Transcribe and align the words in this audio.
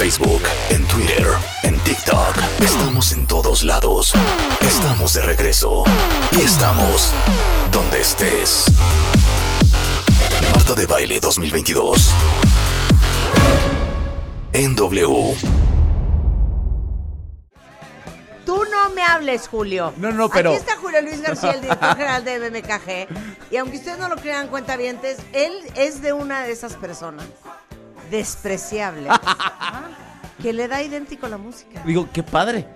Facebook, 0.00 0.40
en 0.70 0.82
Twitter, 0.88 1.26
en 1.62 1.78
TikTok. 1.80 2.34
Estamos 2.60 3.12
en 3.12 3.26
todos 3.26 3.62
lados. 3.62 4.14
Estamos 4.62 5.12
de 5.12 5.20
regreso. 5.20 5.84
Y 6.32 6.40
estamos 6.40 7.12
donde 7.70 8.00
estés. 8.00 8.64
Marta 10.54 10.72
de 10.72 10.86
Baile 10.86 11.20
2022. 11.20 12.12
En 14.54 14.74
W. 14.74 15.36
Tú 18.46 18.64
no 18.72 18.88
me 18.94 19.02
hables, 19.02 19.48
Julio. 19.48 19.92
No, 19.98 20.12
no, 20.12 20.30
pero- 20.30 20.52
Aquí 20.52 20.60
está 20.60 20.76
Julio 20.78 21.02
Luis 21.02 21.20
García, 21.20 21.50
el 21.50 21.60
director 21.60 21.94
general 21.94 22.24
de 22.24 22.38
BMKG. 22.38 23.50
Y 23.50 23.58
aunque 23.58 23.76
ustedes 23.76 23.98
no 23.98 24.08
lo 24.08 24.16
crean, 24.16 24.48
cuentavientes, 24.48 25.18
él 25.34 25.52
es 25.74 26.00
de 26.00 26.14
una 26.14 26.42
de 26.44 26.52
esas 26.52 26.72
personas 26.76 27.26
despreciables 28.10 29.12
que 30.42 30.52
le 30.52 30.68
da 30.68 30.82
idéntico 30.82 31.28
la 31.28 31.38
música. 31.38 31.80
Digo, 31.84 32.08
qué 32.12 32.22
padre, 32.22 32.66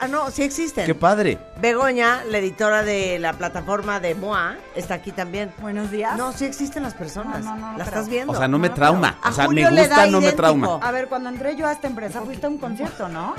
Ah, 0.00 0.06
no, 0.06 0.30
sí 0.30 0.44
existen. 0.44 0.86
qué 0.86 0.94
padre. 0.94 1.38
Begoña, 1.60 2.22
la 2.24 2.38
editora 2.38 2.84
de 2.84 3.18
la 3.18 3.32
plataforma 3.32 3.98
de 3.98 4.14
MOA, 4.14 4.54
está 4.76 4.94
aquí 4.94 5.10
también. 5.10 5.52
Buenos 5.60 5.90
días. 5.90 6.16
No, 6.16 6.32
sí 6.32 6.44
existen 6.44 6.84
las 6.84 6.94
personas. 6.94 7.44
No, 7.44 7.56
no, 7.56 7.56
no, 7.56 7.72
no 7.72 7.78
¿La 7.78 7.84
creo. 7.84 7.98
estás 7.98 8.08
viendo? 8.08 8.32
O 8.32 8.36
sea, 8.36 8.46
no 8.46 8.60
me 8.60 8.68
No, 8.68 8.74
trauma. 8.76 9.18
O 9.24 9.32
sea, 9.32 9.48
me 9.48 9.64
Julio 9.64 9.70
gusta, 9.70 10.06
no 10.06 10.20
me 10.20 10.30
trauma. 10.32 10.78
A 10.80 10.92
ver, 10.92 11.08
cuando 11.08 11.28
entré 11.30 11.56
yo 11.56 11.66
a 11.66 11.72
esta 11.72 11.88
empresa, 11.88 12.20
fuiste 12.22 12.46
a 12.46 12.48
un 12.48 12.58
concierto, 12.58 13.08
¿no? 13.08 13.34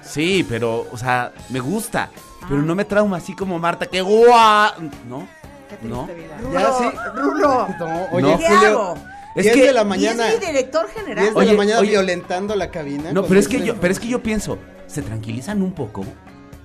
Sí, 0.00 0.46
pero, 0.48 0.86
o 0.90 0.96
sea, 0.96 1.30
me 1.50 1.60
gusta. 1.60 2.08
Pero 2.48 2.62
no 2.62 2.74
me 2.74 2.86
trauma, 2.86 3.18
así 3.18 3.36
como 3.36 3.58
Marta, 3.58 3.84
que 3.84 4.00
guau. 4.00 4.72
¿No? 5.06 5.28
Qué 5.68 5.76
triste 5.76 5.88
No. 5.94 6.06
vida. 6.06 6.38
Rulo, 6.40 6.58
Ya 6.58 6.72
sí. 6.72 6.96
Rulo, 7.16 7.68
No, 7.78 8.06
oye. 8.12 8.38
¿qué 8.38 8.46
Julio. 8.48 8.68
hago? 8.80 8.94
Es 9.34 9.44
10 9.44 9.54
que- 9.56 9.66
de 9.66 9.72
la 9.72 9.82
Y 9.82 9.84
mañana. 9.86 10.28
es 10.28 10.40
mi 10.40 10.46
director 10.46 10.88
general. 10.90 11.24
10 11.24 11.34
de 11.34 11.40
Oye, 11.40 11.50
la 11.52 11.56
mañana 11.56 11.80
oye. 11.80 11.90
violentando 11.90 12.54
la 12.56 12.70
cabina. 12.70 13.12
No, 13.12 13.24
pero 13.24 13.40
es 13.40 13.48
que 13.48 13.62
yo, 13.64 13.76
pero 13.76 13.92
es 13.92 13.98
que 14.00 14.08
yo 14.08 14.22
pienso, 14.22 14.58
¿se 14.86 15.02
tranquilizan 15.02 15.62
un 15.62 15.72
poco? 15.72 16.04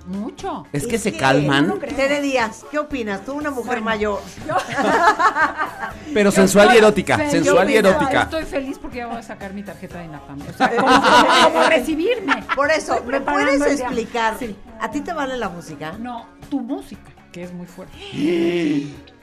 Mucho. 0.06 0.66
Es 0.72 0.86
que 0.86 0.96
Es 0.96 1.02
se 1.02 1.12
que- 1.12 1.18
calman, 1.18 1.68
no. 1.68 1.74
Tere 1.76 2.22
Díaz, 2.22 2.64
¿qué 2.70 2.78
opinas? 2.78 3.26
Tú, 3.26 3.32
una 3.34 3.50
mujer 3.50 3.80
Bueno. 3.82 3.84
mayor. 3.84 4.20
pero 6.14 6.30
sensual 6.30 6.74
y 6.74 6.78
erótica, 6.78 7.16
feliz. 7.18 7.30
sensual 7.32 7.68
y 7.70 7.76
erótica. 7.76 8.22
Estoy 8.22 8.44
feliz 8.44 8.78
porque 8.80 8.98
ya 8.98 9.06
voy 9.06 9.16
a 9.18 9.22
sacar 9.22 9.52
mi 9.52 9.62
tarjeta 9.62 9.98
de 9.98 10.06
INAPAM. 10.06 10.40
O 10.48 10.52
sea, 10.56 10.70
como, 10.74 10.88
como 11.52 11.68
recibirme. 11.68 12.42
Por 12.54 12.70
eso, 12.70 12.94
Estoy 12.94 13.12
¿me 13.12 13.20
puedes 13.20 13.60
explicar? 13.80 14.36
Sí. 14.38 14.56
¿A 14.80 14.90
ti 14.90 15.00
te 15.02 15.12
vale 15.12 15.36
la 15.36 15.50
música? 15.50 15.92
No, 15.98 16.26
tu 16.50 16.60
música, 16.60 17.10
que 17.30 17.42
es 17.44 17.52
muy 17.52 17.66
fuerte. 17.66 17.94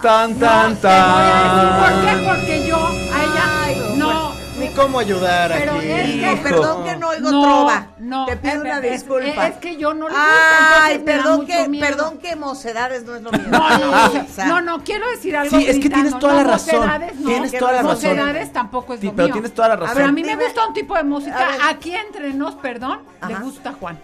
Tan, 0.00 0.34
tan, 0.36 0.76
tan. 0.76 1.78
¿Por 1.80 2.04
qué? 2.06 2.26
Porque 2.26 2.66
yo 2.66 2.76
a 2.86 3.22
ella 3.22 3.96
no. 3.96 4.32
Ni 4.58 4.68
cómo 4.74 4.98
ayudar 5.00 5.50
Pero 5.52 5.72
aquí. 5.74 5.88
es 5.88 6.36
que- 6.36 6.42
perdón 6.42 6.84
que 6.84 6.96
no 6.96 7.08
oigo 7.08 7.30
no, 7.30 7.42
trova. 7.42 7.86
no, 7.98 8.26
Te 8.26 8.36
pido 8.36 8.54
es- 8.54 8.60
una 8.60 8.78
es- 8.78 8.92
disculpa. 8.92 9.46
Es, 9.48 9.56
que 9.56 9.76
yo 9.76 9.94
no 9.94 10.08
le 10.08 10.14
gusta, 10.14 10.84
Ay, 10.84 10.98
perdón 11.00 11.46
que, 11.46 11.68
miedo. 11.68 11.86
perdón 11.86 12.18
que 12.18 12.36
mocedades 12.36 13.04
no 13.04 13.16
es 13.16 13.22
lo 13.22 13.32
mío. 13.32 13.42
No, 13.50 13.68
no, 13.78 14.46
no, 14.46 14.60
no, 14.60 14.84
quiero 14.84 15.08
decir 15.10 15.36
algo. 15.36 15.56
Sí, 15.58 15.66
es 15.66 15.78
que 15.80 15.88
tienes 15.90 16.16
toda 16.18 16.34
la 16.34 16.44
razón. 16.44 16.76
mocedades 16.80 17.16
no. 17.18 17.28
Tienes 17.28 17.58
toda 17.58 17.72
la 17.72 17.78
razón. 17.82 17.94
Mocedades 17.94 18.52
tampoco 18.52 18.94
es 18.94 19.00
Sí, 19.00 19.06
lo 19.06 19.12
pero 19.14 19.26
mío. 19.28 19.32
tienes 19.32 19.54
toda 19.54 19.68
la 19.68 19.76
razón. 19.76 19.94
Pero 19.96 20.08
a 20.08 20.12
mí 20.12 20.22
me 20.22 20.36
gusta 20.36 20.66
un 20.66 20.74
tipo 20.74 20.94
de 20.96 21.02
música. 21.04 21.48
Aquí 21.68 21.94
entre 21.94 22.32
nos, 22.34 22.54
perdón, 22.56 23.00
le 23.26 23.34
gusta 23.36 23.72
Juan. 23.80 23.98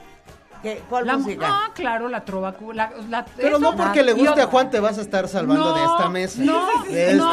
¿Qué- 0.62 0.82
¿Cuál 0.88 1.06
La, 1.06 1.16
música? 1.16 1.46
Ah, 1.48 1.70
claro, 1.74 2.08
la 2.08 2.24
trova. 2.24 2.52
cu- 2.52 2.72
La, 2.72 2.90
la- 3.08 3.24
Pero 3.36 3.58
no 3.58 3.74
porque 3.76 4.02
le 4.02 4.12
guste 4.12 4.42
a 4.42 4.46
Juan 4.46 4.70
te 4.70 4.80
vas 4.80 4.98
a 4.98 5.00
estar 5.02 5.28
salvando 5.28 5.72
de 5.74 5.84
esta 5.84 6.08
mesa. 6.08 6.40
no, 6.42 6.84
de 6.84 7.10
este 7.10 7.14
no, 7.16 7.32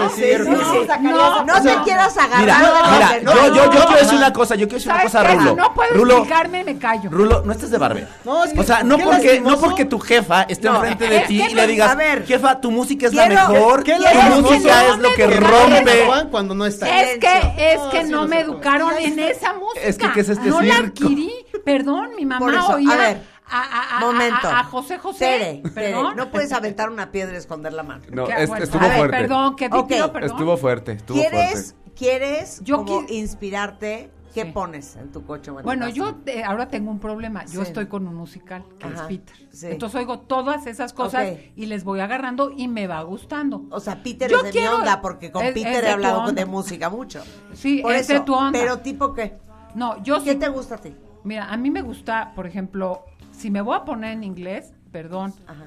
no, 1.01 1.43
No 1.45 1.61
te 1.61 1.75
quieras 1.83 2.17
agarrar 2.17 2.39
Mira, 2.41 2.57
mira, 2.91 3.19
yo, 3.19 3.23
no. 3.23 3.47
yo, 3.55 3.71
yo 3.71 3.85
quiero 3.85 4.01
decir 4.01 4.17
una 4.17 4.33
cosa, 4.33 4.55
yo 4.55 4.67
quiero 4.67 4.75
decir 4.77 4.91
una 4.91 4.97
¿Sabes 5.09 5.11
cosa, 5.13 5.27
qué? 5.27 5.35
Rulo. 5.35 5.55
No 5.55 5.73
puedo 5.73 5.93
Rulo, 5.93 6.13
explicarme, 6.17 6.63
me 6.63 6.77
callo. 6.77 7.09
Rulo, 7.09 7.41
no 7.45 7.51
estés 7.51 7.71
de 7.71 7.77
barbero. 7.77 8.07
No, 8.23 8.43
es 8.43 8.53
que 8.53 8.59
o 8.59 8.63
sea, 8.63 8.83
no 8.83 8.97
porque, 8.97 9.39
no 9.41 9.57
porque 9.59 9.85
tu 9.85 9.99
jefa 9.99 10.43
esté 10.43 10.67
No, 10.67 10.75
enfrente 10.75 11.07
de 11.07 11.19
ti 11.21 11.41
y 11.41 11.53
le 11.53 11.61
no- 11.61 11.67
digas, 11.67 11.95
a 11.95 12.25
jefa, 12.25 12.61
tu 12.61 12.71
música 12.71 13.07
es 13.07 13.13
la 13.13 13.27
mejor, 13.27 13.83
¿Qué 13.83 13.93
tu 13.95 14.41
música 14.41 14.85
es 14.87 14.97
lo 14.99 15.13
que 15.13 15.27
rompe. 15.27 16.05
Juan 16.05 16.29
cuando 16.29 16.55
no 16.55 16.65
está. 16.65 17.01
Es 17.03 17.17
que, 17.19 17.53
es 17.73 17.77
No, 17.77 17.89
que 17.89 18.03
no 18.03 18.27
me 18.27 18.39
educaron 18.41 18.93
en 18.99 19.19
esa 19.19 19.53
música. 19.53 19.85
Es 19.85 19.97
que, 19.97 20.11
¿qué 20.11 20.19
es 20.21 20.29
este 20.29 20.49
no 20.49 20.61
la 20.61 20.77
adquirí. 20.77 21.44
Perdón, 21.63 22.09
mi 22.17 22.25
mamá 22.25 22.39
Por 22.39 22.53
eso, 22.53 22.71
a 22.71 22.75
oía 22.75 22.95
ver, 22.97 23.21
a, 23.47 23.61
a- 23.61 23.97
a- 23.97 23.99
Momento. 24.01 24.47
a- 24.47 24.59
a 24.59 24.63
José 24.65 24.97
José. 24.97 25.19
Tere, 25.25 25.61
Tere, 25.73 25.91
perdón. 25.91 26.15
no 26.15 26.31
puedes 26.31 26.51
aventar 26.51 26.89
una 26.89 27.11
piedra 27.11 27.33
y 27.33 27.37
esconder 27.37 27.73
la 27.73 27.83
mano. 27.83 28.03
No, 28.11 28.25
Que- 28.25 28.43
es- 28.43 28.49
bueno, 28.49 28.63
estuvo 28.63 28.83
a 28.83 28.87
ver, 28.87 28.97
fuerte. 28.97 29.17
Perdón, 29.17 29.55
que 29.55 29.65
Ok. 29.71 29.87
pido 29.87 30.11
perdón. 30.11 30.31
Estuvo 30.31 30.57
fuerte, 30.57 30.91
estuvo 30.93 31.17
¿Quieres, 31.17 31.73
fuerte. 31.73 31.91
quieres 31.95 32.61
Yo 32.63 32.77
como 32.77 33.01
qui- 33.03 33.11
inspirarte? 33.11 34.11
¿Qué 34.33 34.43
Sí. 34.43 34.51
pones 34.51 34.97
en 34.97 35.13
tu 35.13 35.25
coche? 35.25 35.49
Bueno, 35.49 35.85
casa? 35.85 35.95
yo 35.95 36.17
eh, 36.25 36.43
ahora 36.43 36.67
tengo 36.67 36.91
un 36.91 36.99
problema. 36.99 37.45
Yo 37.45 37.61
Sí. 37.61 37.67
estoy 37.67 37.85
con 37.87 38.05
un 38.05 38.15
musical 38.15 38.65
que 38.77 38.87
Ajá, 38.87 39.03
es 39.03 39.07
Peter. 39.07 39.35
sí. 39.49 39.67
Entonces 39.67 39.97
oigo 39.97 40.19
todas 40.19 40.67
esas 40.67 40.91
cosas 40.91 41.27
y 41.55 41.65
les 41.67 41.85
voy 41.85 42.01
agarrando 42.01 42.51
y 42.53 42.67
me 42.67 42.85
va 42.85 43.01
gustando. 43.03 43.63
O 43.69 43.79
sea, 43.79 44.03
Peter 44.03 44.29
Yo 44.29 44.39
es 44.39 44.43
de 44.43 44.49
quiero- 44.51 44.71
mi 44.73 44.77
onda 44.79 44.99
porque 45.01 45.31
con 45.31 45.41
es- 45.45 45.53
Peter 45.53 45.75
es 45.75 45.81
de 45.83 45.87
he 45.87 45.91
hablado 45.91 46.33
de 46.33 46.45
música 46.45 46.89
mucho. 46.89 47.23
Sí, 47.53 47.79
Por 47.81 47.93
es 47.93 48.09
de 48.09 48.15
eso, 48.15 48.25
tu 48.25 48.33
onda. 48.35 48.59
Pero 48.59 48.79
tipo 48.79 49.13
qué? 49.13 49.37
No, 49.73 50.03
yo 50.03 50.21
¿Qué 50.21 50.33
sí. 50.33 50.37
te 50.39 50.49
gusta 50.49 50.75
a 50.75 50.77
ti? 50.79 50.93
Mira, 51.25 51.51
a 51.51 51.57
mí 51.57 51.69
me 51.71 51.81
gusta, 51.81 52.31
por 52.35 52.45
ejemplo, 52.47 53.03
si 53.31 53.49
me 53.51 53.59
voy 53.61 53.75
a 53.75 53.83
poner 53.83 54.11
en 54.13 54.23
inglés, 54.23 54.71
perdón. 54.91 55.33
Ajá. 55.47 55.65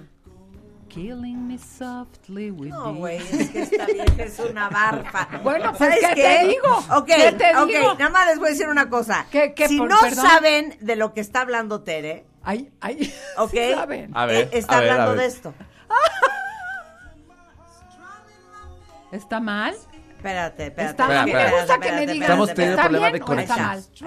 Killing 0.89 1.47
me 1.47 1.59
softly 1.59 2.51
with 2.51 2.71
No, 2.71 2.95
güey, 2.95 3.19
es 3.19 3.51
que 3.51 3.61
esta 3.61 3.85
vieja 3.85 4.23
es 4.23 4.39
una 4.39 4.71
barfa. 4.71 5.29
Bueno, 5.43 5.75
pues, 5.77 5.91
¿sabes 5.91 5.99
¿qué 6.01 6.15
qué? 6.15 6.23
te 6.23 6.49
digo? 6.49 6.79
Ok, 6.97 7.05
¿Qué 7.07 7.33
te 7.33 7.55
ok, 7.57 7.67
digo? 7.67 7.95
nada 7.99 8.09
más 8.09 8.27
les 8.29 8.39
voy 8.39 8.49
a 8.49 8.53
decir 8.53 8.69
una 8.69 8.89
cosa. 8.89 9.27
¿Qué- 9.31 9.53
qué, 9.53 9.69
si 9.69 9.77
por- 9.77 9.91
no 9.91 9.99
perdón? 10.01 10.25
saben 10.27 10.79
de 10.81 10.97
lo 10.97 11.13
que 11.13 11.21
está 11.21 11.43
hablando 11.43 11.83
Tere, 11.83 12.25
Ay, 12.43 12.71
ay. 12.81 13.13
¿ok? 13.37 13.51
sí 13.51 13.59
saben. 13.75 14.17
A 14.17 14.25
ver, 14.25 14.47
Eh, 14.47 14.51
está 14.55 14.79
a 14.79 14.81
ver, 14.81 14.89
a 14.89 14.93
hablando 14.95 15.13
ver. 15.13 15.21
de 15.21 15.27
esto. 15.27 15.53
¿Está 19.13 19.41
mal? 19.41 19.75
Espérate, 20.17 20.67
espérate. 20.69 20.91
Está 20.91 21.07
mal. 21.09 21.27
Me 21.27 21.51
gusta 21.53 21.79
que 21.79 21.93
me 21.93 22.07
digan. 22.07 22.23
Estamos 22.23 22.49
teniendo 22.55 22.77
¿Está 22.77 22.89
problemas 22.89 23.13
de 23.13 23.21
conexión. 23.21 23.59
está 23.59 23.73
Ahí 23.73 23.77
mal? 23.77 23.79
está. 23.79 23.99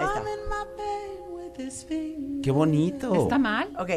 Qué 2.43 2.51
bonito. 2.51 3.13
¿Está 3.13 3.37
mal? 3.37 3.69
Ok, 3.77 3.89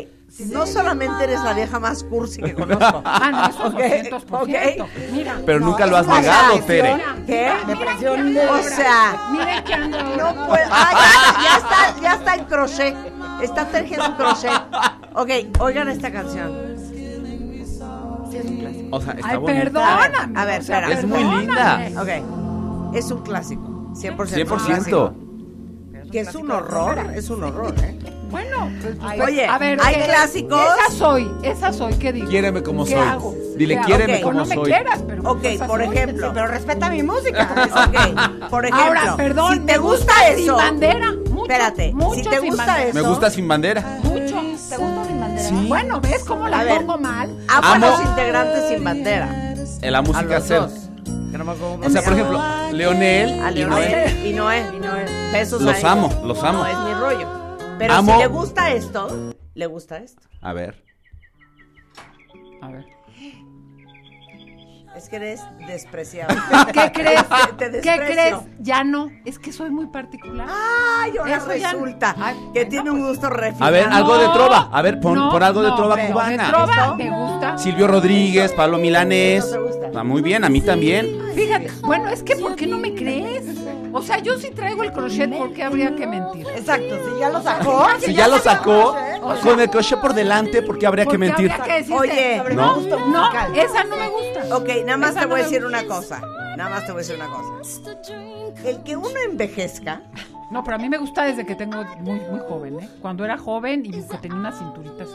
no 0.51 0.67
solamente 0.67 1.25
eres 1.25 1.41
la 1.43 1.53
vieja 1.55 1.79
más 1.79 2.03
cursi 2.05 2.43
que 2.43 2.55
conozco. 2.55 3.03
Ah, 3.05 3.31
no, 3.31 3.47
eso 3.49 3.67
Ok, 3.69 3.81
es 3.81 4.11
200%. 4.11 4.83
ok. 4.83 4.89
Mira. 5.13 5.41
Pero 5.47 5.61
No, 5.61 5.67
nunca 5.67 5.87
lo 5.87 5.97
has 5.97 6.07
negado, 6.07 6.59
Tere. 6.61 6.97
¿Qué? 7.27 7.53
Depresión. 7.67 8.37
O 8.37 8.63
sea, 8.63 9.29
Miren 9.33 9.65
que 9.65 9.75
ando. 9.75 9.99
no 9.99 10.47
puedo. 10.47 10.65
Ah, 10.71 10.91
ya, 10.93 11.43
ya 11.43 11.57
está, 11.57 12.01
ya 12.03 12.15
está 12.15 12.35
en 12.35 12.45
crochet. 12.45 12.97
Está 13.43 13.65
tejiendo 13.69 14.07
en 14.07 14.13
crochet. 14.15 14.63
Ok, 15.15 15.61
oigan 15.61 15.89
esta 15.89 16.11
canción. 16.13 16.53
Sí, 16.89 18.37
es 18.39 18.45
un 18.45 18.57
clásico. 18.59 18.97
O 18.97 19.01
sea, 19.01 19.13
está 19.15 19.29
Ay, 19.29 19.37
bonito. 19.37 19.63
perdóname. 19.65 20.41
A 20.41 20.45
ver, 20.45 20.61
espera. 20.61 20.93
Es 20.93 21.05
muy 21.07 21.23
linda. 21.25 21.81
Ok, 22.01 22.95
es 22.97 23.11
un 23.11 23.23
clásico. 23.23 23.63
100%. 23.95 24.17
100%. 24.17 24.67
clásico. 24.67 25.15
Que 26.15 26.21
es 26.21 26.33
un 26.37 26.49
horror, 26.49 27.11
es 27.17 27.29
un 27.29 27.43
horror, 27.43 27.75
¿eh? 27.83 27.99
Bueno, 28.31 28.69
pues, 28.83 28.97
pues, 29.01 29.21
Oye, 29.21 29.47
a 29.47 29.59
ver, 29.59 29.79
hay 29.83 29.95
¿qué? 29.95 30.03
clásicos. 30.05 30.61
Esa 30.61 30.91
soy, 30.97 31.31
esa 31.45 31.73
soy, 31.73 31.95
¿qué 31.95 32.13
digo? 32.13 32.29
Quiéreme 32.29 32.63
como 32.65 32.85
¿Qué 32.85 32.93
soy. 32.93 33.01
hago? 33.01 33.35
Dile, 33.57 33.75
¿Qué 33.75 33.79
hago? 33.79 33.87
quiéreme 33.87 34.15
Ok. 34.17 34.23
como 34.23 34.39
no 34.41 34.47
me 34.47 34.55
soy. 34.57 34.65
quieras, 34.65 35.05
pero 35.07 35.23
Ok, 35.23 35.39
pues, 35.41 35.55
esa 35.55 35.67
por 35.69 35.85
soy. 35.85 35.95
ejemplo. 35.97 36.31
Pero 36.35 36.47
respeta 36.49 36.91
mi 36.91 37.03
música. 37.05 37.49
Ok, 38.45 38.51
por 38.51 38.65
ejemplo. 38.67 38.87
Ahora, 39.01 39.17
perdón, 39.17 39.53
si 39.55 39.61
te 39.61 39.73
me 39.73 39.79
gusta 39.79 40.13
sin 40.35 40.45
eso. 40.45 40.57
bandera. 40.57 41.13
Mucho, 41.31 41.43
Espérate, 41.43 41.93
mucho 41.93 42.15
si 42.15 42.23
te 42.31 42.41
sin 42.41 42.49
gusta 42.49 42.67
bandera. 42.67 42.89
eso. 42.91 42.95
Me 43.03 43.09
gusta 43.09 43.31
sin 43.31 43.49
bandera. 43.49 43.81
Mucho. 44.03 44.41
¿Te 44.69 44.77
gusta 44.77 45.05
sin 45.07 45.21
bandera? 45.21 45.49
Sí. 45.49 45.67
Bueno, 45.69 46.01
¿ves 46.01 46.25
cómo 46.25 46.45
A 46.47 46.51
la 46.51 46.65
ver. 46.65 46.77
pongo 46.79 46.99
mal? 46.99 47.31
Amo 47.49 47.67
a 47.69 47.75
Amo- 47.77 47.87
los 47.91 48.01
integrantes 48.05 48.69
sin 48.69 48.83
bandera. 48.85 49.55
En 49.81 49.93
la 49.93 49.99
A 49.99 50.03
música 50.03 50.39
los 50.39 50.49
dos. 50.49 50.73
Que 51.35 51.39
no 51.39 51.45
me 51.47 51.51
acuerdo 51.51 51.75
cómo 51.75 51.87
O 51.89 51.91
sea, 51.91 52.01
se 52.01 52.09
por 52.09 52.13
ejemplo, 52.17 52.41
Leonel 52.71 53.43
A 53.43 53.51
y 53.51 53.55
Leonel 53.57 54.27
y 54.27 54.33
Noé. 54.35 54.63
Y 54.73 54.79
Noé. 54.79 55.05
Besos 55.33 55.61
Los 55.63 55.83
a 55.83 55.91
amo, 55.91 56.23
los 56.25 56.41
amo. 56.45 56.61
No 56.61 56.67
es 56.69 56.79
mi 56.79 56.95
rollo. 56.95 57.29
Pero 57.77 57.93
Amo- 57.93 58.13
si 58.13 58.19
le 58.21 58.27
gusta 58.29 58.71
esto, 58.71 59.35
le 59.55 59.67
gusta 59.67 59.97
esto. 59.99 60.23
A 60.41 60.53
ver. 60.53 60.81
A 62.63 62.69
ver. 62.69 62.85
Es 64.95 65.09
que 65.09 65.17
eres 65.17 65.41
despreciable. 65.67 66.37
¿Qué 66.73 66.93
crees? 66.93 67.25
Te 67.59 67.81
¿Qué 67.81 67.97
crees? 67.97 68.37
Ya 68.61 68.85
no. 68.85 69.11
Es 69.25 69.41
que 69.41 69.53
soy 69.53 69.71
muy 69.71 69.89
particular. 69.89 70.47
Ay, 70.49 71.17
ahora 71.19 71.37
Eso 71.39 71.53
ya- 71.57 71.73
resulta 71.73 72.15
Ay, 72.17 72.37
que 72.55 72.65
tiene 72.67 72.93
un 72.93 73.01
pues. 73.01 73.15
gusto 73.15 73.29
refinado. 73.29 73.65
A 73.67 73.71
ver, 73.71 73.89
algo 73.91 74.17
de 74.19 74.29
trova. 74.29 74.69
A 74.71 74.83
ver, 74.83 75.01
pon, 75.01 75.17
No, 75.17 75.31
pon 75.33 75.43
algo 75.43 75.63
de 75.63 75.73
trova 75.73 75.97
cubana. 75.97 76.45
¿De 76.45 76.49
trova 76.49 76.95
te 76.97 77.11
gusta? 77.11 77.59
Silvio 77.59 77.89
Rodríguez, 77.89 78.53
Pablo 78.53 78.79
Milanés. 78.79 79.45
¿No 79.47 79.51
te 79.51 79.59
gusta? 79.59 79.84
Ah, 79.97 80.03
muy 80.05 80.23
bien, 80.23 80.45
a 80.45 80.49
mí 80.49 80.61
también. 80.61 81.19
Fíjate, 81.35 81.71
bueno, 81.83 82.09
es 82.09 82.23
que 82.23 82.37
¿por 82.37 82.57
qué 82.57 82.67
no 82.67 82.79
me 82.79 82.95
crees? 82.95 83.45
O 83.93 84.03
sea, 84.03 84.19
yo 84.19 84.37
sí 84.39 84.51
traigo 84.51 84.83
el 84.83 84.93
crochet, 84.93 85.31
¿por 85.37 85.53
qué 85.53 85.63
habría 85.63 85.95
que 85.95 86.07
mentir? 86.07 86.47
Exacto, 86.57 86.97
si 87.07 87.21
ya 87.21 87.29
lo 87.31 87.43
sacó. 87.43 87.87
Si 88.01 88.13
ya 88.15 88.27
lo 88.29 88.39
sacó, 88.39 88.97
con 89.43 89.61
el 89.61 89.71
crochet 89.71 90.01
por 90.01 90.15
delante, 90.15 90.63
¿por 90.63 90.79
qué 90.79 90.87
habría 90.87 91.05
que 91.05 91.11
¿Por 91.11 91.13
qué 91.13 91.19
mentir? 91.19 91.53
habría 91.53 91.65
que 91.67 91.73
decirte? 91.83 92.01
Oye, 92.01 92.43
no, 92.55 92.67
no, 92.67 92.75
gusto 92.75 92.99
no, 92.99 93.07
musical. 93.07 93.57
esa 93.57 93.85
no 93.85 93.97
me 93.97 94.09
gusta. 94.09 94.57
Ok, 94.57 94.69
nada 94.85 94.97
más 94.99 95.11
Esa 95.11 95.21
te 95.21 95.27
no 95.27 95.31
voy 95.33 95.41
a 95.41 95.45
decir 95.45 95.65
una 95.65 95.85
cosa. 95.85 96.21
Nada 96.57 96.71
más 96.71 96.87
te 96.87 96.93
voy 96.93 97.01
a 97.01 97.03
decir 97.03 97.17
una 97.17 97.29
cosa. 97.29 97.53
El 98.65 98.83
que 98.83 98.97
uno 98.97 99.19
envejezca, 99.29 100.03
No, 100.51 100.63
pero 100.63 100.77
a 100.77 100.79
mí 100.79 100.89
me 100.89 100.99
gusta 100.99 101.25
desde 101.25 101.45
que 101.45 101.55
tengo 101.55 101.85
muy, 102.01 102.21
muy 102.21 102.41
joven, 102.49 102.81
¿eh? 102.81 102.89
Cuando 103.01 103.25
era 103.25 103.37
joven 103.37 103.85
y 103.85 103.91
que 103.91 104.19
tenía 104.19 104.39
una 104.39 104.53
cinturita 104.53 105.03
así. 105.05 105.15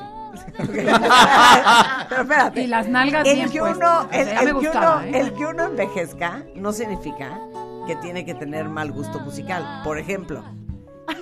pero 2.10 2.22
espérate. 2.22 2.62
Y 2.62 2.68
las 2.68 2.88
nalgas 2.88 3.28
el 3.28 3.36
bien 3.36 3.50
que 3.50 3.62
uno, 3.62 4.10
el, 4.12 4.28
el 4.28 4.54
me 4.54 4.60
que 4.62 4.70
uno, 4.70 5.02
¿eh? 5.02 5.12
el 5.14 5.34
que 5.34 5.46
uno 5.46 5.64
envejezca 5.66 6.44
no 6.56 6.74
significa 6.74 7.40
que 7.88 7.96
tiene 7.98 8.26
que 8.26 8.34
tener 8.34 8.68
mal 8.68 8.92
gusto 8.92 9.20
musical. 9.20 9.82
Por 9.84 9.98
ejemplo, 9.98 10.44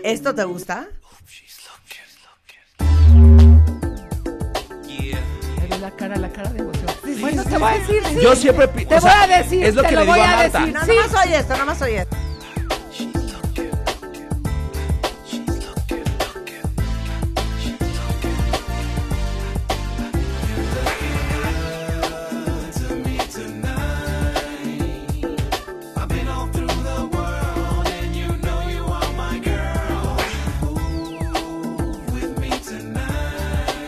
¿esto 0.03 0.33
te 0.33 0.43
gusta? 0.45 0.87
La 5.79 5.91
cara, 5.91 6.15
la 6.17 6.29
cara 6.29 6.49
de. 6.49 6.76
Bueno, 7.19 7.43
te 7.43 7.57
voy 7.57 7.69
a 7.69 7.77
decir, 7.79 8.03
sí. 8.09 8.17
Yo 8.21 8.35
siempre. 8.35 8.67
Te 8.67 9.01
sea, 9.01 9.25
voy 9.25 9.33
a 9.33 9.37
decir, 9.43 9.63
Es 9.65 9.75
lo 9.75 9.81
te 9.81 9.89
que 9.89 9.95
lo 9.95 10.01
le 10.01 10.05
digo 10.05 10.17
voy 10.17 10.25
a 10.25 10.33
a 10.33 10.37
Marta. 10.43 10.59
decir. 10.59 10.73
No, 10.73 10.81
Sí. 10.85 10.87
nada 10.95 11.07
más 11.07 11.25
oye 11.25 11.37
esto, 11.37 11.53
nada 11.53 11.65
más 11.65 11.81
oye 11.81 11.97
esto. 11.97 12.15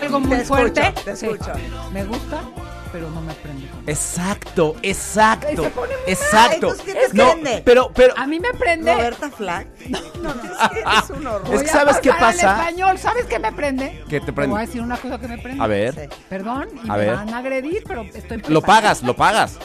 Algo 0.02 0.20
muy 0.22 0.30
Te 0.30 0.36
escucho, 0.42 0.48
fuerte. 0.48 0.94
te 1.06 1.16
Sí. 1.16 1.26
escucho. 1.28 1.52
Me 1.92 2.04
gusta, 2.06 2.42
pero 2.92 3.10
no 3.10 3.22
me 3.22 3.34
prende. 3.34 3.68
Exacto, 3.88 4.76
exacto. 4.82 5.64
Se 5.64 5.70
pone 5.70 5.94
muy 5.98 6.12
Exacto. 6.12 6.74
¿qué 6.86 6.94
te 6.94 7.14
No, 7.14 7.32
prende? 7.32 7.62
pero, 7.66 7.92
pero. 7.94 8.14
A 8.18 8.26
mí 8.28 8.40
me 8.40 8.54
prende. 8.54 8.94
Roberta 8.94 9.30
Flack. 9.30 9.68
No, 9.90 10.00
no, 10.22 10.30
es 10.32 10.70
que 10.70 10.80
eres 10.80 11.10
un 11.10 11.28
horror. 11.28 11.56
Es 11.56 11.62
que 11.64 11.68
¿sabes 11.70 11.98
qué 12.00 12.10
pasa? 12.12 12.58
español, 12.60 12.98
¿sabes 12.98 13.26
qué 13.26 13.40
me 13.40 13.52
prende? 13.52 14.04
¿Qué 14.10 14.20
te 14.20 14.34
prende? 14.34 14.54
voy 14.54 14.64
a 14.64 14.66
decir 14.66 14.82
una 14.82 14.98
cosa 14.98 15.18
que 15.20 15.28
me 15.28 15.38
prende. 15.38 15.64
A 15.64 15.68
ver. 15.68 15.94
Sí. 15.96 16.18
Perdón, 16.30 16.68
y 16.84 16.90
A 16.90 16.94
me 16.94 17.00
ver. 17.00 17.16
van 17.16 17.34
a 17.34 17.38
agredir, 17.38 17.84
pero 17.88 18.02
estoy 18.04 18.38
Lo 18.38 18.44
preparada. 18.62 18.62
pagas, 18.82 19.04
lo 19.04 19.16
pagas. 19.16 19.58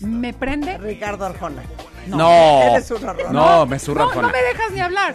Me 0.00 0.32
prende. 0.34 0.78
Ricardo 0.78 1.24
Arjona. 1.26 1.62
No. 2.06 2.62
Eres 2.74 2.90
un 2.90 3.04
horror. 3.08 3.32
No, 3.32 3.64
me 3.66 3.78
zurra 3.78 4.02
No, 4.04 4.08
Arjona. 4.10 4.26
no 4.28 4.32
me 4.32 4.42
dejas 4.42 4.70
ni 4.72 4.80
hablar. 4.80 5.14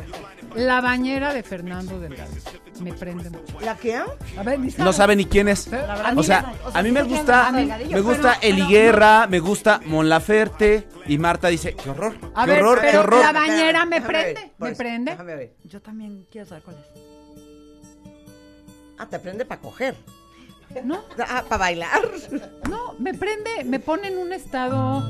La 0.55 0.81
bañera 0.81 1.31
de 1.33 1.43
Fernando 1.43 1.99
Delgado. 1.99 2.31
Me 2.81 2.93
prende 2.93 3.29
mucho. 3.29 3.59
¿La 3.61 3.75
qué? 3.75 3.95
A 3.97 4.43
ver, 4.43 4.59
ni 4.59 4.69
No 4.77 4.93
sabe 4.93 5.15
ni 5.15 5.25
quién 5.25 5.47
es. 5.49 5.69
O 6.15 6.23
sea, 6.23 6.53
a 6.73 6.81
mí 6.81 6.91
me 6.91 7.03
gusta, 7.03 7.51
me 7.51 8.01
gusta 8.01 8.33
Eli 8.41 8.65
Guerra, 8.67 9.27
me 9.27 9.39
gusta 9.39 9.81
Mon 9.85 10.07
Laferte 10.07 10.87
y 11.05 11.17
Marta 11.17 11.47
dice, 11.49 11.75
qué 11.75 11.89
horror, 11.89 12.15
A 12.35 12.45
qué 12.45 12.51
ver, 12.51 12.63
horror, 12.63 12.81
qué 12.89 12.97
horror. 12.97 13.19
la 13.23 13.31
bañera 13.33 13.85
me 13.85 13.99
Déjame 13.99 14.07
prende, 14.23 14.51
por 14.57 14.69
me 14.69 14.75
prende. 14.75 15.11
Déjame. 15.11 15.51
Yo 15.65 15.81
también 15.81 16.25
quiero 16.31 16.47
saber 16.47 16.63
cuál 16.63 16.77
es. 16.77 17.01
Ah, 18.97 19.05
te 19.07 19.19
prende 19.19 19.45
para 19.45 19.61
coger. 19.61 19.95
No, 20.83 21.03
Ah, 21.27 21.43
para 21.49 21.57
bailar. 21.59 22.01
no, 22.69 22.93
me 22.99 23.13
prende, 23.13 23.63
me 23.65 23.79
pone 23.79 24.07
en 24.09 24.17
un 24.19 24.31
estado 24.33 25.03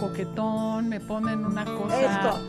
coquetón, 0.00 0.88
me 0.88 1.00
pone 1.00 1.32
en 1.32 1.44
una 1.46 1.64
cosa. 1.64 2.00
Esto. 2.00 2.40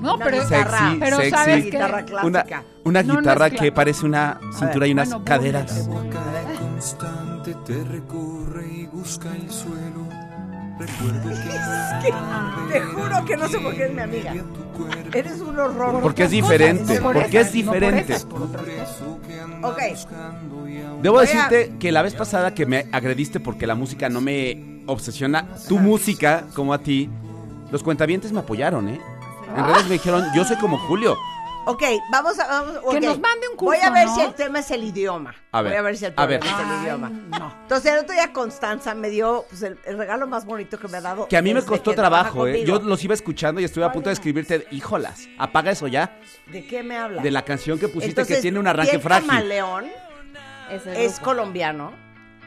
No, 0.00 0.14
Una 0.16 0.24
pero, 0.24 0.42
guitarra. 0.42 0.96
pero 0.98 1.16
Sexy, 1.18 1.30
sabes 1.30 1.54
sexy. 1.56 1.70
que 1.70 1.76
Guitarra 1.76 2.04
Una, 2.24 2.42
clásica. 2.42 2.64
una 2.84 3.02
No, 3.02 3.12
no 3.14 3.20
guitarra 3.20 3.50
que 3.50 3.72
parece 3.72 4.06
una 4.06 4.40
cintura 4.58 4.86
y 4.86 4.92
unas 4.92 5.08
Bueno, 5.10 5.24
caderas. 5.24 5.88
constante 6.58 7.54
te 7.66 7.84
recorre 7.84 8.66
y 8.72 8.86
busca 8.86 9.28
el 9.34 9.50
suelo. 9.50 10.08
Recuerdo 10.78 11.28
que 11.28 12.12
Te 12.72 12.80
juro 12.80 13.24
que 13.26 13.36
no 13.36 13.48
sé 13.48 13.58
por 13.58 13.74
qué 13.74 13.84
es 13.86 13.92
mi 13.92 14.00
amiga. 14.00 14.34
Eres 15.12 15.40
un 15.40 15.58
horror. 15.58 16.00
Porque 16.00 16.24
es 16.24 16.30
diferente, 16.30 16.94
no 16.96 17.02
por 17.02 17.14
porque 17.20 17.40
es 17.40 17.54
no 17.54 17.64
por 17.66 17.74
diferente. 17.74 18.12
esas, 18.14 18.24
por 18.24 18.42
otras 18.42 18.64
cosas. 18.64 19.02
Ok. 19.62 19.78
Debo 21.02 21.14
Voy 21.16 21.24
a- 21.24 21.26
decirte 21.26 21.72
que 21.78 21.92
la 21.92 22.00
vez 22.02 22.14
pasada 22.14 22.54
que 22.54 22.64
me 22.66 22.86
agrediste 22.92 23.40
porque 23.40 23.66
la 23.66 23.74
música 23.74 24.08
no 24.08 24.20
me 24.22 24.82
obsesiona, 24.86 25.46
tu 25.68 25.78
música 25.78 26.44
como 26.54 26.72
a 26.72 26.78
ti, 26.78 27.10
los 27.70 27.82
cuentavientes 27.82 28.32
me 28.32 28.40
apoyaron, 28.40 28.88
¿eh? 28.88 29.00
En 29.56 29.66
redes 29.66 29.84
me 29.84 29.92
dijeron, 29.94 30.24
yo 30.34 30.44
soy 30.44 30.56
como 30.56 30.78
Julio. 30.78 31.16
Ok, 31.66 31.82
vamos 32.10 32.38
a. 32.38 32.46
Vamos, 32.46 32.78
Que 32.90 33.00
nos 33.00 33.18
mande 33.20 33.46
un 33.48 33.56
curso, 33.56 33.78
Voy 33.78 33.86
a 33.86 33.90
ver 33.90 34.06
¿no? 34.06 34.14
si 34.14 34.20
el 34.22 34.34
tema 34.34 34.60
es 34.60 34.70
el 34.70 34.82
idioma. 34.82 35.34
A 35.52 35.60
ver, 35.60 35.72
Voy 35.72 35.78
a 35.78 35.82
ver 35.82 35.96
si 35.96 36.06
el 36.06 36.14
a 36.16 36.26
ver. 36.26 36.40
problema 36.40 36.60
es 36.62 36.66
el 36.66 36.72
Ay, 36.74 36.82
idioma. 36.84 37.10
no. 37.38 37.54
Entonces, 37.62 37.92
el 37.92 37.98
otro 37.98 38.14
día 38.14 38.32
Constanza 38.32 38.94
me 38.94 39.10
dio 39.10 39.44
pues, 39.50 39.62
el, 39.62 39.78
el 39.84 39.98
regalo 39.98 40.26
más 40.26 40.46
bonito 40.46 40.78
que 40.78 40.88
me 40.88 40.96
ha 40.96 41.00
dado. 41.02 41.28
Que 41.28 41.36
a 41.36 41.42
mí 41.42 41.52
me 41.52 41.62
costó 41.62 41.92
trabajo, 41.92 42.46
¿eh? 42.46 42.64
Yo 42.64 42.80
los 42.80 43.04
iba 43.04 43.12
escuchando 43.14 43.60
y 43.60 43.64
estuve 43.64 43.84
a 43.84 43.92
punto 43.92 44.08
de 44.08 44.14
escribirte, 44.14 44.66
híjolas, 44.70 45.28
apaga 45.38 45.70
eso 45.72 45.86
ya, 45.86 46.18
¿De 46.46 46.66
qué 46.66 46.82
me 46.82 46.96
habla? 46.96 47.22
de 47.22 47.30
la 47.30 47.42
canción 47.42 47.78
que 47.78 47.88
pusiste 47.88 48.12
Entonces, 48.22 48.36
que 48.36 48.42
tiene 48.42 48.58
un 48.58 48.66
arranque 48.66 48.98
frágil. 48.98 49.28
Camaleón 49.28 49.84
es 50.70 51.20
colombiano 51.20 51.92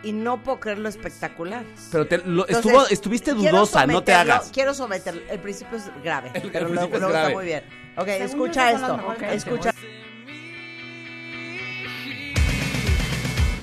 y 0.03 0.11
no 0.11 0.43
puedo 0.43 0.59
creer 0.59 0.79
lo 0.79 0.89
espectacular. 0.89 1.63
Pero 1.91 2.05
te- 2.07 2.17
lo- 2.19 2.47
Entonces, 2.47 2.57
estuvo, 2.57 2.87
estuviste 2.87 3.33
dudosa, 3.33 3.85
no 3.87 4.03
te 4.03 4.13
hagas. 4.13 4.49
Quiero 4.53 4.73
someterlo. 4.73 5.21
El 5.29 5.39
principio 5.39 5.77
es 5.77 5.89
grave, 6.03 6.29
El- 6.33 6.43
el 6.43 6.51
pero 6.51 6.67
principio 6.67 6.75
luego, 6.89 6.95
es 6.95 7.01
luego 7.01 7.17
está 7.17 7.29
muy 7.33 7.45
bien. 7.45 7.63
Ok, 7.97 8.05
Según 8.07 8.23
escucha 8.25 8.71
esto. 8.71 8.97
mejores 8.97 9.33
escucha. 9.45 9.73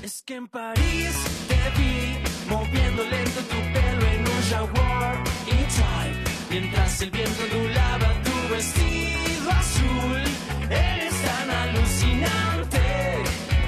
Es 0.03 0.23
que 0.23 0.35
en 0.35 0.47
París 0.47 1.13
te 1.47 1.79
vi 1.81 2.17
moviendo 2.49 3.03
lento 3.03 3.39
tu 3.41 3.55
pelo 3.73 4.05
en 4.07 4.21
un 4.21 4.41
jaguar 4.49 5.15
y 5.45 5.51
type 5.51 6.31
mientras 6.49 7.01
el 7.01 7.11
viento 7.11 7.43
ondulaba 7.43 8.13
tu 8.23 8.53
vestido 8.53 9.51
azul. 9.51 10.23
Eres 10.69 11.13
tan 11.21 11.49
alucinante 11.49 12.79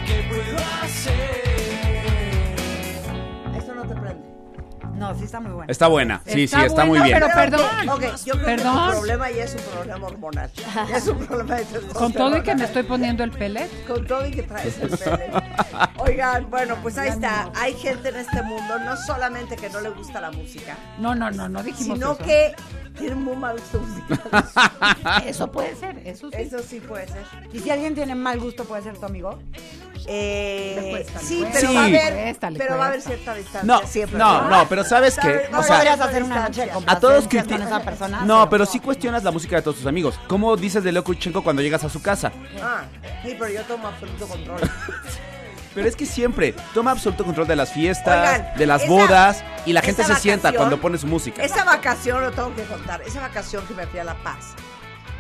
que 0.08 0.28
puedo 0.30 0.58
hacer. 0.82 1.53
No 3.94 4.02
te 4.02 4.02
prende. 4.02 4.34
No, 4.98 5.16
sí 5.18 5.24
está 5.24 5.40
muy 5.40 5.52
bueno. 5.52 5.72
Está 5.72 5.88
buena, 5.88 6.22
sí, 6.26 6.44
Está 6.44 6.60
sí, 6.60 6.66
está 6.68 6.86
muy 6.86 7.00
bien. 7.00 7.18
pero 7.20 7.34
perdón. 7.34 7.90
Ok, 7.90 8.02
yo 8.26 8.34
creo 8.34 8.40
que 8.40 8.46
Perdón. 8.46 8.86
tu 8.86 8.92
problema 8.98 9.32
ya 9.32 9.44
es 9.46 9.56
un 9.56 9.62
problema 9.74 10.08
hormonal. 10.08 10.52
Ya 10.90 10.98
es 10.98 11.08
un 11.08 11.18
problema 11.26 11.56
de 11.56 11.62
testosterona. 11.64 12.00
Con 12.00 12.14
todo 12.14 12.38
y 12.38 12.44
que 12.44 12.56
me 12.56 12.64
estoy 12.66 12.84
poniendo 12.84 13.24
el 13.24 13.32
pelet. 13.32 13.88
Con 13.88 14.06
todo 14.06 14.26
y 14.28 14.32
que 14.32 14.44
traes 14.44 14.78
el 14.80 14.90
pene. 14.90 15.32
Oigan, 15.98 16.50
bueno, 16.50 16.76
pues 16.84 16.98
ahí 16.98 17.10
está. 17.10 17.50
Hay 17.56 17.74
gente 17.74 18.10
en 18.10 18.18
este 18.18 18.44
mundo, 18.44 18.78
no 18.86 18.96
solamente 18.98 19.56
que 19.56 19.70
no 19.70 19.82
le 19.82 19.90
gusta 19.90 20.22
la 20.22 20.32
música, 20.32 20.78
No, 21.00 21.16
no, 21.16 21.32
no, 21.32 21.50
no 21.50 21.64
dijimos 21.64 21.98
sino 21.98 22.14
eso. 22.14 22.24
que 22.24 22.54
tiene 22.98 23.16
muy 23.16 23.36
mal 23.36 23.58
gusto 23.60 23.80
musical. 23.80 24.20
Eso 25.26 25.52
puede 25.52 25.76
ser, 25.76 25.98
eso 26.06 26.30
sí. 26.30 26.38
Eso 26.38 26.60
sí 26.60 26.80
puede 26.80 27.08
ser. 27.08 27.24
Y 27.52 27.58
si 27.60 27.72
alguien 27.72 27.96
tiene 27.96 28.14
mal 28.14 28.40
gusto, 28.40 28.66
puede 28.66 28.84
ser 28.84 28.98
tu 28.98 29.06
amigo. 29.08 29.40
Eh, 30.08 31.06
sí, 31.22 31.46
pero 31.54 31.68
Sí. 31.70 31.76
va 31.76 31.82
a 31.82 31.86
haber, 31.86 32.38
pero 32.58 32.78
va 32.78 32.86
a 32.86 32.88
haber 32.90 33.02
cierta 33.02 33.34
distancia 33.36 33.64
No, 33.64 33.86
siempre. 33.88 34.18
no, 34.20 34.50
no, 34.50 34.68
pero 34.70 34.84
¿sabes 34.84 35.18
qué? 35.22 35.48
O 35.56 35.64
sea, 35.64 35.76
podrías 35.78 36.00
hacer 36.02 36.24
una 36.24 36.44
noche 36.48 36.64
a 36.64 37.00
todos 37.00 37.24
complacencias 37.24 37.48
con 37.48 37.62
esa 37.68 37.82
persona. 37.84 38.22
No, 38.26 38.50
pero 38.50 38.66
sí 38.66 38.80
cuestionas 38.80 39.24
la 39.24 39.32
música 39.32 39.56
de 39.56 39.62
todos 39.62 39.78
tus 39.78 39.86
amigos. 39.88 40.20
¿Cómo 40.28 40.56
dices 40.58 40.84
de 40.84 40.92
Leo 40.92 41.04
Kuchenko 41.04 41.44
cuando 41.44 41.62
llegas 41.62 41.84
a 41.84 41.90
su 41.90 42.02
casa? 42.02 42.32
Ah, 42.62 42.84
sí, 43.24 43.36
pero 43.40 43.52
yo 43.52 43.62
tomo 43.64 43.88
absoluto 43.88 44.28
control. 44.28 44.60
Pero 45.76 45.88
es 45.88 45.96
que 45.96 46.06
siempre 46.06 46.54
toma 46.76 46.92
absoluto 46.92 47.26
control 47.26 47.48
de 47.48 47.56
las 47.56 47.72
fiestas, 47.74 48.30
Oigan, 48.40 48.58
de 48.60 48.66
las 48.68 48.84
esa- 48.84 48.92
bodas 48.92 49.44
y 49.66 49.74
la 49.74 49.82
gente 49.82 50.04
se 50.04 50.14
sienta 50.18 50.54
cuando 50.54 50.80
pone 50.80 51.00
su 51.00 51.08
música. 51.08 51.42
Esa 51.44 51.64
vacación, 51.64 52.22
lo 52.22 52.32
tengo 52.32 52.54
que 52.56 52.62
contar, 52.66 53.02
esa 53.02 53.22
vacación 53.22 53.66
que 53.66 53.74
me 53.74 53.88
fui 53.88 53.98
a 54.00 54.04
La 54.04 54.14
Paz, 54.22 54.54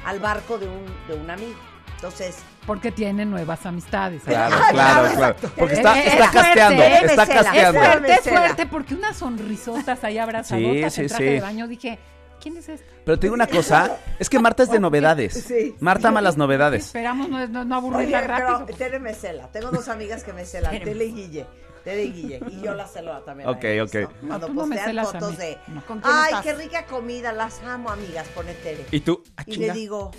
al 0.05 0.19
barco 0.19 0.59
de 0.59 0.67
un, 0.67 0.85
de 1.07 1.15
un 1.15 1.27
amigo. 1.31 1.55
Entonces, 2.03 2.35
Porque 2.67 2.91
tiene 2.91 3.25
nuevas 3.25 3.65
amistades. 3.65 4.23
Claro, 4.23 4.55
Ah, 4.59 4.67
claro, 4.71 5.15
claro. 5.15 5.35
Porque 5.57 5.75
está, 5.75 5.97
está 6.01 6.25
es 6.25 6.31
fuerte, 6.31 6.37
casteando, 6.37 6.83
eh, 6.83 6.99
está 7.05 7.27
casteando. 7.27 7.79
fuerte, 7.79 8.13
es 8.13 8.21
fuerte, 8.29 8.65
porque 8.65 8.93
unas 8.95 9.15
sonrisotas 9.15 10.03
ahí 10.03 10.17
abrazadotas 10.17 10.93
Sí, 10.93 11.01
en 11.01 11.07
sí, 11.09 11.15
traje 11.15 11.27
sí. 11.27 11.33
de 11.35 11.39
baño. 11.41 11.67
Dije, 11.69 11.99
¿quién 12.41 12.57
es 12.57 12.67
este? 12.67 12.85
Pero 13.05 13.17
te 13.17 13.27
digo 13.27 13.35
una 13.35 13.47
cosa, 13.47 13.97
es 14.19 14.29
que 14.29 14.37
Marta 14.37 14.63
es 14.63 14.69
de 14.69 14.81
novedades. 14.81 15.45
Sí. 15.47 15.75
Marta 15.79 16.09
ama 16.09 16.19
las 16.19 16.35
novedades. 16.35 16.87
Esperamos 16.87 17.29
no, 17.29 17.47
no, 17.47 17.63
no 17.63 17.77
oye, 17.77 17.87
aburrirla 17.87 18.21
pero 18.21 18.37
rápido. 18.59 18.77
Tere 18.77 18.99
me 18.99 19.13
cela. 19.13 19.47
Tengo 19.47 19.71
dos 19.71 19.87
amigas 19.87 20.25
que 20.25 20.33
me 20.33 20.43
celan, 20.45 20.77
Tele 20.83 21.05
y 21.05 21.13
Guille. 21.13 21.45
Tere 21.83 22.05
y 22.05 22.11
Guille. 22.11 22.39
Y 22.49 22.61
yo 22.61 22.73
las 22.73 22.91
celo 22.93 23.17
también. 23.23 23.49
a 23.49 23.51
Ok, 23.51 23.63
ellos, 23.65 23.89
ok. 23.93 24.11
¿no? 24.21 24.27
Cuando 24.29 24.47
no 24.49 24.65
me 24.65 24.75
postean 24.77 25.05
fotos 25.05 25.37
de. 25.37 25.57
No. 25.67 25.85
¿Con 25.85 25.99
quién 25.99 26.13
Ay, 26.15 26.25
estás? 26.33 26.43
qué 26.45 26.53
rica 26.53 26.85
comida, 26.85 27.31
las 27.33 27.61
amo, 27.63 27.89
amigas, 27.89 28.27
pone. 28.29 28.53
Y 28.91 28.99
tú, 29.01 29.23
ah, 29.37 29.43
Y 29.45 29.55
le 29.57 29.71
digo, 29.73 30.11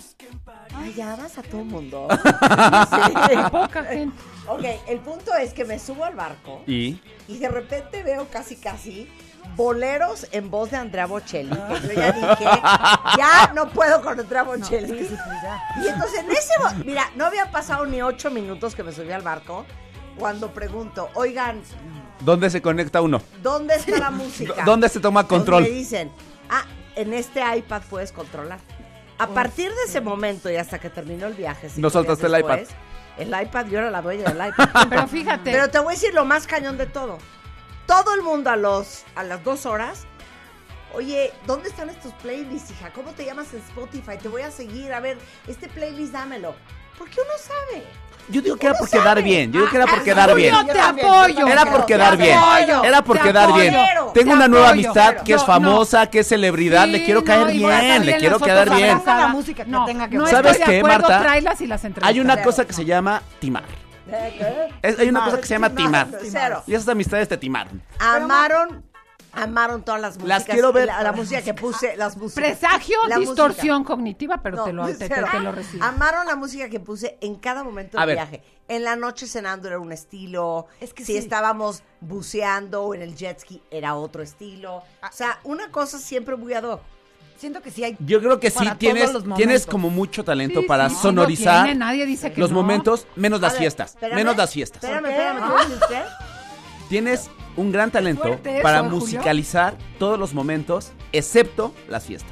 ay, 0.75 0.93
ya 0.93 1.15
vas 1.15 1.37
a 1.37 1.43
todo 1.43 1.61
el 1.61 1.67
mundo. 1.67 2.07
Sí. 3.25 3.35
poca 3.51 3.83
gente. 3.85 4.17
Ok, 4.47 4.63
el 4.87 4.99
punto 4.99 5.33
es 5.35 5.53
que 5.53 5.65
me 5.65 5.79
subo 5.79 6.05
al 6.05 6.15
barco 6.15 6.61
Y 6.67 6.99
y 7.27 7.37
de 7.39 7.49
repente 7.49 8.03
veo 8.03 8.27
casi 8.29 8.55
casi 8.55 9.09
boleros 9.55 10.27
en 10.31 10.51
voz 10.51 10.71
de 10.71 10.77
Andrea 10.77 11.07
Bocelli. 11.07 11.49
Que 11.49 11.87
yo 11.87 11.93
ya 11.93 12.11
dije, 12.11 12.45
ya 13.17 13.51
no 13.53 13.69
puedo 13.69 14.01
con 14.01 14.19
Andrea 14.19 14.43
Bocelli. 14.43 15.07
Y 15.83 15.87
entonces 15.87 16.19
en 16.19 16.31
ese, 16.31 16.53
mira, 16.85 17.09
no 17.15 17.25
habían 17.25 17.51
pasado 17.51 17.85
ni 17.85 18.01
ocho 18.01 18.29
minutos 18.29 18.75
que 18.75 18.83
me 18.83 18.91
subí 18.91 19.11
al 19.11 19.21
barco 19.21 19.65
cuando 20.17 20.51
pregunto, 20.51 21.09
oigan, 21.13 21.61
¿dónde 22.21 22.49
se 22.49 22.61
conecta 22.61 23.01
uno? 23.01 23.21
¿dónde 23.41 23.75
está 23.75 23.97
la 23.97 24.11
música? 24.11 24.63
¿Dónde 24.65 24.89
se 24.89 24.99
toma 24.99 25.27
control? 25.27 25.63
me 25.63 25.69
dicen, 25.69 26.11
ah, 26.49 26.65
en 26.95 27.13
este 27.13 27.41
iPad 27.57 27.81
puedes 27.89 28.11
controlar. 28.11 28.59
A 29.17 29.27
partir 29.27 29.69
de 29.69 29.83
ese 29.87 30.01
momento 30.01 30.49
y 30.49 30.57
hasta 30.57 30.79
que 30.79 30.89
terminó 30.89 31.27
el 31.27 31.33
viaje, 31.33 31.69
No 31.77 31.89
soltaste 31.89 32.27
el 32.27 32.39
iPad. 32.39 32.59
El 33.17 33.29
iPad, 33.29 33.67
yo 33.67 33.79
era 33.79 33.89
la 33.89 34.01
dueña 34.01 34.25
del 34.25 34.49
iPad. 34.49 34.69
Pero 34.89 35.07
fíjate. 35.07 35.51
Pero 35.51 35.69
te 35.69 35.79
voy 35.79 35.93
a 35.93 35.95
decir 35.95 36.13
lo 36.13 36.25
más 36.25 36.47
cañón 36.47 36.77
de 36.77 36.85
todo. 36.85 37.17
Todo 37.85 38.13
el 38.13 38.23
mundo 38.23 38.49
a 38.49 38.57
los 38.57 39.03
a 39.15 39.23
las 39.23 39.41
dos 39.43 39.65
horas. 39.65 40.05
Oye, 40.93 41.31
¿dónde 41.45 41.69
están 41.69 41.89
estos 41.89 42.13
playlists, 42.15 42.71
hija? 42.71 42.91
¿Cómo 42.91 43.11
te 43.11 43.25
llamas 43.25 43.53
en 43.53 43.59
Spotify? 43.59 44.17
Te 44.21 44.27
voy 44.27 44.41
a 44.41 44.51
seguir. 44.51 44.91
A 44.93 44.99
ver, 44.99 45.17
este 45.47 45.69
playlist 45.69 46.11
dámelo. 46.11 46.55
Porque 46.97 47.21
uno 47.21 47.31
sabe. 47.37 47.85
Yo 48.27 48.41
digo 48.41 48.57
que 48.57 48.65
era 48.67 48.75
por 48.77 48.89
quedar 48.89 49.21
bien. 49.21 49.51
Yo 49.51 49.59
digo 49.59 49.71
que 49.71 49.77
era 49.77 49.85
por 49.85 49.99
Ah, 49.99 50.03
quedar 50.03 50.35
bien. 50.35 50.53
Yo 50.55 50.65
te 50.65 50.79
apoyo. 50.79 51.39
yo 51.39 51.47
Era 51.47 51.65
por 51.65 51.85
quedar 51.85 52.17
bien. 52.17 52.39
Era 52.83 53.01
por 53.03 53.19
quedar 53.19 53.53
bien. 53.53 53.73
Tengo 54.13 54.31
Te 54.31 54.35
una 54.35 54.47
nueva 54.47 54.69
amistad 54.69 55.17
que 55.17 55.33
es 55.33 55.43
famosa, 55.43 56.07
que 56.09 56.19
es 56.19 56.27
celebridad. 56.27 56.87
Le 56.87 57.03
quiero 57.03 57.23
caer 57.23 57.47
bien. 57.51 58.05
Le 58.05 58.17
quiero 58.17 58.39
quedar 58.39 58.75
bien. 58.75 59.01
¿Sabes 59.05 59.43
estoy 59.43 59.53
de 59.53 60.63
qué, 60.65 60.77
acuerdo, 60.79 60.99
Marta? 61.07 61.19
tráelas 61.21 61.61
y 61.61 61.67
las 61.67 61.83
entrevistas. 61.83 62.09
Hay 62.09 62.19
una 62.19 62.41
cosa 62.41 62.65
que 62.65 62.73
se 62.73 62.85
llama 62.85 63.21
timar. 63.39 63.63
¿Eh? 64.07 64.69
Es- 64.83 64.99
hay 64.99 65.09
una 65.09 65.25
cosa 65.25 65.37
que 65.39 65.47
se 65.47 65.53
llama 65.55 65.69
timar. 65.71 66.07
Cero. 66.29 66.63
Y 66.67 66.73
esas 66.75 66.87
amistades 66.89 67.27
te 67.27 67.37
timaron. 67.37 67.81
Amaron, 67.99 68.83
amaron 69.35 69.83
todas 69.83 70.01
las 70.01 70.15
músicas. 70.17 70.39
Las 70.39 70.45
quiero 70.45 70.71
ver. 70.73 70.87
La, 70.87 71.03
la 71.03 71.11
música 71.11 71.41
que 71.41 71.53
puse, 71.53 71.95
las 71.97 72.17
músicas. 72.17 72.57
Presagio, 72.57 72.97
La 73.07 73.17
distorsión 73.17 73.83
cognitiva, 73.83 74.41
pero 74.41 74.57
No, 74.57 74.63
te, 74.65 74.73
lo, 74.73 74.85
te, 74.87 74.93
te- 74.95 75.07
cero. 75.07 75.27
te 75.31 75.39
lo 75.39 75.51
recibo. 75.51 75.83
Amaron 75.83 76.25
la 76.27 76.35
música 76.35 76.69
que 76.69 76.79
puse 76.79 77.17
en 77.21 77.35
cada 77.35 77.63
momento 77.63 77.99
A 77.99 78.05
del 78.05 78.15
viaje. 78.15 78.41
En 78.67 78.83
la 78.83 78.95
noche 78.95 79.27
cenando 79.27 79.67
era 79.67 79.79
un 79.79 79.91
estilo. 79.91 80.67
Es 80.79 80.93
que 80.93 81.05
si 81.05 81.11
sí. 81.13 81.17
estábamos 81.19 81.83
buceando 82.01 82.83
o 82.83 82.95
en 82.95 83.01
el 83.01 83.15
jet 83.15 83.39
ski 83.39 83.61
era 83.69 83.95
otro 83.95 84.23
estilo. 84.23 84.77
O 84.77 84.83
sea, 85.11 85.39
una 85.43 85.69
cosa 85.71 85.99
siempre 85.99 86.35
muy 86.35 86.53
ad 86.53 86.63
hoc. 86.63 86.81
Siento 87.37 87.61
que 87.61 87.69
sí 87.69 87.83
hay. 87.83 87.97
Yo 87.99 88.21
creo 88.21 88.39
que 88.39 88.49
sí 88.49 88.65
tienes, 88.79 89.11
tienes 89.35 89.65
como 89.67 89.89
mucho 89.89 90.23
talento 90.23 90.61
Sí, 90.61 90.67
para 90.67 90.89
sí, 90.89 90.95
sonorizar 91.01 91.57
lo 91.59 91.63
tiene, 91.65 91.79
nadie 91.79 92.05
dice 92.05 92.31
que 92.31 92.39
los 92.39 92.49
no. 92.49 92.55
momentos, 92.55 93.05
menos 93.17 93.41
las 93.41 93.51
ver, 93.53 93.59
fiestas. 93.63 93.89
espérame, 93.91 94.15
Menos 94.15 94.37
las 94.37 94.51
fiestas. 94.53 94.81
Espérame, 94.81 95.05
espérame. 95.09 96.05
Tienes 96.89 97.29
un 97.57 97.71
gran 97.71 97.91
talento 97.91 98.27
eso, 98.27 98.61
para 98.61 98.79
¿eh, 98.79 98.81
Julio? 98.81 98.99
musicalizar 98.99 99.75
todos 99.99 100.19
los 100.19 100.33
momentos, 100.33 100.91
excepto 101.11 101.73
las 101.87 102.05
fiestas. 102.05 102.31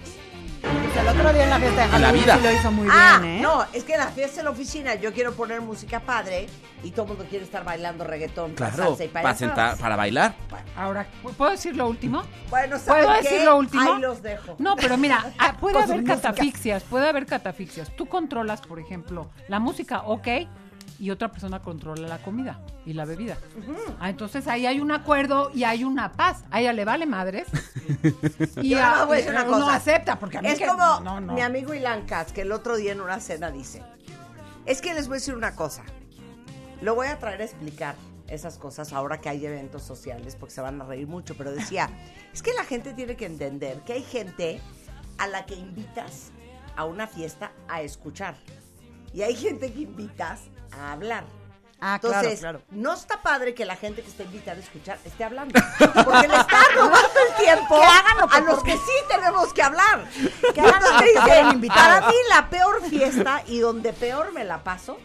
Pues 0.61 0.95
el 0.95 1.07
otro 1.07 1.33
día 1.33 1.43
en 1.43 1.49
la 1.49 1.59
fiesta 1.59 1.87
de 1.87 1.99
la 1.99 2.11
vida. 2.13 2.37
sí 2.37 2.43
lo 2.43 2.51
hizo 2.51 2.71
muy 2.71 2.87
ah, 2.89 3.19
bien, 3.19 3.35
¿eh? 3.35 3.41
no, 3.41 3.65
es 3.73 3.83
que 3.83 3.93
en 3.93 3.99
la 3.99 4.07
fiesta 4.07 4.39
en 4.39 4.45
la 4.45 4.51
oficina 4.51 4.95
yo 4.95 5.11
quiero 5.11 5.33
poner 5.33 5.59
música 5.59 5.99
padre 5.99 6.47
y 6.83 6.91
todo 6.91 7.03
el 7.03 7.09
mundo 7.09 7.25
quiere 7.29 7.43
estar 7.43 7.65
bailando 7.65 8.05
reggaetón, 8.05 8.53
Claro, 8.53 8.75
salsa 8.75 9.03
y 9.03 9.07
para 9.09 9.35
sentar, 9.35 9.77
para 9.77 9.97
bailar. 9.97 10.35
Ahora, 10.77 11.05
¿puedo 11.37 11.51
decir 11.51 11.75
lo 11.75 11.87
último? 11.87 12.23
Bueno, 12.49 12.79
¿saben 12.79 13.05
¿Puedo 13.05 13.19
qué? 13.21 13.29
decir 13.29 13.45
lo 13.45 13.57
último? 13.57 13.93
Ahí 13.93 14.01
los 14.01 14.21
dejo. 14.21 14.55
No, 14.57 14.75
pero 14.77 14.97
mira, 14.97 15.33
ah, 15.37 15.57
puede 15.59 15.81
haber 15.81 16.03
catafixias, 16.05 16.83
puede 16.83 17.09
haber 17.09 17.25
catafixias. 17.25 17.93
Tú 17.95 18.05
controlas, 18.05 18.61
por 18.61 18.79
ejemplo, 18.79 19.29
la 19.49 19.59
música, 19.59 20.03
ok, 20.03 20.27
y 21.03 21.11
otra 21.11 21.29
persona 21.29 21.59
controla 21.61 22.07
la 22.07 22.19
comida 22.19 22.61
y 22.85 22.93
la 22.93 23.03
bebida. 23.03 23.37
Ah, 23.99 24.09
entonces 24.09 24.47
ahí 24.47 24.65
hay 24.65 24.79
un 24.79 24.89
acuerdo 24.89 25.51
y 25.53 25.65
hay 25.65 25.83
una 25.83 26.13
paz. 26.13 26.45
A 26.49 26.61
ella 26.61 26.71
le 26.71 26.85
vale 26.85 27.05
madres. 27.05 27.45
y 28.61 28.73
a, 28.75 29.03
voy 29.03 29.15
a 29.15 29.17
decir 29.17 29.31
una 29.31 29.45
cosa. 29.45 29.75
acepta, 29.75 30.17
porque 30.17 30.37
a 30.37 30.41
mí 30.41 30.47
Es 30.47 30.59
que- 30.59 30.65
como 30.67 31.01
no, 31.01 31.19
no. 31.19 31.33
mi 31.33 31.41
amigo 31.41 31.73
Ilan 31.73 32.05
Katz, 32.05 32.31
que 32.31 32.41
el 32.43 32.53
otro 32.53 32.77
día 32.77 32.93
en 32.93 33.01
una 33.01 33.19
cena 33.19 33.51
dice, 33.51 33.83
es 34.65 34.79
que 34.81 34.93
les 34.93 35.07
voy 35.09 35.15
a 35.15 35.19
decir 35.19 35.35
una 35.35 35.55
cosa, 35.57 35.83
lo 36.81 36.95
voy 36.95 37.07
a 37.07 37.19
traer 37.19 37.41
a 37.41 37.43
explicar 37.43 37.95
esas 38.29 38.57
cosas 38.57 38.93
ahora 38.93 39.19
que 39.19 39.27
hay 39.27 39.45
eventos 39.45 39.83
sociales, 39.83 40.37
porque 40.39 40.55
se 40.55 40.61
van 40.61 40.81
a 40.81 40.85
reír 40.85 41.05
mucho, 41.07 41.35
pero 41.37 41.51
decía, 41.51 41.89
es 42.33 42.41
que 42.41 42.53
la 42.53 42.63
gente 42.63 42.93
tiene 42.93 43.17
que 43.17 43.25
entender 43.25 43.81
que 43.81 43.91
hay 43.91 44.03
gente 44.03 44.61
a 45.17 45.27
la 45.27 45.45
que 45.45 45.55
invitas 45.55 46.31
a 46.77 46.85
una 46.85 47.07
fiesta 47.07 47.51
a 47.67 47.81
escuchar, 47.81 48.37
y 49.13 49.21
hay 49.23 49.35
gente 49.35 49.71
que 49.73 49.81
invitas 49.81 50.39
a 50.79 50.91
hablar. 50.91 51.23
Ah, 51.85 51.99
claro, 51.99 52.15
Entonces, 52.19 52.39
claro. 52.39 52.61
no 52.71 52.93
está 52.93 53.21
padre 53.21 53.53
que 53.53 53.65
la 53.65 53.75
gente 53.75 54.01
que 54.01 54.07
está 54.09 54.23
invitada 54.23 54.55
a 54.55 54.61
escuchar 54.61 54.97
esté 55.03 55.25
hablando. 55.25 55.59
Porque 55.77 56.29
le 56.29 56.35
está 56.37 56.63
robando 56.75 57.09
el 57.27 57.43
tiempo 57.43 57.75
a 58.31 58.39
los 58.39 58.63
que 58.63 58.71
sí 58.71 58.93
tenemos 59.09 59.53
que 59.53 59.63
hablar. 59.63 60.05
Que 60.53 60.61
hagan 60.61 60.81
lo 60.81 60.97
que 60.99 61.05
Dice, 61.05 61.19
quieren 61.25 61.51
invitados. 61.51 61.99
Para 61.99 62.07
mí 62.07 62.15
la 62.29 62.49
peor 62.49 62.81
fiesta 62.83 63.43
y 63.47 63.59
donde 63.59 63.91
peor 63.91 64.31
me 64.31 64.45
la 64.45 64.63
paso 64.63 64.97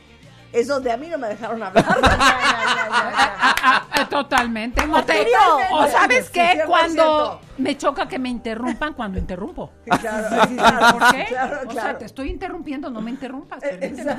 es 0.52 0.66
donde 0.66 0.90
a 0.92 0.96
mí 0.96 1.08
no 1.08 1.18
me 1.18 1.28
dejaron 1.28 1.62
hablar. 1.62 1.84
Totalmente. 4.10 4.82
O, 4.90 5.02
te- 5.04 5.12
serio? 5.12 5.38
o 5.72 5.86
sabes 5.88 6.30
qué, 6.30 6.62
100%. 6.62 6.66
cuando 6.66 7.40
me 7.58 7.76
choca 7.76 8.08
que 8.08 8.18
me 8.18 8.28
interrumpan 8.28 8.94
cuando 8.94 9.18
interrumpo. 9.18 9.72
Claro, 9.98 10.98
¿Por 10.98 11.14
qué? 11.14 11.24
claro, 11.26 11.58
O 11.64 11.68
claro. 11.68 11.88
sea, 11.88 11.98
te 11.98 12.04
estoy 12.04 12.30
interrumpiendo, 12.30 12.90
no 12.90 13.00
me 13.00 13.10
interrumpas. 13.10 13.60
permíteme. 13.60 14.16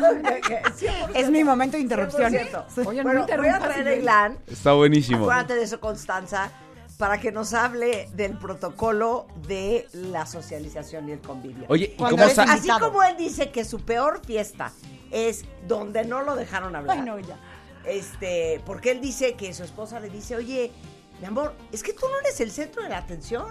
Es 1.13 1.29
mi 1.29 1.43
momento 1.43 1.77
de 1.77 1.83
interrupción. 1.83 2.31
100%. 2.33 2.85
Oye, 2.85 3.03
no 3.03 3.03
bueno, 3.03 3.05
voy 3.05 3.17
a 3.17 3.21
interrumpas, 3.21 3.59
traer 3.69 3.87
a. 3.87 3.95
Ilan 3.95 4.37
Está 4.47 4.73
buenísimo. 4.73 5.23
Acuérdate 5.23 5.55
de 5.55 5.63
eso, 5.63 5.79
Constanza, 5.79 6.51
para 6.99 7.17
que 7.17 7.31
nos 7.31 7.53
hable 7.53 8.09
del 8.13 8.37
protocolo 8.37 9.25
de 9.47 9.87
la 9.93 10.25
socialización 10.25 11.07
y 11.07 11.13
el 11.13 11.21
convivio. 11.21 11.63
Oye, 11.69 11.93
¿y 11.93 11.97
cómo 11.97 12.27
sa- 12.27 12.43
Así 12.43 12.67
como 12.77 13.01
él 13.03 13.15
dice 13.15 13.51
que 13.51 13.63
su 13.63 13.79
peor 13.79 14.19
fiesta 14.25 14.73
es 15.09 15.45
donde 15.65 16.03
no 16.03 16.23
lo 16.23 16.35
dejaron 16.35 16.75
hablar. 16.75 16.97
Ay, 16.97 17.05
no, 17.05 17.17
ya. 17.17 17.37
Este, 17.85 18.61
porque 18.65 18.91
él 18.91 18.99
dice 18.99 19.35
que 19.35 19.53
su 19.53 19.63
esposa 19.63 20.01
le 20.01 20.09
dice, 20.09 20.35
oye, 20.35 20.73
mi 21.21 21.25
amor, 21.27 21.55
es 21.71 21.83
que 21.83 21.93
tú 21.93 22.05
no 22.05 22.19
eres 22.19 22.37
el 22.41 22.51
centro 22.51 22.83
de 22.83 22.89
la 22.89 22.97
atención, 22.97 23.45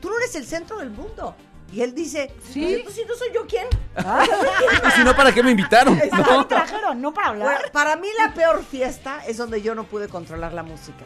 tú 0.00 0.08
no 0.08 0.16
eres 0.16 0.34
el 0.36 0.46
centro 0.46 0.78
del 0.78 0.88
mundo. 0.88 1.36
Y 1.70 1.82
él 1.82 1.94
dice, 1.94 2.30
Sí. 2.50 2.80
"Pues, 2.84 2.94
si 2.94 3.04
no 3.04 3.14
soy 3.16 3.28
yo 3.34 3.46
quién. 3.46 3.66
Y 3.98 4.90
si 4.92 5.04
no, 5.04 5.14
¿para 5.14 5.30
qué 5.30 5.42
me 5.42 5.50
invitaron? 5.50 6.00
¿Para 6.10 6.22
No. 6.22 6.46
trajeron? 6.46 7.02
No 7.02 7.12
para 7.12 7.28
hablar. 7.28 7.54
Bueno, 7.56 7.68
para 7.70 7.96
mí 7.96 8.08
la 8.18 8.32
peor 8.32 8.64
fiesta 8.64 9.22
es 9.26 9.36
donde 9.36 9.60
yo 9.60 9.74
no 9.74 9.84
pude 9.84 10.08
controlar 10.08 10.54
la 10.54 10.62
música. 10.62 11.04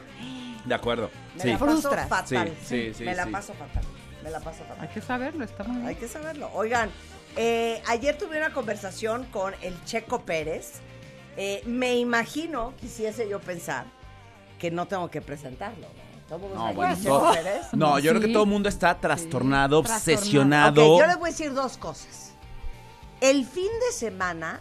De 0.68 0.74
acuerdo. 0.74 1.10
Me 1.36 1.42
Sí. 1.42 1.48
la 1.48 1.58
paso 1.58 1.90
fatal. 1.90 2.56
Sí, 2.60 2.66
sí, 2.66 2.94
sí, 2.94 3.04
Me 3.04 3.14
la 3.14 3.26
paso 3.26 3.54
fatal. 3.54 3.82
Me 4.22 4.30
la 4.30 4.40
paso 4.40 4.64
fatal. 4.64 4.78
Hay 4.80 4.88
que 4.88 5.00
saberlo, 5.00 5.44
está 5.44 5.64
muy 5.64 5.76
Hay 5.78 5.94
bien. 5.94 5.96
que 5.98 6.08
saberlo. 6.08 6.50
Oigan, 6.54 6.90
eh, 7.36 7.82
ayer 7.86 8.18
tuve 8.18 8.36
una 8.36 8.52
conversación 8.52 9.24
con 9.26 9.54
el 9.62 9.82
Checo 9.84 10.22
Pérez. 10.22 10.74
Eh, 11.36 11.62
me 11.66 11.96
imagino, 11.96 12.74
quisiese 12.80 13.28
yo 13.28 13.40
pensar, 13.40 13.86
que 14.58 14.70
no 14.70 14.86
tengo 14.86 15.08
que 15.10 15.20
presentarlo. 15.22 15.86
¿no? 16.28 16.38
Bueno, 16.74 16.94
todo- 17.02 17.98
yo 18.00 18.10
creo 18.10 18.20
que 18.20 18.28
todo 18.28 18.42
el 18.42 18.50
mundo 18.50 18.68
está 18.68 18.98
trastornado, 19.00 19.80
trastornado. 19.82 20.18
obsesionado. 20.20 20.98
Yo 20.98 21.06
les 21.06 21.16
voy 21.16 21.28
a 21.28 21.32
decir 21.32 21.54
dos 21.54 21.78
cosas. 21.78 22.34
El 23.22 23.46
fin 23.46 23.70
de 23.86 23.92
semana 23.96 24.60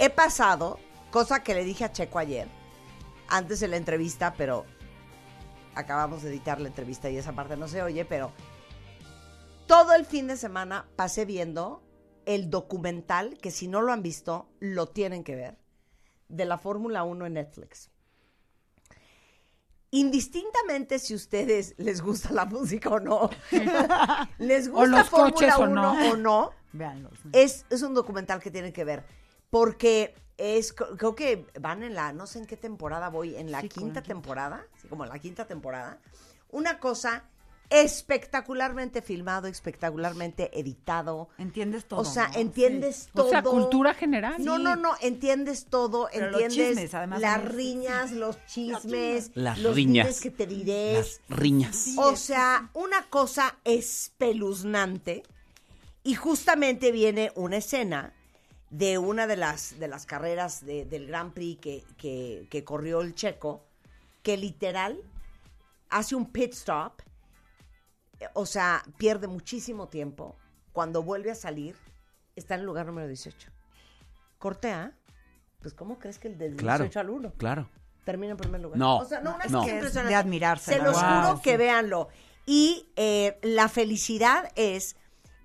he 0.00 0.10
pasado, 0.10 0.80
cosa 1.12 1.42
que 1.44 1.54
le 1.54 1.62
dije 1.64 1.84
a 1.84 1.92
Checo 1.92 2.18
ayer, 2.18 2.48
antes 3.28 3.60
de 3.60 3.68
la 3.68 3.76
entrevista, 3.76 4.34
pero 4.36 4.64
acabamos 5.74 6.22
de 6.22 6.30
editar 6.30 6.60
la 6.60 6.68
entrevista 6.68 7.10
y 7.10 7.16
esa 7.16 7.32
parte 7.32 7.56
no 7.56 7.68
se 7.68 7.82
oye, 7.82 8.04
pero 8.04 8.32
todo 9.66 9.94
el 9.94 10.04
fin 10.06 10.26
de 10.26 10.36
semana 10.36 10.86
pasé 10.96 11.24
viendo 11.24 11.82
el 12.24 12.50
documental, 12.50 13.38
que 13.38 13.50
si 13.50 13.68
no 13.68 13.82
lo 13.82 13.92
han 13.92 14.02
visto, 14.02 14.48
lo 14.58 14.88
tienen 14.88 15.22
que 15.22 15.36
ver, 15.36 15.58
de 16.28 16.44
la 16.44 16.58
Fórmula 16.58 17.04
1 17.04 17.26
en 17.26 17.34
Netflix. 17.34 17.90
Indistintamente 19.90 20.98
si 20.98 21.14
ustedes 21.14 21.74
les 21.78 22.02
gusta 22.02 22.32
la 22.32 22.44
música 22.44 22.90
o 22.90 23.00
no, 23.00 23.30
les 24.38 24.68
gusta 24.68 25.04
Fórmula 25.04 25.32
coches 25.32 25.54
o 25.54 25.62
1 25.62 25.74
no. 25.74 26.10
o 26.10 26.16
no, 26.16 26.50
es, 27.32 27.64
es 27.70 27.82
un 27.82 27.94
documental 27.94 28.40
que 28.40 28.50
tienen 28.50 28.72
que 28.72 28.84
ver. 28.84 29.04
Porque 29.50 30.14
es, 30.38 30.72
creo 30.72 31.14
que 31.14 31.46
van 31.60 31.82
en 31.82 31.94
la, 31.94 32.12
no 32.12 32.26
sé 32.26 32.38
en 32.40 32.46
qué 32.46 32.56
temporada 32.56 33.08
voy, 33.08 33.36
en 33.36 33.50
la 33.50 33.60
Sí, 33.62 33.68
quinta 33.68 34.02
temporada, 34.02 34.64
sí, 34.80 34.88
como 34.88 35.04
en 35.04 35.10
la 35.10 35.18
quinta 35.18 35.46
temporada. 35.46 35.98
Una 36.50 36.78
cosa 36.78 37.24
espectacularmente 37.68 39.02
filmado, 39.02 39.48
espectacularmente 39.48 40.56
editado. 40.58 41.28
Entiendes 41.36 41.84
todo. 41.86 42.00
O 42.00 42.04
sea, 42.04 42.28
¿no? 42.28 42.38
entiendes 42.38 43.08
O 43.12 43.16
todo. 43.22 43.30
sea, 43.30 43.42
cultura 43.42 43.92
general. 43.94 44.36
No, 44.44 44.56
Sí. 44.56 44.62
no, 44.62 44.76
no, 44.76 44.94
entiendes 45.00 45.66
todo, 45.66 46.08
Pero 46.12 46.30
los 46.30 46.40
entiendes 46.42 46.68
chismes, 46.68 46.94
además, 46.94 47.20
las 47.20 47.42
¿no? 47.42 47.48
riñas, 47.50 48.12
los 48.12 48.38
chismes, 48.46 49.32
Las 49.34 49.58
los 49.58 49.74
riñas. 49.74 50.20
que 50.20 50.30
te 50.30 50.46
diré. 50.46 50.92
Las 50.94 51.20
riñas. 51.28 51.88
O 51.96 52.14
sea, 52.14 52.70
una 52.74 53.02
cosa 53.10 53.56
espeluznante. 53.64 55.22
Y 56.04 56.14
justamente 56.14 56.92
viene 56.92 57.32
una 57.34 57.56
escena 57.56 58.12
de 58.70 58.98
una 58.98 59.26
de 59.26 59.36
las, 59.36 59.78
de 59.78 59.88
las 59.88 60.06
carreras 60.06 60.64
de- 60.66 60.84
del 60.84 61.06
Grand 61.06 61.32
Prix 61.32 61.60
que, 61.60 61.84
que- 61.96 62.46
que 62.50 62.64
corrió 62.64 63.00
el 63.00 63.14
checo, 63.14 63.64
que 64.22 64.36
literal 64.36 65.00
hace 65.88 66.14
un 66.16 66.26
pit 66.32 66.52
stop, 66.52 67.00
o 68.34 68.46
sea, 68.46 68.82
pierde 68.96 69.28
muchísimo 69.28 69.88
tiempo. 69.88 70.36
Cuando 70.72 71.02
vuelve 71.02 71.30
a 71.30 71.34
salir, 71.34 71.76
está 72.34 72.54
en 72.54 72.60
el 72.60 72.66
lugar 72.66 72.86
número 72.86 73.06
18. 73.06 73.50
Cortea, 74.38 74.92
pues 75.60 75.74
¿cómo 75.74 75.98
crees 75.98 76.18
que 76.18 76.28
el 76.28 76.38
del 76.38 76.56
Claro. 76.56 76.84
18 76.84 77.00
al 77.00 77.10
1? 77.10 77.32
Claro. 77.36 77.68
termina 78.04 78.32
en 78.32 78.36
primer 78.36 78.60
lugar. 78.60 78.78
No, 78.78 78.98
O 78.98 79.04
sea, 79.04 79.20
no, 79.20 79.34
una 79.34 79.44
no. 79.46 79.58
cosa 79.58 79.66
Es 79.68 79.74
impresionante. 79.74 80.10
de 80.10 80.14
admirarse, 80.14 80.74
Se 80.74 80.82
los 80.82 80.96
juro 80.96 81.40
que 81.42 81.56
véanlo. 81.56 82.08
Y 82.46 82.88
eh, 82.94 83.36
la 83.42 83.68
felicidad 83.68 84.52
es 84.54 84.94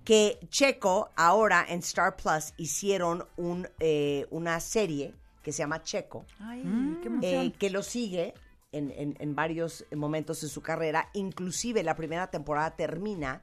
que 0.03 0.39
Checo 0.49 1.09
ahora 1.15 1.65
en 1.69 1.79
Star 1.79 2.15
Plus 2.15 2.53
hicieron 2.57 3.25
un, 3.37 3.67
eh, 3.79 4.25
una 4.31 4.59
serie 4.59 5.13
que 5.43 5.51
se 5.51 5.59
llama 5.59 5.81
Checo, 5.83 6.25
Ay, 6.39 6.63
Mm. 6.63 7.01
qué 7.01 7.07
emoción. 7.07 7.45
eh, 7.47 7.53
que 7.57 7.69
lo 7.69 7.83
sigue 7.83 8.33
en, 8.71 8.91
en- 8.91 9.15
en 9.19 9.35
varios 9.35 9.85
momentos 9.95 10.41
de 10.41 10.47
su 10.47 10.61
carrera. 10.61 11.09
Inclusive 11.13 11.83
la 11.83 11.95
primera 11.95 12.27
temporada 12.31 12.71
termina 12.75 13.41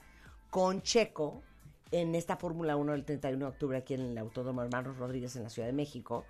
con 0.51 0.83
Checo 0.83 1.43
en 1.91 2.15
esta 2.15 2.37
Fórmula 2.37 2.77
1 2.77 2.93
del 2.93 3.05
31 3.05 3.47
de 3.47 3.51
octubre 3.53 3.79
aquí 3.79 3.95
en 3.95 4.01
el 4.03 4.19
Autódromo 4.19 4.63
Hermanos 4.63 4.97
Rodríguez 4.99 5.37
en 5.37 5.45
la 5.45 5.51
Ciudad 5.51 5.69
de 5.69 5.73
México, 5.75 6.25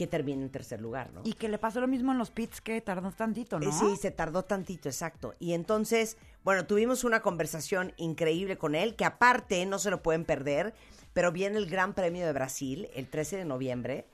que 0.00 0.06
termina 0.06 0.42
en 0.42 0.48
tercer 0.48 0.80
lugar, 0.80 1.12
¿no? 1.12 1.20
y 1.24 1.34
que 1.34 1.46
le 1.50 1.58
pasó 1.58 1.78
lo 1.78 1.86
mismo 1.86 2.10
en 2.10 2.16
los 2.16 2.30
pits 2.30 2.62
que 2.62 2.80
tardó 2.80 3.12
tantito, 3.12 3.58
Eh, 3.58 3.66
¿no? 3.66 3.70
Sí, 3.70 3.96
se 4.00 4.10
tardó 4.10 4.42
tantito, 4.42 4.88
exacto. 4.88 5.34
Y 5.38 5.52
entonces, 5.52 6.16
bueno, 6.42 6.64
tuvimos 6.64 7.04
una 7.04 7.20
conversación 7.20 7.92
increíble 7.98 8.56
con 8.56 8.74
él, 8.74 8.96
que 8.96 9.04
aparte 9.04 9.66
no 9.66 9.78
se 9.78 9.90
lo 9.90 10.02
pueden 10.02 10.24
perder, 10.24 10.72
pero 11.12 11.32
viene 11.32 11.58
el 11.58 11.66
Gran 11.66 11.92
Premio 11.92 12.24
de 12.24 12.32
Brasil 12.32 12.88
el 12.94 13.10
13 13.10 13.36
de 13.36 13.44
noviembre 13.44 14.06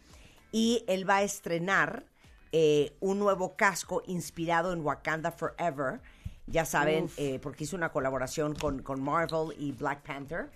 y 0.50 0.82
él 0.88 1.08
va 1.08 1.18
a 1.18 1.22
estrenar 1.22 2.04
eh, 2.50 2.96
un 2.98 3.20
nuevo 3.20 3.54
casco 3.54 4.02
inspirado 4.08 4.72
en 4.72 4.80
Wakanda 4.80 5.30
Forever. 5.30 6.00
Ya 6.48 6.64
saben, 6.64 7.08
eh, 7.16 7.38
porque 7.40 7.62
hizo 7.62 7.76
una 7.76 7.92
colaboración 7.92 8.56
con, 8.56 8.82
con 8.82 9.00
Marvel 9.00 9.54
y 9.56 9.70
Black 9.70 10.02
Panther. 10.02 10.50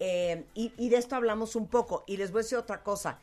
Eh, 0.00 0.44
y, 0.52 0.74
y 0.76 0.90
de 0.90 0.98
esto 0.98 1.16
hablamos 1.16 1.56
un 1.56 1.66
poco. 1.66 2.04
Y 2.06 2.18
les 2.18 2.30
voy 2.30 2.40
a 2.40 2.42
decir 2.42 2.58
otra 2.58 2.82
cosa. 2.82 3.20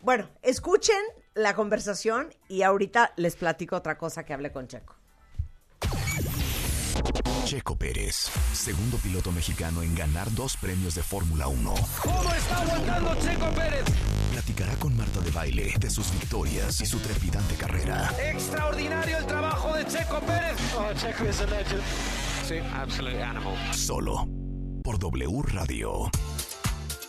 Bueno, 0.00 0.30
escuchen 0.42 0.96
la 1.34 1.54
conversación 1.54 2.34
y 2.48 2.62
ahorita 2.62 3.12
les 3.16 3.36
platico 3.36 3.76
otra 3.76 3.98
cosa 3.98 4.24
que 4.24 4.32
hablé 4.32 4.50
con 4.50 4.66
Checo. 4.66 4.96
Checo 7.44 7.76
Pérez, 7.76 8.30
segundo 8.52 8.96
piloto 8.98 9.30
mexicano 9.32 9.82
en 9.82 9.94
ganar 9.94 10.32
dos 10.32 10.56
premios 10.56 10.94
de 10.94 11.02
Fórmula 11.02 11.48
1. 11.48 11.74
¿Cómo 12.02 12.34
está 12.34 12.62
aguantando 12.62 13.14
Checo 13.16 13.50
Pérez? 13.54 13.84
Platicará 14.32 14.74
con 14.76 14.96
Marta 14.96 15.20
de 15.20 15.30
Baile 15.32 15.74
de 15.78 15.90
sus 15.90 16.10
victorias 16.12 16.80
y 16.80 16.86
su 16.86 16.98
trepidante 17.00 17.56
carrera. 17.56 18.10
Extraordinario 18.22 19.18
el 19.18 19.26
trabajo 19.26 19.74
de 19.74 19.84
Checo 19.86 20.20
Pérez. 20.20 20.56
Oh, 20.78 20.94
Checo 20.94 21.24
is 21.28 21.40
a 21.40 21.46
legend. 21.46 21.82
Sí, 22.46 22.58
absolute 22.74 23.22
animal. 23.22 23.74
Solo 23.74 24.26
por 24.82 24.98
W 24.98 25.42
Radio. 25.42 26.10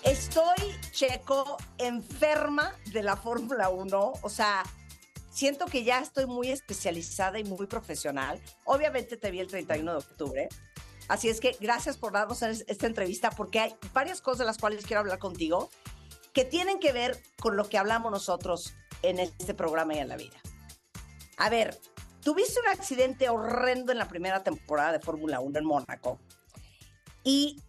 Estoy, 0.04 0.56
Checo, 0.92 1.58
enferma 1.78 2.74
de 2.92 3.04
la 3.04 3.16
Fórmula 3.16 3.70
1. 3.70 4.14
O 4.22 4.30
sea, 4.30 4.64
siento 5.30 5.66
que 5.68 5.84
ya 5.84 6.00
estoy 6.00 6.26
muy 6.26 6.50
especializada 6.50 7.40
y 7.40 7.44
muy 7.44 7.68
profesional. 7.68 8.42
Obviamente 8.66 9.16
te 9.18 9.30
vi 9.30 9.40
el 9.40 9.48
31 9.48 9.92
de 9.92 9.98
octubre. 10.00 10.50
Así 11.08 11.30
es 11.30 11.40
que 11.40 11.56
gracias 11.60 11.98
por 11.98 12.14
darnos 12.14 12.42
es- 12.42 12.66
esta 12.68 12.88
entrevista 12.88 13.30
porque 13.32 13.60
hay 13.60 13.76
varias 13.94 14.22
cosas 14.22 14.40
de 14.40 14.46
las 14.46 14.58
cuales 14.58 14.86
quiero 14.86 15.02
hablar 15.02 15.20
contigo 15.20 15.70
que 16.34 16.46
tienen 16.46 16.80
que 16.80 16.94
ver 16.94 17.22
con 17.40 17.56
lo 17.58 17.68
que 17.70 17.78
hablamos 17.78 18.12
nosotros 18.12 18.74
en 19.04 19.20
este 19.20 19.54
programa 19.54 19.94
y 19.94 20.00
en 20.00 20.08
la 20.08 20.16
vida. 20.16 20.38
A 21.38 21.50
ver, 21.50 21.78
tuviste 22.24 22.60
un 22.62 22.68
accidente 22.70 23.30
horrendo 23.30 23.92
en 23.92 23.98
la 23.98 24.08
primera 24.08 24.42
temporada 24.44 24.94
de 24.94 25.00
Fórmula 25.00 25.42
1 25.42 25.60
en 25.60 25.66
Mónaco. 25.66 26.20
Y 27.24 27.62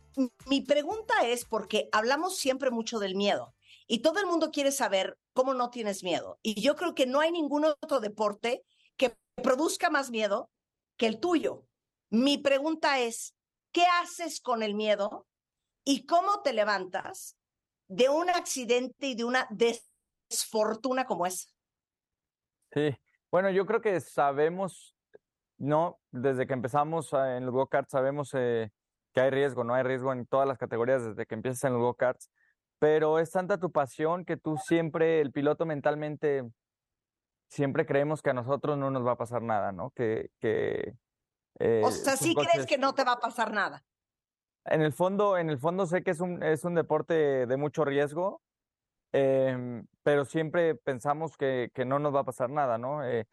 mi 0.47 0.61
pregunta 0.61 1.27
es 1.27 1.45
porque 1.45 1.89
hablamos 1.93 2.37
siempre 2.37 2.71
mucho 2.71 2.99
del 2.99 3.15
miedo 3.15 3.55
y 3.87 4.01
todo 4.01 4.21
el 4.21 4.27
mundo 4.27 4.51
quiere 4.51 4.73
saber 4.73 5.19
cómo 5.33 5.55
no 5.55 5.71
tienes 5.71 6.03
miedo. 6.03 6.39
Y 6.43 6.61
yo 6.61 6.77
creo 6.77 6.95
que 6.95 7.07
no 7.07 7.21
hay 7.21 7.33
ningún 7.33 7.65
otro 7.65 8.01
deporte 8.01 8.65
que 8.97 9.17
produzca 9.43 9.91
más 9.91 10.11
miedo 10.11 10.51
que 10.97 11.07
el 11.07 11.21
tuyo. 11.21 11.67
Mi 12.11 12.39
pregunta 12.39 13.01
es, 13.01 13.35
¿qué 13.73 13.85
haces 14.01 14.41
con 14.41 14.63
el 14.63 14.75
miedo 14.75 15.27
y 15.85 16.07
cómo 16.07 16.43
te 16.43 16.53
levantas 16.53 17.37
de 17.89 18.09
un 18.09 18.31
accidente 18.31 19.09
y 19.09 19.15
de 19.15 19.25
una 19.25 19.47
desfortuna 19.51 21.05
como 21.05 21.27
esa? 21.27 21.51
Sí, 22.73 22.97
bueno, 23.31 23.51
yo 23.51 23.67
creo 23.67 23.81
que 23.81 24.01
sabemos, 24.01 24.97
¿no? 25.59 26.01
Desde 26.11 26.47
que 26.47 26.55
empezamos 26.55 27.13
eh, 27.13 27.37
en 27.37 27.47
los 27.47 27.55
go-karts 27.55 27.91
sabemos 27.91 28.31
eh, 28.35 28.71
que 29.13 29.21
hay 29.21 29.31
riesgo, 29.31 29.65
¿no? 29.65 29.75
Hay 29.75 29.83
riesgo 29.83 30.13
en 30.13 30.27
todas 30.27 30.49
las 30.49 30.59
categorías 30.59 31.05
desde 31.05 31.27
que 31.27 31.35
empiezas 31.35 31.65
en 31.65 31.75
los 31.75 31.83
go-karts, 31.83 32.31
pero 32.79 33.19
es 33.19 33.31
tanta 33.31 33.59
tu 33.59 33.71
pasión 33.71 34.25
que 34.25 34.37
tú 34.37 34.57
siempre, 34.57 35.21
el 35.21 35.33
piloto 35.33 35.67
mentalmente, 35.67 36.43
siempre 37.49 37.87
creemos 37.87 38.23
que 38.23 38.31
a 38.31 38.35
nosotros 38.35 38.77
no 38.79 38.91
nos 38.91 39.07
va 39.07 39.13
a 39.13 39.17
pasar 39.17 39.43
nada, 39.43 39.73
¿no? 39.73 39.91
Que, 39.91 40.31
que 40.41 40.95
eh, 41.61 41.83
O 41.85 41.91
sea, 41.91 42.17
sí 42.17 42.35
crees 42.35 42.67
que 42.67 42.79
no 42.79 42.95
te 42.95 43.05
va 43.05 43.13
a 43.13 43.21
pasar 43.21 43.53
nada. 43.53 43.85
en 44.65 44.83
el 44.83 44.93
fondo, 44.93 45.37
en 45.37 45.51
el 45.51 45.59
fondo 45.59 45.87
sé 45.87 46.03
que 46.03 46.13
es 46.13 46.21
un, 46.21 46.43
es 46.43 46.65
un 46.65 46.75
deporte 46.75 47.47
de 47.47 47.57
mucho 47.57 47.85
riesgo, 47.85 48.43
em, 49.13 49.87
pero 50.03 50.25
siempre 50.25 50.75
pensamos 50.75 51.37
que, 51.37 51.71
que 51.75 51.85
no 51.85 51.99
nos 51.99 52.15
va 52.15 52.21
a 52.21 52.25
pasar 52.25 52.51
nada, 52.51 52.79
¿no? 52.79 53.05
Eh, 53.05 53.27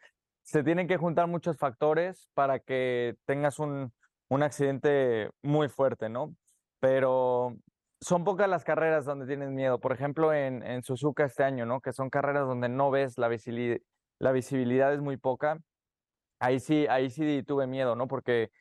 se 0.43 0.63
tienen 0.63 0.87
que 0.87 0.97
juntar 0.97 1.27
muchos 1.27 1.57
factores 1.57 2.27
para 2.33 2.59
que 2.59 3.15
tengas 3.25 3.59
un, 3.59 3.93
un 4.29 4.43
accidente 4.43 5.31
muy 5.41 5.69
fuerte, 5.69 6.09
¿no? 6.09 6.35
Pero 6.79 7.57
son 7.99 8.23
pocas 8.23 8.47
las 8.47 8.63
carreras 8.63 9.05
donde 9.05 9.25
tienes 9.25 9.49
miedo. 9.49 9.79
Por 9.79 9.91
ejemplo, 9.91 10.33
en, 10.33 10.63
en 10.63 10.83
Suzuka 10.83 11.25
este 11.25 11.43
año, 11.43 11.65
¿no? 11.65 11.81
Que 11.81 11.91
son 11.91 12.09
carreras 12.09 12.47
donde 12.47 12.69
no 12.69 12.91
ves 12.91 13.17
la 13.17 13.27
visibilidad, 13.27 13.79
la 14.19 14.31
visibilidad 14.31 14.93
es 14.93 15.01
muy 15.01 15.17
poca. 15.17 15.59
Ahí 16.39 16.59
sí, 16.59 16.87
ahí 16.87 17.09
sí 17.09 17.43
tuve 17.45 17.67
miedo, 17.67 17.95
¿no? 17.95 18.07
Porque 18.07 18.51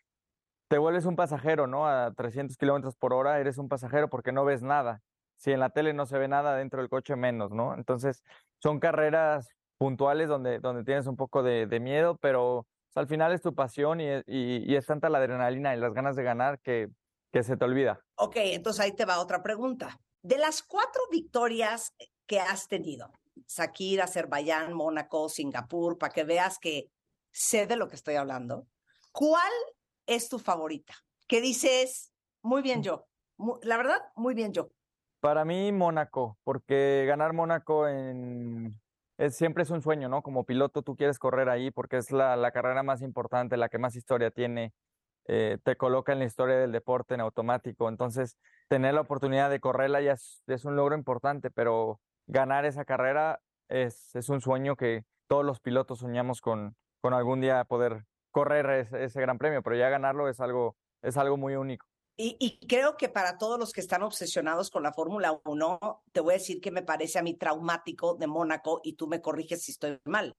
te 0.69 0.79
vuelves 0.79 1.07
un 1.07 1.17
pasajero, 1.17 1.67
¿no? 1.67 1.87
A 1.87 2.13
300 2.15 2.57
kilómetros 2.57 2.97
por 2.97 3.13
hora 3.13 3.39
eres 3.41 3.59
un 3.59 3.69
pasajero 3.69 4.09
porque 4.09 4.33
no 4.33 4.45
ves 4.45 4.63
nada. 4.63 5.03
Si 5.37 5.53
en 5.53 5.61
la 5.61 5.71
tele 5.71 5.93
no 5.95 6.07
se 6.07 6.19
ve 6.19 6.29
nada, 6.29 6.57
dentro 6.57 6.81
del 6.81 6.91
coche 6.91 7.15
menos, 7.17 7.53
¿no? 7.53 7.75
Entonces, 7.75 8.23
son 8.61 8.81
carreras 8.81 9.49
puntuales 9.79 10.29
donde, 10.29 10.59
donde 10.59 10.85
tienes 10.85 11.07
un 11.07 11.17
poco 11.17 11.43
de, 11.43 11.67
de 11.67 11.81
miedo, 11.81 12.17
pero 12.19 12.67
al 12.99 13.07
final 13.07 13.33
es 13.33 13.41
tu 13.41 13.55
pasión 13.55 14.01
y, 14.01 14.09
es- 14.09 14.25
y- 14.27 14.71
y 14.71 14.77
es 14.77 14.87
tanta 14.87 15.09
la 15.09 15.19
adrenalina 15.19 15.75
y 15.75 15.79
las 15.81 15.95
ganas 15.95 16.17
de 16.17 16.23
ganar 16.23 16.61
que, 16.61 16.89
que 17.33 17.43
se 17.43 17.57
te 17.57 17.65
olvida. 17.65 18.01
Ok, 18.17 18.37
entonces 18.37 18.81
ahí 18.85 18.93
te 18.93 19.05
va 19.05 19.21
otra 19.21 19.43
pregunta. 19.43 19.99
De 20.23 20.39
las 20.39 20.63
cuatro 20.63 21.03
victorias 21.11 21.95
que 22.27 22.41
has 22.41 22.67
tenido, 22.69 23.11
Sakir, 23.47 24.03
Azerbaiyán, 24.03 24.73
Mónaco, 24.73 25.29
Singapur, 25.29 25.97
para 25.97 26.13
que 26.13 26.25
veas 26.25 26.59
que 26.59 26.91
sé 27.33 27.67
de 27.67 27.77
lo 27.77 27.89
que 27.89 27.95
estoy 27.97 28.17
hablando, 28.17 28.67
¿cuál 29.13 29.53
es 30.07 30.29
tu 30.29 30.39
favorita? 30.39 30.95
Que 31.29 31.41
dices, 31.41 32.13
muy 32.43 32.63
bien 32.63 32.83
yo. 32.83 33.07
La 33.63 33.77
verdad, 33.77 34.01
muy 34.17 34.35
bien 34.35 34.53
yo. 34.53 34.71
Para 35.21 35.45
mí, 35.45 35.71
Mónaco, 35.73 36.39
porque 36.43 37.05
ganar 37.07 37.33
Mónaco 37.33 37.87
en... 37.87 38.81
es, 39.19 39.37
siempre 39.37 39.65
es 39.65 39.71
un 39.71 39.83
sueño, 39.83 40.09
¿no? 40.09 40.23
Como 40.23 40.45
piloto 40.45 40.83
tú 40.83 40.97
quieres 40.97 41.19
correr 41.19 41.49
ahí 41.49 41.71
porque 41.71 41.99
es 41.99 42.13
la, 42.13 42.37
la 42.37 42.53
carrera 42.53 42.83
más 42.83 43.03
importante, 43.03 43.57
la 43.57 43.69
que 43.69 43.79
más 43.79 43.97
historia 43.97 44.31
tiene, 44.31 44.73
eh, 45.27 45.59
te 45.65 45.77
coloca 45.77 46.13
en 46.13 46.21
la 46.21 46.25
historia 46.25 46.57
del 46.57 46.73
deporte 46.73 47.15
en 47.15 47.21
automático. 47.21 47.89
Entonces, 47.89 48.39
tener 48.69 48.95
la 48.95 49.03
oportunidad 49.03 49.51
de 49.51 49.61
correrla 49.61 50.01
ya 50.01 50.13
es, 50.13 50.65
un 50.65 50.77
logro 50.77 50.97
importante, 50.97 51.51
pero 51.51 52.01
ganar 52.27 52.65
esa 52.65 52.85
carrera 52.85 53.41
es, 53.69 54.15
es 54.15 54.29
un 54.29 54.41
sueño 54.41 54.77
que 54.77 55.05
todos 55.27 55.45
los 55.45 55.61
pilotos 55.61 55.99
soñamos 55.99 56.41
con, 56.41 56.77
con 57.01 57.13
algún 57.13 57.41
día 57.41 57.65
poder 57.65 58.05
correr 58.31 58.71
ese, 58.71 59.05
ese 59.05 59.21
gran 59.21 59.39
premio, 59.39 59.63
pero 59.63 59.77
ya 59.77 59.89
ganarlo 59.89 60.29
es 60.29 60.41
algo, 60.41 60.77
es 61.03 61.17
algo 61.17 61.37
muy 61.37 61.57
único. 61.57 61.88
Y, 62.21 62.37
y 62.41 62.59
creo 62.67 62.97
que 62.97 63.09
para 63.09 63.39
todos 63.39 63.61
los 63.61 63.73
que 63.73 63.81
están 63.81 64.03
obsesionados 64.03 64.71
con 64.71 64.83
la 64.83 64.93
Fórmula 64.93 65.41
1, 65.45 66.03
te 66.11 66.19
voy 66.21 66.35
a 66.35 66.39
decir 66.39 66.61
que 66.61 66.73
me 66.73 66.83
parece 66.83 67.21
a 67.21 67.23
mí 67.23 67.35
traumático 67.35 68.15
de 68.17 68.27
Mónaco 68.27 68.81
y 68.83 68.95
tú 68.95 69.07
me 69.07 69.23
corriges 69.23 69.63
si 69.63 69.71
estoy 69.71 70.01
mal. 70.05 70.37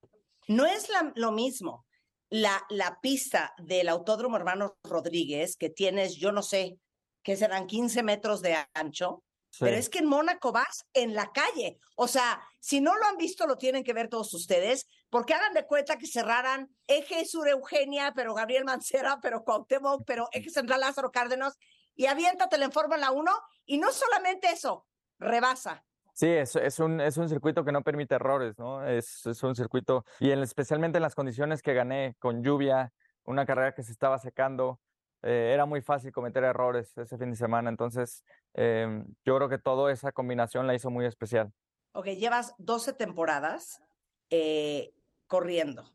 No 0.49 0.65
es 0.65 0.89
la- 0.89 1.13
lo 1.15 1.31
mismo 1.31 1.85
la, 2.29 2.61
la 2.69 2.99
pista 3.01 3.53
del 3.57 3.87
Autódromo 3.87 4.35
Hermanos 4.35 4.73
Rodríguez, 4.83 5.55
que 5.55 5.69
tienes, 5.69 6.17
yo 6.17 6.31
no 6.33 6.43
sé, 6.43 6.77
que 7.23 7.37
serán 7.37 7.65
15 7.65 8.03
metros 8.03 8.41
de 8.41 8.57
ancho, 8.73 9.23
Sí. 9.51 9.57
pero 9.61 9.77
es 9.77 9.89
que 9.89 9.97
en 9.97 10.05
Mónaco 10.05 10.51
vas 10.51 10.85
en 10.93 11.15
la 11.15 11.31
calle. 11.31 11.79
O 11.95 12.07
sea, 12.07 12.39
si 12.59 12.81
no 12.81 12.95
lo 12.95 13.03
han 13.07 13.17
visto, 13.17 13.47
lo 13.47 13.57
tienen 13.57 13.83
que 13.83 13.93
ver 13.93 14.07
todos 14.07 14.31
ustedes, 14.35 14.85
porque 15.09 15.33
hagan 15.33 15.55
de 15.55 15.65
cuenta 15.65 15.97
que 15.97 16.05
cerraran 16.05 16.69
Eje 16.85 17.25
Sur 17.25 17.49
Eugenia, 17.49 18.13
pero 18.15 18.35
Gabriel 18.35 18.63
Mancera, 18.63 19.17
pero 19.23 19.43
Cuauhtémoc, 19.43 20.03
pero 20.05 20.29
Eje 20.33 20.51
Central 20.51 20.81
Lázaro 20.81 21.09
Cárdenas, 21.11 21.57
y 21.99 22.05
aviéntate 22.05 22.55
en 22.55 22.71
Fórmula 22.71 23.11
1, 23.11 23.29
y 23.65 23.77
no 23.77 23.91
solamente 23.91 24.49
eso, 24.49 24.87
rebasa. 25.19 25.83
Sí, 26.13 26.27
es, 26.27 26.55
es, 26.55 26.79
un, 26.79 27.01
es 27.01 27.17
un 27.17 27.27
circuito 27.27 27.65
que 27.65 27.73
no 27.73 27.81
permite 27.81 28.15
errores, 28.15 28.57
¿no? 28.57 28.87
Es, 28.87 29.25
es 29.25 29.43
un 29.43 29.53
circuito, 29.53 30.05
y 30.21 30.31
en, 30.31 30.39
especialmente 30.39 30.99
en 30.99 31.01
las 31.01 31.13
condiciones 31.13 31.61
que 31.61 31.73
gané, 31.73 32.15
con 32.17 32.41
lluvia, 32.41 32.93
una 33.25 33.45
carrera 33.45 33.73
que 33.75 33.83
se 33.83 33.91
estaba 33.91 34.17
secando, 34.17 34.79
eh, 35.23 35.51
era 35.53 35.65
muy 35.65 35.81
fácil 35.81 36.13
cometer 36.13 36.41
errores 36.45 36.97
ese 36.97 37.17
fin 37.17 37.31
de 37.31 37.35
semana. 37.35 37.69
Entonces, 37.69 38.23
eh, 38.53 39.03
yo 39.25 39.35
creo 39.35 39.49
que 39.49 39.59
toda 39.59 39.91
esa 39.91 40.13
combinación 40.13 40.67
la 40.67 40.75
hizo 40.75 40.89
muy 40.89 41.05
especial. 41.05 41.51
Ok, 41.91 42.05
llevas 42.11 42.55
12 42.59 42.93
temporadas 42.93 43.81
eh, 44.29 44.93
corriendo. 45.27 45.91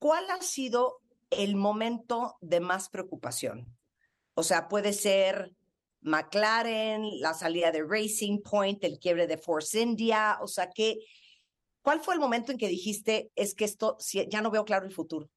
¿Cuál 0.00 0.28
ha 0.32 0.42
sido 0.42 0.98
el 1.30 1.54
momento 1.54 2.38
de 2.40 2.58
más 2.58 2.88
preocupación? 2.88 3.72
O 4.34 4.42
sea, 4.42 4.68
puede 4.68 4.92
ser 4.92 5.52
McLaren, 6.00 7.20
la 7.20 7.32
salida 7.34 7.72
de 7.72 7.82
Racing 7.82 8.42
Point, 8.42 8.82
el 8.84 8.98
quiebre 8.98 9.26
de 9.26 9.38
Force 9.38 9.80
India, 9.80 10.38
o 10.40 10.46
sea, 10.46 10.70
¿qué, 10.70 10.98
¿cuál 11.82 12.00
fue 12.00 12.14
el 12.14 12.20
momento 12.20 12.52
en 12.52 12.58
que 12.58 12.68
dijiste, 12.68 13.30
es 13.34 13.54
que 13.54 13.64
esto 13.64 13.96
ya 14.28 14.42
no 14.42 14.50
veo 14.50 14.64
claro 14.64 14.84
el 14.84 14.92
futuro? 14.92 15.30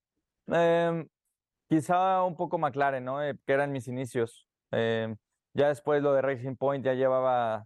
Eh, 0.48 1.06
quizá 1.70 2.24
un 2.24 2.36
poco 2.36 2.58
McLaren, 2.58 3.06
¿no? 3.06 3.24
Eh, 3.24 3.36
que 3.46 3.54
eran 3.54 3.72
mis 3.72 3.88
inicios. 3.88 4.48
Eh, 4.72 5.16
ya 5.54 5.70
después 5.70 6.04
lo 6.04 6.14
de 6.14 6.22
Racing 6.22 6.56
Point 6.56 6.84
ya 6.84 6.94
llevaba 6.94 7.66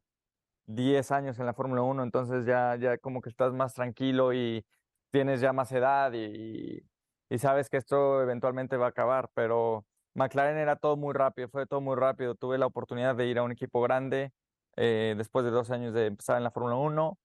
10 0.67 1.11
años 1.11 1.39
en 1.39 1.47
la 1.47 1.53
Fórmula 1.53 1.81
1, 1.81 2.03
entonces 2.03 2.45
ya, 2.45 2.75
ya 2.75 2.97
como 2.99 3.21
que 3.21 3.29
estás 3.29 3.51
más 3.53 3.73
tranquilo 3.73 4.31
y 4.31 4.63
tienes 5.11 5.41
ya 5.41 5.53
más 5.53 5.71
edad 5.71 6.13
y, 6.13 6.83
y 7.29 7.37
sabes 7.39 7.69
que 7.69 7.77
esto 7.77 8.21
eventualmente 8.21 8.77
va 8.77 8.85
a 8.85 8.89
acabar, 8.89 9.29
pero 9.33 9.85
McLaren 10.13 10.57
era 10.57 10.75
todo 10.75 10.97
muy 10.97 11.13
rápido, 11.13 11.49
fue 11.49 11.65
todo 11.65 11.81
muy 11.81 11.95
rápido. 11.95 12.35
Tuve 12.35 12.57
la 12.57 12.65
oportunidad 12.65 13.15
de 13.15 13.27
ir 13.27 13.37
a 13.39 13.43
un 13.43 13.51
equipo 13.51 13.81
grande 13.81 14.31
eh, 14.75 15.15
después 15.17 15.45
de 15.45 15.51
dos 15.51 15.71
años 15.71 15.93
de 15.93 16.07
empezar 16.07 16.37
en 16.37 16.43
la 16.43 16.51
Fórmula 16.51 16.75
1 16.75 17.17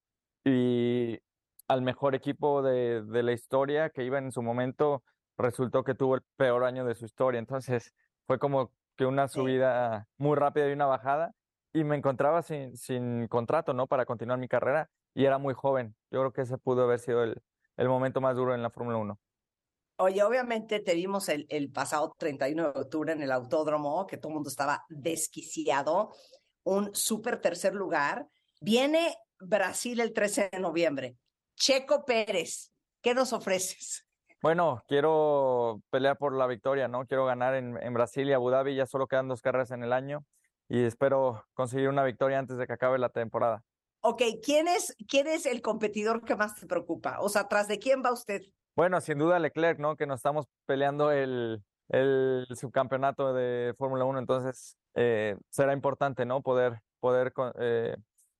y 0.44 1.18
al 1.68 1.82
mejor 1.82 2.14
equipo 2.14 2.62
de, 2.62 3.02
de 3.02 3.22
la 3.22 3.32
historia 3.32 3.90
que 3.90 4.04
iba 4.04 4.18
en 4.18 4.30
su 4.32 4.42
momento 4.42 5.02
resultó 5.36 5.84
que 5.84 5.94
tuvo 5.94 6.14
el 6.16 6.22
peor 6.36 6.64
año 6.64 6.84
de 6.84 6.94
su 6.94 7.04
historia. 7.04 7.38
Entonces 7.38 7.94
fue 8.26 8.38
como 8.38 8.72
que 8.96 9.06
una 9.06 9.28
subida 9.28 10.08
muy 10.16 10.36
rápida 10.36 10.68
y 10.68 10.72
una 10.72 10.86
bajada 10.86 11.32
y 11.72 11.84
me 11.84 11.96
encontraba 11.96 12.42
sin, 12.42 12.76
sin 12.76 13.28
contrato, 13.28 13.74
¿no? 13.74 13.86
Para 13.86 14.06
continuar 14.06 14.38
mi 14.38 14.48
carrera 14.48 14.90
y 15.14 15.24
era 15.26 15.38
muy 15.38 15.54
joven. 15.54 15.96
Yo 16.10 16.20
creo 16.20 16.32
que 16.32 16.42
ese 16.42 16.58
pudo 16.58 16.84
haber 16.84 17.00
sido 17.00 17.22
el, 17.22 17.42
el 17.76 17.88
momento 17.88 18.20
más 18.20 18.36
duro 18.36 18.54
en 18.54 18.62
la 18.62 18.70
Fórmula 18.70 18.96
1. 18.98 19.20
Oye, 19.98 20.22
obviamente 20.22 20.80
te 20.80 20.94
vimos 20.94 21.28
el, 21.30 21.46
el 21.48 21.70
pasado 21.70 22.14
31 22.18 22.72
de 22.72 22.80
octubre 22.80 23.12
en 23.12 23.22
el 23.22 23.32
autódromo, 23.32 24.06
que 24.06 24.18
todo 24.18 24.28
el 24.28 24.34
mundo 24.34 24.50
estaba 24.50 24.84
desquiciado, 24.90 26.12
un 26.64 26.94
súper 26.94 27.40
tercer 27.40 27.74
lugar. 27.74 28.26
Viene 28.60 29.16
Brasil 29.38 30.00
el 30.00 30.12
13 30.12 30.50
de 30.52 30.60
noviembre. 30.60 31.16
Checo 31.54 32.04
Pérez, 32.04 32.72
¿qué 33.00 33.14
nos 33.14 33.32
ofreces? 33.32 34.06
Bueno, 34.42 34.82
quiero 34.86 35.82
pelear 35.88 36.18
por 36.18 36.34
la 36.34 36.46
victoria, 36.46 36.88
¿no? 36.88 37.06
Quiero 37.06 37.24
ganar 37.24 37.54
en, 37.54 37.82
en 37.82 37.94
Brasil 37.94 38.28
y 38.28 38.34
Abu 38.34 38.50
Dhabi, 38.50 38.74
ya 38.74 38.86
solo 38.86 39.06
quedan 39.06 39.28
dos 39.28 39.40
carreras 39.40 39.70
en 39.70 39.82
el 39.82 39.94
año 39.94 40.26
y 40.68 40.84
espero 40.84 41.44
conseguir 41.54 41.88
una 41.88 42.04
victoria 42.04 42.38
antes 42.38 42.58
de 42.58 42.66
que 42.66 42.72
acabe 42.74 42.98
la 42.98 43.08
temporada. 43.08 43.64
Ok, 44.00 44.22
¿quién 44.42 44.68
es, 44.68 44.94
quién 45.08 45.26
es 45.26 45.46
el 45.46 45.62
competidor 45.62 46.22
que 46.24 46.36
más 46.36 46.54
te 46.54 46.66
preocupa? 46.66 47.18
O 47.20 47.28
sea, 47.28 47.48
¿tras 47.48 47.66
de 47.66 47.78
quién 47.78 48.02
va 48.04 48.12
usted? 48.12 48.42
Bueno, 48.76 49.00
sin 49.00 49.16
duda 49.16 49.38
Leclerc, 49.38 49.78
¿no? 49.78 49.96
Que 49.96 50.06
nos 50.06 50.18
estamos 50.18 50.46
peleando 50.66 51.10
el, 51.10 51.64
subcampeonato 52.54 53.32
de 53.32 53.74
Fórmula 53.78 54.04
1, 54.04 54.18
entonces 54.18 54.76
eh, 54.94 55.34
será 55.48 55.72
importante, 55.72 56.26
¿no? 56.26 56.42
Poder, 56.42 56.82
poder 57.00 57.32
eh, 57.58 57.96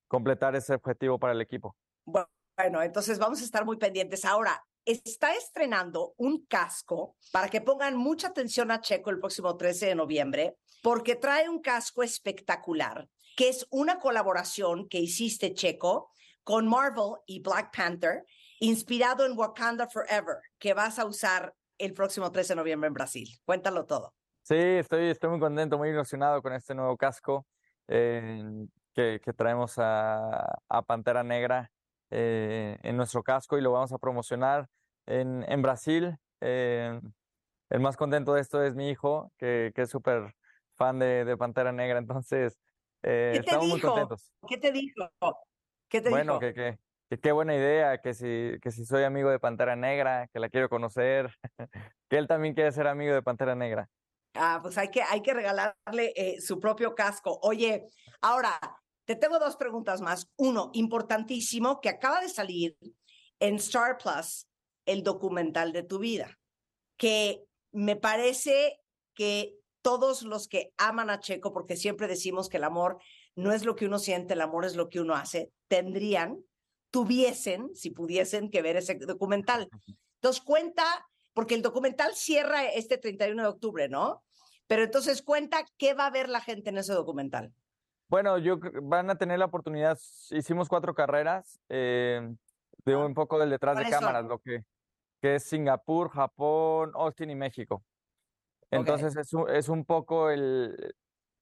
completar 0.09 0.55
ese 0.55 0.75
objetivo 0.75 1.18
para 1.18 1.33
el 1.33 1.40
equipo. 1.40 1.75
Bueno, 2.05 2.83
entonces 2.83 3.18
vamos 3.18 3.40
a 3.40 3.44
estar 3.44 3.64
muy 3.64 3.79
pendientes. 3.79 4.27
Ahora, 4.27 4.62
está 4.85 5.35
estrenando 5.35 6.12
un 6.18 6.44
casco 6.44 7.16
para 7.33 7.49
que 7.49 7.62
pongan 7.62 7.96
mucha 7.96 8.29
atención 8.29 8.70
a 8.70 8.83
Checo 8.83 9.09
el 9.09 9.20
próximo 9.20 9.57
13 9.57 9.87
de 9.87 9.94
noviembre, 9.94 10.59
porque 10.83 11.16
trae 11.16 11.49
un 11.49 11.62
casco 11.62 12.03
espectacular, 12.03 13.09
que 13.38 13.49
es 13.49 13.66
una 13.70 13.99
colaboración 13.99 14.87
que 14.87 14.99
hiciste, 14.99 15.55
Checo, 15.55 16.11
con 16.44 16.68
Marvel 16.68 17.14
y 17.27 17.40
Black 17.40 17.75
Panther, 17.75 18.25
inspirado 18.60 19.26
en 19.26 19.36
Wakanda 19.36 19.88
Forever, 19.88 20.38
que 20.58 20.74
vas 20.74 20.98
a 20.98 21.04
usar 21.04 21.54
el 21.78 21.92
próximo 21.92 22.30
13 22.30 22.52
de 22.52 22.56
noviembre 22.56 22.88
en 22.88 22.94
Brasil. 22.94 23.28
Cuéntalo 23.44 23.84
todo. 23.84 24.14
Sí, 24.42 24.54
estoy, 24.54 25.10
estoy 25.10 25.30
muy 25.30 25.40
contento, 25.40 25.76
muy 25.76 25.88
ilusionado 25.88 26.40
con 26.40 26.52
este 26.52 26.74
nuevo 26.74 26.96
casco 26.96 27.46
eh, 27.88 28.44
que, 28.94 29.20
que, 29.22 29.32
traemos 29.32 29.78
a, 29.78 30.60
a 30.68 30.82
Pantera 30.82 31.24
Negra 31.24 31.70
eh, 32.10 32.78
en 32.82 32.96
nuestro 32.96 33.22
casco 33.22 33.58
y 33.58 33.60
lo 33.60 33.72
vamos 33.72 33.92
a 33.92 33.98
promocionar 33.98 34.68
en, 35.06 35.44
en 35.48 35.62
Brasil. 35.62 36.16
Eh, 36.40 37.00
el 37.70 37.80
más 37.80 37.96
contento 37.96 38.34
de 38.34 38.40
esto 38.40 38.62
es 38.62 38.76
mi 38.76 38.88
hijo, 38.88 39.32
que, 39.36 39.72
que 39.74 39.82
es 39.82 39.90
súper 39.90 40.34
fan 40.76 40.98
de, 41.00 41.24
de, 41.24 41.36
Pantera 41.36 41.72
Negra, 41.72 41.98
entonces 41.98 42.56
estamos 43.02 43.64
dijo? 43.64 43.76
muy 43.76 43.80
contentos. 43.80 44.32
¿Qué 44.46 44.58
te 44.58 44.70
dijo? 44.70 45.10
¿Qué 45.88 46.00
te 46.00 46.10
bueno, 46.10 46.34
dijo? 46.34 46.40
que, 46.40 46.54
que, 46.54 46.78
que 47.08 47.18
qué 47.18 47.32
buena 47.32 47.54
idea, 47.54 47.98
que 47.98 48.14
si, 48.14 48.58
que 48.60 48.70
si 48.70 48.84
soy 48.84 49.04
amigo 49.04 49.30
de 49.30 49.38
Pantera 49.38 49.76
Negra, 49.76 50.28
que 50.32 50.40
la 50.40 50.48
quiero 50.48 50.68
conocer, 50.68 51.30
que 52.08 52.18
él 52.18 52.26
también 52.26 52.54
quiere 52.54 52.72
ser 52.72 52.86
amigo 52.86 53.14
de 53.14 53.22
Pantera 53.22 53.54
Negra. 53.54 53.88
Ah, 54.34 54.58
pues 54.62 54.76
hay 54.76 54.90
que, 54.90 55.02
hay 55.02 55.22
que 55.22 55.32
regalarle 55.32 56.12
eh, 56.16 56.40
su 56.40 56.60
propio 56.60 56.94
casco. 56.94 57.38
Oye, 57.42 57.88
ahora, 58.20 58.58
te 59.06 59.16
tengo 59.16 59.38
dos 59.38 59.56
preguntas 59.56 60.00
más. 60.00 60.30
Uno, 60.36 60.70
importantísimo, 60.74 61.80
que 61.80 61.88
acaba 61.88 62.20
de 62.20 62.28
salir 62.28 62.76
en 63.40 63.56
Star 63.56 63.96
Plus 63.98 64.46
el 64.84 65.02
documental 65.02 65.72
de 65.72 65.82
tu 65.82 65.98
vida, 65.98 66.38
que 66.96 67.44
me 67.72 67.96
parece 67.96 68.80
que 69.14 69.56
todos 69.82 70.22
los 70.22 70.48
que 70.48 70.72
aman 70.76 71.10
a 71.10 71.20
Checo, 71.20 71.52
porque 71.52 71.76
siempre 71.76 72.08
decimos 72.08 72.48
que 72.48 72.56
el 72.56 72.64
amor 72.64 72.98
no 73.36 73.52
es 73.52 73.64
lo 73.64 73.76
que 73.76 73.86
uno 73.86 73.98
siente, 73.98 74.34
el 74.34 74.40
amor 74.40 74.64
es 74.64 74.74
lo 74.74 74.88
que 74.88 75.00
uno 75.00 75.14
hace, 75.14 75.52
tendrían, 75.68 76.42
tuviesen, 76.90 77.75
si 77.75 77.90
pudiesen, 77.90 78.51
que 78.51 78.62
ver 78.62 78.77
ese 78.77 78.94
documental. 78.94 79.68
Entonces 80.14 80.42
cuenta, 80.42 80.85
porque 81.35 81.55
el 81.55 81.62
documental 81.62 82.14
cierra 82.14 82.64
este 82.64 82.99
31 82.99 83.42
de 83.42 83.49
octubre, 83.49 83.88
¿no? 83.88 84.22
Pero 84.66 84.83
entonces 84.83 85.22
cuenta 85.22 85.64
qué 85.79 85.94
va 85.94 86.07
a 86.07 86.11
ver 86.11 86.29
la 86.29 86.40
gente 86.40 86.70
en 86.70 86.79
ese 86.79 86.92
documental. 86.92 87.53
Bueno, 88.09 88.38
yo 88.38 88.59
van 88.83 89.11
a 89.11 89.16
tener 89.16 89.38
la 89.38 89.46
oportunidad, 89.46 89.99
hicimos 90.31 90.68
cuatro 90.68 90.94
carreras, 90.94 91.61
eh, 91.68 92.20
de 92.85 92.96
un 92.96 93.14
poco 93.14 93.38
del 93.38 93.51
detrás 93.51 93.77
de 93.79 93.90
cámaras, 93.90 94.25
lo 94.25 94.38
que, 94.38 94.64
que 95.20 95.37
es 95.37 95.44
Singapur, 95.44 96.11
Japón, 96.11 96.92
Austin 96.94 97.31
y 97.31 97.35
México. 97.35 97.83
Entonces 98.70 99.12
okay. 99.12 99.22
es, 99.22 99.33
un, 99.33 99.51
es 99.51 99.68
un 99.68 99.85
poco 99.85 100.31
el, 100.31 100.94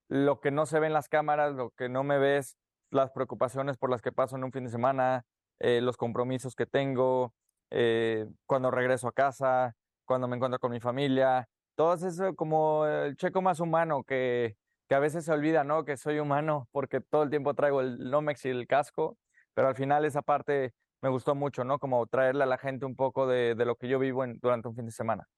lo 0.08 0.40
que 0.40 0.50
no 0.50 0.66
se 0.66 0.80
ve 0.80 0.86
en 0.86 0.92
las 0.92 1.08
cámaras, 1.08 1.54
lo 1.54 1.70
que 1.70 1.88
no 1.88 2.02
me 2.02 2.18
ves, 2.18 2.56
las 2.90 3.10
preocupaciones 3.10 3.76
por 3.76 3.90
las 3.90 4.00
que 4.00 4.12
paso 4.12 4.36
en 4.36 4.44
un 4.44 4.52
fin 4.52 4.64
de 4.64 4.70
semana, 4.70 5.24
eh, 5.60 5.80
los 5.80 5.96
compromisos 5.96 6.54
que 6.54 6.66
tengo, 6.66 7.34
eh, 7.70 8.26
cuando 8.46 8.70
regreso 8.70 9.08
a 9.08 9.12
casa, 9.12 9.74
cuando 10.04 10.28
me 10.28 10.36
encuentro 10.36 10.58
con 10.58 10.72
mi 10.72 10.80
familia, 10.80 11.48
todo 11.76 11.94
eso 11.94 12.34
como 12.34 12.86
el 12.86 13.16
checo 13.16 13.42
más 13.42 13.60
humano 13.60 14.04
que, 14.04 14.56
que 14.88 14.94
a 14.94 15.00
veces 15.00 15.24
se 15.24 15.32
olvida, 15.32 15.64
¿no? 15.64 15.84
Que 15.84 15.96
soy 15.96 16.18
humano 16.18 16.68
porque 16.72 17.00
todo 17.00 17.22
el 17.22 17.30
tiempo 17.30 17.54
traigo 17.54 17.80
el 17.80 18.10
Nomex 18.10 18.44
y 18.44 18.50
el 18.50 18.66
casco, 18.66 19.16
pero 19.54 19.68
al 19.68 19.74
final 19.74 20.04
esa 20.04 20.22
parte 20.22 20.72
me 21.02 21.08
gustó 21.08 21.34
mucho, 21.34 21.64
¿no? 21.64 21.78
Como 21.78 22.06
traerle 22.06 22.44
a 22.44 22.46
la 22.46 22.58
gente 22.58 22.86
un 22.86 22.96
poco 22.96 23.26
de, 23.26 23.54
de 23.54 23.64
lo 23.64 23.76
que 23.76 23.88
yo 23.88 23.98
vivo 23.98 24.24
durante 24.40 24.68
un 24.68 24.76
fin 24.76 24.86
de 24.86 24.92
semana. 24.92 25.28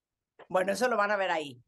Bueno, 0.49 0.73
eso 0.73 0.89
lo 0.89 0.97
van 0.97 1.11
a 1.11 1.17
ver 1.17 1.31
ahí. 1.31 1.63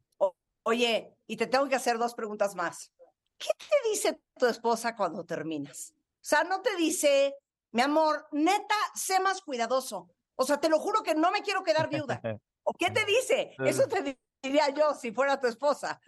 Oye, 0.63 1.17
y 1.27 1.37
te 1.37 1.47
tengo 1.47 1.67
que 1.69 1.77
hacer 1.77 1.97
dos 1.97 2.15
preguntas 2.15 2.55
más. 2.55 2.93
¿Qué 3.39 3.49
te 3.57 3.89
dice 3.89 4.21
tu 4.37 4.47
esposa 4.47 4.95
cuando 4.95 5.25
terminas? 5.25 5.95
O 5.97 6.21
sea, 6.21 6.45
no 6.45 6.61
te 6.61 6.77
dice, 6.77 7.35
mi 7.73 7.83
amor, 7.83 8.27
neta, 8.33 8.75
sé 8.95 9.21
más 9.21 9.43
cuidadoso. 9.43 10.11
O 10.37 10.45
sea, 10.45 10.59
te 10.59 10.69
lo 10.69 10.79
juro 10.79 11.03
que 11.03 11.15
no 11.15 11.31
me 11.31 11.43
quiero 11.43 11.63
quedar 11.63 11.89
viuda. 11.89 12.21
¿O 12.63 12.73
qué 12.73 12.91
te 12.91 13.05
dice? 13.05 13.55
Eso 13.65 13.89
te 13.89 14.19
diría 14.43 14.69
yo 14.71 14.95
si 14.95 15.13
fuera 15.13 15.41
tu 15.41 15.47
esposa. 15.47 16.01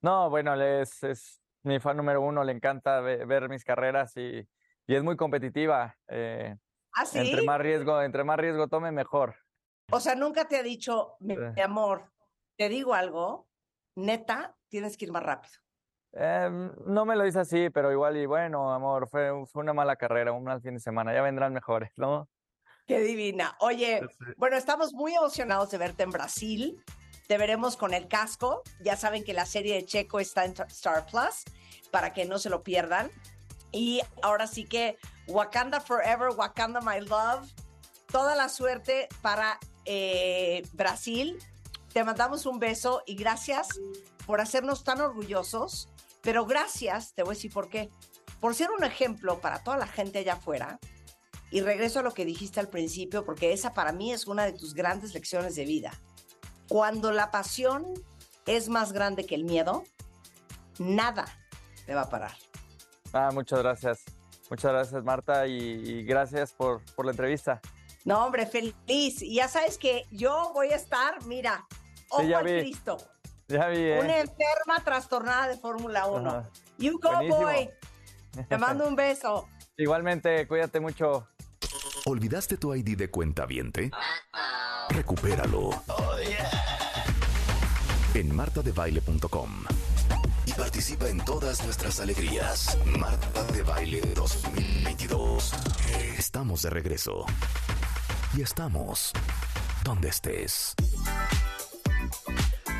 No, 0.00 0.30
bueno, 0.30 0.54
es, 0.60 1.02
es 1.02 1.40
mi 1.62 1.80
fan 1.80 1.96
número 1.96 2.20
uno, 2.20 2.44
le 2.44 2.52
encanta 2.52 3.00
ver, 3.00 3.26
ver 3.26 3.48
mis 3.48 3.64
carreras 3.64 4.16
y, 4.16 4.46
y, 4.86 4.94
es 4.94 5.02
muy 5.02 5.16
competitiva. 5.16 5.96
Eh, 6.08 6.56
¿Ah, 6.92 7.06
sí? 7.06 7.18
Entre 7.18 7.42
más 7.42 7.60
riesgo, 7.60 8.02
entre 8.02 8.24
más 8.24 8.38
riesgo 8.38 8.68
tome, 8.68 8.92
mejor. 8.92 9.36
O 9.90 10.00
sea, 10.00 10.14
nunca 10.14 10.46
te 10.46 10.56
ha 10.56 10.62
dicho, 10.62 11.16
mi, 11.20 11.36
mi 11.36 11.60
amor, 11.60 12.12
te 12.56 12.68
digo 12.68 12.94
algo, 12.94 13.48
neta, 13.96 14.56
tienes 14.68 14.96
que 14.96 15.06
ir 15.06 15.12
más 15.12 15.22
rápido. 15.22 15.63
Em, 16.16 16.70
no 16.86 17.04
me 17.04 17.16
lo 17.16 17.26
hice 17.26 17.40
así, 17.40 17.70
pero 17.70 17.90
igual 17.90 18.16
y 18.16 18.26
bueno, 18.26 18.72
amor, 18.72 19.08
fue, 19.08 19.30
fue 19.46 19.62
una 19.62 19.72
mala 19.72 19.96
carrera, 19.96 20.32
un 20.32 20.44
mal 20.44 20.60
fin 20.62 20.74
de 20.74 20.80
semana, 20.80 21.12
ya 21.12 21.22
vendrán 21.22 21.52
mejores, 21.52 21.90
¿no? 21.96 22.28
Qué 22.86 23.00
divina. 23.00 23.56
Oye, 23.60 24.00
Sí. 24.08 24.24
bueno, 24.36 24.56
estamos 24.56 24.92
muy 24.92 25.14
emocionados 25.14 25.70
de 25.70 25.78
verte 25.78 26.02
en 26.04 26.10
Brasil. 26.10 26.80
Te 27.26 27.38
veremos 27.38 27.76
con 27.76 27.94
el 27.94 28.06
casco. 28.08 28.62
Ya 28.84 28.96
saben 28.96 29.24
que 29.24 29.32
la 29.32 29.46
serie 29.46 29.74
de 29.74 29.84
Checo 29.86 30.20
está 30.20 30.44
en 30.44 30.52
Star 30.68 31.06
Plus 31.06 31.44
para 31.90 32.12
que 32.12 32.26
no 32.26 32.38
se 32.38 32.50
lo 32.50 32.62
pierdan. 32.62 33.10
Y 33.72 34.02
ahora 34.22 34.46
sí 34.46 34.66
que 34.66 34.98
Wakanda 35.26 35.80
Forever, 35.80 36.28
Wakanda 36.36 36.80
My 36.82 37.00
Love. 37.00 37.50
Toda 38.12 38.36
la 38.36 38.50
suerte 38.50 39.08
para 39.22 39.58
eh, 39.86 40.62
Brasil. 40.74 41.38
Te 41.94 42.04
mandamos 42.04 42.44
un 42.44 42.58
beso 42.58 43.02
y 43.06 43.16
gracias 43.16 43.80
por 44.26 44.42
hacernos 44.42 44.84
tan 44.84 45.00
orgullosos. 45.00 45.88
Pero 46.24 46.46
gracias, 46.46 47.14
te 47.14 47.22
voy 47.22 47.32
a 47.32 47.36
decir 47.36 47.52
por 47.52 47.68
qué. 47.68 47.90
Por 48.40 48.54
ser 48.54 48.70
un 48.70 48.82
ejemplo 48.82 49.40
para 49.40 49.62
toda 49.62 49.76
la 49.76 49.86
gente 49.86 50.18
allá 50.18 50.34
afuera. 50.34 50.80
Y 51.50 51.60
regreso 51.60 52.00
a 52.00 52.02
lo 52.02 52.12
que 52.12 52.24
dijiste 52.24 52.58
al 52.58 52.68
principio, 52.68 53.24
porque 53.24 53.52
esa 53.52 53.74
para 53.74 53.92
mí 53.92 54.12
es 54.12 54.26
una 54.26 54.44
de 54.44 54.54
tus 54.54 54.74
grandes 54.74 55.14
lecciones 55.14 55.54
de 55.54 55.64
vida. 55.64 55.92
Cuando 56.68 57.12
la 57.12 57.30
pasión 57.30 57.86
es 58.46 58.68
más 58.68 58.92
grande 58.92 59.24
que 59.26 59.36
el 59.36 59.44
miedo, 59.44 59.84
nada 60.78 61.26
te 61.86 61.94
va 61.94 62.02
a 62.02 62.10
parar. 62.10 62.32
Ah, 63.12 63.30
muchas 63.32 63.60
gracias. 63.60 64.02
Muchas 64.50 64.72
gracias, 64.72 65.04
Marta, 65.04 65.46
y, 65.46 65.58
y 65.58 66.02
gracias 66.04 66.52
por, 66.52 66.82
por 66.94 67.04
la 67.04 67.12
entrevista. 67.12 67.60
No, 68.04 68.24
hombre, 68.24 68.46
feliz. 68.46 69.22
Y 69.22 69.36
ya 69.36 69.48
sabes 69.48 69.78
que 69.78 70.06
yo 70.10 70.50
voy 70.54 70.68
a 70.68 70.76
estar, 70.76 71.24
mira, 71.24 71.66
ojo 72.10 72.22
ya 72.22 72.38
al 72.38 72.44
vi. 72.44 72.60
Cristo, 72.60 72.98
Ya 73.48 73.68
vi, 73.68 73.78
¿eh? 73.78 74.00
una 74.00 74.18
enferma 74.20 74.82
trastornada 74.84 75.48
de 75.48 75.58
Fórmula 75.58 76.06
1. 76.06 76.30
Ajá. 76.30 76.50
You 76.78 76.98
go, 77.00 77.10
Buenísimo. 77.10 77.40
boy. 77.42 77.70
Te 78.48 78.58
mando 78.58 78.86
un 78.86 78.96
beso. 78.96 79.48
Igualmente, 79.76 80.46
cuídate 80.46 80.80
mucho. 80.80 81.28
¿Olvidaste 82.06 82.56
tu 82.56 82.74
ID 82.74 82.96
de 82.96 83.10
cuenta 83.10 83.46
viente? 83.46 83.90
Recupéralo. 84.90 85.70
En 88.14 88.34
martadebaile.com. 88.34 89.64
Y 90.46 90.52
participa 90.52 91.08
en 91.08 91.24
todas 91.24 91.64
nuestras 91.64 92.00
alegrías. 92.00 92.78
Marta 92.84 93.44
de 93.44 93.62
Baile 93.62 94.00
2022. 94.14 95.52
Estamos 96.18 96.62
de 96.62 96.70
regreso. 96.70 97.24
Y 98.36 98.42
estamos 98.42 99.12
donde 99.82 100.08
estés. 100.08 100.74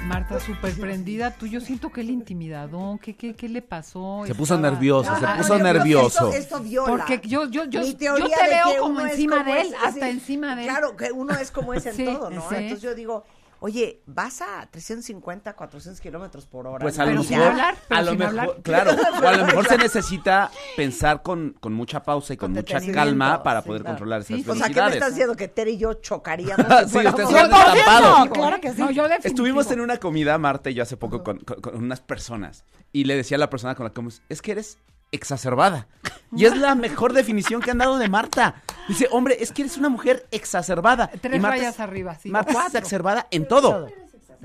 Marta, 0.07 0.39
súper 0.39 0.75
prendida. 0.75 1.31
Tú, 1.31 1.47
yo 1.47 1.61
siento 1.61 1.91
que 1.91 2.03
el 2.03 2.11
intimidadón. 2.11 2.99
¿Qué, 2.99 3.17
qué, 3.17 3.35
qué 3.35 3.49
le 3.49 3.63
pasó? 3.63 4.23
Se 4.27 4.35
puso 4.35 4.55
Estaba- 4.55 4.71
nervioso, 4.71 5.11
se 5.17 5.27
puso 5.39 5.59
nervioso. 5.59 6.29
Esto, 6.29 6.33
esto 6.33 6.61
viola. 6.61 6.89
Porque 6.91 7.27
yo, 7.27 7.49
yo, 7.49 7.65
yo, 7.65 7.81
Mi 7.81 7.93
yo 7.93 7.97
teoría 7.97 8.37
te 8.37 8.45
de 8.45 8.51
veo 8.51 8.67
que 8.73 8.79
como 8.79 8.91
uno 8.99 9.07
es 9.07 9.13
encima 9.13 9.39
como 9.39 9.55
de 9.55 9.61
él, 9.63 9.67
es, 9.69 9.75
hasta 9.75 9.93
sí, 10.07 10.11
encima 10.11 10.57
de 10.57 10.63
él. 10.63 10.69
Claro, 10.69 10.97
que 10.97 11.13
uno 11.13 11.35
es 11.35 11.51
como 11.51 11.75
es 11.75 11.87
en 11.87 11.95
Sí, 11.95 12.05
todo, 12.05 12.31
¿no? 12.31 12.41
sí. 12.49 12.55
Entonces 12.57 12.83
yo 12.83 12.95
digo, 12.95 13.25
oye, 13.65 14.03
vas 14.05 14.43
a 14.43 14.69
350, 14.71 15.55
400 15.57 15.99
kilómetros 15.99 16.45
por 16.45 16.67
hora. 16.67 16.81
Pues 16.83 16.99
a 16.99 17.07
lo 17.07 17.23
mejor, 17.23 17.43
hablar, 17.49 17.75
a 17.89 18.03
lo 18.03 18.15
mejor, 18.15 18.39
hablar. 18.41 18.57
claro, 18.63 18.91
o 19.23 19.27
a 19.27 19.37
lo 19.39 19.47
mejor 19.47 19.67
se 19.67 19.79
necesita 19.79 20.51
pensar 20.77 21.23
con, 21.23 21.57
con 21.61 21.73
mucha 21.73 22.03
pausa 22.03 22.35
y 22.35 22.37
con, 22.37 22.49
Con 22.53 22.57
mucha 22.57 22.79
calma 22.93 23.43
para 23.43 23.63
sí, 23.63 23.67
poder 23.69 23.81
claro. 23.81 23.95
controlar 23.97 24.23
Sí, 24.25 24.35
esas 24.35 24.45
sí. 24.45 24.51
O 24.51 24.55
sea, 24.55 24.67
¿qué 24.67 24.75
me 24.75 24.81
velocidades. 24.81 24.95
estás 24.97 25.11
diciendo? 25.15 25.37
Que 25.37 25.49
Tere 25.49 25.71
y 25.71 25.79
yo 25.79 25.95
chocaríamos. 25.95 26.67
Sí, 26.91 26.99
ustedes 26.99 27.31
son 27.31 27.37
estampados. 27.37 28.29
claro 28.35 28.61
que 28.61 28.73
sí. 28.73 28.81
No, 28.83 28.91
yo 28.91 29.05
definitivo. 29.05 29.29
Estuvimos 29.29 29.71
en 29.71 29.81
una 29.81 29.97
comida, 29.97 30.37
Marta 30.37 30.69
y 30.69 30.75
yo, 30.75 30.83
hace 30.83 30.99
poco 30.99 31.23
con, 31.25 31.39
con- 31.39 31.63
con 31.63 31.75
unas 31.77 32.03
personas. 32.03 32.65
Y 32.93 33.05
le 33.05 33.17
decía 33.17 33.39
a 33.39 33.41
la 33.41 33.49
persona 33.49 33.75
con 33.75 33.85
la 33.85 33.93
que 33.95 34.03
es 34.29 34.43
que 34.43 34.53
eres 34.53 34.77
exacerbada. 35.15 35.87
Y 36.37 36.45
es 36.45 36.57
la 36.57 36.75
mejor 36.75 37.13
definición 37.13 37.61
que 37.63 37.71
han 37.71 37.79
dado 37.79 37.99
de 37.99 38.09
Marta. 38.09 38.57
Dice, 38.89 39.09
hombre, 39.11 39.37
es 39.41 39.53
que 39.53 39.63
eres 39.63 39.77
una 39.77 39.89
mujer 39.89 40.27
exacerbada. 40.31 41.09
Tres 41.21 41.37
Y 41.37 41.41
Marta 41.41 41.57
rayas 41.57 41.81
arriba, 41.81 42.17
sí. 42.21 42.29
Marta 42.29 42.51
es 42.51 42.57
Cuatro. 42.57 42.79
exacerbada 42.79 43.27
en 43.31 43.47
todo. 43.49 43.89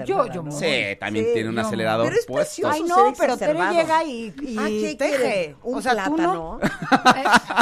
Yo, 0.06 0.28
yo 0.28 0.44
¿no? 0.44 0.52
Sí, 0.52 0.66
también 1.00 1.26
Sí, 1.26 1.32
tiene 1.34 1.50
un 1.50 1.56
yo- 1.56 1.62
acelerador 1.62 2.08
Pero 2.08 2.20
es 2.20 2.26
puesto. 2.26 2.70
Ay, 2.70 2.84
no, 2.84 3.14
pero 3.18 3.38
Tere 3.38 3.60
llega 3.72 4.04
y, 4.04 4.34
y 4.42 4.58
Ah, 4.58 4.66
¿qué 4.68 4.96
teje. 4.96 5.16
quiere? 5.18 5.56
¿Un 5.64 5.78
o 5.78 5.82
sea, 5.82 5.92
plátano? 5.94 6.34
no. 6.34 6.60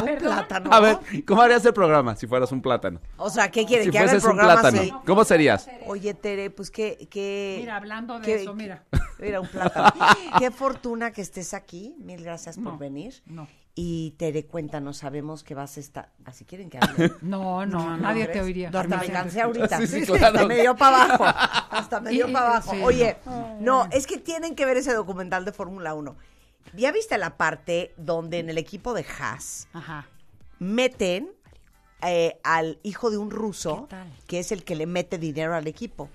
Eh, 0.07 0.11
¿Un 0.13 0.17
plátano? 0.19 0.69
A 0.73 0.79
ver, 0.79 0.97
¿cómo 1.25 1.41
harías 1.41 1.65
el 1.65 1.73
programa 1.73 2.15
si 2.15 2.27
fueras 2.27 2.51
un 2.51 2.61
plátano? 2.61 2.99
O 3.17 3.29
sea, 3.29 3.49
¿qué 3.49 3.65
quiere? 3.65 3.83
Si 3.85 3.89
que 3.91 3.97
haga 3.99 4.11
el 4.11 4.21
fueses 4.21 4.29
un 4.29 4.35
programa 4.37 4.61
plátano, 4.61 4.81
así. 4.81 4.93
¿cómo 5.05 5.23
serías? 5.23 5.69
Oye, 5.87 6.13
Tere, 6.13 6.49
pues 6.49 6.69
qué... 6.71 7.07
qué 7.09 7.57
Mira, 7.59 7.75
hablando 7.77 8.19
de 8.19 8.25
qué- 8.25 8.41
eso, 8.41 8.53
mira. 8.53 8.83
Mira, 9.19 9.41
un 9.41 9.47
plátano. 9.47 9.91
qué 10.39 10.51
fortuna 10.51 11.11
que 11.11 11.21
estés 11.21 11.53
aquí. 11.55 11.95
Mil 11.99 12.23
gracias 12.23 12.55
por 12.57 12.73
No, 12.73 12.77
venir. 12.77 13.15
no. 13.25 13.47
Y 13.79 14.15
Tere, 14.17 14.43
cuéntanos, 14.47 14.97
sabemos 14.97 15.43
que 15.43 15.53
vas 15.53 15.77
a 15.77 15.79
estar... 15.79 16.11
Así 16.25 16.45
quieren 16.45 16.67
que 16.71 16.79
hable. 16.81 17.11
No, 17.21 17.63
no, 17.67 17.95
nadie 17.95 18.25
te 18.27 18.41
oiría. 18.41 18.69
Hasta 18.69 18.97
me 18.97 19.07
cansé 19.07 19.39
ahorita. 19.39 19.77
Sí, 19.77 19.85
sí, 19.85 19.99
Sí, 20.03 20.11
claro. 20.13 20.25
Hasta 20.39 20.47
me 20.47 20.55
dio 20.61 20.75
para 20.75 21.03
abajo. 21.03 21.23
Hasta 21.69 21.99
me 22.01 22.09
dio 22.09 22.27
Y- 22.27 22.33
para 22.33 22.47
abajo. 22.47 22.71
sí, 22.71 22.81
Oye, 22.83 23.17
no, 23.59 23.87
es 23.91 24.07
que 24.07 24.17
tienen 24.17 24.55
que 24.55 24.65
ver 24.65 24.77
ese 24.77 24.95
documental 24.95 25.45
de 25.45 25.51
Fórmula 25.51 25.93
1. 25.93 26.15
¿Ya 26.75 26.91
viste 26.91 27.19
la 27.19 27.37
parte 27.37 27.93
donde 27.97 28.39
en 28.39 28.49
el 28.49 28.57
equipo 28.57 28.95
de 28.95 29.05
Haas 29.19 29.67
Ajá. 29.73 30.07
meten 30.57 31.29
eh, 32.01 32.39
al 32.43 32.79
hijo 32.81 33.11
de 33.11 33.17
un 33.17 33.29
ruso, 33.29 33.87
que 34.25 34.39
es 34.39 34.51
el 34.51 34.63
que 34.63 34.75
le 34.75 34.87
mete 34.87 35.19
dinero 35.19 35.53
al 35.53 35.67
equipo? 35.67 36.09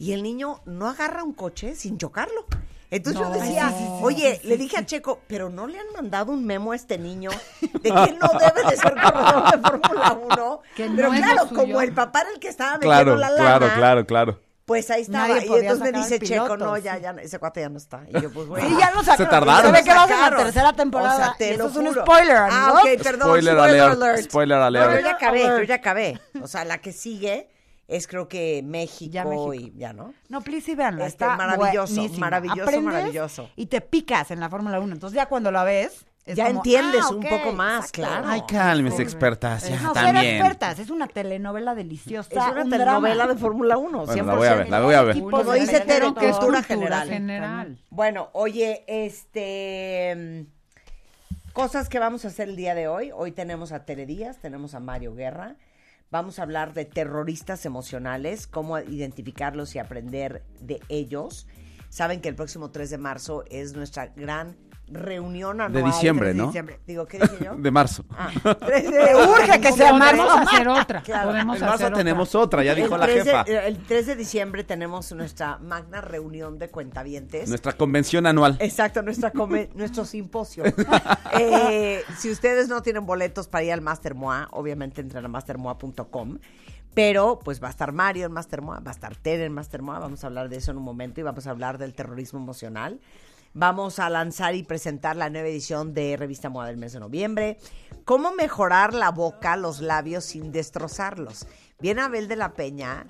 Y 0.00 0.14
el 0.14 0.24
niño 0.24 0.62
no 0.66 0.88
agarra 0.88 1.22
un 1.22 1.32
coche 1.32 1.76
sin 1.76 1.96
chocarlo. 1.96 2.44
Entonces 2.90 3.20
No. 3.20 3.34
yo 3.34 3.40
decía, 3.40 3.72
oye, 4.00 4.40
le 4.44 4.56
dije 4.56 4.78
a 4.78 4.86
Checo, 4.86 5.20
pero 5.26 5.50
no 5.50 5.66
le 5.66 5.78
han 5.78 5.86
mandado 5.94 6.32
un 6.32 6.44
memo 6.46 6.72
a 6.72 6.76
este 6.76 6.96
niño 6.98 7.30
de 7.60 7.80
que 7.82 7.90
no 7.90 8.28
debe 8.38 8.70
de 8.70 8.76
ser 8.76 8.94
corredor 8.94 9.50
de 9.52 9.58
Fórmula 9.58 10.18
1. 10.36 10.60
Que 10.74 10.88
Pero 10.96 11.08
no 11.08 11.14
lo 11.14 11.22
claro, 11.22 11.48
como 11.54 11.80
el 11.82 11.92
papá 11.92 12.22
era 12.22 12.30
el 12.30 12.38
que 12.40 12.48
estaba 12.48 12.72
metiendo 12.78 12.94
Claro, 12.94 13.16
la 13.16 13.30
lana, 13.30 13.42
claro, 13.58 13.74
claro, 13.76 14.06
claro. 14.06 14.40
pues 14.64 14.90
ahí 14.90 15.02
estaba. 15.02 15.28
Nadie 15.28 15.46
Y 15.46 15.52
entonces 15.52 15.80
me 15.92 15.98
dice 15.98 16.18
Checo, 16.18 16.56
no, 16.56 16.78
ya, 16.78 16.96
ya, 16.98 17.10
ese 17.22 17.38
cuate 17.38 17.60
ya 17.60 17.68
no 17.68 17.76
está. 17.78 18.02
Y 18.08 18.20
yo, 18.20 18.30
pues 18.32 18.46
bueno. 18.46 18.66
Sí, 18.68 18.74
ya 18.78 18.90
lo 18.92 19.00
sacaron. 19.02 19.16
Se 19.26 19.30
tardaron. 19.30 19.66
Se 19.66 19.72
ve 19.72 19.84
que 19.84 19.94
vas 19.94 20.10
la 20.10 20.36
tercera 20.36 20.72
temporada. 20.72 21.14
O 21.14 21.18
sea, 21.18 21.34
te 21.36 21.54
y 21.54 21.56
lo 21.58 21.66
eso 21.66 21.72
es 21.72 21.76
un 21.76 21.86
juro. 21.88 22.02
spoiler, 22.02 22.36
Ah, 22.36 22.46
amigos. 22.68 22.80
ok, 22.82 23.02
perdón. 23.02 23.28
Spoiler 23.28 23.54
Spoiler, 23.54 23.80
alert, 23.82 24.02
alert. 24.02 24.22
spoiler 24.22 24.58
No, 24.58 24.64
alert. 24.64 24.92
yo 24.94 25.00
ya 25.00 25.10
acabé, 25.12 25.42
Alert. 25.44 25.58
yo 25.58 25.64
ya 25.64 25.74
acabé. 25.74 26.20
O 26.42 26.46
sea, 26.46 26.64
la 26.64 26.78
que 26.78 26.92
sigue 26.92 27.50
es 27.88 28.06
creo 28.06 28.28
que 28.28 28.62
México, 28.64 29.10
Ya 29.12 29.24
México. 29.24 29.54
y 29.54 29.72
ya, 29.76 29.92
¿no? 29.92 30.12
No, 30.28 30.42
please, 30.42 30.60
sí, 30.66 30.74
véanla. 30.74 31.06
Este, 31.06 31.24
está 31.24 31.36
maravilloso, 31.36 32.00
maravilloso, 32.18 32.62
Aprendes 32.62 32.84
maravilloso. 32.84 33.50
Y 33.56 33.66
te 33.66 33.80
picas 33.80 34.30
en 34.30 34.38
la 34.40 34.48
Fórmula 34.50 34.78
1. 34.78 34.92
Entonces 34.92 35.16
ya 35.16 35.26
cuando 35.26 35.50
la 35.50 35.64
ves... 35.64 36.04
es 36.26 36.36
Ya 36.36 36.46
como, 36.48 36.58
entiendes 36.58 37.00
ah, 37.04 37.14
un 37.14 37.22
poco 37.22 37.52
más, 37.52 37.88
exacto. 37.88 38.02
claro. 38.02 38.28
Ay, 38.28 38.42
cálmese, 38.46 39.02
expertas. 39.02 39.66
Ya, 39.70 39.80
No, 39.80 39.94
ser 39.94 40.04
también. 40.04 40.36
expertas. 40.36 40.78
Es 40.78 40.90
una 40.90 41.06
telenovela 41.08 41.74
deliciosa. 41.74 42.28
Es 42.30 42.36
una 42.52 42.62
un 42.64 42.70
telenovela 42.70 43.14
drama. 43.14 43.32
de 43.32 43.40
Fórmula 43.40 43.78
1, 43.78 44.04
Bueno, 44.04 44.12
100%. 44.12 44.26
la 44.26 44.34
voy 44.36 44.46
a 44.46 44.54
ver, 44.54 44.68
la 44.68 44.80
voy 44.80 44.94
a 44.94 45.02
ver. 45.02 45.20
Como 45.22 45.52
dice 45.54 45.80
Tere, 45.80 45.86
Pero 45.86 46.14
que 46.14 46.28
es 46.28 46.36
cultura 46.36 46.58
cultura 46.58 46.62
general. 46.62 47.08
general. 47.08 47.78
Bueno, 47.88 48.28
oye, 48.34 48.84
este... 48.86 50.14
mm, 50.44 50.58
Cosas 51.54 51.88
que 51.88 51.98
vamos 51.98 52.24
a 52.24 52.28
hacer 52.28 52.50
el 52.50 52.56
día 52.56 52.74
de 52.74 52.86
hoy. 52.86 53.10
Hoy 53.12 53.32
tenemos 53.32 53.72
a 53.72 53.84
Tere 53.84 54.04
Díaz, 54.06 54.36
tenemos 54.38 54.74
a 54.74 54.80
Mario 54.80 55.14
Guerra. 55.14 55.56
Vamos 56.10 56.38
a 56.38 56.42
hablar 56.42 56.72
de 56.72 56.86
terroristas 56.86 57.66
emocionales, 57.66 58.46
cómo 58.46 58.78
identificarlos 58.78 59.74
y 59.74 59.78
aprender 59.78 60.42
de 60.58 60.80
ellos. 60.88 61.46
Saben 61.90 62.22
que 62.22 62.30
el 62.30 62.34
próximo 62.34 62.70
3 62.70 62.88
de 62.88 62.98
marzo 62.98 63.44
es 63.50 63.74
nuestra 63.74 64.06
gran 64.06 64.56
reunión 64.90 65.60
anual. 65.60 65.84
diciembre, 65.84 66.26
3 66.28 66.34
de 66.36 66.40
¿no? 66.40 66.46
diciembre. 66.46 66.80
Digo, 66.86 67.06
¿qué 67.06 67.18
dije 67.18 67.44
yo? 67.44 67.54
De 67.58 67.70
marzo. 67.70 68.04
Ah, 68.10 68.30
3 68.32 68.56
de... 68.90 68.90
Te 68.90 69.16
urge 69.16 69.60
que 69.60 69.72
sea 69.72 69.90
Podemos 69.90 70.26
marzo. 70.26 70.50
hacer 70.50 70.68
otra. 70.68 71.02
Claro. 71.02 71.30
Podemos 71.30 71.56
En 71.56 71.60
marzo 71.62 71.74
hacer 71.86 71.92
tenemos 71.96 72.34
otra, 72.34 72.64
ya 72.64 72.74
dijo 72.74 72.96
la 72.96 73.06
3 73.06 73.24
de- 73.24 73.30
jefa. 73.30 73.42
el 73.66 73.78
3 73.78 74.06
de 74.06 74.16
diciembre 74.16 74.64
tenemos 74.64 75.12
nuestra 75.12 75.58
magna 75.58 76.00
reunión 76.00 76.58
de 76.58 76.68
cuentavientes. 76.68 77.48
Nuestra 77.48 77.72
convención 77.74 78.26
anual. 78.26 78.56
Exacto, 78.60 79.02
nuestra 79.02 79.32
nuestro 79.74 80.04
simposio. 80.04 80.64
Eh, 81.38 82.02
si 82.16 82.30
ustedes 82.30 82.68
no 82.68 82.82
tienen 82.82 83.06
boletos 83.06 83.48
para 83.48 83.64
ir 83.64 83.72
al 83.72 83.80
Master 83.80 84.14
MOA, 84.14 84.48
obviamente 84.52 85.00
entren 85.00 85.24
a 85.24 85.28
mastermoa.com. 85.28 86.38
Pero 86.94 87.38
pues 87.44 87.62
va 87.62 87.68
a 87.68 87.70
estar 87.70 87.92
Mario 87.92 88.26
en 88.26 88.32
Master 88.32 88.60
MOA, 88.60 88.80
va 88.80 88.90
a 88.90 88.94
estar 88.94 89.14
Ted 89.14 89.42
en 89.42 89.52
Master 89.52 89.82
MOA, 89.82 90.00
vamos 90.00 90.24
a 90.24 90.26
hablar 90.26 90.48
de 90.48 90.56
eso 90.56 90.72
en 90.72 90.78
un 90.78 90.82
momento 90.82 91.20
y 91.20 91.22
vamos 91.22 91.46
a 91.46 91.50
hablar 91.50 91.78
del 91.78 91.94
terrorismo 91.94 92.40
emocional. 92.40 92.98
Vamos 93.54 93.98
a 93.98 94.08
lanzar 94.10 94.54
y 94.54 94.62
presentar 94.62 95.16
la 95.16 95.30
nueva 95.30 95.48
edición 95.48 95.94
de 95.94 96.16
Revista 96.16 96.48
MOA 96.48 96.66
del 96.66 96.76
mes 96.76 96.92
de 96.92 97.00
noviembre. 97.00 97.58
¿Cómo 98.04 98.32
mejorar 98.32 98.94
la 98.94 99.10
boca, 99.10 99.56
los 99.56 99.80
labios 99.80 100.24
sin 100.24 100.52
destrozarlos? 100.52 101.46
Viene 101.80 102.02
Abel 102.02 102.28
de 102.28 102.36
la 102.36 102.52
Peña 102.54 103.06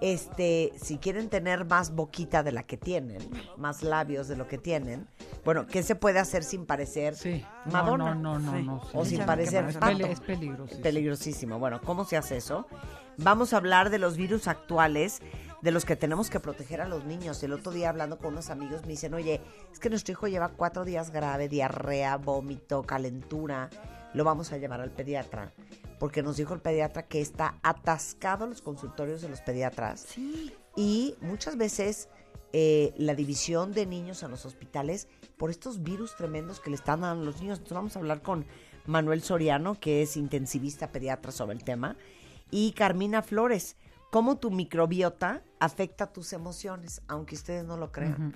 este, 0.00 0.72
si 0.80 0.98
quieren 0.98 1.28
tener 1.28 1.64
más 1.64 1.90
boquita 1.92 2.42
de 2.44 2.52
la 2.52 2.62
que 2.62 2.76
tienen, 2.76 3.18
más 3.56 3.82
labios 3.82 4.28
de 4.28 4.36
lo 4.36 4.46
que 4.46 4.56
tienen, 4.58 5.08
bueno, 5.44 5.66
¿qué 5.66 5.82
se 5.82 5.96
puede 5.96 6.20
hacer 6.20 6.44
sin 6.44 6.66
parecer 6.66 7.16
Sí. 7.16 7.44
No, 7.66 7.72
Madonna? 7.72 8.14
no, 8.14 8.38
no, 8.38 8.52
no, 8.52 8.62
no, 8.62 8.82
O 8.92 9.04
sin 9.04 9.20
Es 9.20 9.26
parecer 9.26 9.64
pato. 9.78 10.06
es 10.06 10.20
peligrosísimo. 10.20 10.82
Peligrosísimo. 10.82 11.58
Bueno, 11.58 11.80
¿cómo 11.82 12.04
se 12.04 12.16
hace 12.16 12.36
eso? 12.36 12.66
Vamos 13.16 13.52
a 13.52 13.56
hablar 13.56 13.90
de 13.90 13.98
los 13.98 14.16
virus 14.16 14.46
actuales 14.46 15.20
de 15.62 15.70
los 15.70 15.84
que 15.84 15.96
tenemos 15.96 16.30
que 16.30 16.40
proteger 16.40 16.80
a 16.80 16.88
los 16.88 17.04
niños. 17.04 17.42
El 17.42 17.52
otro 17.52 17.72
día 17.72 17.88
hablando 17.88 18.18
con 18.18 18.32
unos 18.32 18.50
amigos 18.50 18.82
me 18.82 18.88
dicen, 18.88 19.14
oye, 19.14 19.40
es 19.72 19.78
que 19.78 19.90
nuestro 19.90 20.12
hijo 20.12 20.28
lleva 20.28 20.50
cuatro 20.50 20.84
días 20.84 21.10
grave, 21.10 21.48
diarrea, 21.48 22.16
vómito, 22.16 22.82
calentura. 22.82 23.70
Lo 24.14 24.24
vamos 24.24 24.52
a 24.52 24.58
llevar 24.58 24.80
al 24.80 24.90
pediatra. 24.90 25.52
Porque 25.98 26.22
nos 26.22 26.36
dijo 26.36 26.54
el 26.54 26.60
pediatra 26.60 27.06
que 27.06 27.20
está 27.20 27.56
atascado 27.62 28.46
los 28.46 28.62
consultorios 28.62 29.20
de 29.20 29.28
los 29.28 29.40
pediatras. 29.40 30.06
Y 30.76 31.16
muchas 31.20 31.56
veces 31.56 32.08
eh, 32.52 32.94
la 32.96 33.14
división 33.14 33.72
de 33.72 33.84
niños 33.84 34.22
en 34.22 34.30
los 34.30 34.46
hospitales 34.46 35.08
por 35.36 35.50
estos 35.50 35.82
virus 35.82 36.16
tremendos 36.16 36.60
que 36.60 36.70
le 36.70 36.76
están 36.76 37.00
dando 37.00 37.22
a 37.22 37.24
los 37.26 37.40
niños. 37.40 37.58
Entonces 37.58 37.74
vamos 37.74 37.96
a 37.96 37.98
hablar 37.98 38.22
con 38.22 38.46
Manuel 38.86 39.22
Soriano, 39.22 39.78
que 39.78 40.02
es 40.02 40.16
intensivista 40.16 40.90
pediatra 40.90 41.30
sobre 41.30 41.56
el 41.56 41.64
tema, 41.64 41.96
y 42.50 42.72
Carmina 42.72 43.22
Flores, 43.22 43.76
cómo 44.10 44.36
tu 44.38 44.50
microbiota 44.50 45.42
afecta 45.60 46.06
tus 46.12 46.32
emociones, 46.32 47.02
aunque 47.08 47.34
ustedes 47.34 47.64
no 47.64 47.76
lo 47.76 47.92
crean. 47.92 48.34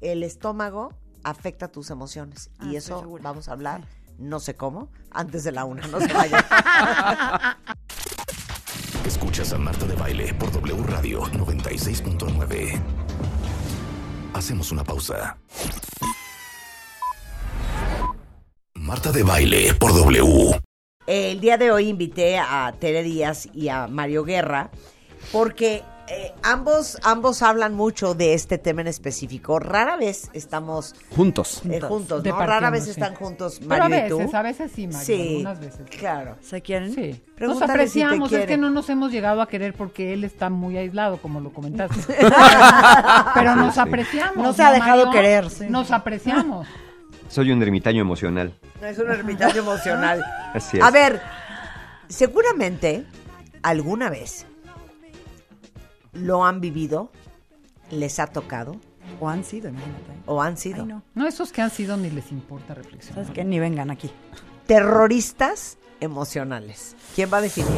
El 0.00 0.22
estómago 0.22 0.92
afecta 1.24 1.68
tus 1.68 1.90
emociones 1.90 2.50
Ah, 2.58 2.66
y 2.66 2.76
estoy 2.76 2.76
eso 2.76 3.00
segura. 3.00 3.22
vamos 3.22 3.48
a 3.48 3.52
hablar, 3.52 3.82
no 4.18 4.38
sé 4.40 4.54
cómo, 4.54 4.90
antes 5.10 5.44
de 5.44 5.52
la 5.52 5.64
una, 5.64 5.86
no 5.88 6.00
se 6.00 6.12
vayan. 6.12 6.44
Escuchas 9.04 9.52
a 9.52 9.58
Marta 9.58 9.86
de 9.86 9.94
Baile 9.96 10.34
por 10.34 10.50
W 10.52 10.82
Radio 10.86 11.22
96.9. 11.22 12.80
Hacemos 14.34 14.70
una 14.70 14.84
pausa. 14.84 15.38
Marta 18.74 19.10
de 19.12 19.22
Baile 19.22 19.74
por 19.74 19.92
W. 19.94 20.60
El 21.06 21.40
día 21.40 21.56
de 21.56 21.70
hoy 21.72 21.88
invité 21.88 22.38
a 22.38 22.72
Tere 22.78 23.02
Díaz 23.02 23.48
y 23.54 23.68
a 23.68 23.86
Mario 23.88 24.24
Guerra 24.24 24.70
porque 25.32 25.82
eh, 26.10 26.32
ambos, 26.42 26.98
ambos 27.02 27.42
hablan 27.42 27.74
mucho 27.74 28.14
de 28.14 28.32
este 28.32 28.56
tema 28.56 28.80
en 28.80 28.86
específico. 28.86 29.58
Rara 29.58 29.96
vez 29.96 30.30
estamos 30.32 30.94
Juntos. 31.14 31.60
eh, 31.68 31.80
juntos, 31.80 32.24
¿no? 32.24 32.38
Rara 32.38 32.70
vez 32.70 32.84
sí. 32.84 32.90
están 32.90 33.14
juntos 33.14 33.60
Pero 33.68 33.84
a 33.84 33.88
Mario 33.90 34.06
y 34.06 34.08
tú. 34.08 34.18
veces, 34.18 34.34
a 34.34 34.42
veces 34.42 34.72
sí, 34.74 34.86
Mario, 34.86 35.04
Sí, 35.04 35.28
algunas 35.36 35.60
veces. 35.60 35.80
claro. 35.98 36.36
¿Se 36.40 36.62
quieren? 36.62 36.94
Sí. 36.94 37.20
Nos 37.38 37.58
si 37.58 37.64
apreciamos, 37.64 38.32
es 38.32 38.46
que 38.46 38.56
no 38.56 38.70
nos 38.70 38.88
hemos 38.88 39.12
llegado 39.12 39.42
a 39.42 39.48
querer 39.48 39.74
porque 39.74 40.14
él 40.14 40.24
está 40.24 40.48
muy 40.48 40.78
aislado, 40.78 41.18
como 41.18 41.40
lo 41.40 41.50
comentaste. 41.52 42.16
Pero 43.34 43.54
nos 43.56 43.76
apreciamos. 43.76 44.36
No 44.36 44.52
se 44.54 44.62
ha 44.62 44.72
dejado 44.72 45.06
Mario? 45.06 45.12
querer, 45.20 45.50
sí. 45.50 45.66
Nos 45.68 45.90
apreciamos. 45.90 46.66
Soy 47.28 47.52
un 47.52 47.62
ermitaño 47.62 48.00
emocional. 48.00 48.54
Es 48.80 48.98
un 48.98 49.10
ermitaño 49.10 49.56
emocional. 49.60 50.24
Así 50.54 50.78
es. 50.78 50.82
A 50.82 50.90
ver, 50.90 51.20
seguramente 52.08 53.04
alguna 53.62 54.08
vez 54.08 54.46
lo 56.20 56.44
han 56.44 56.60
vivido, 56.60 57.10
les 57.90 58.18
ha 58.18 58.26
tocado 58.26 58.76
O 59.20 59.28
han 59.28 59.42
sido, 59.44 59.68
imagínate. 59.70 60.02
o 60.26 60.42
han 60.42 60.56
sido 60.56 60.82
Ay, 60.82 60.88
no. 60.88 61.02
No, 61.14 61.26
esos 61.26 61.52
que 61.52 61.62
han 61.62 61.70
sido 61.70 61.96
ni 61.96 62.10
les 62.10 62.30
importa 62.32 62.74
reflexionar. 62.74 63.24
¿Sabes 63.24 63.30
qué? 63.34 63.44
Ni 63.44 63.58
vengan 63.58 63.90
aquí. 63.90 64.10
terroristas 64.66 65.78
emocionales. 66.00 66.94
¿Quién 67.14 67.30
va 67.32 67.38
a 67.38 67.40
definir? 67.40 67.70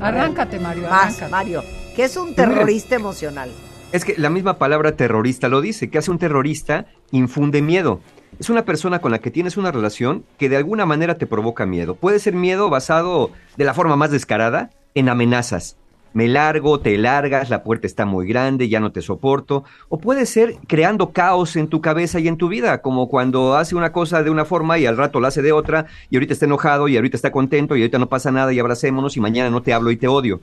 Arráncate, 0.00 0.58
Mario, 0.60 0.84
Más, 0.88 0.92
arráncate. 1.22 1.30
Mario. 1.30 1.62
¿Qué 1.96 2.04
es 2.04 2.16
un 2.16 2.34
terrorista 2.34 2.94
emocional? 2.94 3.50
Es 3.92 4.04
que 4.04 4.14
la 4.16 4.30
misma 4.30 4.56
palabra 4.58 4.96
terrorista 4.96 5.48
lo 5.48 5.60
dice. 5.60 5.90
¿Qué 5.90 5.98
hace 5.98 6.10
un 6.10 6.18
terrorista? 6.18 6.86
Infunde 7.10 7.60
miedo. 7.62 8.00
Es 8.38 8.48
una 8.48 8.64
persona 8.64 9.00
con 9.00 9.10
la 9.10 9.18
que 9.18 9.30
tienes 9.30 9.56
una 9.56 9.72
relación 9.72 10.24
que 10.38 10.48
de 10.48 10.56
alguna 10.56 10.86
manera 10.86 11.18
te 11.18 11.26
provoca 11.26 11.66
miedo. 11.66 11.96
Puede 11.96 12.20
ser 12.20 12.34
miedo 12.34 12.70
basado 12.70 13.30
de 13.56 13.64
la 13.64 13.74
forma 13.74 13.96
más 13.96 14.10
descarada 14.12 14.70
en 14.94 15.08
amenazas. 15.08 15.76
Me 16.12 16.26
largo, 16.26 16.80
te 16.80 16.98
largas, 16.98 17.50
la 17.50 17.62
puerta 17.62 17.86
está 17.86 18.04
muy 18.04 18.26
grande, 18.26 18.68
ya 18.68 18.80
no 18.80 18.90
te 18.90 19.00
soporto. 19.00 19.64
O 19.88 19.98
puede 19.98 20.26
ser 20.26 20.56
creando 20.66 21.10
caos 21.10 21.54
en 21.56 21.68
tu 21.68 21.80
cabeza 21.80 22.18
y 22.18 22.26
en 22.26 22.36
tu 22.36 22.48
vida, 22.48 22.82
como 22.82 23.08
cuando 23.08 23.56
hace 23.56 23.76
una 23.76 23.92
cosa 23.92 24.22
de 24.22 24.30
una 24.30 24.44
forma 24.44 24.78
y 24.78 24.86
al 24.86 24.96
rato 24.96 25.20
la 25.20 25.28
hace 25.28 25.42
de 25.42 25.52
otra, 25.52 25.86
y 26.10 26.16
ahorita 26.16 26.32
está 26.32 26.46
enojado 26.46 26.88
y 26.88 26.96
ahorita 26.96 27.16
está 27.16 27.30
contento 27.30 27.76
y 27.76 27.82
ahorita 27.82 27.98
no 27.98 28.08
pasa 28.08 28.32
nada 28.32 28.52
y 28.52 28.58
abracémonos 28.58 29.16
y 29.16 29.20
mañana 29.20 29.50
no 29.50 29.62
te 29.62 29.72
hablo 29.72 29.90
y 29.92 29.96
te 29.96 30.08
odio. 30.08 30.40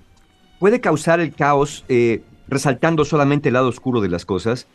Puede 0.59 0.79
causar 0.79 1.19
el 1.19 1.33
caos 1.33 1.83
eh, 1.89 2.21
resaltando 2.47 3.05
solamente 3.05 3.49
el 3.49 3.53
lado 3.53 3.67
oscuro 3.67 4.01
de 4.01 4.09
las 4.09 4.25
cosas. 4.25 4.67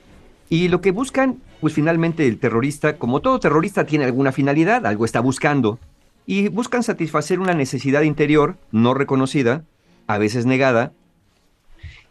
Y 0.48 0.68
lo 0.68 0.82
que 0.82 0.90
buscan, 0.90 1.38
pues 1.60 1.72
finalmente 1.72 2.28
el 2.28 2.38
terrorista, 2.38 2.98
como 2.98 3.20
todo 3.20 3.40
terrorista, 3.40 3.86
tiene 3.86 4.04
alguna 4.04 4.32
finalidad, 4.32 4.84
algo 4.84 5.06
está 5.06 5.20
buscando. 5.20 5.78
Y 6.26 6.48
buscan 6.48 6.82
satisfacer 6.82 7.40
una 7.40 7.54
necesidad 7.54 8.02
interior 8.02 8.56
no 8.70 8.92
reconocida, 8.94 9.64
a 10.14 10.18
veces 10.18 10.46
negada. 10.46 10.92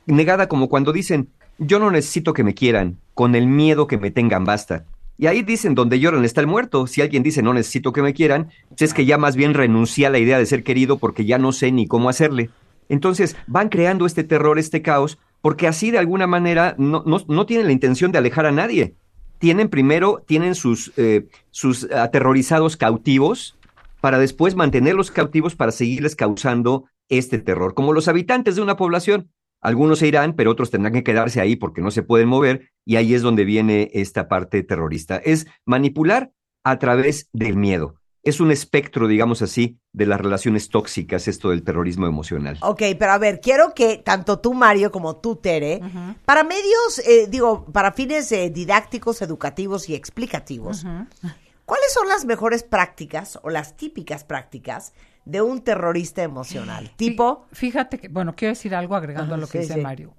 Negada 0.05 0.47
como 0.47 0.69
cuando 0.69 0.93
dicen, 0.93 1.29
yo 1.57 1.79
no 1.79 1.91
necesito 1.91 2.33
que 2.33 2.43
me 2.43 2.53
quieran, 2.53 2.97
con 3.13 3.35
el 3.35 3.47
miedo 3.47 3.87
que 3.87 3.97
me 3.97 4.11
tengan 4.11 4.45
basta. 4.45 4.85
Y 5.17 5.27
ahí 5.27 5.43
dicen, 5.43 5.75
donde 5.75 5.99
lloran 5.99 6.25
está 6.25 6.41
el 6.41 6.47
muerto. 6.47 6.87
Si 6.87 7.01
alguien 7.01 7.21
dice, 7.21 7.43
no 7.43 7.53
necesito 7.53 7.93
que 7.93 8.01
me 8.01 8.15
quieran, 8.15 8.49
pues 8.69 8.81
es 8.81 8.93
que 8.95 9.05
ya 9.05 9.19
más 9.19 9.35
bien 9.35 9.53
renuncia 9.53 10.07
a 10.07 10.09
la 10.09 10.17
idea 10.17 10.39
de 10.39 10.47
ser 10.47 10.63
querido 10.63 10.97
porque 10.97 11.25
ya 11.25 11.37
no 11.37 11.51
sé 11.51 11.71
ni 11.71 11.85
cómo 11.85 12.09
hacerle. 12.09 12.49
Entonces 12.89 13.37
van 13.45 13.69
creando 13.69 14.07
este 14.07 14.23
terror, 14.23 14.57
este 14.57 14.81
caos, 14.81 15.19
porque 15.41 15.67
así 15.67 15.91
de 15.91 15.99
alguna 15.99 16.25
manera 16.25 16.73
no, 16.79 17.03
no, 17.05 17.19
no 17.27 17.45
tienen 17.45 17.67
la 17.67 17.71
intención 17.71 18.11
de 18.11 18.17
alejar 18.17 18.47
a 18.47 18.51
nadie. 18.51 18.95
Tienen 19.37 19.69
primero, 19.69 20.23
tienen 20.25 20.55
sus, 20.55 20.91
eh, 20.97 21.27
sus 21.51 21.83
aterrorizados 21.91 22.75
cautivos 22.75 23.55
para 24.01 24.17
después 24.17 24.55
mantenerlos 24.55 25.11
cautivos 25.11 25.55
para 25.55 25.71
seguirles 25.71 26.15
causando 26.15 26.85
este 27.11 27.37
terror. 27.37 27.75
Como 27.75 27.93
los 27.93 28.07
habitantes 28.07 28.55
de 28.55 28.61
una 28.61 28.77
población, 28.77 29.29
algunos 29.61 29.99
se 29.99 30.07
irán, 30.07 30.33
pero 30.33 30.49
otros 30.49 30.71
tendrán 30.71 30.93
que 30.93 31.03
quedarse 31.03 31.39
ahí 31.39 31.55
porque 31.55 31.81
no 31.81 31.91
se 31.91 32.01
pueden 32.01 32.27
mover 32.27 32.71
y 32.83 32.95
ahí 32.95 33.13
es 33.13 33.21
donde 33.21 33.45
viene 33.45 33.91
esta 33.93 34.27
parte 34.27 34.63
terrorista. 34.63 35.17
Es 35.17 35.45
manipular 35.65 36.31
a 36.63 36.79
través 36.79 37.29
del 37.31 37.57
miedo. 37.57 37.95
Es 38.23 38.39
un 38.39 38.51
espectro, 38.51 39.07
digamos 39.07 39.41
así, 39.41 39.79
de 39.93 40.05
las 40.05 40.21
relaciones 40.21 40.69
tóxicas, 40.69 41.27
esto 41.27 41.49
del 41.49 41.63
terrorismo 41.63 42.05
emocional. 42.05 42.57
Ok, 42.61 42.83
pero 42.97 43.11
a 43.11 43.17
ver, 43.17 43.39
quiero 43.41 43.73
que 43.73 43.97
tanto 43.97 44.39
tú, 44.39 44.53
Mario, 44.53 44.91
como 44.91 45.17
tú, 45.17 45.35
Tere, 45.35 45.81
para 46.25 46.43
medios, 46.43 46.99
eh, 47.05 47.27
digo, 47.27 47.65
para 47.65 47.93
fines 47.93 48.31
eh, 48.31 48.51
didácticos, 48.51 49.23
educativos 49.23 49.89
y 49.89 49.95
explicativos, 49.95 50.85
¿cuáles 51.65 51.93
son 51.93 52.07
las 52.07 52.25
mejores 52.25 52.61
prácticas 52.61 53.39
o 53.41 53.49
las 53.49 53.75
típicas 53.75 54.23
prácticas 54.23 54.93
de 55.25 55.41
un 55.41 55.61
terrorista 55.61 56.23
emocional? 56.23 56.91
Tipo, 56.95 57.47
Fíjate 57.51 57.99
que, 57.99 58.07
bueno, 58.07 58.35
quiero 58.35 58.51
decir 58.53 58.75
algo 58.75 58.95
agregando 58.95 59.35
a 59.35 59.37
lo 59.37 59.47
que 59.47 59.59
sí, 59.59 59.63
dice 59.63 59.73
sí. 59.75 59.81
Mario. 59.81 60.15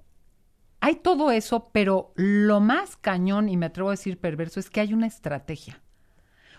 Hay 0.79 0.95
todo 0.95 1.31
eso, 1.31 1.69
pero 1.71 2.11
lo 2.15 2.59
más 2.59 2.97
cañón, 2.97 3.47
y 3.47 3.55
me 3.55 3.67
atrevo 3.67 3.89
a 3.89 3.93
decir 3.93 4.19
perverso, 4.19 4.59
es 4.59 4.69
que 4.69 4.81
hay 4.81 4.93
una 4.93 5.07
estrategia. 5.07 5.81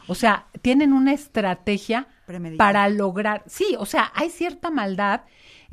O 0.07 0.15
sea, 0.15 0.47
tienen 0.63 0.93
una 0.93 1.13
estrategia 1.13 2.09
para 2.57 2.89
lograr, 2.89 3.43
sí, 3.47 3.75
o 3.79 3.87
sea, 3.87 4.13
hay 4.15 4.31
cierta 4.31 4.71
maldad 4.71 5.23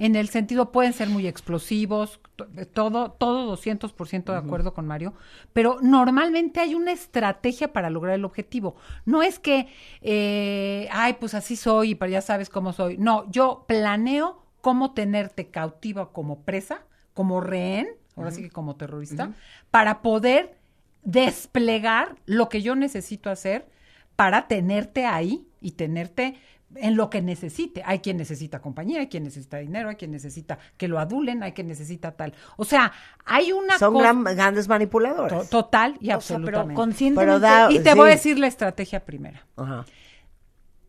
en 0.03 0.15
el 0.15 0.29
sentido, 0.29 0.71
pueden 0.71 0.93
ser 0.93 1.09
muy 1.09 1.27
explosivos, 1.27 2.19
to- 2.35 2.47
todo, 2.73 3.11
todo 3.11 3.45
200% 3.45 4.31
de 4.31 4.39
acuerdo 4.39 4.73
con 4.73 4.87
Mario, 4.87 5.13
pero 5.53 5.77
normalmente 5.81 6.59
hay 6.59 6.73
una 6.75 6.91
estrategia 6.91 7.71
para 7.71 7.89
lograr 7.89 8.15
el 8.15 8.25
objetivo. 8.25 8.75
No 9.05 9.21
es 9.21 9.37
que, 9.39 9.67
eh, 10.01 10.87
ay, 10.91 11.13
pues 11.19 11.33
así 11.35 11.55
soy 11.55 11.91
y 11.91 11.95
para 11.95 12.11
ya 12.11 12.21
sabes 12.21 12.49
cómo 12.49 12.73
soy. 12.73 12.97
No, 12.97 13.29
yo 13.31 13.65
planeo 13.67 14.43
cómo 14.61 14.93
tenerte 14.93 15.49
cautiva 15.49 16.11
como 16.11 16.41
presa, 16.41 16.83
como 17.13 17.41
rehén, 17.41 17.89
ahora 18.15 18.31
sí 18.31 18.41
que 18.43 18.49
como 18.49 18.75
terrorista, 18.75 19.31
para 19.69 20.01
poder 20.01 20.57
desplegar 21.03 22.15
lo 22.25 22.49
que 22.49 22.61
yo 22.61 22.75
necesito 22.75 23.29
hacer 23.29 23.67
para 24.15 24.47
tenerte 24.47 25.05
ahí 25.05 25.47
y 25.61 25.71
tenerte 25.71 26.35
en 26.75 26.95
lo 26.95 27.09
que 27.09 27.21
necesite. 27.21 27.81
Hay 27.85 27.99
quien 27.99 28.17
necesita 28.17 28.59
compañía, 28.61 28.99
hay 29.01 29.07
quien 29.07 29.23
necesita 29.23 29.57
dinero, 29.57 29.89
hay 29.89 29.95
quien 29.95 30.11
necesita 30.11 30.57
que 30.77 30.87
lo 30.87 30.99
adulen, 30.99 31.43
hay 31.43 31.51
quien 31.51 31.67
necesita 31.67 32.11
tal. 32.11 32.33
O 32.57 32.63
sea, 32.65 32.91
hay 33.25 33.51
una 33.51 33.77
son 33.77 33.97
gran- 33.97 34.23
grandes 34.23 34.67
manipuladores. 34.67 35.49
to- 35.49 35.63
total 35.63 35.97
y 35.99 36.11
O 36.11 36.21
sea, 36.21 36.37
pero 36.37 36.47
absolutamente. 36.59 36.73
conscientemente. 36.75 37.25
Pero 37.31 37.39
da- 37.39 37.71
y 37.71 37.79
te 37.79 37.91
sí. 37.91 37.97
voy 37.97 38.07
a 38.09 38.11
decir 38.11 38.39
la 38.39 38.47
estrategia 38.47 39.05
primera. 39.05 39.45
Ajá. 39.57 39.85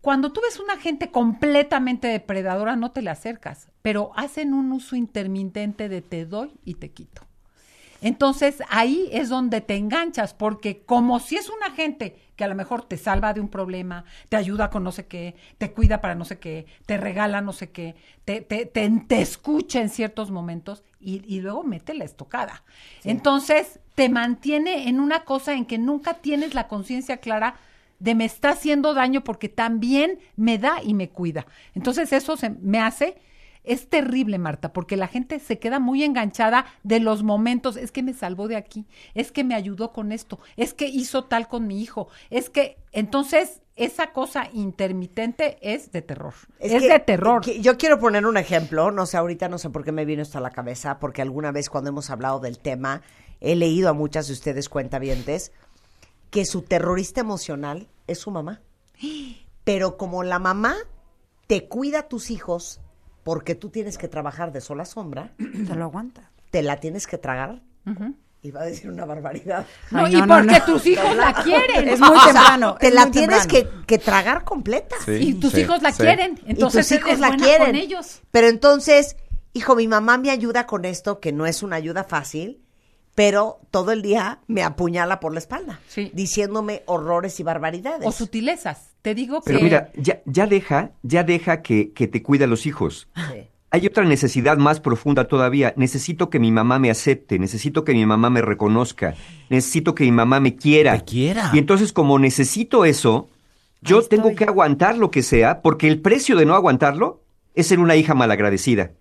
Cuando 0.01 0.33
tú 0.33 0.41
ves 0.41 0.59
una 0.59 0.79
gente 0.79 1.11
completamente 1.13 2.09
depredadora, 2.09 2.75
no 2.75 2.91
te 2.91 3.03
le 3.03 3.11
acercas, 3.11 3.69
pero 3.83 4.11
hacen 4.17 4.53
un 4.53 4.73
uso 4.73 4.97
intermitente 4.97 5.89
de 5.89 6.03
te 6.03 6.27
doy 6.27 6.53
y 6.65 6.75
te 6.75 6.91
quito. 6.91 7.23
Entonces 8.03 8.63
ahí 8.69 9.09
es 9.13 9.29
donde 9.29 9.61
te 9.61 9.77
enganchas, 9.77 10.35
porque 10.35 10.83
como 10.83 11.21
si 11.21 11.37
es 11.37 11.49
una 11.49 11.71
gente 11.71 12.17
que 12.37 12.45
a 12.45 12.49
lo 12.49 12.55
mejor 12.55 12.85
te 12.85 12.97
salva 12.97 13.33
de 13.33 13.41
un 13.41 13.49
problema, 13.49 14.05
te 14.29 14.37
ayuda 14.37 14.71
con 14.71 14.83
no 14.83 14.91
sé 14.93 15.07
qué, 15.07 15.37
te 15.59 15.73
cuida 15.73 16.01
para 16.01 16.15
no 16.15 16.25
sé 16.25 16.39
qué, 16.39 16.67
te 16.85 16.97
regala 16.97 17.41
no 17.41 17.53
sé 17.53 17.71
qué, 17.71 17.95
te, 18.25 18.41
te, 18.41 18.67
te, 18.67 18.91
te 18.91 19.23
escucha 19.23 19.81
en 19.81 19.89
ciertos 19.89 20.31
momentos 20.31 20.83
y, 21.01 21.23
y 21.33 21.41
luego 21.41 21.63
mete 21.63 21.95
la 21.95 22.05
estocada. 22.05 22.65
Entonces 23.05 23.79
te 23.95 24.09
mantiene 24.09 24.89
en 24.89 24.99
una 24.99 25.25
cosa 25.25 25.55
en 25.55 25.65
que 25.65 25.79
nunca 25.79 26.15
tienes 26.15 26.55
la 26.55 26.69
conciencia 26.69 27.19
clara 27.19 27.55
de 28.01 28.17
me 28.17 28.25
está 28.25 28.51
haciendo 28.51 28.95
daño 28.95 29.23
porque 29.23 29.49
también 29.49 30.19
me 30.35 30.59
da 30.59 30.83
y 30.83 30.93
me 30.93 31.09
cuida. 31.11 31.47
Entonces 31.75 32.13
eso 32.13 32.37
se, 32.37 32.51
me 32.51 32.81
hace 32.81 33.17
es 33.65 33.89
terrible, 33.89 34.39
Marta, 34.39 34.73
porque 34.73 34.97
la 34.97 35.07
gente 35.09 35.39
se 35.39 35.59
queda 35.59 35.79
muy 35.79 36.03
enganchada 36.05 36.67
de 36.83 36.99
los 37.01 37.23
momentos. 37.23 37.77
Es 37.77 37.93
que 37.93 38.03
me 38.03 38.13
salvó 38.15 38.49
de 38.49 38.57
aquí, 38.57 38.87
es 39.15 39.31
que 39.33 39.45
me 39.45 39.55
ayudó 39.55 39.93
con 39.93 40.11
esto, 40.13 40.39
es 40.57 40.75
que 40.75 40.87
hizo 40.89 41.25
tal 41.25 41.49
con 41.49 41.67
mi 41.67 41.81
hijo, 41.81 42.09
es 42.31 42.51
que 42.51 42.77
entonces 42.93 43.61
esa 43.77 44.13
cosa 44.13 44.49
intermitente 44.53 45.57
es 45.63 45.93
de 45.93 46.03
terror. 46.03 46.35
Es, 46.59 46.73
que- 46.83 46.89
de 46.89 46.99
terror. 47.01 47.41
que- 47.43 47.61
yo 47.61 47.79
quiero 47.79 47.99
poner 47.99 48.27
un 48.27 48.37
ejemplo, 48.37 48.91
no 48.91 49.07
sé, 49.07 49.17
ahorita 49.17 49.49
no 49.49 49.59
sé 49.59 49.71
por 49.71 49.85
qué 49.85 49.93
me 49.93 50.05
vino 50.05 50.23
esto 50.23 50.39
a 50.39 50.43
la 50.43 50.51
cabeza, 50.51 50.99
porque 50.99 51.23
alguna 51.23 51.53
vez 51.53 51.71
cuando 51.71 51.91
hemos 51.91 52.11
hablado 52.11 52.41
del 52.41 52.59
tema, 52.59 53.01
he 53.41 53.57
leído 53.57 53.89
a 53.89 53.93
muchas 53.93 54.27
de 54.27 54.35
ustedes 54.35 54.69
cuentavientes 54.69 55.53
que 56.31 56.45
su 56.45 56.63
terrorista 56.63 57.21
emocional 57.21 57.89
es 58.07 58.19
su 58.19 58.31
mamá. 58.31 58.61
Pero 59.65 59.97
como 59.97 60.23
la 60.25 60.39
mamá 60.39 60.75
te 61.47 61.69
cuida 61.69 62.01
a 62.01 62.09
tus 62.09 62.31
hijos 62.31 62.81
porque 63.23 63.55
tú 63.55 63.69
tienes 63.71 63.99
que 63.99 64.09
trabajar 64.09 64.53
de 64.53 64.61
sol 64.61 64.81
a 64.81 64.85
sombra, 64.85 65.33
Se 65.67 65.75
lo 65.75 65.85
aguanta. 65.85 66.31
te 66.51 66.63
la 66.63 66.79
tienes 66.81 67.07
que 67.07 67.19
tragar. 67.19 67.61
Iba 68.45 68.63
a 68.63 68.65
decir 68.65 68.91
una 68.91 69.05
barbaridad. 69.05 69.65
No, 69.93 70.05
Ay, 70.07 70.17
y 70.17 70.21
no, 70.21 70.27
porque 70.27 70.59
no. 70.59 70.65
tus 70.65 70.87
hijos 70.87 71.17
la 71.17 71.33
quieren. 71.45 71.89
Es 71.89 72.01
muy 72.01 72.09
O 72.11 72.21
sea, 72.21 72.33
temprano. 72.33 72.77
te 72.81 72.91
la 72.91 73.09
tienes 73.11 73.47
que, 73.47 73.69
que 73.87 73.99
tragar 73.99 74.43
completa. 74.45 74.97
y 75.07 75.35
tus 75.35 75.53
sí, 75.53 75.61
hijos 75.61 75.81
la 75.81 75.93
sí. 75.93 76.03
quieren. 76.03 76.41
Entonces 76.47 76.91
y 76.91 76.97
tus 76.97 76.99
hijos 76.99 77.09
eres 77.11 77.21
la 77.21 77.37
quieren. 77.37 77.67
con 77.69 77.77
ellos. 77.77 78.21
Pero 78.33 78.49
entonces, 78.49 79.17
hijo, 79.53 79.77
mi 79.77 79.87
mamá 79.87 80.19
me 80.19 80.31
ayuda 80.31 80.67
con 80.67 80.85
esto, 80.85 81.21
que 81.21 81.31
no 81.33 81.47
es 81.47 81.63
una 81.63 81.77
ayuda 81.77 82.03
fácil, 82.03 82.61
pero 83.15 83.61
todo 83.71 83.93
el 83.93 84.03
día 84.03 84.41
me 84.49 84.65
apuñala 84.65 85.21
por 85.21 85.33
la 85.33 85.39
espalda, 85.39 85.79
Sí. 85.87 86.11
diciéndome 86.13 86.83
horrores 86.87 87.39
y 87.39 87.45
barbaridades. 87.45 88.09
O 88.09 88.11
sutilezas. 88.11 88.89
Te 89.03 89.15
digo 89.15 89.41
Pero 89.45 89.59
que 89.59 89.65
mira, 89.65 89.91
ya, 89.97 90.23
ya 90.27 90.47
deja, 90.47 90.93
ya 91.03 91.25
deja 91.25 91.61
que, 91.63 91.93
que 91.93 92.07
te 92.07 92.23
cuide 92.23 92.45
a 92.45 92.47
los 92.47 92.67
hijos. 92.67 93.09
Sí. 93.15 93.49
Hay 93.71 93.87
otra 93.87 94.05
necesidad 94.05 94.59
más 94.59 94.81
profunda 94.81 95.27
todavía. 95.29 95.73
Necesito 95.77 96.29
que 96.31 96.39
mi 96.39 96.53
mamá 96.53 96.79
me 96.79 96.91
acepte, 96.91 97.39
necesito 97.39 97.85
que 97.85 97.95
mi 97.95 98.05
mamá 98.07 98.29
me 98.31 98.43
reconozca, 98.43 99.15
necesito 99.49 99.95
que 99.95 100.05
mi 100.05 100.13
mamá 100.13 100.41
me 100.41 100.57
quiera. 100.57 100.99
Te 100.99 101.05
quiera. 101.05 101.51
Y 101.55 101.59
entonces 101.59 101.93
como 101.93 102.19
necesito 102.19 102.85
eso, 102.85 103.29
yo 103.81 103.99
Ahí 104.01 104.07
tengo 104.11 104.29
estoy. 104.29 104.37
que 104.37 104.45
aguantar 104.45 104.99
lo 104.99 105.11
que 105.11 105.23
sea, 105.23 105.63
porque 105.63 105.89
el 105.89 106.01
precio 106.01 106.37
de 106.37 106.45
no 106.47 106.55
aguantarlo 106.55 107.23
es 107.55 107.67
ser 107.67 107.81
una 107.81 107.97
hija 107.97 108.15
malagradecida. 108.15 108.93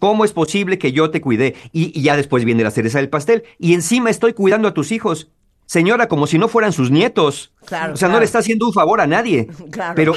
¿Cómo 0.00 0.24
es 0.24 0.32
posible 0.32 0.78
que 0.78 0.92
yo 0.92 1.10
te 1.10 1.20
cuidé? 1.20 1.54
Y, 1.72 1.98
y 1.98 2.02
ya 2.02 2.16
después 2.16 2.44
viene 2.44 2.62
la 2.62 2.70
cereza 2.70 2.98
del 2.98 3.08
pastel. 3.08 3.44
Y 3.58 3.74
encima 3.74 4.10
estoy 4.10 4.32
cuidando 4.32 4.68
a 4.68 4.74
tus 4.74 4.92
hijos. 4.92 5.30
Señora, 5.66 6.08
como 6.08 6.26
si 6.26 6.38
no 6.38 6.48
fueran 6.48 6.72
sus 6.72 6.90
nietos. 6.90 7.52
Claro, 7.66 7.94
o 7.94 7.96
sea, 7.96 8.08
no 8.08 8.18
le 8.18 8.24
está 8.24 8.38
haciendo 8.38 8.66
un 8.66 8.72
favor 8.72 9.00
a 9.00 9.06
nadie. 9.06 9.48
Claro. 9.70 9.94
Pero 9.94 10.14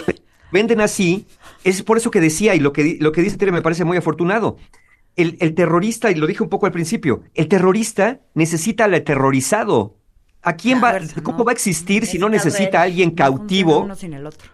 venden 0.52 0.80
así. 0.80 1.26
Es 1.64 1.82
por 1.84 1.98
eso 1.98 2.12
que 2.12 2.22
decía, 2.22 2.56
y 2.56 2.60
lo 2.60 2.72
que, 2.72 2.98
lo 3.00 3.12
que 3.12 3.22
dice 3.22 3.38
Tere 3.38 3.52
me 3.52 3.62
parece 3.62 3.84
muy 3.84 3.98
afortunado. 3.98 4.58
El, 5.16 5.38
el 5.42 5.54
terrorista, 5.54 6.12
y 6.12 6.16
lo 6.16 6.28
dije 6.28 6.44
un 6.44 6.50
poco 6.50 6.66
al 6.66 6.72
principio, 6.72 7.24
el 7.34 7.48
terrorista 7.48 8.22
necesita 8.36 8.86
al 8.86 8.94
aterrorizado. 8.94 9.99
¿A 10.42 10.56
quién 10.56 10.78
va, 10.82 10.92
fuerza, 10.92 11.22
cómo 11.22 11.40
¿no? 11.40 11.44
va 11.46 11.52
a 11.52 11.54
existir 11.54 12.06
si 12.06 12.18
no 12.18 12.30
Necesita 12.30 12.80
a 12.80 12.84
alguien 12.84 13.12
cautivo 13.12 13.88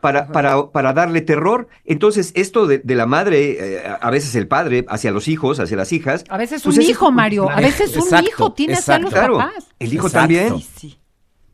para, 0.02 0.28
para, 0.32 0.72
para 0.72 0.94
darle 0.94 1.22
terror. 1.22 1.68
Entonces, 1.86 2.32
esto 2.36 2.66
de, 2.66 2.80
de 2.80 2.96
la 2.96 3.06
madre, 3.06 3.76
eh, 3.78 3.84
a 4.02 4.10
veces 4.10 4.34
el 4.36 4.48
padre, 4.48 4.86
hacia 4.90 5.12
los 5.12 5.28
hijos, 5.28 5.60
hacia 5.60 5.78
las 5.78 5.92
hijas. 5.94 6.24
a 6.30 6.38
veces 6.38 6.64
pues 6.64 6.78
un 6.78 6.82
es- 6.84 6.90
hijo, 6.90 7.12
Mario. 7.12 7.50
A 7.52 7.58
veces 7.62 7.96
un 7.96 8.04
Exacto, 8.04 8.28
hijo 8.28 8.54
tiene 8.54 8.74
hacia 8.74 8.98
los 8.98 9.12
Claro, 9.12 9.38
papás. 9.38 9.68
el 9.78 9.94
hijo 9.94 10.08
Exacto. 10.08 10.20
también. 10.36 10.58
Sí, 10.60 10.70
sí. 10.76 11.00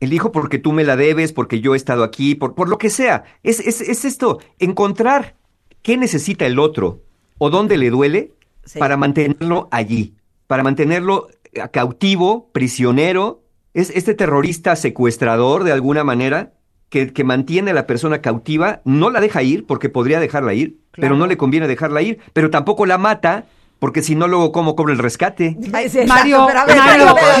El 0.00 0.12
hijo 0.14 0.32
porque 0.32 0.58
tú 0.58 0.72
me 0.72 0.82
la 0.84 0.96
debes, 0.96 1.32
porque 1.32 1.60
yo 1.60 1.74
he 1.74 1.76
estado 1.76 2.02
aquí, 2.02 2.34
por, 2.34 2.54
por 2.54 2.68
lo 2.70 2.78
que 2.78 2.88
sea. 2.90 3.24
Es, 3.42 3.60
es, 3.60 3.80
es 3.82 4.04
esto, 4.06 4.38
encontrar 4.58 5.36
qué 5.82 5.96
necesita 5.98 6.46
el 6.46 6.58
otro 6.58 7.02
o 7.38 7.50
dónde 7.50 7.76
le 7.76 7.90
duele 7.90 8.32
Sí. 8.64 8.78
para 8.78 8.96
mantenerlo 8.96 9.68
allí, 9.72 10.14
para 10.46 10.62
mantenerlo 10.62 11.28
eh, 11.52 11.60
cautivo, 11.70 12.48
prisionero. 12.52 13.41
Es 13.74 13.90
este 13.90 14.14
terrorista 14.14 14.76
secuestrador 14.76 15.64
de 15.64 15.72
alguna 15.72 16.04
manera 16.04 16.52
que, 16.88 17.12
que 17.12 17.24
mantiene 17.24 17.70
a 17.70 17.74
la 17.74 17.86
persona 17.86 18.20
cautiva, 18.20 18.82
no 18.84 19.10
la 19.10 19.20
deja 19.20 19.42
ir 19.42 19.66
porque 19.66 19.88
podría 19.88 20.20
dejarla 20.20 20.52
ir, 20.52 20.78
pero 20.92 21.16
no 21.16 21.26
le 21.26 21.38
conviene 21.38 21.66
dejarla 21.66 22.02
ir, 22.02 22.18
pero 22.34 22.50
tampoco 22.50 22.84
la 22.84 22.98
mata 22.98 23.46
porque 23.82 24.00
si 24.00 24.14
no 24.14 24.28
luego 24.28 24.52
cómo 24.52 24.76
cobra 24.76 24.92
el 24.92 25.00
rescate. 25.00 25.56
Mario, 26.06 26.46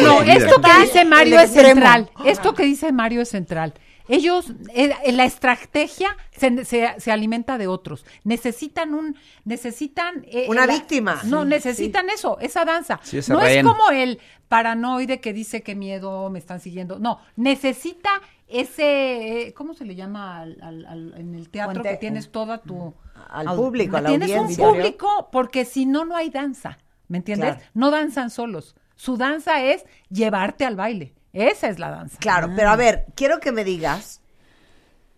no, 0.02 0.22
esto 0.22 0.60
que 0.60 0.80
dice 0.80 1.04
Mario 1.04 1.38
es 1.38 1.50
central. 1.52 2.10
Esto 2.24 2.54
que 2.54 2.64
dice 2.64 2.90
Mario 2.90 3.20
es 3.20 3.28
central. 3.28 3.74
Ellos, 4.08 4.52
eh, 4.74 4.92
eh, 5.04 5.12
la 5.12 5.24
estrategia 5.24 6.16
se, 6.36 6.64
se- 6.64 6.94
se 6.98 7.12
alimenta 7.12 7.58
de 7.58 7.66
otros. 7.68 8.04
Necesitan 8.24 8.94
un, 8.94 9.16
necesitan 9.44 10.24
eh, 10.28 10.46
Una 10.48 10.66
la- 10.66 10.72
víctima. 10.74 11.20
No, 11.24 11.42
Sí, 11.42 11.48
necesitan 11.48 12.10
eso, 12.10 12.38
esa 12.40 12.64
danza. 12.64 13.00
Sí, 13.02 13.18
no 13.28 13.40
es 13.40 13.62
como 13.64 13.90
el 13.90 14.18
paranoide 14.48 15.20
que 15.20 15.32
dice 15.32 15.62
que 15.62 15.74
miedo 15.74 16.28
me 16.30 16.38
están 16.38 16.60
siguiendo. 16.60 16.98
No, 16.98 17.20
necesita 17.36 18.10
ese, 18.48 19.46
eh, 19.48 19.54
¿cómo 19.54 19.72
se 19.74 19.84
le 19.84 19.94
llama 19.94 20.40
al- 20.40 20.58
al- 20.62 20.86
al- 20.86 21.14
en 21.16 21.34
el 21.34 21.48
teatro 21.48 21.82
que 21.82 21.96
tienes 21.96 22.30
toda 22.30 22.58
tu 22.58 22.94
Al 23.30 23.56
público, 23.56 23.96
a 23.96 24.00
la 24.02 24.08
tienes 24.10 24.30
audiencia. 24.30 24.66
un 24.68 24.74
público 24.74 25.28
porque 25.32 25.64
si 25.64 25.86
no, 25.86 26.04
no 26.04 26.16
hay 26.16 26.28
danza. 26.30 26.78
¿Me 27.08 27.18
entiendes? 27.18 27.54
Claro. 27.56 27.70
No 27.74 27.90
danzan 27.90 28.30
solos. 28.30 28.74
Su 28.94 29.16
danza 29.16 29.62
es 29.62 29.84
llevarte 30.10 30.64
al 30.64 30.76
baile. 30.76 31.14
Esa 31.32 31.68
es 31.68 31.78
la 31.78 31.90
danza. 31.90 32.18
Claro, 32.20 32.50
pero 32.54 32.68
a 32.70 32.76
ver, 32.76 33.06
quiero 33.14 33.40
que 33.40 33.52
me 33.52 33.64
digas 33.64 34.20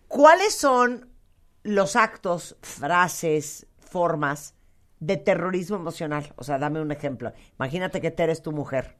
cuáles 0.07 0.55
son 0.55 1.09
los 1.63 1.95
actos, 1.95 2.55
frases, 2.61 3.67
formas 3.79 4.53
de 4.99 5.17
terrorismo 5.17 5.75
emocional. 5.75 6.31
O 6.37 6.43
sea, 6.43 6.57
dame 6.57 6.79
un 6.81 6.91
ejemplo. 6.91 7.33
Imagínate 7.59 7.99
que 8.01 8.11
Tere 8.11 8.31
es 8.31 8.41
tu 8.41 8.51
mujer. 8.51 8.95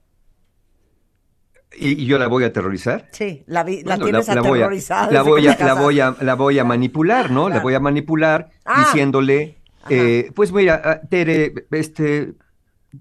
¿Y, 1.78 2.04
y 2.04 2.06
yo 2.06 2.18
la 2.18 2.28
voy 2.28 2.44
a 2.44 2.48
aterrorizar? 2.48 3.10
Sí, 3.12 3.44
la, 3.48 3.64
vi- 3.64 3.84
la 3.84 3.96
Bueno, 3.98 4.06
tienes 4.06 4.28
voy 4.28 4.36
a- 4.38 4.40
aterrorizada. 4.42 5.12
La 5.12 5.22
voy 5.24 5.48
a, 5.48 5.58
te 5.58 5.64
la 5.64 5.74
voy 5.74 6.00
a, 6.00 6.16
la 6.22 6.36
voy 6.36 6.60
a 6.60 6.64
manipular, 6.64 7.32
¿no? 7.32 7.50
La 7.50 7.60
voy 7.60 7.74
a 7.74 7.80
manipular 7.80 8.50
Ah. 8.66 8.86
diciéndole, 8.86 9.58
eh, 9.90 10.32
pues 10.36 10.52
mira, 10.52 10.82
ah, 10.84 11.02
Tere, 11.08 11.54
este, 11.72 12.34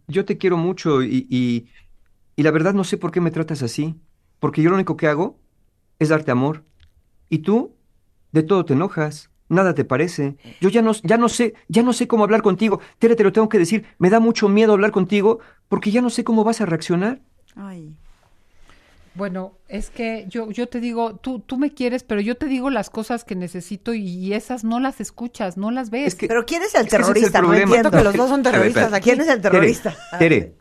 yo 0.09 0.25
te 0.25 0.39
quiero 0.39 0.57
mucho 0.57 1.03
y, 1.03 1.27
y, 1.31 1.69
y 2.37 2.43
la 2.43 2.51
verdad 2.51 2.75
no 2.75 2.83
sé 2.85 2.97
por 2.97 3.13
qué 3.13 3.21
me 3.21 3.31
tratas 3.31 3.63
así, 3.63 3.95
porque 4.45 4.61
yo 4.61 4.69
lo 4.69 4.77
único 4.77 4.95
que 4.99 5.07
hago 5.09 5.39
es 5.99 6.11
darte 6.11 6.31
amor. 6.31 6.65
Y 7.31 7.39
tú, 7.39 7.73
de 8.31 8.43
todo 8.43 8.67
te 8.67 8.75
enojas, 8.75 9.31
nada 9.49 9.75
te 9.75 9.87
parece. 9.87 10.37
Yo 10.61 10.69
ya 10.69 10.83
no, 10.83 10.93
ya 11.03 11.17
no 11.17 11.31
sé, 11.31 11.55
ya 11.69 11.83
no 11.83 11.95
sé 11.95 12.07
cómo 12.07 12.25
hablar 12.25 12.43
contigo. 12.43 12.79
Tere, 12.99 13.17
te 13.17 13.25
lo 13.25 13.33
tengo 13.33 13.49
que 13.49 13.59
decir, 13.59 13.87
me 13.97 14.11
da 14.11 14.21
mucho 14.21 14.51
miedo 14.51 14.75
hablar 14.75 14.91
contigo 14.91 15.39
porque 15.71 15.91
ya 15.91 16.03
no 16.03 16.11
sé 16.11 16.25
cómo 16.25 16.45
vas 16.45 16.61
a 16.61 16.67
reaccionar. 16.67 17.23
Ay. 17.57 17.97
Bueno, 19.15 19.55
es 19.67 19.89
que 19.89 20.27
yo, 20.29 20.51
yo 20.51 20.67
te 20.69 20.79
digo, 20.79 21.17
tú, 21.17 21.39
tú 21.41 21.57
me 21.57 21.73
quieres, 21.73 22.03
pero 22.05 22.21
yo 22.21 22.37
te 22.37 22.45
digo 22.45 22.69
las 22.69 22.91
cosas 22.91 23.25
que 23.25 23.35
necesito 23.37 23.95
y 23.95 24.35
esas 24.35 24.63
no 24.63 24.79
las 24.79 25.01
escuchas, 25.01 25.57
no 25.57 25.71
las 25.71 25.89
ves. 25.89 26.09
Es 26.09 26.15
que- 26.17 26.29
Pero 26.29 26.45
¿quién 26.45 26.61
es 26.65 26.75
el 26.75 26.83
Es 26.85 26.91
que 26.91 26.97
ese 26.97 27.03
es 27.03 27.09
el 27.09 27.15
terrorista? 27.15 27.41
no 27.41 27.47
problema. 27.49 27.65
entiendo. 27.77 27.89
Siento 27.89 27.97
que 27.99 28.05
los 28.05 28.15
dos 28.15 28.29
son 28.29 28.41
A 28.41 28.51
terroristas 28.51 28.93
aquí. 28.93 29.05
¿Quién 29.09 29.23
es 29.23 29.29
el 29.29 29.41
terrorista? 29.41 29.97
Tere, 30.19 30.19
Tere, 30.41 30.55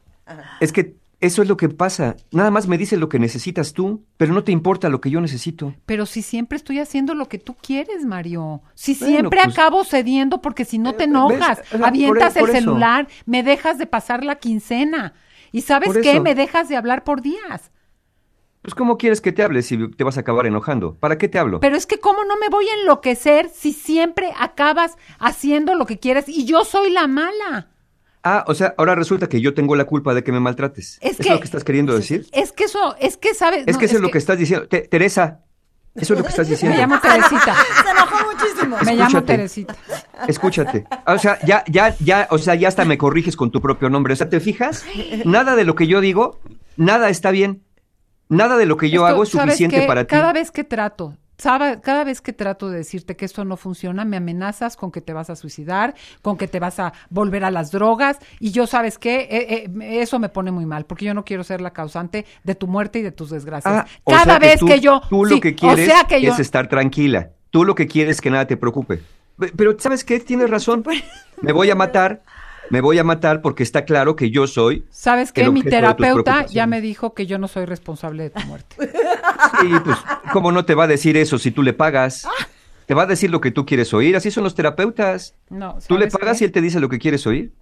es 0.61 0.71
que 0.71 0.95
eso 1.25 1.41
es 1.41 1.47
lo 1.47 1.57
que 1.57 1.69
pasa. 1.69 2.15
Nada 2.31 2.51
más 2.51 2.67
me 2.67 2.77
dices 2.77 2.99
lo 2.99 3.09
que 3.09 3.17
necesitas 3.19 3.73
tú, 3.73 4.03
pero 4.17 4.33
no 4.33 4.43
te 4.43 4.51
importa 4.51 4.89
lo 4.89 5.01
que 5.01 5.09
yo 5.09 5.21
necesito. 5.21 5.73
Pero 5.85 6.05
si 6.05 6.21
siempre 6.21 6.57
estoy 6.57 6.79
haciendo 6.79 7.15
lo 7.15 7.27
que 7.29 7.39
tú 7.39 7.55
quieres, 7.61 8.05
Mario. 8.05 8.61
Si 8.75 8.93
Bueno, 8.93 9.07
siempre 9.15 9.39
pues- 9.43 9.53
acabo 9.57 9.83
cediendo 9.83 10.41
porque 10.41 10.65
si 10.65 10.77
no 10.79 10.93
te 10.93 11.03
Eh, 11.03 11.07
enojas, 11.07 11.59
¿ves? 11.59 11.73
O 11.73 11.77
sea, 11.77 11.87
avientas 11.87 12.33
por- 12.33 12.41
por 12.41 12.49
el 12.51 12.55
eso. 12.57 12.65
celular, 12.65 13.07
me 13.25 13.41
dejas 13.43 13.77
de 13.77 13.85
pasar 13.87 14.23
la 14.23 14.35
quincena. 14.35 15.13
¿Y 15.51 15.61
sabes 15.61 15.97
qué? 16.01 16.19
Me 16.19 16.35
dejas 16.35 16.67
de 16.69 16.75
hablar 16.77 17.03
por 17.03 17.21
días. 17.21 17.71
Pues 18.61 18.75
¿cómo 18.75 18.97
quieres 18.97 19.19
que 19.19 19.31
te 19.33 19.43
hable 19.43 19.61
si 19.61 19.89
te 19.91 20.03
vas 20.05 20.15
a 20.17 20.21
acabar 20.21 20.45
enojando? 20.47 20.95
¿Para 20.95 21.17
qué 21.17 21.27
te 21.27 21.37
hablo? 21.37 21.59
Pero 21.59 21.75
es 21.75 21.85
que 21.85 21.99
cómo 21.99 22.23
no 22.23 22.37
me 22.37 22.47
voy 22.49 22.65
a 22.65 22.79
enloquecer 22.81 23.49
si 23.53 23.73
siempre 23.73 24.31
acabas 24.39 24.97
haciendo 25.19 25.75
lo 25.75 25.85
que 25.85 25.99
quieres 25.99 26.29
y 26.29 26.45
yo 26.45 26.63
soy 26.63 26.89
la 26.89 27.07
mala. 27.07 27.67
Ah, 28.23 28.45
o 28.47 28.53
sea, 28.55 28.73
ahora 28.77 28.95
resulta 28.95 29.27
que 29.27 29.41
yo 29.41 29.53
tengo 29.53 29.75
la 29.75 29.85
culpa 29.85 30.13
de 30.13 30.23
que 30.23 30.31
me 30.31 30.39
maltrates. 30.39 30.97
Es 31.01 31.11
¿Es 31.11 31.17
que- 31.17 31.29
lo 31.33 31.39
que 31.39 31.45
estás 31.45 31.63
queriendo 31.63 31.93
decir? 31.95 32.25
Es 32.31 32.51
que 32.53 32.63
eso, 32.65 32.95
es 32.99 33.17
que 33.17 33.33
sabes. 33.33 33.63
Es 33.67 33.73
no, 33.75 33.79
que 33.79 33.85
eso 33.85 33.95
es 33.97 34.01
lo 34.01 34.09
que 34.11 34.17
estás 34.17 34.37
diciendo. 34.37 34.67
Te- 34.67 34.87
Teresa, 34.87 35.41
eso 35.95 36.13
es 36.13 36.19
lo 36.19 36.23
que 36.23 36.29
estás 36.29 36.47
Me 36.47 36.51
diciendo. 36.55 36.77
llamo 36.77 36.99
Teresita. 37.01 37.55
Se 37.83 37.89
enojó 37.91 38.31
muchísimo. 38.31 38.77
Me 38.85 38.95
llamo. 38.95 39.23
Teresita. 39.23 39.75
Escúchate. 40.27 40.85
O 41.05 41.17
sea, 41.17 41.37
ya, 41.45 41.63
ya, 41.67 41.95
ya, 41.99 42.27
o 42.31 42.37
sea, 42.37 42.55
ya 42.55 42.67
hasta 42.69 42.85
me 42.85 42.97
corriges 42.97 43.35
con 43.35 43.51
tu 43.51 43.61
propio 43.61 43.89
nombre. 43.89 44.13
O 44.13 44.15
sea, 44.15 44.29
¿te 44.29 44.39
fijas? 44.39 44.85
Nada 45.25 45.55
de 45.55 45.65
lo 45.65 45.75
que 45.75 45.87
yo 45.87 45.99
digo 46.01 46.39
nada 46.77 47.09
está 47.09 47.29
bien. 47.31 47.63
Nada 48.29 48.55
de 48.57 48.65
lo 48.65 48.77
que 48.77 48.89
yo 48.89 49.01
Esto, 49.01 49.05
hago 49.13 49.23
es 49.23 49.29
¿sabes 49.29 49.45
suficiente 49.53 49.81
qué? 49.81 49.85
para 49.87 50.05
ti. 50.05 50.09
Cada 50.09 50.31
vez 50.33 50.49
que 50.49 50.63
trato, 50.63 51.17
cada 51.37 52.03
vez 52.03 52.21
que 52.21 52.33
trato 52.33 52.69
de 52.69 52.77
decirte 52.77 53.15
que 53.15 53.25
esto 53.25 53.43
no 53.45 53.57
funciona, 53.57 54.05
me 54.05 54.17
amenazas 54.17 54.77
con 54.77 54.91
que 54.91 55.01
te 55.01 55.13
vas 55.13 55.29
a 55.29 55.35
suicidar, 55.35 55.95
con 56.21 56.37
que 56.37 56.47
te 56.47 56.59
vas 56.59 56.79
a 56.79 56.93
volver 57.09 57.43
a 57.43 57.51
las 57.51 57.71
drogas, 57.71 58.17
y 58.39 58.51
yo, 58.51 58.67
¿sabes 58.67 58.97
qué? 58.97 59.27
Eh, 59.29 59.63
eh, 59.65 60.01
eso 60.01 60.19
me 60.19 60.29
pone 60.29 60.51
muy 60.51 60.65
mal, 60.65 60.85
porque 60.85 61.05
yo 61.05 61.13
no 61.13 61.25
quiero 61.25 61.43
ser 61.43 61.61
la 61.61 61.71
causante 61.73 62.25
de 62.43 62.55
tu 62.55 62.67
muerte 62.67 62.99
y 62.99 63.01
de 63.01 63.11
tus 63.11 63.29
desgracias. 63.29 63.73
Ah, 63.73 63.85
o 64.03 64.11
cada 64.11 64.23
sea 64.25 64.39
vez 64.39 64.59
tú- 64.59 64.67
que 64.67 64.79
yo... 64.79 65.01
Tú 65.09 65.25
sí, 65.25 65.35
lo 65.35 65.41
que 65.41 65.55
quieres 65.55 65.87
o 65.87 65.91
sea 65.91 66.03
que 66.05 66.21
yo, 66.21 66.31
es 66.33 66.39
estar 66.39 66.67
tranquila. 66.69 67.31
Tú 67.49 67.65
lo 67.65 67.75
que 67.75 67.87
quieres 67.87 68.17
es 68.17 68.21
que 68.21 68.29
nada 68.29 68.47
te 68.47 68.57
preocupe. 68.57 69.01
Pe- 69.37 69.51
Pero, 69.55 69.75
¿sabes 69.79 70.03
qué? 70.03 70.19
Tienes 70.19 70.49
razón. 70.49 70.83
Me 71.41 71.51
voy 71.51 71.69
a 71.69 71.75
matar. 71.75 72.23
Me 72.69 72.81
voy 72.81 72.97
a 72.97 73.03
matar 73.03 73.41
porque 73.41 73.61
está 73.63 73.85
claro 73.85 74.15
que 74.15 74.31
yo 74.31 74.47
soy. 74.47 74.85
¿Sabes 74.89 75.31
qué? 75.31 75.49
Mi 75.49 75.61
terapeuta 75.63 76.45
ya 76.47 76.65
me 76.65 76.81
dijo 76.81 77.13
que 77.13 77.25
yo 77.25 77.37
no 77.37 77.47
soy 77.47 77.65
responsable 77.65 78.23
de 78.23 78.29
tu 78.31 78.41
muerte. 78.47 78.75
Sí, 79.61 79.67
pues, 79.83 79.97
¿cómo 80.31 80.51
no 80.51 80.65
te 80.65 80.73
va 80.75 80.85
a 80.85 80.87
decir 80.87 81.17
eso 81.17 81.37
si 81.37 81.51
tú 81.51 81.61
le 81.61 81.73
pagas? 81.73 82.27
Te 82.85 82.93
va 82.93 83.03
a 83.03 83.05
decir 83.05 83.29
lo 83.29 83.41
que 83.41 83.51
tú 83.51 83.65
quieres 83.65 83.93
oír. 83.93 84.15
Así 84.15 84.31
son 84.31 84.43
los 84.43 84.55
terapeutas. 84.55 85.35
No, 85.49 85.77
Tú 85.87 85.95
le 85.95 86.09
¿sabes 86.09 86.13
pagas 86.17 86.37
qué? 86.39 86.43
y 86.43 86.47
él 86.47 86.51
te 86.51 86.61
dice 86.61 86.79
lo 86.79 86.89
que 86.89 86.99
quieres 86.99 87.25
oír. 87.27 87.53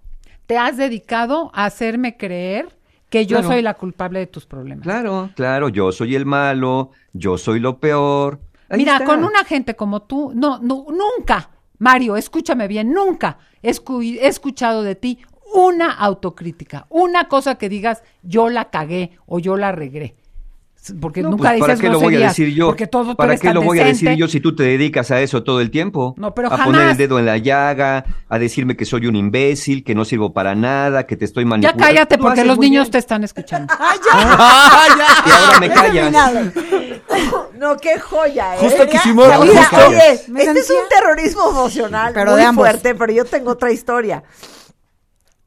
Te 0.46 0.56
has 0.58 0.76
dedicado 0.76 1.50
a 1.54 1.64
hacerme 1.66 2.16
creer 2.16 2.68
que 3.08 3.26
yo 3.26 3.38
Claro. 3.38 3.52
soy 3.52 3.62
la 3.62 3.74
culpable 3.74 4.18
de 4.20 4.26
tus 4.26 4.46
problemas. 4.46 4.82
Claro, 4.84 5.30
claro, 5.36 5.68
yo 5.68 5.92
soy 5.92 6.14
el 6.16 6.26
malo, 6.26 6.90
yo 7.12 7.38
soy 7.38 7.60
lo 7.60 7.78
peor. 7.78 8.40
Ahí 8.68 8.78
Mira, 8.78 8.94
está. 8.94 9.04
con 9.04 9.22
una 9.22 9.44
gente 9.44 9.76
como 9.76 10.02
tú, 10.02 10.32
no, 10.34 10.58
no, 10.60 10.86
nunca, 10.88 11.50
Mario, 11.82 12.16
escúchame 12.16 12.68
bien, 12.68 12.92
nunca 12.92 13.38
he, 13.60 13.68
escu- 13.68 14.04
he 14.04 14.28
escuchado 14.28 14.84
de 14.84 14.94
ti 14.94 15.18
una 15.52 15.90
autocrítica, 15.90 16.86
una 16.90 17.26
cosa 17.26 17.56
que 17.56 17.68
digas, 17.68 18.04
yo 18.22 18.48
la 18.50 18.70
cagué 18.70 19.18
o 19.26 19.40
yo 19.40 19.56
la 19.56 19.72
regré. 19.72 20.14
Porque 21.00 21.22
No, 21.22 21.30
nunca 21.30 21.42
pues, 21.50 21.52
dices 21.54 21.66
¿Para 21.68 21.80
qué 21.80 21.88
lo 21.88 22.00
voy 22.00 22.16
a 22.16 22.26
decir 22.28 22.48
yo? 22.54 22.66
Porque 22.66 22.88
todo 22.88 23.10
tú 23.12 23.16
¿Para 23.16 23.36
qué 23.36 23.54
lo 23.54 23.62
voy 23.62 23.78
a 23.78 23.84
decir 23.84 24.14
yo 24.14 24.26
si 24.26 24.40
tú 24.40 24.56
te 24.56 24.64
dedicas 24.64 25.12
a 25.12 25.20
eso 25.20 25.44
todo 25.44 25.60
el 25.60 25.70
tiempo? 25.70 26.14
No, 26.18 26.34
pero 26.34 26.52
a 26.52 26.64
poner 26.64 26.88
el 26.88 26.96
dedo 26.96 27.20
en 27.20 27.26
la 27.26 27.38
llaga, 27.38 28.04
a 28.28 28.38
decirme 28.40 28.76
que 28.76 28.84
soy 28.84 29.06
un 29.06 29.14
imbécil, 29.14 29.84
que 29.84 29.94
no 29.94 30.04
sirvo 30.04 30.32
para 30.32 30.56
nada, 30.56 31.06
que 31.06 31.16
te 31.16 31.24
estoy 31.24 31.44
Ya 31.44 31.48
manipulando. 31.50 31.84
cállate 31.84 32.16
Tú 32.16 32.22
porque 32.24 32.44
los 32.44 32.58
niños 32.58 32.86
bien. 32.86 32.92
te 32.92 32.98
están 32.98 33.22
escuchando. 33.22 33.72
Y 35.26 35.30
ahora 35.30 35.60
me 35.60 35.70
callas. 35.70 36.12
No, 37.56 37.76
qué 37.76 37.98
joya, 38.00 38.56
¿eh? 38.56 38.58
Justo 38.60 38.84
quisimos- 38.88 39.26
mira, 39.44 39.64
justo. 39.66 39.86
oye, 39.88 40.12
este 40.14 40.58
es 40.58 40.70
un 40.70 40.88
terrorismo 40.88 41.48
emocional 41.50 42.12
Pero 42.12 42.32
muy 42.32 42.40
de 42.40 42.46
ambos. 42.46 42.66
fuerte, 42.66 42.94
pero 42.96 43.12
yo 43.12 43.24
tengo 43.24 43.52
otra 43.52 43.70
historia. 43.70 44.24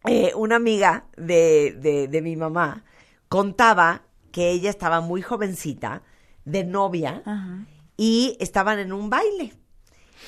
Eh, 0.07 0.31
una 0.35 0.55
amiga 0.55 1.05
de, 1.17 1.75
de, 1.81 2.07
de 2.07 2.21
mi 2.21 2.35
mamá 2.37 2.83
contaba 3.27 4.03
que 4.35 4.49
ella 4.49 4.69
estaba 4.69 4.99
muy 4.99 5.21
jovencita, 5.21 6.03
de 6.43 6.65
novia, 6.65 7.23
y 7.95 8.35
estaban 8.41 8.79
en 8.79 8.91
un 8.91 9.09
baile. 9.09 9.53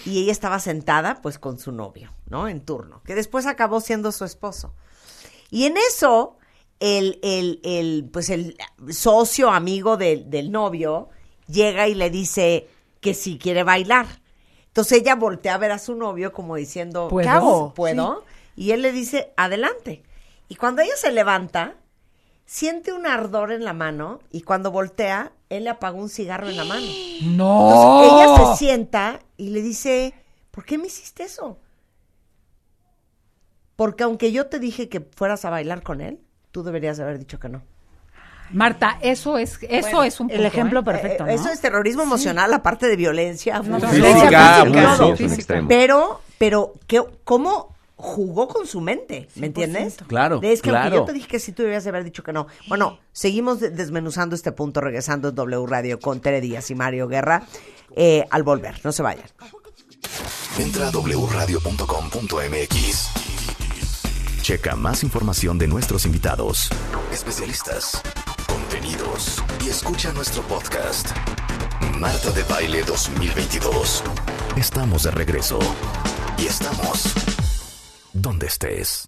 Y 0.06 0.24
ella 0.24 0.32
estaba 0.32 0.60
sentada, 0.60 1.22
pues, 1.22 1.38
con 1.38 1.60
su 1.60 1.74
novio, 1.74 2.14
¿no? 2.30 2.48
En 2.48 2.62
turno, 2.62 3.02
que 3.04 3.16
después 3.16 3.46
acabó 3.46 3.82
siendo 3.82 4.14
su 4.14 4.24
esposo. 4.24 4.74
Y 5.52 5.66
en 5.66 5.76
eso, 5.76 6.38
el, 6.80 7.20
el, 7.22 7.60
el, 7.66 8.10
pues 8.10 8.30
el 8.30 8.56
socio 8.92 9.50
amigo 9.50 9.98
del, 9.98 10.30
del 10.30 10.54
novio 10.54 11.10
llega 11.48 11.90
y 11.90 11.94
le 11.94 12.10
dice 12.10 12.70
que 13.02 13.14
si 13.14 13.38
quiere 13.38 13.64
bailar. 13.64 14.06
Entonces 14.68 15.02
ella 15.02 15.16
voltea 15.16 15.56
a 15.56 15.58
ver 15.58 15.72
a 15.72 15.80
su 15.80 15.96
novio 15.96 16.32
como 16.32 16.56
diciendo, 16.56 17.10
¿Puedo? 17.10 17.26
¿qué 17.26 17.30
hago? 17.30 17.74
¿Puedo? 17.74 18.24
Y 18.56 18.72
él 18.72 18.84
le 18.84 18.94
dice, 18.94 19.34
adelante. 19.36 20.02
Y 20.48 20.56
cuando 20.56 20.82
ella 20.82 20.96
se 20.96 21.12
levanta, 21.12 21.76
siente 22.48 22.94
un 22.94 23.06
ardor 23.06 23.52
en 23.52 23.64
la 23.64 23.74
mano 23.74 24.22
y 24.32 24.42
cuando 24.42 24.72
voltea, 24.72 25.34
él 25.50 25.66
le 25.66 25.70
apagó 25.70 26.00
un 26.00 26.10
cigarro 26.10 26.50
en 26.50 26.58
la 26.58 26.64
mano. 26.64 26.88
No. 27.24 28.02
Entonces, 28.02 28.14
ella 28.14 28.52
se 28.52 28.58
sienta 28.58 29.20
y 29.36 29.50
le 29.52 29.62
dice, 29.62 30.14
¿por 30.50 30.66
qué 30.66 30.78
me 30.80 30.88
hiciste 30.88 31.24
eso? 31.24 31.60
Porque 33.76 34.04
aunque 34.04 34.32
yo 34.32 34.48
te 34.48 34.60
dije 34.60 34.90
que 34.90 35.02
fueras 35.02 35.46
a 35.46 35.52
bailar 35.52 35.84
con 35.84 36.02
él, 36.02 36.20
tú 36.52 36.64
deberías 36.64 37.00
haber 37.00 37.20
dicho 37.20 37.40
que 37.40 37.50
no. 37.50 37.62
Marta, 38.50 38.98
eso 39.02 39.38
es, 39.38 39.60
eso 39.70 40.04
es 40.04 40.22
un 40.22 40.32
El 40.32 40.46
ejemplo 40.46 40.80
¿eh? 40.80 40.84
perfecto, 40.84 41.26
Eh, 41.26 41.28
¿no? 41.28 41.34
Eso 41.34 41.50
es 41.50 41.60
terrorismo 41.60 42.04
emocional, 42.04 42.54
aparte 42.54 42.88
de 42.88 42.96
violencia, 42.96 43.62
Física, 43.62 44.62
abuso. 44.62 45.18
Sí, 45.18 45.26
un 45.26 45.34
extremo. 45.34 45.68
Pero, 45.68 46.22
pero, 46.38 46.74
¿qué, 46.88 47.04
¿cómo 47.26 47.76
jugó 47.98 48.48
con 48.48 48.68
su 48.68 48.80
mente? 48.80 49.28
¿Me 49.36 49.48
entiendes? 49.48 49.98
Claro, 50.08 50.40
De, 50.40 50.54
es 50.54 50.62
que 50.62 50.70
aunque 50.70 50.82
claro. 50.90 50.96
yo 50.98 51.06
te 51.06 51.14
dije 51.14 51.28
que 51.28 51.40
sí, 51.40 51.52
tú 51.52 51.64
debías 51.64 51.86
haber 51.88 52.04
dicho 52.04 52.22
que 52.24 52.32
no. 52.32 52.46
Bueno, 52.70 53.00
seguimos 53.12 53.60
de- 53.60 53.72
desmenuzando 53.72 54.36
este 54.36 54.52
punto, 54.52 54.80
regresando 54.82 55.30
en 55.30 55.36
W 55.36 55.66
Radio 55.68 56.00
con 56.00 56.22
Tere 56.22 56.40
Díaz 56.40 56.70
y 56.72 56.76
Mario 56.76 57.08
Guerra. 57.08 57.44
eh, 57.96 58.26
al 58.30 58.44
volver, 58.44 58.80
no 58.84 58.92
se 58.92 59.02
vayan. 59.02 59.26
Entra 60.60 60.90
a 60.90 60.92
wradio.com.mx. 60.92 63.08
Checa 64.42 64.76
más 64.76 65.04
información 65.04 65.58
de 65.58 65.68
nuestros 65.68 66.06
invitados, 66.06 66.70
especialistas, 67.12 68.02
contenidos 68.48 69.44
y 69.66 69.70
escucha 69.70 70.14
nuestro 70.14 70.42
podcast. 70.44 71.10
Marta 72.00 72.30
de 72.32 72.44
Baile 72.44 72.84
2022. 72.84 74.04
Estamos 74.56 75.04
de 75.04 75.12
regreso 75.12 75.60
y 76.38 76.46
estamos 76.46 77.14
donde 78.22 78.48
estés. 78.48 79.08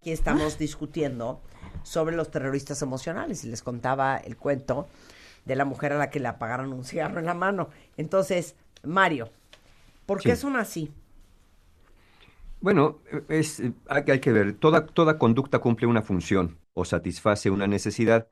Aquí 0.00 0.12
estamos 0.12 0.58
discutiendo 0.58 1.40
sobre 1.82 2.16
los 2.16 2.30
terroristas 2.30 2.82
emocionales 2.82 3.44
y 3.44 3.48
les 3.48 3.62
contaba 3.62 4.16
el 4.16 4.36
cuento 4.36 4.88
de 5.44 5.56
la 5.56 5.64
mujer 5.64 5.92
a 5.92 5.98
la 5.98 6.10
que 6.10 6.20
le 6.20 6.28
apagaron 6.28 6.72
un 6.72 6.84
cigarro 6.84 7.18
en 7.20 7.26
la 7.26 7.34
mano. 7.34 7.68
Entonces, 7.96 8.54
Mario, 8.82 9.30
¿por 10.06 10.22
qué 10.22 10.36
Sí. 10.36 10.36
son 10.36 10.56
así? 10.56 10.92
Bueno, 12.60 13.02
es, 13.28 13.60
hay, 13.88 14.02
hay 14.08 14.20
que 14.20 14.32
ver, 14.32 14.54
toda, 14.58 14.86
toda 14.86 15.18
conducta 15.18 15.60
cumple 15.60 15.86
una 15.86 16.02
función 16.02 16.60
o 16.74 16.84
satisface 16.84 17.50
una 17.50 17.66
necesidad, 17.66 18.28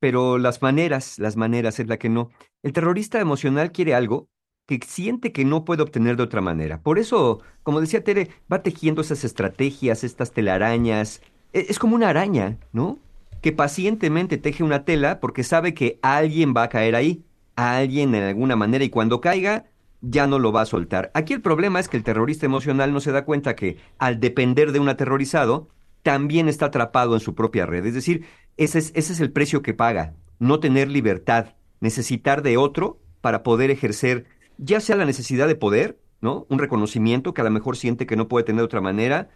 pero 0.00 0.38
las 0.38 0.62
maneras, 0.62 1.18
las 1.18 1.36
maneras 1.36 1.78
es 1.80 1.86
la 1.88 1.98
que 1.98 2.08
no. 2.08 2.30
El 2.62 2.72
terrorista 2.72 3.20
emocional 3.20 3.72
quiere 3.72 3.94
algo 3.94 4.30
que 4.66 4.80
siente 4.84 5.32
que 5.32 5.44
no 5.44 5.64
puede 5.64 5.82
obtener 5.82 6.16
de 6.16 6.24
otra 6.24 6.40
manera. 6.40 6.80
Por 6.82 6.98
eso, 6.98 7.40
como 7.62 7.80
decía 7.80 8.02
Tere, 8.04 8.30
va 8.52 8.62
tejiendo 8.62 9.00
esas 9.00 9.24
estrategias, 9.24 10.04
estas 10.04 10.32
telarañas. 10.32 11.22
E- 11.52 11.66
Es 11.68 11.78
como 11.78 11.94
una 11.94 12.08
araña, 12.08 12.58
¿no? 12.72 12.98
Que 13.42 13.52
pacientemente 13.52 14.38
teje 14.38 14.64
una 14.64 14.84
tela 14.84 15.20
porque 15.20 15.44
sabe 15.44 15.72
que 15.74 15.98
alguien 16.02 16.52
va 16.56 16.64
a 16.64 16.68
caer 16.68 16.96
ahí, 16.96 17.24
alguien 17.54 18.14
en 18.14 18.24
alguna 18.24 18.56
manera, 18.56 18.84
y 18.84 18.90
cuando 18.90 19.20
caiga, 19.20 19.66
ya 20.00 20.26
no 20.26 20.38
lo 20.38 20.52
va 20.52 20.62
a 20.62 20.66
soltar. 20.66 21.10
Aquí 21.14 21.32
el 21.32 21.40
problema 21.42 21.80
es 21.80 21.88
que 21.88 21.96
el 21.96 22.02
terrorista 22.02 22.46
emocional 22.46 22.92
no 22.92 23.00
se 23.00 23.12
da 23.12 23.24
cuenta 23.24 23.54
que 23.56 23.76
al 23.98 24.20
depender 24.20 24.72
de 24.72 24.80
un 24.80 24.88
aterrorizado, 24.88 25.68
también 26.02 26.48
está 26.48 26.66
atrapado 26.66 27.14
en 27.14 27.20
su 27.20 27.34
propia 27.34 27.66
red. 27.66 27.84
Es 27.86 27.94
decir, 27.94 28.24
ese 28.56 28.78
es, 28.78 28.92
ese 28.94 29.12
es 29.12 29.20
el 29.20 29.32
precio 29.32 29.62
que 29.62 29.74
paga, 29.74 30.14
no 30.38 30.60
tener 30.60 30.88
libertad, 30.88 31.54
necesitar 31.80 32.42
de 32.42 32.56
otro 32.56 33.00
para 33.20 33.42
poder 33.42 33.70
ejercer, 33.70 34.26
ya 34.58 34.80
sea 34.80 34.96
la 34.96 35.04
necesidad 35.04 35.48
de 35.48 35.54
poder, 35.56 35.98
¿no? 36.20 36.46
Un 36.48 36.58
reconocimiento 36.58 37.34
que 37.34 37.40
a 37.40 37.44
lo 37.44 37.50
mejor 37.50 37.76
siente 37.76 38.06
que 38.06 38.16
no 38.16 38.28
puede 38.28 38.44
tener 38.44 38.60
de 38.60 38.64
otra 38.66 38.80
manera, 38.80 39.28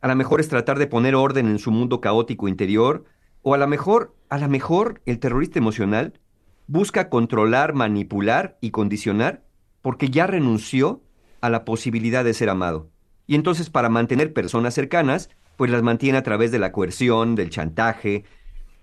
a 0.00 0.08
lo 0.08 0.16
mejor 0.16 0.40
es 0.40 0.48
tratar 0.48 0.78
de 0.78 0.86
poner 0.86 1.14
orden 1.14 1.46
en 1.46 1.58
su 1.58 1.70
mundo 1.70 2.00
caótico 2.00 2.48
interior, 2.48 3.04
o 3.42 3.54
a 3.54 3.58
lo 3.58 3.66
mejor, 3.66 4.14
a 4.28 4.38
lo 4.38 4.48
mejor 4.48 5.00
el 5.06 5.18
terrorista 5.18 5.58
emocional 5.58 6.20
busca 6.66 7.08
controlar, 7.08 7.74
manipular 7.74 8.58
y 8.60 8.70
condicionar 8.70 9.42
porque 9.82 10.10
ya 10.10 10.26
renunció 10.26 11.02
a 11.40 11.48
la 11.50 11.64
posibilidad 11.64 12.22
de 12.24 12.34
ser 12.34 12.50
amado. 12.50 12.90
Y 13.26 13.34
entonces 13.34 13.70
para 13.70 13.88
mantener 13.88 14.32
personas 14.32 14.74
cercanas, 14.74 15.30
pues 15.56 15.70
las 15.70 15.82
mantiene 15.82 16.18
a 16.18 16.22
través 16.22 16.50
de 16.52 16.58
la 16.58 16.72
coerción, 16.72 17.34
del 17.34 17.50
chantaje. 17.50 18.24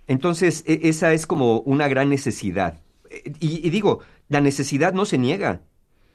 Entonces 0.08 0.64
e- 0.68 0.82
esa 0.84 1.14
es 1.14 1.28
como 1.28 1.60
una 1.62 1.88
gran 1.88 2.10
necesidad. 2.10 2.82
Eh, 3.10 3.34
Y, 3.40 3.66
y 3.66 3.70
digo, 3.70 4.00
la 4.30 4.42
necesidad 4.42 4.94
no 4.94 5.06
se 5.06 5.18
niega. 5.18 5.62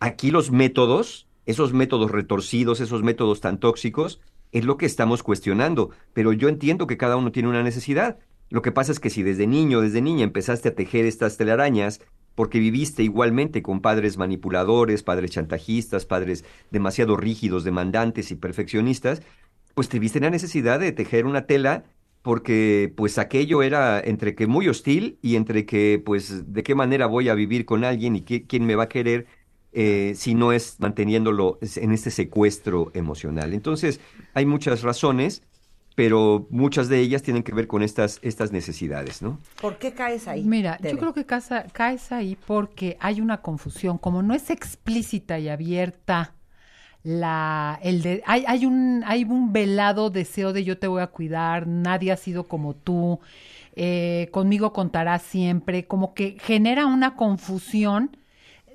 Aquí 0.01 0.31
los 0.31 0.51
métodos, 0.51 1.29
esos 1.47 1.73
métodos 1.73 2.11
retorcidos, 2.11 2.81
esos 2.81 3.03
métodos 3.03 3.41
tan 3.41 3.59
tóxicos, 3.59 4.21
es 4.53 4.65
lo 4.65 4.77
que 4.77 4.87
estamos 4.87 5.23
cuestionando. 5.23 5.91
Pero 6.13 6.33
yo 6.33 6.49
entiendo 6.49 6.87
que 6.87 6.97
cada 6.97 7.17
uno 7.17 7.33
tiene 7.33 7.49
una 7.49 7.63
necesidad. 7.63 8.19
Lo 8.51 8.61
que 8.61 8.73
pasa 8.73 8.93
es 8.93 9.01
que 9.01 9.11
si 9.11 9.23
desde 9.23 9.47
niño, 9.47 9.81
desde 9.81 10.03
niña 10.03 10.25
empezaste 10.25 10.69
a 10.69 10.75
tejer 10.75 11.07
estas 11.07 11.39
telarañas, 11.39 12.01
porque 12.35 12.59
viviste 12.59 13.03
igualmente 13.03 13.63
con 13.63 13.81
padres 13.81 14.19
manipuladores, 14.19 15.03
padres 15.03 15.31
chantajistas, 15.31 16.07
padres 16.07 16.45
demasiado 16.71 17.17
rígidos, 17.17 17.65
demandantes 17.65 18.31
y 18.31 18.37
perfeccionistas, 18.37 19.23
pues 19.75 19.89
te 19.89 19.99
viste 19.99 20.21
la 20.21 20.31
necesidad 20.31 20.81
de 20.81 20.93
tejer 20.93 21.25
una 21.27 21.47
tela 21.47 21.85
porque 22.23 22.93
pues 22.97 23.19
aquello 23.19 23.63
era 23.63 24.01
entre 24.01 24.35
que 24.35 24.47
muy 24.47 24.69
hostil 24.69 25.19
y 25.23 25.37
entre 25.37 25.67
que 25.67 26.01
pues 26.05 26.53
de 26.53 26.63
qué 26.63 26.75
manera 26.75 27.07
voy 27.07 27.29
a 27.29 27.35
vivir 27.35 27.65
con 27.65 27.85
alguien 27.85 28.17
y 28.17 28.23
qué- 28.23 28.47
quién 28.47 28.65
me 28.67 28.75
va 28.77 28.85
a 28.85 28.89
querer 28.89 29.27
eh, 29.73 30.13
si 30.17 30.35
no 30.35 30.53
es 30.53 30.77
manteniéndolo 30.81 31.59
en 31.77 31.93
este 31.93 32.11
secuestro 32.11 32.91
emocional. 32.95 33.55
Entonces 33.55 34.01
hay 34.35 34.47
muchas 34.47 34.83
razones 34.83 35.43
pero 35.95 36.47
muchas 36.51 36.89
de 36.89 37.01
ellas 37.01 37.23
tienen 37.23 37.43
que 37.43 37.53
ver 37.53 37.67
con 37.67 37.83
estas, 37.83 38.19
estas 38.23 38.51
necesidades, 38.51 39.21
¿no? 39.21 39.39
¿Por 39.61 39.77
qué 39.77 39.93
caes 39.93 40.27
ahí? 40.27 40.43
Mira, 40.43 40.79
Tere? 40.79 40.93
yo 40.95 40.99
creo 40.99 41.13
que 41.13 41.27
casa- 41.27 41.67
caes 41.71 42.13
ahí 42.13 42.37
porque 42.47 42.97
hay 42.99 43.21
una 43.21 43.43
confusión. 43.43 43.99
Como 43.99 44.23
no 44.23 44.33
es 44.33 44.49
explícita 44.49 45.39
y 45.39 45.51
abierta, 45.51 46.35
la, 47.05 47.79
el 47.83 48.23
hay, 48.27 48.45
hay, 48.47 48.65
un, 48.65 49.03
hay 49.07 49.25
un 49.25 49.53
velado 49.53 50.11
deseo 50.11 50.53
de 50.53 50.65
yo 50.65 50.79
te 50.79 50.87
voy 50.87 51.03
a 51.03 51.09
cuidar, 51.09 51.67
nadie 51.67 52.13
ha 52.13 52.17
sido 52.17 52.47
como 52.49 52.75
tú, 52.75 53.21
eh, 53.75 54.29
conmigo 54.31 54.73
contarás 54.73 55.23
siempre, 55.23 55.87
como 55.87 56.15
que 56.15 56.37
genera 56.41 56.87
una 56.87 57.17
confusión 57.17 58.17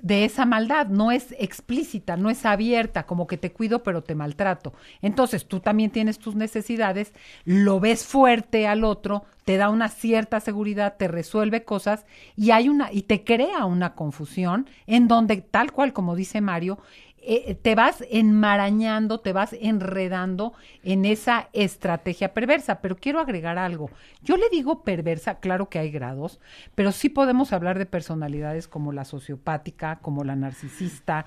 de 0.02 0.24
esa 0.24 0.44
maldad, 0.44 0.86
no 0.88 1.10
es 1.10 1.34
explícita, 1.38 2.16
no 2.16 2.30
es 2.30 2.44
abierta, 2.44 3.04
como 3.04 3.26
que 3.26 3.36
te 3.36 3.52
cuido 3.52 3.82
pero 3.82 4.02
te 4.02 4.14
maltrato. 4.14 4.72
Entonces 5.02 5.46
tú 5.46 5.60
también 5.60 5.90
tienes 5.90 6.18
tus 6.18 6.34
necesidades, 6.34 7.12
lo 7.44 7.80
ves 7.80 8.04
fuerte 8.04 8.66
al 8.66 8.84
otro, 8.84 9.24
te 9.44 9.56
da 9.56 9.70
una 9.70 9.88
cierta 9.88 10.40
seguridad, 10.40 10.96
te 10.98 11.08
resuelve 11.08 11.64
cosas 11.64 12.06
y 12.36 12.50
hay 12.50 12.68
una 12.68 12.92
y 12.92 13.02
te 13.02 13.24
crea 13.24 13.64
una 13.64 13.94
confusión 13.94 14.68
en 14.86 15.08
donde 15.08 15.38
tal 15.38 15.72
cual 15.72 15.92
como 15.92 16.14
dice 16.14 16.40
Mario, 16.40 16.78
eh, 17.22 17.54
te 17.54 17.74
vas 17.74 18.04
enmarañando, 18.10 19.20
te 19.20 19.32
vas 19.32 19.52
enredando 19.52 20.52
en 20.82 21.04
esa 21.04 21.48
estrategia 21.52 22.32
perversa. 22.34 22.80
Pero 22.80 22.96
quiero 22.96 23.20
agregar 23.20 23.58
algo. 23.58 23.90
Yo 24.22 24.36
le 24.36 24.48
digo 24.50 24.82
perversa, 24.82 25.40
claro 25.40 25.68
que 25.68 25.78
hay 25.78 25.90
grados, 25.90 26.40
pero 26.74 26.92
sí 26.92 27.08
podemos 27.08 27.52
hablar 27.52 27.78
de 27.78 27.86
personalidades 27.86 28.68
como 28.68 28.92
la 28.92 29.04
sociopática, 29.04 29.98
como 30.00 30.24
la 30.24 30.36
narcisista, 30.36 31.26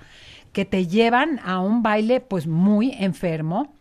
que 0.52 0.64
te 0.64 0.86
llevan 0.86 1.40
a 1.44 1.60
un 1.60 1.82
baile 1.82 2.20
pues 2.20 2.46
muy 2.46 2.92
enfermo. 2.98 3.74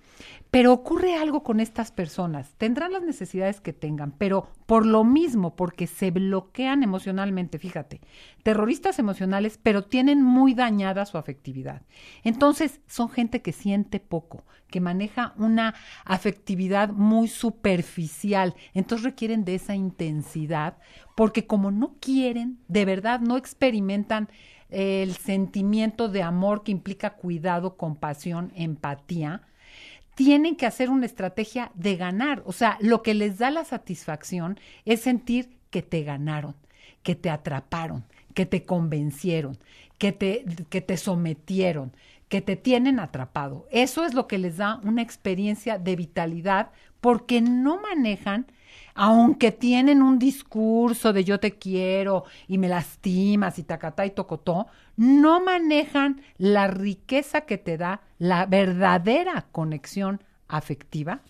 Pero 0.51 0.73
ocurre 0.73 1.15
algo 1.15 1.43
con 1.43 1.61
estas 1.61 1.91
personas. 1.91 2.53
Tendrán 2.57 2.91
las 2.91 3.03
necesidades 3.03 3.61
que 3.61 3.71
tengan, 3.71 4.11
pero 4.11 4.49
por 4.65 4.85
lo 4.85 5.05
mismo, 5.05 5.55
porque 5.55 5.87
se 5.87 6.11
bloquean 6.11 6.83
emocionalmente, 6.83 7.57
fíjate, 7.57 8.01
terroristas 8.43 8.99
emocionales, 8.99 9.57
pero 9.63 9.85
tienen 9.85 10.21
muy 10.21 10.53
dañada 10.53 11.05
su 11.05 11.17
afectividad. 11.17 11.83
Entonces, 12.25 12.81
son 12.85 13.09
gente 13.09 13.41
que 13.41 13.53
siente 13.53 14.01
poco, 14.01 14.43
que 14.67 14.81
maneja 14.81 15.33
una 15.37 15.73
afectividad 16.03 16.89
muy 16.89 17.29
superficial. 17.29 18.53
Entonces 18.73 19.05
requieren 19.05 19.45
de 19.45 19.55
esa 19.55 19.75
intensidad, 19.75 20.77
porque 21.15 21.47
como 21.47 21.71
no 21.71 21.95
quieren, 22.01 22.59
de 22.67 22.83
verdad 22.83 23.21
no 23.21 23.37
experimentan 23.37 24.27
eh, 24.69 25.03
el 25.03 25.13
sentimiento 25.15 26.09
de 26.09 26.23
amor 26.23 26.63
que 26.63 26.71
implica 26.71 27.11
cuidado, 27.11 27.77
compasión, 27.77 28.51
empatía, 28.55 29.43
tienen 30.15 30.55
que 30.55 30.65
hacer 30.65 30.89
una 30.89 31.05
estrategia 31.05 31.71
de 31.75 31.95
ganar. 31.95 32.43
O 32.45 32.51
sea, 32.51 32.77
lo 32.81 33.01
que 33.01 33.13
les 33.13 33.37
da 33.37 33.51
la 33.51 33.65
satisfacción 33.65 34.59
es 34.85 35.01
sentir 35.01 35.57
que 35.69 35.81
te 35.81 36.03
ganaron, 36.03 36.55
que 37.03 37.15
te 37.15 37.29
atraparon, 37.29 38.03
que 38.33 38.45
te 38.45 38.63
convencieron, 38.63 39.57
que 39.97 40.11
te, 40.11 40.45
que 40.69 40.81
te 40.81 40.97
sometieron, 40.97 41.95
que 42.27 42.41
te 42.41 42.55
tienen 42.55 42.99
atrapado. 42.99 43.67
Eso 43.71 44.05
es 44.05 44.13
lo 44.13 44.27
que 44.27 44.37
les 44.37 44.57
da 44.57 44.79
una 44.83 45.01
experiencia 45.01 45.77
de 45.77 45.95
vitalidad 45.95 46.71
porque 46.99 47.41
no 47.41 47.81
manejan, 47.81 48.47
aunque 48.93 49.51
tienen 49.51 50.01
un 50.01 50.19
discurso 50.19 51.13
de 51.13 51.23
yo 51.23 51.39
te 51.39 51.51
quiero 51.51 52.25
y 52.47 52.57
me 52.57 52.67
lastimas 52.67 53.59
y 53.59 53.63
tacatá 53.63 54.05
y 54.05 54.11
tocotó, 54.11 54.67
no 54.97 55.41
manejan 55.41 56.21
la 56.37 56.67
riqueza 56.67 57.41
que 57.41 57.57
te 57.57 57.77
da 57.77 58.01
la 58.17 58.45
verdadera 58.45 59.47
conexión 59.51 60.21
afectiva 60.47 61.21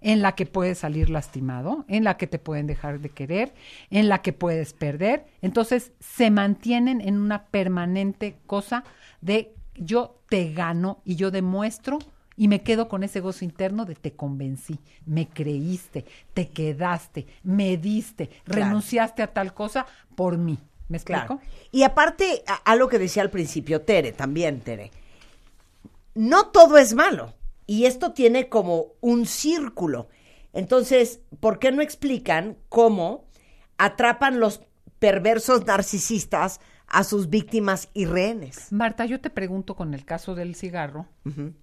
en 0.00 0.20
la 0.20 0.34
que 0.34 0.46
puedes 0.46 0.78
salir 0.78 1.10
lastimado, 1.10 1.84
en 1.88 2.04
la 2.04 2.16
que 2.16 2.26
te 2.26 2.38
pueden 2.38 2.66
dejar 2.66 3.00
de 3.00 3.10
querer, 3.10 3.54
en 3.90 4.08
la 4.08 4.20
que 4.20 4.32
puedes 4.32 4.72
perder. 4.72 5.26
Entonces 5.40 5.92
se 6.00 6.30
mantienen 6.30 7.00
en 7.00 7.18
una 7.18 7.44
permanente 7.46 8.36
cosa 8.46 8.84
de 9.20 9.54
yo 9.76 10.18
te 10.28 10.52
gano 10.52 11.00
y 11.04 11.16
yo 11.16 11.30
demuestro 11.30 11.98
y 12.36 12.48
me 12.48 12.62
quedo 12.62 12.88
con 12.88 13.02
ese 13.02 13.20
gozo 13.20 13.44
interno 13.44 13.84
de 13.84 13.94
te 13.94 14.12
convencí, 14.12 14.78
me 15.06 15.28
creíste, 15.28 16.04
te 16.34 16.48
quedaste, 16.48 17.26
me 17.42 17.76
diste, 17.76 18.28
Claro. 18.44 18.62
renunciaste 18.64 19.22
a 19.22 19.32
tal 19.32 19.52
cosa 19.54 19.86
por 20.14 20.38
mí. 20.38 20.58
¿Me 20.88 20.98
explico? 20.98 21.26
Claro. 21.26 21.40
Y 21.70 21.84
aparte, 21.84 22.42
a- 22.46 22.54
algo 22.70 22.88
que 22.88 22.98
decía 22.98 23.22
al 23.22 23.30
principio 23.30 23.82
Tere, 23.82 24.12
también 24.12 24.60
Tere, 24.60 24.90
no 26.14 26.48
todo 26.48 26.78
es 26.78 26.94
malo. 26.94 27.34
Y 27.66 27.86
esto 27.86 28.12
tiene 28.12 28.48
como 28.48 28.88
un 29.00 29.24
círculo. 29.24 30.08
Entonces, 30.52 31.20
¿por 31.40 31.58
qué 31.58 31.72
no 31.72 31.80
explican 31.80 32.56
cómo 32.68 33.24
atrapan 33.78 34.40
los 34.40 34.60
perversos 34.98 35.64
narcisistas 35.66 36.60
a 36.92 37.04
sus 37.04 37.28
víctimas 37.30 37.88
y 37.94 38.04
rehenes? 38.04 38.70
Marta, 38.70 39.04
yo 39.06 39.20
te 39.20 39.30
pregunto 39.30 39.74
con 39.74 39.94
el 39.94 40.04
caso 40.04 40.34
del 40.34 40.54
cigarro, 40.54 41.06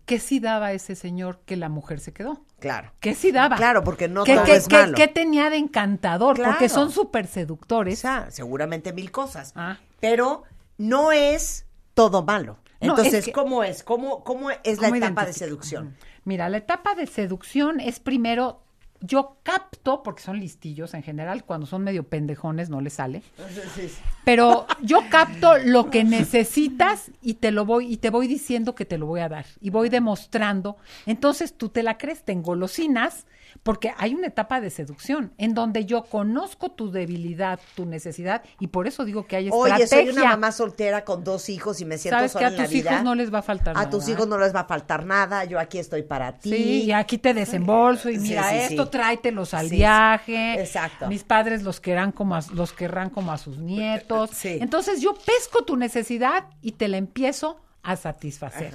¿qué 0.06 0.20
sí 0.20 0.40
daba 0.40 0.74
ese 0.74 0.96
señor 0.96 1.40
que 1.46 1.56
la 1.56 1.70
mujer 1.70 2.00
se 2.00 2.12
quedó? 2.14 2.44
Claro. 2.60 2.92
¿Qué 3.00 3.14
sí 3.16 3.32
daba? 3.32 3.56
Claro, 3.56 3.84
porque 3.84 4.08
no 4.10 4.24
¿Qué, 4.24 4.34
todo 4.36 4.46
qué- 4.46 4.56
es 4.56 4.68
qué- 4.68 4.76
malo. 4.78 4.94
qué 4.98 5.08
tenía 5.08 5.50
de 5.50 5.58
encantador? 5.58 6.36
Claro. 6.36 6.52
Porque 6.54 6.68
son 6.68 6.92
súper 6.92 7.28
seductores. 7.28 8.04
seguramente 8.30 8.92
mil 8.92 9.12
cosas. 9.12 9.54
Ah. 9.56 9.78
Pero 10.00 10.44
no 10.78 11.12
es 11.12 11.66
todo 11.94 12.24
malo. 12.24 12.58
No, 12.82 12.92
Entonces, 12.94 13.14
es 13.14 13.26
que- 13.26 13.32
¿cómo 13.34 13.64
es? 13.64 13.84
¿Cómo, 13.84 14.24
¿Cómo 14.24 14.50
es 14.52 14.80
la 14.82 14.88
¿Cómo 14.88 14.96
etapa 14.96 15.26
de 15.26 15.34
seducción? 15.34 15.96
Mira, 16.24 16.48
la 16.50 16.58
etapa 16.58 16.96
de 16.96 17.06
seducción 17.08 17.80
es 17.80 18.00
primero, 18.00 18.64
yo 19.02 19.38
capto, 19.44 20.04
porque 20.04 20.22
son 20.22 20.40
listillos 20.40 20.94
en 20.94 21.04
general, 21.04 21.46
cuando 21.46 21.66
son 21.66 21.84
medio 21.84 22.04
pendejones 22.04 22.70
no 22.70 22.82
les 22.82 22.94
sale, 22.94 23.24
pero 24.26 24.68
yo 24.82 25.04
capto 25.10 25.58
lo 25.58 25.90
que 25.90 26.04
necesitas 26.04 27.12
y 27.22 27.36
te 27.36 27.52
lo 27.52 27.66
voy 27.66 27.94
y 27.94 27.98
te 27.98 28.10
voy 28.10 28.28
diciendo 28.28 28.76
que 28.76 28.86
te 28.86 28.98
lo 28.98 29.06
voy 29.06 29.22
a 29.22 29.30
dar 29.30 29.46
y 29.62 29.70
voy 29.70 29.90
demostrando. 29.90 30.78
Entonces 31.06 31.54
tú 31.54 31.70
te 31.70 31.84
la 31.84 31.98
crees, 31.98 32.24
te 32.24 32.34
engolosinas, 32.34 33.26
porque 33.64 33.94
hay 33.98 34.16
una 34.16 34.28
etapa 34.28 34.62
de 34.62 34.70
seducción 34.70 35.34
en 35.38 35.54
donde 35.54 35.86
yo 35.86 36.04
conozco 36.04 36.70
tu 36.72 36.92
debilidad, 36.92 37.60
tu 37.76 37.86
necesidad 37.86 38.42
y 38.60 38.68
por 38.68 38.88
eso 38.88 39.06
digo 39.06 39.26
que 39.28 39.36
hay 39.36 39.50
Oye, 39.52 39.84
estrategia. 39.84 40.12
soy 40.14 40.22
una 40.22 40.30
mamá 40.32 40.52
soltera 40.52 41.04
con 41.06 41.24
dos 41.24 41.50
hijos 41.50 41.82
y 41.82 41.86
me 41.86 41.98
siento 41.98 42.18
Sabes 42.18 42.32
sola 42.32 42.40
que 42.40 42.46
a 42.46 42.50
en 42.50 42.58
la 42.58 42.64
tus 42.66 42.74
hijos 42.76 42.92
vida. 42.92 43.04
no 43.04 43.16
les 43.16 43.34
va 43.34 43.40
a 43.40 43.42
faltar 43.44 43.76
A 43.76 43.80
nada. 43.82 43.90
tus 43.90 44.08
hijos 44.08 44.28
no 44.28 44.38
les 44.38 44.56
va 44.56 44.62
a 44.62 44.66
faltar 44.66 45.06
nada, 45.06 45.44
yo 45.46 45.60
aquí 45.60 45.78
estoy 45.78 46.04
para 46.04 46.38
ti. 46.40 46.50
Sí, 46.50 46.84
y 46.86 46.92
aquí 46.92 47.18
te 47.18 47.34
desembolso 47.34 48.10
y 48.10 48.16
Sí, 48.16 48.30
mira 48.30 48.50
sí, 48.50 48.56
esto, 48.74 48.86
sí. 48.86 48.90
tráetelos 48.92 49.54
al 49.54 49.70
viaje. 49.70 50.60
Exacto. 50.60 51.08
Mis 51.08 51.24
padres 51.24 51.64
los 51.64 51.80
querrán 51.80 52.12
como 52.12 52.36
a, 52.36 52.42
los 52.54 52.74
querrán 52.74 53.10
como 53.10 53.32
a 53.32 53.38
sus 53.38 53.58
nietos. 53.58 54.30
Sí. 54.34 54.58
Entonces 54.62 55.02
yo 55.02 55.14
pesco 55.14 55.64
tu 55.66 55.76
necesidad 55.76 56.46
y 56.62 56.72
te 56.74 56.88
la 56.88 56.98
empiezo 56.98 57.60
a 57.84 57.96
satisfacer. 57.96 58.74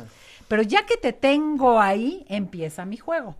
Pero 0.48 0.62
ya 0.62 0.84
que 0.86 0.96
te 0.96 1.12
tengo 1.12 1.80
ahí, 1.80 2.24
empieza 2.28 2.84
mi 2.84 2.96
juego. 2.96 3.34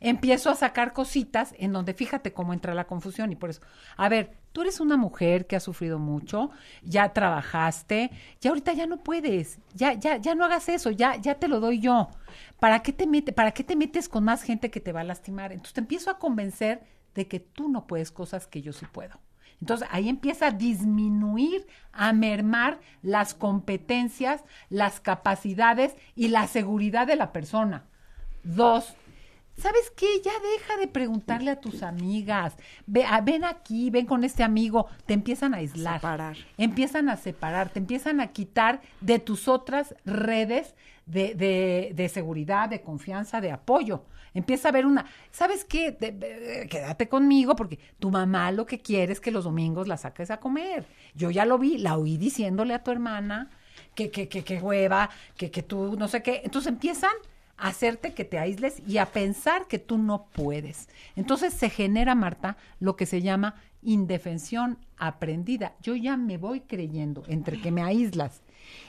Empiezo 0.00 0.50
a 0.50 0.54
sacar 0.54 0.92
cositas 0.92 1.54
en 1.58 1.72
donde 1.72 1.94
fíjate 1.94 2.32
cómo 2.32 2.52
entra 2.52 2.74
la 2.74 2.86
confusión 2.86 3.32
y 3.32 3.36
por 3.36 3.50
eso, 3.50 3.62
a 3.96 4.08
ver, 4.08 4.36
tú 4.52 4.62
eres 4.62 4.80
una 4.80 4.96
mujer 4.96 5.46
que 5.46 5.56
ha 5.56 5.60
sufrido 5.60 5.98
mucho, 5.98 6.50
ya 6.82 7.12
trabajaste, 7.12 8.10
ya 8.40 8.50
ahorita 8.50 8.72
ya 8.72 8.86
no 8.86 8.98
puedes, 8.98 9.58
ya 9.74 9.92
ya 9.94 10.16
ya 10.16 10.34
no 10.34 10.44
hagas 10.44 10.68
eso, 10.68 10.90
ya 10.90 11.16
ya 11.16 11.34
te 11.36 11.48
lo 11.48 11.60
doy 11.60 11.80
yo. 11.80 12.08
¿Para 12.58 12.80
qué 12.82 12.92
te 12.92 13.06
metes 13.06 13.34
para 13.34 13.52
qué 13.52 13.64
te 13.64 13.76
metes 13.76 14.08
con 14.08 14.24
más 14.24 14.42
gente 14.42 14.70
que 14.70 14.80
te 14.80 14.92
va 14.92 15.00
a 15.00 15.04
lastimar? 15.04 15.52
Entonces 15.52 15.74
te 15.74 15.80
empiezo 15.80 16.10
a 16.10 16.18
convencer 16.18 16.82
de 17.14 17.28
que 17.28 17.40
tú 17.40 17.68
no 17.68 17.86
puedes 17.86 18.10
cosas 18.10 18.46
que 18.46 18.62
yo 18.62 18.72
sí 18.72 18.86
puedo. 18.92 19.20
Entonces 19.60 19.88
ahí 19.90 20.08
empieza 20.08 20.48
a 20.48 20.50
disminuir, 20.50 21.66
a 21.92 22.12
mermar 22.12 22.80
las 23.02 23.34
competencias, 23.34 24.44
las 24.68 25.00
capacidades 25.00 25.96
y 26.14 26.28
la 26.28 26.46
seguridad 26.46 27.06
de 27.06 27.16
la 27.16 27.32
persona. 27.32 27.84
Dos, 28.44 28.94
¿sabes 29.56 29.90
qué? 29.96 30.06
Ya 30.24 30.32
deja 30.32 30.76
de 30.78 30.86
preguntarle 30.88 31.50
a 31.50 31.60
tus 31.60 31.82
amigas. 31.82 32.54
Ve, 32.86 33.04
a- 33.04 33.20
ven 33.20 33.44
aquí, 33.44 33.90
ven 33.90 34.06
con 34.06 34.24
este 34.24 34.42
amigo. 34.42 34.86
Te 35.06 35.14
empiezan 35.14 35.54
a 35.54 35.58
aislar. 35.58 36.00
Separar. 36.00 36.36
Empiezan 36.58 37.08
a 37.08 37.16
separar, 37.16 37.70
te 37.70 37.78
empiezan 37.78 38.20
a 38.20 38.28
quitar 38.28 38.80
de 39.00 39.18
tus 39.18 39.48
otras 39.48 39.94
redes 40.04 40.74
de, 41.06 41.34
de- 41.34 41.92
de 41.94 42.08
seguridad, 42.08 42.68
de 42.68 42.82
confianza, 42.82 43.40
de 43.40 43.52
apoyo. 43.52 44.04
Empieza 44.34 44.68
a 44.68 44.70
haber 44.70 44.84
una, 44.84 45.06
¿sabes 45.30 45.64
qué? 45.64 45.92
De- 45.92 46.12
de- 46.12 46.66
quédate 46.68 47.08
conmigo 47.08 47.56
porque 47.56 47.78
tu 47.98 48.10
mamá 48.10 48.50
lo 48.52 48.66
que 48.66 48.80
quiere 48.80 49.12
es 49.12 49.20
que 49.20 49.30
los 49.30 49.44
domingos 49.44 49.88
la 49.88 49.96
saques 49.96 50.30
a 50.30 50.38
comer. 50.40 50.84
Yo 51.14 51.30
ya 51.30 51.46
lo 51.46 51.58
vi, 51.58 51.78
la 51.78 51.96
oí 51.96 52.18
diciéndole 52.18 52.74
a 52.74 52.82
tu 52.84 52.90
hermana 52.90 53.48
que, 53.94 54.10
que, 54.10 54.28
que, 54.28 54.44
que 54.44 54.58
hueva, 54.58 55.08
que, 55.38 55.50
que 55.50 55.62
tú 55.62 55.96
no 55.98 56.06
sé 56.08 56.22
qué. 56.22 56.42
Entonces 56.44 56.70
empiezan 56.70 57.12
hacerte 57.58 58.14
que 58.14 58.24
te 58.24 58.38
aísles 58.38 58.82
y 58.86 58.98
a 58.98 59.06
pensar 59.06 59.66
que 59.66 59.78
tú 59.78 59.98
no 59.98 60.26
puedes. 60.26 60.88
Entonces 61.14 61.54
se 61.54 61.70
genera, 61.70 62.14
Marta, 62.14 62.56
lo 62.80 62.96
que 62.96 63.06
se 63.06 63.22
llama 63.22 63.54
indefensión 63.82 64.78
aprendida. 64.96 65.74
Yo 65.80 65.94
ya 65.94 66.16
me 66.16 66.38
voy 66.38 66.60
creyendo 66.60 67.22
entre 67.28 67.60
que 67.60 67.70
me 67.70 67.82
aíslas 67.82 68.42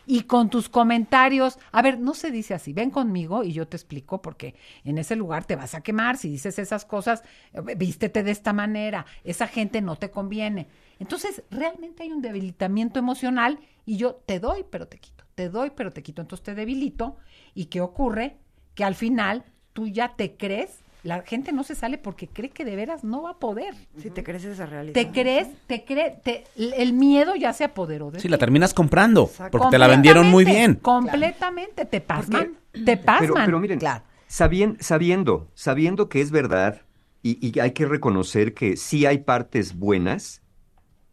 y 0.05 0.21
con 0.23 0.49
tus 0.49 0.69
comentarios. 0.69 1.59
A 1.71 1.81
ver, 1.81 1.99
no 1.99 2.13
se 2.13 2.31
dice 2.31 2.53
así. 2.53 2.73
Ven 2.73 2.89
conmigo 2.89 3.43
y 3.43 3.53
yo 3.53 3.67
te 3.67 3.77
explico 3.77 4.21
porque 4.21 4.55
en 4.83 4.97
ese 4.97 5.15
lugar 5.15 5.45
te 5.45 5.55
vas 5.55 5.75
a 5.75 5.81
quemar. 5.81 6.17
Si 6.17 6.29
dices 6.29 6.57
esas 6.59 6.85
cosas, 6.85 7.23
eh, 7.53 7.75
vístete 7.75 8.23
de 8.23 8.31
esta 8.31 8.53
manera. 8.53 9.05
Esa 9.23 9.47
gente 9.47 9.81
no 9.81 9.95
te 9.97 10.09
conviene. 10.09 10.67
Entonces, 10.99 11.43
realmente 11.51 12.03
hay 12.03 12.11
un 12.11 12.21
debilitamiento 12.21 12.99
emocional 12.99 13.59
y 13.85 13.97
yo 13.97 14.15
te 14.15 14.39
doy, 14.39 14.65
pero 14.69 14.87
te 14.87 14.97
quito. 14.97 15.25
Te 15.35 15.49
doy, 15.49 15.71
pero 15.75 15.93
te 15.93 16.01
quito. 16.01 16.21
Entonces 16.21 16.43
te 16.43 16.55
debilito. 16.55 17.17
¿Y 17.53 17.65
qué 17.65 17.81
ocurre? 17.81 18.37
Que 18.77 18.83
al 18.83 18.93
final 18.93 19.43
tú 19.73 19.87
ya 19.87 20.13
te 20.15 20.37
crees. 20.37 20.69
La 21.03 21.21
gente 21.23 21.51
no 21.51 21.63
se 21.63 21.73
sale 21.73 21.97
porque 21.97 22.27
cree 22.27 22.49
que 22.51 22.63
de 22.63 22.75
veras 22.75 23.03
no 23.03 23.23
va 23.23 23.31
a 23.31 23.37
poder. 23.39 23.73
Si 23.97 24.11
te 24.11 24.23
crees 24.23 24.43
esa 24.45 24.67
realidad. 24.67 24.93
Te 24.93 25.09
crees, 25.09 25.47
te 25.65 25.83
crees, 25.83 26.21
te- 26.21 26.43
el 26.55 26.93
miedo 26.93 27.35
ya 27.35 27.53
se 27.53 27.63
apoderó 27.63 28.11
de 28.11 28.19
Sí, 28.19 28.23
ti. 28.27 28.29
la 28.29 28.37
terminas 28.37 28.73
comprando. 28.75 29.23
Exacto. 29.23 29.57
Porque 29.57 29.71
te 29.71 29.79
la 29.79 29.87
vendieron 29.87 30.29
muy 30.29 30.45
bien. 30.45 30.75
Completamente, 30.75 31.85
te 31.85 32.01
pasman, 32.01 32.57
te 32.85 32.97
pasman. 32.97 33.19
Pero, 33.33 33.33
pero 33.45 33.59
miren, 33.59 33.79
Claro. 33.79 34.03
sabien- 34.27 34.77
sabiendo, 34.79 35.49
sabiendo 35.55 36.07
que 36.07 36.21
es 36.21 36.29
verdad 36.29 36.81
y, 37.23 37.39
y 37.47 37.59
hay 37.59 37.71
que 37.71 37.85
reconocer 37.87 38.53
que 38.53 38.77
sí 38.77 39.07
hay 39.07 39.19
partes 39.19 39.75
buenas, 39.75 40.43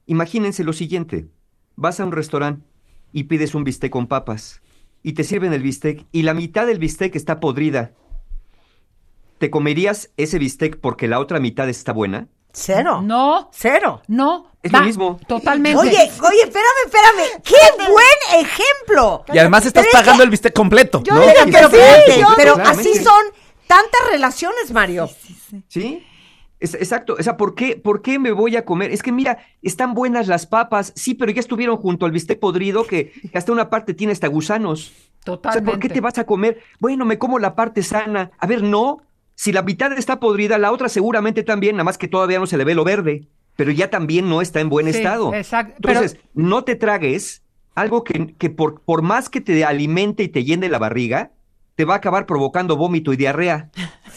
imagínense 0.06 0.64
lo 0.64 0.74
siguiente. 0.74 1.28
Vas 1.76 1.98
a 2.00 2.04
un 2.04 2.12
restaurante 2.12 2.62
y 3.12 3.24
pides 3.24 3.54
un 3.54 3.64
bistec 3.64 3.90
con 3.90 4.06
papas 4.06 4.60
y 5.04 5.12
te 5.12 5.22
sirven 5.22 5.52
el 5.52 5.62
bistec 5.62 6.04
y 6.10 6.22
la 6.22 6.34
mitad 6.34 6.66
del 6.66 6.80
bistec 6.80 7.14
está 7.14 7.38
podrida. 7.38 7.92
¿Te 9.38 9.50
comerías 9.50 10.10
ese 10.16 10.38
bistec 10.38 10.80
porque 10.80 11.06
la 11.06 11.20
otra 11.20 11.38
mitad 11.38 11.68
está 11.68 11.92
buena? 11.92 12.26
Cero. 12.52 13.00
No, 13.02 13.50
Cero. 13.52 14.00
no. 14.08 14.50
Es 14.62 14.72
lo 14.72 14.80
mismo. 14.80 15.20
Totalmente. 15.28 15.76
Oye, 15.78 15.90
oye, 15.90 16.42
espérame, 16.44 16.86
espérame. 16.86 17.42
¡Qué 17.44 17.82
buen 17.90 18.44
ejemplo! 18.46 19.24
Y 19.32 19.38
además 19.38 19.66
estás 19.66 19.82
Pero 19.84 19.90
es 19.98 20.00
pagando 20.02 20.22
que- 20.22 20.24
el 20.24 20.30
bistec 20.30 20.54
completo. 20.54 21.02
Yo 21.04 21.14
¿no? 21.14 21.20
digo, 21.20 21.32
pero 21.52 21.68
Sí, 21.68 22.20
yo- 22.20 22.28
pero 22.36 22.54
así 22.64 22.94
son 22.94 23.22
tantas 23.66 24.00
relaciones, 24.10 24.72
Mario. 24.72 25.10
¿Sí? 25.68 26.06
Es- 26.64 26.74
exacto. 26.74 27.16
O 27.18 27.22
sea, 27.22 27.36
¿por 27.36 27.54
qué, 27.54 27.76
¿por 27.76 28.02
qué 28.02 28.18
me 28.18 28.32
voy 28.32 28.56
a 28.56 28.64
comer? 28.64 28.90
Es 28.90 29.02
que 29.02 29.12
mira, 29.12 29.38
están 29.62 29.94
buenas 29.94 30.26
las 30.28 30.46
papas, 30.46 30.92
sí, 30.96 31.14
pero 31.14 31.30
ya 31.32 31.40
estuvieron 31.40 31.76
junto 31.76 32.06
al 32.06 32.12
bistec 32.12 32.38
podrido 32.40 32.84
que 32.86 33.12
que 33.30 33.38
hasta 33.38 33.52
una 33.52 33.70
parte 33.70 33.94
tiene 33.94 34.12
hasta 34.12 34.26
gusanos. 34.28 34.90
O 34.90 34.92
sea, 34.94 35.36
Totalmente. 35.36 35.70
¿por 35.70 35.80
qué 35.80 35.88
te 35.88 36.00
vas 36.00 36.18
a 36.18 36.24
comer? 36.24 36.58
Bueno, 36.80 37.04
me 37.04 37.18
como 37.18 37.38
la 37.38 37.54
parte 37.54 37.82
sana. 37.82 38.30
A 38.38 38.46
ver, 38.46 38.62
no. 38.62 39.02
Si 39.36 39.52
la 39.52 39.62
mitad 39.62 39.90
está 39.92 40.20
podrida, 40.20 40.58
la 40.58 40.70
otra 40.70 40.88
seguramente 40.88 41.42
también, 41.42 41.76
nada 41.76 41.84
más 41.84 41.98
que 41.98 42.08
todavía 42.08 42.38
no 42.38 42.46
se 42.46 42.56
le 42.56 42.64
ve 42.64 42.74
lo 42.74 42.84
verde, 42.84 43.26
pero 43.56 43.70
ya 43.72 43.90
también 43.90 44.28
no 44.28 44.40
está 44.42 44.60
en 44.60 44.68
buen 44.68 44.86
Sí, 44.92 44.98
estado. 44.98 45.34
exacto. 45.34 45.74
Pero- 45.82 45.94
Entonces, 46.00 46.20
no 46.34 46.62
te 46.64 46.76
tragues 46.76 47.42
algo 47.74 48.04
que, 48.04 48.34
que 48.38 48.50
por, 48.50 48.80
por 48.82 49.02
más 49.02 49.28
que 49.28 49.40
te 49.40 49.64
alimente 49.64 50.22
y 50.22 50.28
te 50.28 50.44
llene 50.44 50.68
la 50.68 50.78
barriga, 50.78 51.32
te 51.74 51.84
va 51.84 51.94
a 51.94 51.96
acabar 51.96 52.26
provocando 52.26 52.76
vómito 52.76 53.12
y 53.12 53.16
diarrea. 53.16 53.70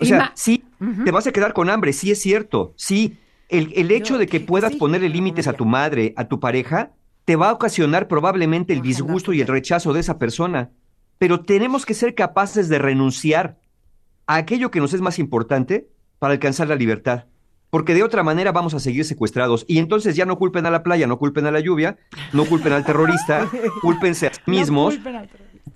O 0.00 0.04
sea, 0.04 0.32
sí, 0.34 0.64
te 1.04 1.10
vas 1.10 1.26
a 1.26 1.32
quedar 1.32 1.52
con 1.52 1.70
hambre, 1.70 1.92
sí 1.92 2.10
es 2.10 2.20
cierto. 2.20 2.72
Sí, 2.76 3.18
el, 3.48 3.72
el 3.76 3.90
hecho 3.90 4.18
de 4.18 4.26
que 4.26 4.40
puedas 4.40 4.72
sí, 4.72 4.78
ponerle 4.78 5.08
límites 5.08 5.46
a 5.46 5.52
tu 5.52 5.64
madre, 5.64 6.14
a 6.16 6.26
tu 6.26 6.40
pareja, 6.40 6.92
te 7.24 7.36
va 7.36 7.50
a 7.50 7.52
ocasionar 7.52 8.08
probablemente 8.08 8.72
el 8.72 8.82
disgusto 8.82 9.32
y 9.32 9.40
el 9.40 9.46
rechazo 9.46 9.92
de 9.92 10.00
esa 10.00 10.18
persona. 10.18 10.70
Pero 11.18 11.40
tenemos 11.40 11.84
que 11.84 11.94
ser 11.94 12.14
capaces 12.14 12.68
de 12.68 12.78
renunciar 12.78 13.58
a 14.26 14.36
aquello 14.36 14.70
que 14.70 14.80
nos 14.80 14.94
es 14.94 15.00
más 15.00 15.18
importante 15.18 15.88
para 16.18 16.32
alcanzar 16.32 16.68
la 16.68 16.76
libertad. 16.76 17.26
Porque 17.68 17.94
de 17.94 18.02
otra 18.02 18.22
manera 18.22 18.52
vamos 18.52 18.74
a 18.74 18.80
seguir 18.80 19.04
secuestrados. 19.04 19.64
Y 19.68 19.78
entonces 19.78 20.16
ya 20.16 20.26
no 20.26 20.38
culpen 20.38 20.66
a 20.66 20.70
la 20.70 20.82
playa, 20.82 21.06
no 21.06 21.18
culpen 21.18 21.46
a 21.46 21.52
la 21.52 21.60
lluvia, 21.60 21.98
no 22.32 22.44
culpen 22.44 22.72
al 22.72 22.84
terrorista, 22.84 23.48
cúlpense 23.80 24.26
a 24.28 24.34
sí 24.34 24.40
mismos 24.46 24.98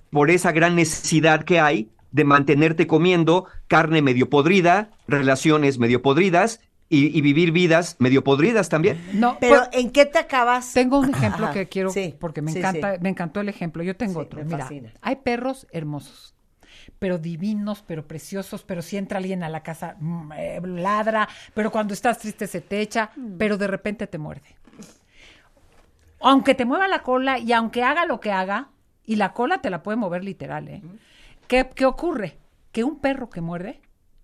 por 0.09 0.29
esa 0.29 0.51
gran 0.51 0.75
necesidad 0.75 1.43
que 1.43 1.59
hay 1.59 1.89
de 2.15 2.23
mantenerte 2.23 2.87
comiendo 2.87 3.45
carne 3.67 4.01
medio 4.01 4.29
podrida, 4.29 4.89
relaciones 5.07 5.79
medio 5.79 6.01
podridas 6.01 6.61
y, 6.87 7.17
y 7.17 7.21
vivir 7.21 7.51
vidas 7.51 7.97
medio 7.99 8.23
podridas 8.23 8.69
también. 8.69 8.97
No, 9.13 9.37
Pero 9.39 9.63
por- 9.65 9.69
¿en 9.73 9.91
qué 9.91 10.05
te 10.05 10.19
acabas? 10.19 10.73
tengo 10.73 10.99
un 10.99 11.09
ejemplo 11.09 11.45
Ajá, 11.45 11.53
que 11.53 11.67
quiero 11.67 11.89
sí, 11.89 12.15
porque 12.19 12.41
me 12.41 12.51
sí, 12.51 12.59
encanta, 12.59 12.93
sí. 12.93 12.99
me 13.01 13.09
encantó 13.09 13.41
el 13.41 13.49
ejemplo. 13.49 13.83
Yo 13.83 13.95
tengo 13.97 14.19
Sí, 14.19 14.25
otro. 14.27 14.39
me 14.39 14.45
Mira, 14.45 14.63
fascina. 14.63 14.93
hay 15.01 15.17
perros 15.17 15.67
hermosos, 15.71 16.33
pero 16.99 17.17
divinos, 17.17 17.83
pero 17.85 18.07
preciosos, 18.07 18.63
pero 18.63 18.81
si 18.81 18.95
entra 18.97 19.17
alguien 19.17 19.43
a 19.43 19.49
la 19.49 19.61
casa 19.63 19.97
mm, 19.99 20.31
eh, 20.37 20.61
ladra, 20.63 21.27
pero 21.53 21.69
cuando 21.71 21.93
estás 21.93 22.17
triste 22.19 22.47
se 22.47 22.61
te 22.61 22.79
echa, 22.79 23.11
pero 23.37 23.57
de 23.57 23.67
repente 23.67 24.07
te 24.07 24.17
muerde. 24.17 24.55
Aunque 26.19 26.55
te 26.55 26.65
mueva 26.65 26.87
la 26.87 27.03
cola 27.03 27.37
y 27.39 27.51
aunque 27.53 27.83
haga 27.83 28.05
lo 28.05 28.19
que 28.19 28.31
haga, 28.31 28.69
y 29.05 29.17
la 29.17 29.33
cola 29.33 29.59
te 29.61 29.69
la 29.69 29.83
puede 29.83 29.97
mover 29.97 30.23
literal, 30.23 30.67
¿eh? 30.69 30.83
¿Qué, 31.47 31.85
ocurre? 31.85 32.37
Que 32.71 32.83
un 32.83 32.99
perro 32.99 33.29
que 33.29 33.41
muerde, 33.41 33.81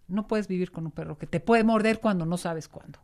no 0.07 0.27
puedes 0.27 0.47
vivir 0.47 0.71
con 0.71 0.85
un 0.85 0.91
perro 0.91 1.17
que 1.17 1.27
te 1.27 1.39
puede 1.39 1.63
morder 1.63 1.99
cuando 1.99 2.25
no 2.25 2.37
sabes 2.37 2.67
cuándo. 2.67 2.99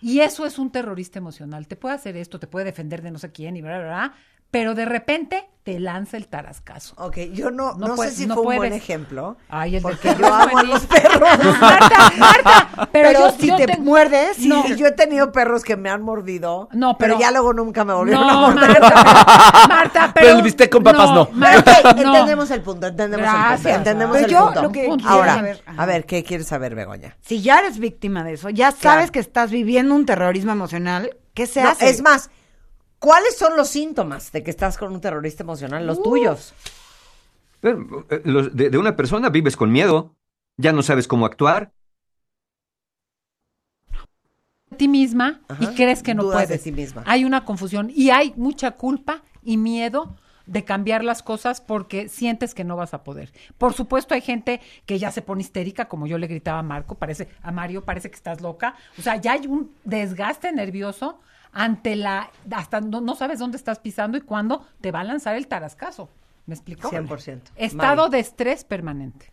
Y 0.00 0.20
eso 0.20 0.44
es 0.44 0.58
un 0.58 0.70
terrorista 0.70 1.18
emocional. 1.18 1.66
Te 1.66 1.76
puede 1.76 1.94
hacer 1.94 2.16
esto, 2.16 2.38
te 2.38 2.46
puede 2.46 2.66
defender 2.66 3.02
de 3.02 3.10
no 3.10 3.18
sé 3.18 3.32
quién 3.32 3.56
y 3.56 3.62
bla, 3.62 3.78
bla, 3.78 3.86
bla, 3.86 4.14
pero 4.54 4.76
de 4.76 4.84
repente 4.84 5.48
te 5.64 5.80
lanza 5.80 6.16
el 6.16 6.28
tarascazo. 6.28 6.94
Ok, 6.98 7.16
yo 7.32 7.50
no, 7.50 7.74
No 7.74 7.96
sé 7.96 8.12
si 8.12 8.26
no 8.26 8.34
fue 8.34 8.44
un 8.52 8.56
buen 8.58 8.72
ejemplo. 8.72 9.36
Ay, 9.48 9.74
el 9.76 9.82
porque 9.82 10.14
yo 10.16 10.32
amo 10.32 10.58
a 10.58 10.62
los 10.62 10.86
perros. 10.86 11.28
Marta, 11.60 12.12
Marta, 12.18 12.68
pero, 12.92 13.08
Pero, 13.08 13.12
yo, 13.18 13.30
si 13.36 13.46
yo 13.48 13.56
te 13.56 13.76
muerdes, 13.78 14.38
No. 14.40 14.64
y 14.68 14.76
yo 14.76 14.86
he 14.86 14.92
tenido 14.92 15.32
perros 15.32 15.64
que 15.64 15.76
me 15.76 15.90
han 15.90 16.02
mordido, 16.02 16.68
No, 16.72 16.96
pero, 16.98 17.14
pero- 17.14 17.20
ya 17.20 17.32
luego 17.32 17.52
nunca 17.52 17.84
me 17.84 17.94
volvieron 17.94 18.28
a 18.30 18.34
morder. 18.34 18.80
Marta, 18.80 19.66
Marta, 19.68 20.10
pero... 20.14 20.26
Pero 20.26 20.36
el 20.36 20.42
bistec 20.42 20.70
con 20.70 20.84
papas 20.84 21.10
no. 21.10 21.28
Marta, 21.32 21.78
entendemos 21.90 22.50
el 22.52 22.60
punto, 22.60 22.86
entendemos 22.86 23.26
el 23.26 23.54
punto, 23.54 23.68
entendemos 23.70 24.14
Pero 24.16 24.26
el 24.26 24.32
yo 24.32 24.44
punto. 24.44 24.62
lo 24.62 24.70
que 24.72 24.88
Ahora, 25.04 25.34
saber- 25.34 25.62
a 25.76 25.86
ver, 25.86 26.06
¿qué 26.06 26.22
quieres 26.22 26.46
saber, 26.46 26.76
Begoña? 26.76 27.16
Si 27.22 27.42
ya 27.42 27.58
eres 27.58 27.78
víctima 27.80 28.22
de 28.22 28.34
eso, 28.34 28.50
ya 28.50 28.70
sabes 28.70 29.10
que 29.10 29.18
estás 29.18 29.50
viviendo 29.50 29.96
un 29.96 30.06
terrorismo 30.06 30.52
emocional, 30.52 31.10
¿qué 31.32 31.46
se 31.48 31.62
No, 31.62 31.70
hace? 31.70 31.88
es 31.90 32.00
más, 32.02 32.30
¿cuáles 33.04 33.36
son 33.36 33.54
los 33.54 33.68
síntomas 33.68 34.32
de 34.32 34.42
que 34.42 34.50
estás 34.50 34.78
con 34.78 34.90
un 34.90 35.00
terrorista 35.00 35.42
emocional? 35.42 35.86
Los 35.86 36.02
tuyos. 36.02 36.54
Eh, 37.62 37.76
de, 38.24 38.70
de 38.70 38.78
una 38.78 38.96
persona 38.96 39.28
vives 39.28 39.56
con 39.56 39.70
miedo, 39.70 40.16
ya 40.56 40.72
no 40.72 40.82
sabes 40.82 41.06
cómo 41.06 41.26
actuar. 41.26 41.72
de 44.70 44.76
ti 44.78 44.88
misma 44.88 45.40
y 45.60 45.66
crees 45.74 46.02
que 46.02 46.14
no 46.14 46.22
Dudas 46.24 46.40
de 46.40 46.46
puedes. 46.46 46.62
ti 46.64 46.72
misma. 46.72 47.02
Hay 47.06 47.24
una 47.24 47.44
confusión 47.44 47.92
y 47.94 48.10
hay 48.10 48.32
mucha 48.36 48.72
culpa 48.72 49.22
y 49.42 49.56
miedo 49.56 50.16
de 50.46 50.64
cambiar 50.64 51.04
las 51.04 51.22
cosas 51.22 51.60
porque 51.60 52.08
sientes 52.08 52.54
que 52.54 52.64
no 52.64 52.76
vas 52.76 52.92
a 52.94 53.04
poder. 53.04 53.32
Por 53.58 53.72
supuesto 53.74 54.14
hay 54.14 54.20
gente 54.22 54.60
que 54.86 54.98
ya 54.98 55.10
se 55.10 55.22
pone 55.22 55.42
histérica, 55.42 55.88
como 55.88 56.06
yo 56.06 56.18
le 56.18 56.26
gritaba 56.26 56.58
a 56.58 56.62
Marco, 56.62 56.96
parece 56.96 57.28
a 57.42 57.52
Mario, 57.52 57.84
parece 57.84 58.10
que 58.10 58.16
estás 58.16 58.40
loca. 58.40 58.74
O 58.98 59.02
sea, 59.02 59.16
ya 59.16 59.32
hay 59.32 59.46
un 59.46 59.70
desgaste 59.84 60.52
nervioso 60.52 61.20
ante 61.54 61.96
la 61.96 62.30
hasta 62.50 62.80
no, 62.80 63.00
no 63.00 63.14
sabes 63.14 63.38
dónde 63.38 63.56
estás 63.56 63.78
pisando 63.78 64.18
y 64.18 64.20
cuándo 64.20 64.66
te 64.80 64.90
va 64.90 65.00
a 65.00 65.04
lanzar 65.04 65.36
el 65.36 65.46
tarascazo. 65.46 66.10
¿Me 66.46 66.54
explico? 66.54 66.90
100%. 66.90 67.40
Estado 67.56 68.02
Mari. 68.02 68.12
de 68.12 68.18
estrés 68.18 68.64
permanente. 68.64 69.32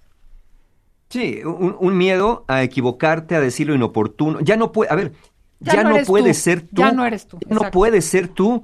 Sí, 1.09 1.41
un, 1.43 1.75
un 1.77 1.97
miedo 1.97 2.45
a 2.47 2.63
equivocarte, 2.63 3.35
a 3.35 3.41
decir 3.41 3.67
lo 3.67 3.75
inoportuno. 3.75 4.39
Ya 4.39 4.55
no 4.55 4.71
puede, 4.71 4.91
a 4.91 4.95
ver, 4.95 5.11
Ya 5.59 5.73
ya, 5.73 5.83
no 5.83 5.97
puedes 6.05 6.37
ser 6.37 6.61
tú. 6.61 6.81
ya 6.81 6.93
no 6.93 7.05
eres 7.05 7.27
tú, 7.27 7.37
Ya 7.45 7.53
no 7.55 7.69
puedes 7.71 8.05
ser 8.05 8.29
tú. 8.29 8.63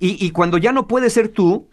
Y, 0.00 0.24
y 0.24 0.30
cuando 0.30 0.58
ya 0.58 0.72
no 0.72 0.88
puedes 0.88 1.12
ser 1.12 1.28
tú 1.28 1.68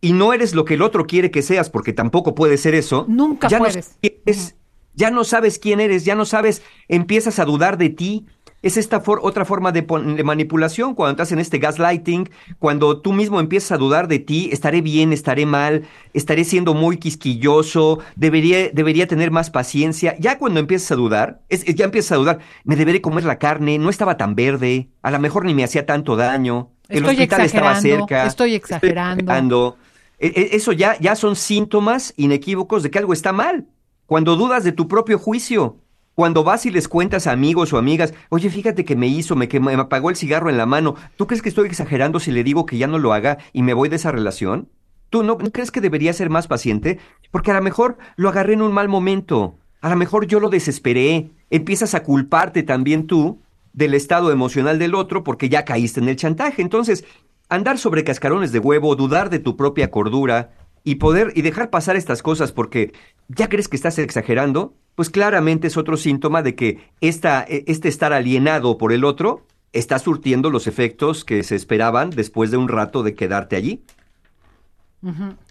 y 0.00 0.12
no 0.12 0.32
eres 0.32 0.54
lo 0.54 0.64
que 0.64 0.74
el 0.74 0.82
otro 0.82 1.06
quiere 1.06 1.32
que 1.32 1.42
seas, 1.42 1.68
porque 1.68 1.92
tampoco 1.92 2.34
puedes 2.36 2.60
ser 2.60 2.74
eso. 2.76 3.06
Nunca 3.08 3.48
ya 3.48 3.58
puedes. 3.58 3.76
No 3.76 3.82
sabes 3.82 4.56
ya 4.94 5.10
no 5.10 5.24
sabes 5.24 5.58
quién 5.58 5.80
eres, 5.80 6.04
ya 6.04 6.14
no 6.14 6.24
sabes, 6.24 6.62
empiezas 6.88 7.38
a 7.38 7.44
dudar 7.44 7.78
de 7.78 7.90
ti. 7.90 8.26
Es 8.62 8.76
esta 8.76 9.00
for- 9.00 9.20
otra 9.22 9.44
forma 9.46 9.72
de, 9.72 9.82
manipulación 10.22 10.94
cuando 10.94 11.12
estás 11.12 11.32
en 11.32 11.38
este 11.38 11.58
gaslighting, 11.58 12.28
cuando 12.58 13.00
tú 13.00 13.12
mismo 13.14 13.40
empiezas 13.40 13.72
a 13.72 13.78
dudar 13.78 14.06
de 14.06 14.18
ti, 14.18 14.50
estaré 14.52 14.82
bien, 14.82 15.12
estaré 15.14 15.46
mal, 15.46 15.84
estaré 16.12 16.44
siendo 16.44 16.74
muy 16.74 16.98
quisquilloso, 16.98 18.00
debería, 18.16 18.68
debería 18.70 19.06
tener 19.06 19.30
más 19.30 19.48
paciencia. 19.50 20.14
Ya 20.18 20.36
cuando 20.38 20.60
empiezas 20.60 20.92
a 20.92 20.96
dudar, 20.96 21.40
es, 21.48 21.64
ya 21.64 21.86
empiezas 21.86 22.12
a 22.12 22.16
dudar, 22.16 22.38
me 22.64 22.76
deberé 22.76 23.00
comer 23.00 23.24
la 23.24 23.38
carne, 23.38 23.78
no 23.78 23.88
estaba 23.88 24.16
tan 24.18 24.34
verde, 24.34 24.90
a 25.02 25.10
lo 25.10 25.18
mejor 25.18 25.44
ni 25.46 25.54
me 25.54 25.64
hacía 25.64 25.86
tanto 25.86 26.16
daño, 26.16 26.70
el 26.88 26.98
Estoy 26.98 27.14
hospital 27.14 27.40
estaba 27.46 27.80
cerca. 27.80 28.26
estoy 28.26 28.54
exagerando. 28.56 29.22
exagerando. 29.22 29.76
E- 30.18 30.26
e- 30.36 30.56
Eso 30.56 30.72
ya, 30.72 30.98
ya 31.00 31.16
son 31.16 31.34
síntomas 31.34 32.12
inequívocos 32.18 32.82
de 32.82 32.90
que 32.90 32.98
algo 32.98 33.14
está 33.14 33.32
mal. 33.32 33.68
Cuando 34.04 34.36
dudas 34.36 34.64
de 34.64 34.72
tu 34.72 34.86
propio 34.88 35.18
juicio, 35.18 35.78
cuando 36.20 36.44
vas 36.44 36.66
y 36.66 36.70
les 36.70 36.86
cuentas 36.86 37.26
a 37.26 37.32
amigos 37.32 37.72
o 37.72 37.78
amigas, 37.78 38.12
oye, 38.28 38.50
fíjate 38.50 38.84
que 38.84 38.94
me 38.94 39.06
hizo, 39.06 39.36
me, 39.36 39.48
que 39.48 39.58
me 39.58 39.72
apagó 39.72 40.10
el 40.10 40.16
cigarro 40.16 40.50
en 40.50 40.58
la 40.58 40.66
mano, 40.66 40.94
¿tú 41.16 41.26
crees 41.26 41.40
que 41.40 41.48
estoy 41.48 41.66
exagerando 41.66 42.20
si 42.20 42.30
le 42.30 42.44
digo 42.44 42.66
que 42.66 42.76
ya 42.76 42.86
no 42.86 42.98
lo 42.98 43.14
haga 43.14 43.38
y 43.54 43.62
me 43.62 43.72
voy 43.72 43.88
de 43.88 43.96
esa 43.96 44.12
relación? 44.12 44.68
¿Tú 45.08 45.22
no, 45.22 45.38
no 45.40 45.50
crees 45.50 45.70
que 45.70 45.80
debería 45.80 46.12
ser 46.12 46.28
más 46.28 46.46
paciente? 46.46 46.98
Porque 47.30 47.52
a 47.52 47.54
lo 47.54 47.62
mejor 47.62 47.96
lo 48.16 48.28
agarré 48.28 48.52
en 48.52 48.60
un 48.60 48.74
mal 48.74 48.86
momento, 48.86 49.54
a 49.80 49.88
lo 49.88 49.96
mejor 49.96 50.26
yo 50.26 50.40
lo 50.40 50.50
desesperé, 50.50 51.30
empiezas 51.48 51.94
a 51.94 52.02
culparte 52.02 52.64
también 52.64 53.06
tú 53.06 53.40
del 53.72 53.94
estado 53.94 54.30
emocional 54.30 54.78
del 54.78 54.94
otro 54.94 55.24
porque 55.24 55.48
ya 55.48 55.64
caíste 55.64 56.00
en 56.00 56.10
el 56.10 56.16
chantaje. 56.16 56.60
Entonces, 56.60 57.06
andar 57.48 57.78
sobre 57.78 58.04
cascarones 58.04 58.52
de 58.52 58.58
huevo, 58.58 58.94
dudar 58.94 59.30
de 59.30 59.38
tu 59.38 59.56
propia 59.56 59.90
cordura 59.90 60.50
y 60.84 60.96
poder 60.96 61.32
y 61.34 61.40
dejar 61.40 61.70
pasar 61.70 61.96
estas 61.96 62.22
cosas 62.22 62.52
porque 62.52 62.92
ya 63.28 63.48
crees 63.48 63.68
que 63.68 63.76
estás 63.76 63.98
exagerando, 63.98 64.74
pues 65.00 65.08
claramente 65.08 65.68
es 65.68 65.78
otro 65.78 65.96
síntoma 65.96 66.42
de 66.42 66.54
que 66.54 66.90
esta, 67.00 67.42
e- 67.48 67.64
este 67.68 67.88
estar 67.88 68.12
alienado 68.12 68.76
por 68.76 68.92
el 68.92 69.04
otro 69.04 69.46
está 69.72 69.98
surtiendo 69.98 70.50
los 70.50 70.66
efectos 70.66 71.24
que 71.24 71.42
se 71.42 71.56
esperaban 71.56 72.10
después 72.10 72.50
de 72.50 72.58
un 72.58 72.68
rato 72.68 73.02
de 73.02 73.14
quedarte 73.14 73.56
allí. 73.56 73.82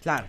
Claro. 0.02 0.28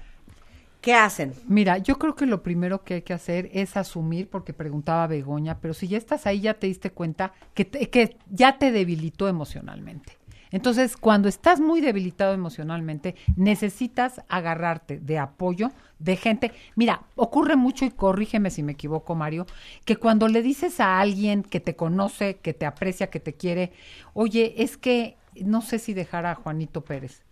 ¿Qué 0.81 0.95
hacen? 0.95 1.35
Mira, 1.47 1.77
yo 1.77 1.99
creo 1.99 2.15
que 2.15 2.25
lo 2.25 2.43
primero 2.43 2.83
que 2.83 2.95
hay 2.95 3.03
que 3.03 3.13
hacer 3.13 3.51
es 3.53 3.77
asumir, 3.77 4.31
porque 4.31 4.55
preguntaba 4.55 5.07
Begoña, 5.07 5.59
pero 5.61 5.75
si 5.75 5.87
ya 5.87 5.99
estás 5.99 6.27
ahí, 6.27 6.41
ya 6.41 6.55
te 6.55 6.69
diste 6.69 6.91
cuenta 6.91 7.35
que, 7.53 7.67
te- 7.67 7.91
que 7.91 8.17
ya 8.31 8.57
te 8.57 8.73
debilitó 8.73 9.29
emocionalmente. 9.29 10.17
Entonces, 10.51 10.97
cuando 10.97 11.29
estás 11.29 11.61
muy 11.61 11.81
debilitado 11.81 12.35
emocionalmente, 12.35 13.15
necesitas 13.37 14.23
agarrarte 14.29 14.99
de 14.99 15.19
apoyo 15.19 15.71
de 15.99 16.17
gente. 16.17 16.53
Mira, 16.75 17.03
ocurre 17.15 17.57
mucho, 17.57 17.85
y 17.85 17.91
corrígeme 17.91 18.51
si 18.51 18.63
me 18.63 18.73
equivoco, 18.73 19.15
Mario, 19.15 19.47
que 19.85 19.97
cuando 19.97 20.29
le 20.29 20.43
dices 20.43 20.81
a 20.81 21.01
alguien 21.01 21.43
que 21.43 21.61
te 21.61 21.77
conoce, 21.77 22.37
que 22.37 22.55
te 22.55 22.67
aprecia, 22.67 23.11
que 23.11 23.21
te 23.21 23.35
quiere, 23.35 23.73
oye, 24.13 24.55
es 24.59 24.77
que 24.77 25.17
no 25.45 25.63
sé 25.63 25.79
si 25.79 25.95
dejar 25.95 26.27
a 26.27 26.35
Juanito 26.35 26.81
Pérez. 26.83 27.23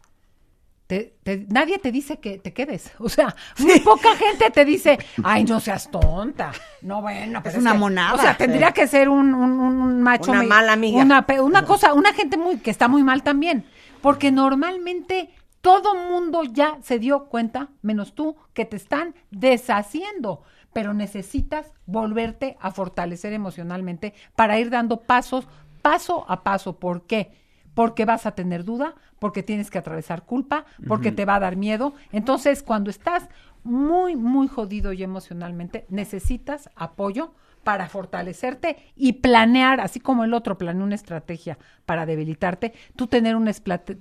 Te- 0.88 1.14
te- 1.22 1.46
nadie 1.50 1.78
te 1.78 1.92
dice 1.92 2.18
que 2.18 2.38
te 2.38 2.52
quedes. 2.52 2.90
O 2.98 3.08
sea, 3.08 3.36
muy 3.58 3.78
poca 3.80 4.16
gente 4.16 4.50
te 4.50 4.64
dice, 4.64 4.98
ay, 5.22 5.44
no 5.44 5.60
seas 5.60 5.88
tonta. 5.90 6.50
No, 6.82 7.00
bueno, 7.02 7.40
pero 7.42 7.56
Es 7.56 7.60
una 7.62 7.72
que-". 7.72 7.78
monada. 7.78 8.14
O 8.14 8.18
sea, 8.18 8.36
tendría 8.36 8.72
que 8.72 8.86
ser 8.88 9.08
un, 9.08 9.34
un- 9.34 9.60
un- 9.60 9.80
un 9.80 10.02
macho. 10.02 10.30
Una 10.32 10.40
me- 10.40 10.46
mala 10.48 10.72
amiga. 10.72 10.98
Una 11.44 11.64
cosa, 11.66 11.92
una 11.94 12.12
gente 12.14 12.36
muy 12.36 12.56
que 12.58 12.70
está 12.72 12.88
muy 12.88 13.02
mal 13.04 13.22
también. 13.22 13.64
Porque 14.00 14.32
normalmente 14.32 15.30
todo 15.60 15.94
mundo 15.94 16.42
ya 16.44 16.78
se 16.82 16.98
dio 16.98 17.26
cuenta, 17.26 17.68
menos 17.82 18.14
tú, 18.14 18.36
que 18.54 18.64
te 18.64 18.76
están 18.76 19.14
deshaciendo. 19.30 20.42
Pero 20.72 20.94
necesitas 20.94 21.72
volverte 21.86 22.56
a 22.60 22.70
fortalecer 22.70 23.32
emocionalmente 23.32 24.14
para 24.36 24.58
ir 24.58 24.70
dando 24.70 25.00
pasos, 25.00 25.48
paso 25.82 26.24
a 26.28 26.42
paso. 26.44 26.78
¿Por 26.78 27.06
qué? 27.06 27.32
Porque 27.78 28.04
vas 28.06 28.26
a 28.26 28.32
tener 28.32 28.64
duda, 28.64 28.96
porque 29.20 29.44
tienes 29.44 29.70
que 29.70 29.78
atravesar 29.78 30.24
culpa, 30.24 30.64
porque 30.88 31.12
te 31.12 31.24
va 31.24 31.36
a 31.36 31.38
dar 31.38 31.54
miedo. 31.54 31.94
Entonces, 32.10 32.64
cuando 32.64 32.90
estás 32.90 33.28
muy, 33.62 34.16
muy 34.16 34.48
jodido 34.48 34.92
y 34.92 35.04
emocionalmente, 35.04 35.86
necesitas 35.88 36.70
apoyo 36.74 37.34
para 37.62 37.88
fortalecerte 37.88 38.78
y 38.96 39.12
planear, 39.12 39.80
así 39.80 40.00
como 40.00 40.24
el 40.24 40.34
otro 40.34 40.58
planeó 40.58 40.82
una 40.82 40.96
estrategia 40.96 41.56
para 41.86 42.04
debilitarte, 42.04 42.72
tú 42.96 43.06
tener 43.06 43.36
una, 43.36 43.52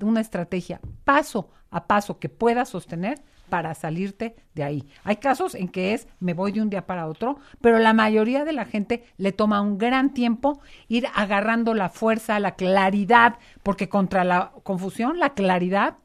una 0.01 0.21
estrategia 0.21 0.81
paso 1.03 1.51
a 1.69 1.85
paso 1.85 2.17
que 2.17 2.29
puedas 2.29 2.69
sostener 2.69 3.21
para 3.49 3.73
salirte 3.73 4.35
de 4.53 4.63
ahí. 4.63 4.87
Hay 5.03 5.17
casos 5.17 5.55
en 5.55 5.67
que 5.67 5.93
es 5.93 6.07
me 6.19 6.33
voy 6.33 6.51
de 6.51 6.61
un 6.61 6.69
día 6.69 6.85
para 6.85 7.07
otro, 7.07 7.39
pero 7.61 7.79
la 7.79 7.93
mayoría 7.93 8.45
de 8.45 8.53
la 8.53 8.65
gente 8.65 9.03
le 9.17 9.31
toma 9.31 9.61
un 9.61 9.77
gran 9.77 10.13
tiempo 10.13 10.61
ir 10.87 11.07
agarrando 11.13 11.73
la 11.73 11.89
fuerza, 11.89 12.39
la 12.39 12.55
claridad, 12.55 13.37
porque 13.63 13.89
contra 13.89 14.23
la 14.23 14.51
confusión, 14.63 15.19
la 15.19 15.33
claridad 15.33 15.97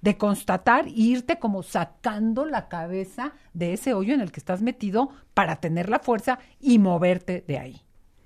de 0.00 0.16
constatar 0.16 0.86
e 0.86 0.92
irte 0.94 1.38
como 1.38 1.62
sacando 1.62 2.46
la 2.46 2.68
cabeza 2.68 3.32
de 3.52 3.72
ese 3.72 3.92
hoyo 3.94 4.14
en 4.14 4.20
el 4.20 4.32
que 4.32 4.40
estás 4.40 4.62
metido 4.62 5.10
para 5.34 5.56
tener 5.56 5.88
la 5.88 5.98
fuerza 5.98 6.38
y 6.60 6.78
moverte 6.78 7.44
de 7.46 7.58
ahí. 7.58 7.82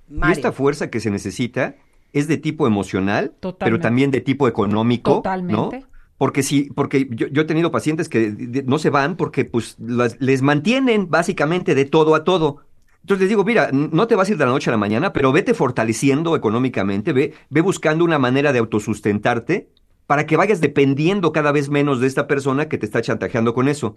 Y 0.09 0.33
esta 0.33 0.53
fuerza 0.53 0.91
que 0.91 1.01
se 1.01 1.11
necesita 1.11 1.77
es 2.13 2.29
de 2.29 2.37
tipo 2.37 2.67
emocional, 2.67 3.31
pero 3.41 3.53
Totalmente. 3.53 3.83
también 3.83 4.11
de 4.11 4.21
tipo 4.21 4.47
económico, 4.47 5.17
Totalmente. 5.17 5.81
¿no? 5.81 5.94
Porque 6.17 6.43
si, 6.43 6.65
porque 6.71 7.09
yo, 7.11 7.27
he 7.43 7.45
tenido 7.45 7.71
pacientes 7.71 8.09
que 8.09 8.63
no 8.67 8.79
se 8.79 8.91
van 8.91 9.17
porque 9.17 9.45
pues 9.45 9.77
las- 9.81 10.17
les 10.21 10.43
mantienen 10.43 11.11
básicamente 11.11 11.75
de 11.75 11.85
todo 11.85 12.15
a 12.15 12.25
todo. 12.25 12.63
Entonces 13.01 13.23
les 13.23 13.29
digo, 13.29 13.45
mira, 13.45 13.71
no 13.73 14.07
te 14.07 14.15
vas 14.15 14.29
a 14.29 14.33
ir 14.33 14.39
de 14.39 14.47
la 14.47 14.51
noche 14.53 14.71
a 14.71 14.73
la 14.73 14.79
mañana, 14.79 15.13
pero 15.13 15.33
vete 15.33 15.53
fortaleciendo 15.55 16.37
económicamente, 16.37 17.13
ve, 17.13 17.35
ve 17.51 17.61
buscando 17.61 18.05
una 18.05 18.19
manera 18.19 18.53
de 18.53 18.61
autosustentarte 18.61 19.69
para 20.07 20.25
que 20.27 20.37
vayas 20.37 20.61
dependiendo 20.61 21.33
cada 21.33 21.53
vez 21.53 21.69
menos 21.69 22.01
de 22.01 22.07
esta 22.07 22.27
persona 22.27 22.69
que 22.69 22.79
te 22.79 22.87
está 22.87 23.03
chantajeando 23.03 23.53
con 23.53 23.69
eso. 23.69 23.97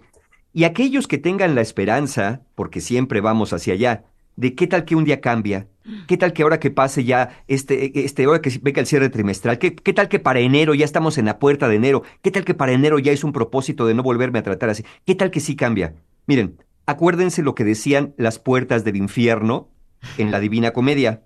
Y 0.52 0.64
aquellos 0.64 1.06
que 1.06 1.18
tengan 1.18 1.54
la 1.54 1.60
esperanza, 1.60 2.42
porque 2.54 2.80
siempre 2.80 3.20
vamos 3.20 3.52
hacia 3.52 3.74
allá, 3.74 4.04
de 4.38 4.54
qué 4.54 4.68
tal 4.68 4.84
que 4.84 4.94
un 4.94 5.02
día 5.02 5.20
cambia, 5.20 5.66
qué 6.06 6.16
tal 6.16 6.32
que 6.32 6.44
ahora 6.44 6.60
que 6.60 6.70
pase 6.70 7.02
ya, 7.02 7.42
este, 7.48 8.04
este, 8.04 8.22
ahora 8.22 8.40
que 8.40 8.56
venga 8.62 8.80
el 8.80 8.86
cierre 8.86 9.10
trimestral, 9.10 9.58
¿Qué, 9.58 9.74
qué 9.74 9.92
tal 9.92 10.08
que 10.08 10.20
para 10.20 10.38
enero 10.38 10.74
ya 10.74 10.84
estamos 10.84 11.18
en 11.18 11.24
la 11.24 11.40
puerta 11.40 11.66
de 11.66 11.74
enero, 11.74 12.04
qué 12.22 12.30
tal 12.30 12.44
que 12.44 12.54
para 12.54 12.70
enero 12.70 13.00
ya 13.00 13.10
es 13.10 13.24
un 13.24 13.32
propósito 13.32 13.84
de 13.84 13.94
no 13.94 14.04
volverme 14.04 14.38
a 14.38 14.44
tratar 14.44 14.70
así, 14.70 14.84
qué 15.04 15.16
tal 15.16 15.32
que 15.32 15.40
sí 15.40 15.56
cambia. 15.56 15.96
Miren, 16.28 16.62
acuérdense 16.86 17.42
lo 17.42 17.56
que 17.56 17.64
decían 17.64 18.14
las 18.16 18.38
puertas 18.38 18.84
del 18.84 18.94
infierno 18.94 19.70
en 20.18 20.30
la 20.30 20.38
Divina 20.38 20.70
Comedia. 20.70 21.24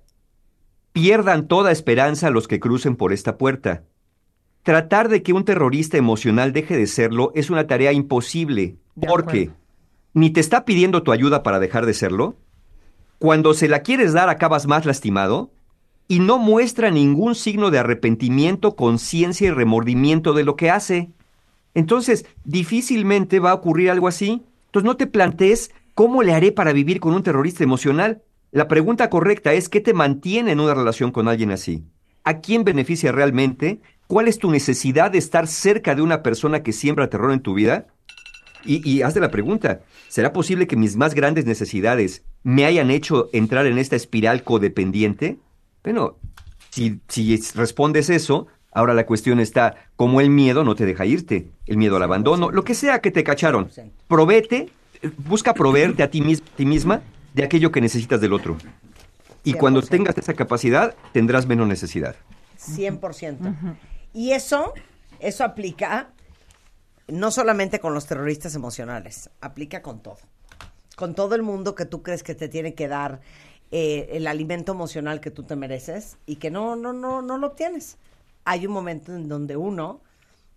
Pierdan 0.95 1.49
toda 1.49 1.71
esperanza 1.71 2.31
los 2.31 2.49
que 2.49 2.61
crucen 2.61 2.97
por 2.97 3.13
esta 3.13 3.37
puerta. 3.37 3.85
Tratar 4.63 5.11
de 5.11 5.23
que 5.23 5.35
un 5.35 5.45
terrorista 5.45 5.99
emocional 5.99 6.55
deje 6.55 6.79
de 6.79 6.87
serlo 6.87 7.31
es 7.35 7.51
una 7.51 7.67
tarea 7.67 7.93
imposible, 7.93 8.79
porque 9.07 9.51
ni 10.15 10.31
te 10.31 10.41
está 10.41 10.65
pidiendo 10.65 11.03
tu 11.03 11.13
ayuda 11.13 11.43
para 11.43 11.59
dejar 11.59 11.85
de 11.85 11.93
serlo, 11.93 12.39
cuando 13.23 13.55
se 13.55 13.69
la 13.69 13.83
quieres 13.85 14.13
dar 14.15 14.29
acabas 14.29 14.67
más 14.67 14.85
lastimado, 14.85 15.53
y 16.09 16.19
no 16.19 16.39
muestra 16.39 16.91
ningún 16.91 17.37
signo 17.37 17.71
de 17.71 17.79
arrepentimiento, 17.79 18.75
conciencia 18.75 19.47
y 19.47 19.51
remordimiento 19.53 20.33
de 20.33 20.43
lo 20.43 20.57
que 20.57 20.71
hace. 20.71 21.13
Entonces, 21.73 22.27
difícilmente 22.43 23.39
va 23.39 23.53
a 23.53 23.55
ocurrir 23.55 23.93
algo 23.93 24.09
así. 24.09 24.43
Entonces, 24.67 24.85
no 24.85 24.97
te 24.97 25.07
plantees 25.07 25.71
cómo 25.95 26.25
le 26.25 26.35
haré 26.35 26.51
para 26.51 26.73
vivir 26.73 26.99
con 26.99 27.15
un 27.15 27.23
terrorista 27.23 27.63
emocional. 27.63 28.23
La 28.51 28.67
pregunta 28.67 29.09
correcta 29.09 29.53
es, 29.53 29.69
¿qué 29.69 29.81
te 29.81 29.95
mantiene 29.95 30.51
en 30.51 30.59
una 30.59 30.75
relación 30.75 31.13
con 31.13 31.29
alguien 31.29 31.53
así? 31.53 31.85
¿A 32.25 32.41
quién 32.41 32.65
beneficia 32.65 33.13
realmente? 33.13 33.81
¿Cuál 34.09 34.27
es 34.27 34.41
tu 34.41 34.51
necesidad 34.51 35.13
de 35.13 35.19
estar 35.19 35.47
cerca 35.47 35.95
de 35.95 36.03
una 36.03 36.25
persona 36.25 36.65
que 36.65 36.73
siembra 36.73 37.09
terror 37.09 37.31
en 37.31 37.41
tu 37.41 37.55
vida? 37.55 37.87
Y, 38.65 38.83
y 38.91 39.03
hazte 39.03 39.21
la 39.21 39.31
pregunta, 39.31 39.83
¿será 40.09 40.33
posible 40.33 40.67
que 40.67 40.75
mis 40.75 40.97
más 40.97 41.15
grandes 41.15 41.47
necesidades 41.47 42.25
me 42.43 42.65
hayan 42.67 42.91
hecho 42.91 43.29
entrar 43.33 43.67
en 43.67 43.79
esta 43.79 43.97
espiral 43.97 44.43
codependiente? 44.45 45.39
Bueno, 45.85 46.17
si, 46.71 47.01
si 47.09 47.35
es- 47.35 47.55
respondes 47.55 48.11
eso, 48.11 48.47
ahora 48.73 48.95
la 48.95 49.07
cuestión 49.07 49.41
está, 49.41 49.75
como 49.97 50.21
el 50.21 50.31
miedo 50.31 50.65
no 50.65 50.75
te 50.75 50.87
deja 50.87 51.05
irte, 51.07 51.51
el 51.67 51.77
miedo 51.77 51.97
al 51.97 52.03
abandono, 52.03 52.51
lo 52.51 52.65
que 52.65 52.75
sea 52.75 53.01
que 53.01 53.11
te 53.11 53.23
cacharon, 53.25 53.71
provéete, 54.09 54.71
eh, 55.03 55.11
busca 55.19 55.55
proveerte 55.55 56.03
a 56.03 56.11
ti, 56.11 56.21
mis- 56.23 56.43
ti 56.43 56.67
misma 56.67 57.03
de 57.35 57.45
aquello 57.45 57.71
que 57.71 57.81
necesitas 57.81 58.21
del 58.21 58.33
otro. 58.33 58.57
Y 59.45 59.55
cuando 59.55 59.81
100%. 59.83 59.89
tengas 59.89 60.19
esa 60.19 60.35
capacidad, 60.35 60.95
tendrás 61.13 61.47
menos 61.47 61.67
necesidad. 61.67 62.15
100%. 62.59 63.55
Y 64.15 64.33
eso, 64.33 64.73
eso 65.21 65.43
aplica 65.45 66.11
no 67.09 67.31
solamente 67.33 67.81
con 67.81 67.93
los 67.95 68.07
terroristas 68.07 68.55
emocionales, 68.55 69.31
aplica 69.41 69.83
con 69.83 70.01
todo. 70.01 70.19
Con 71.03 71.17
todo 71.17 71.35
el 71.35 71.43
mundo 71.43 71.75
que 71.75 71.85
tú 71.85 72.01
crees 72.01 72.23
que 72.23 72.37
te 72.37 72.47
tiene 72.49 72.75
que 72.75 72.87
dar 72.87 73.23
eh, 73.73 74.11
el 74.13 74.29
alimento 74.29 74.71
emocional 74.71 75.21
que 75.21 75.33
tú 75.33 75.43
te 75.43 75.57
mereces 75.57 76.17
y 76.27 76.37
que 76.37 76.49
no, 76.49 76.77
no, 76.77 76.93
no, 76.93 77.23
no 77.23 77.39
lo 77.39 77.49
obtienes. 77.49 77.99
Hay 78.45 78.69
un 78.69 78.73
momento 78.73 79.13
en 79.13 79.27
donde 79.29 79.57
uno 79.57 80.01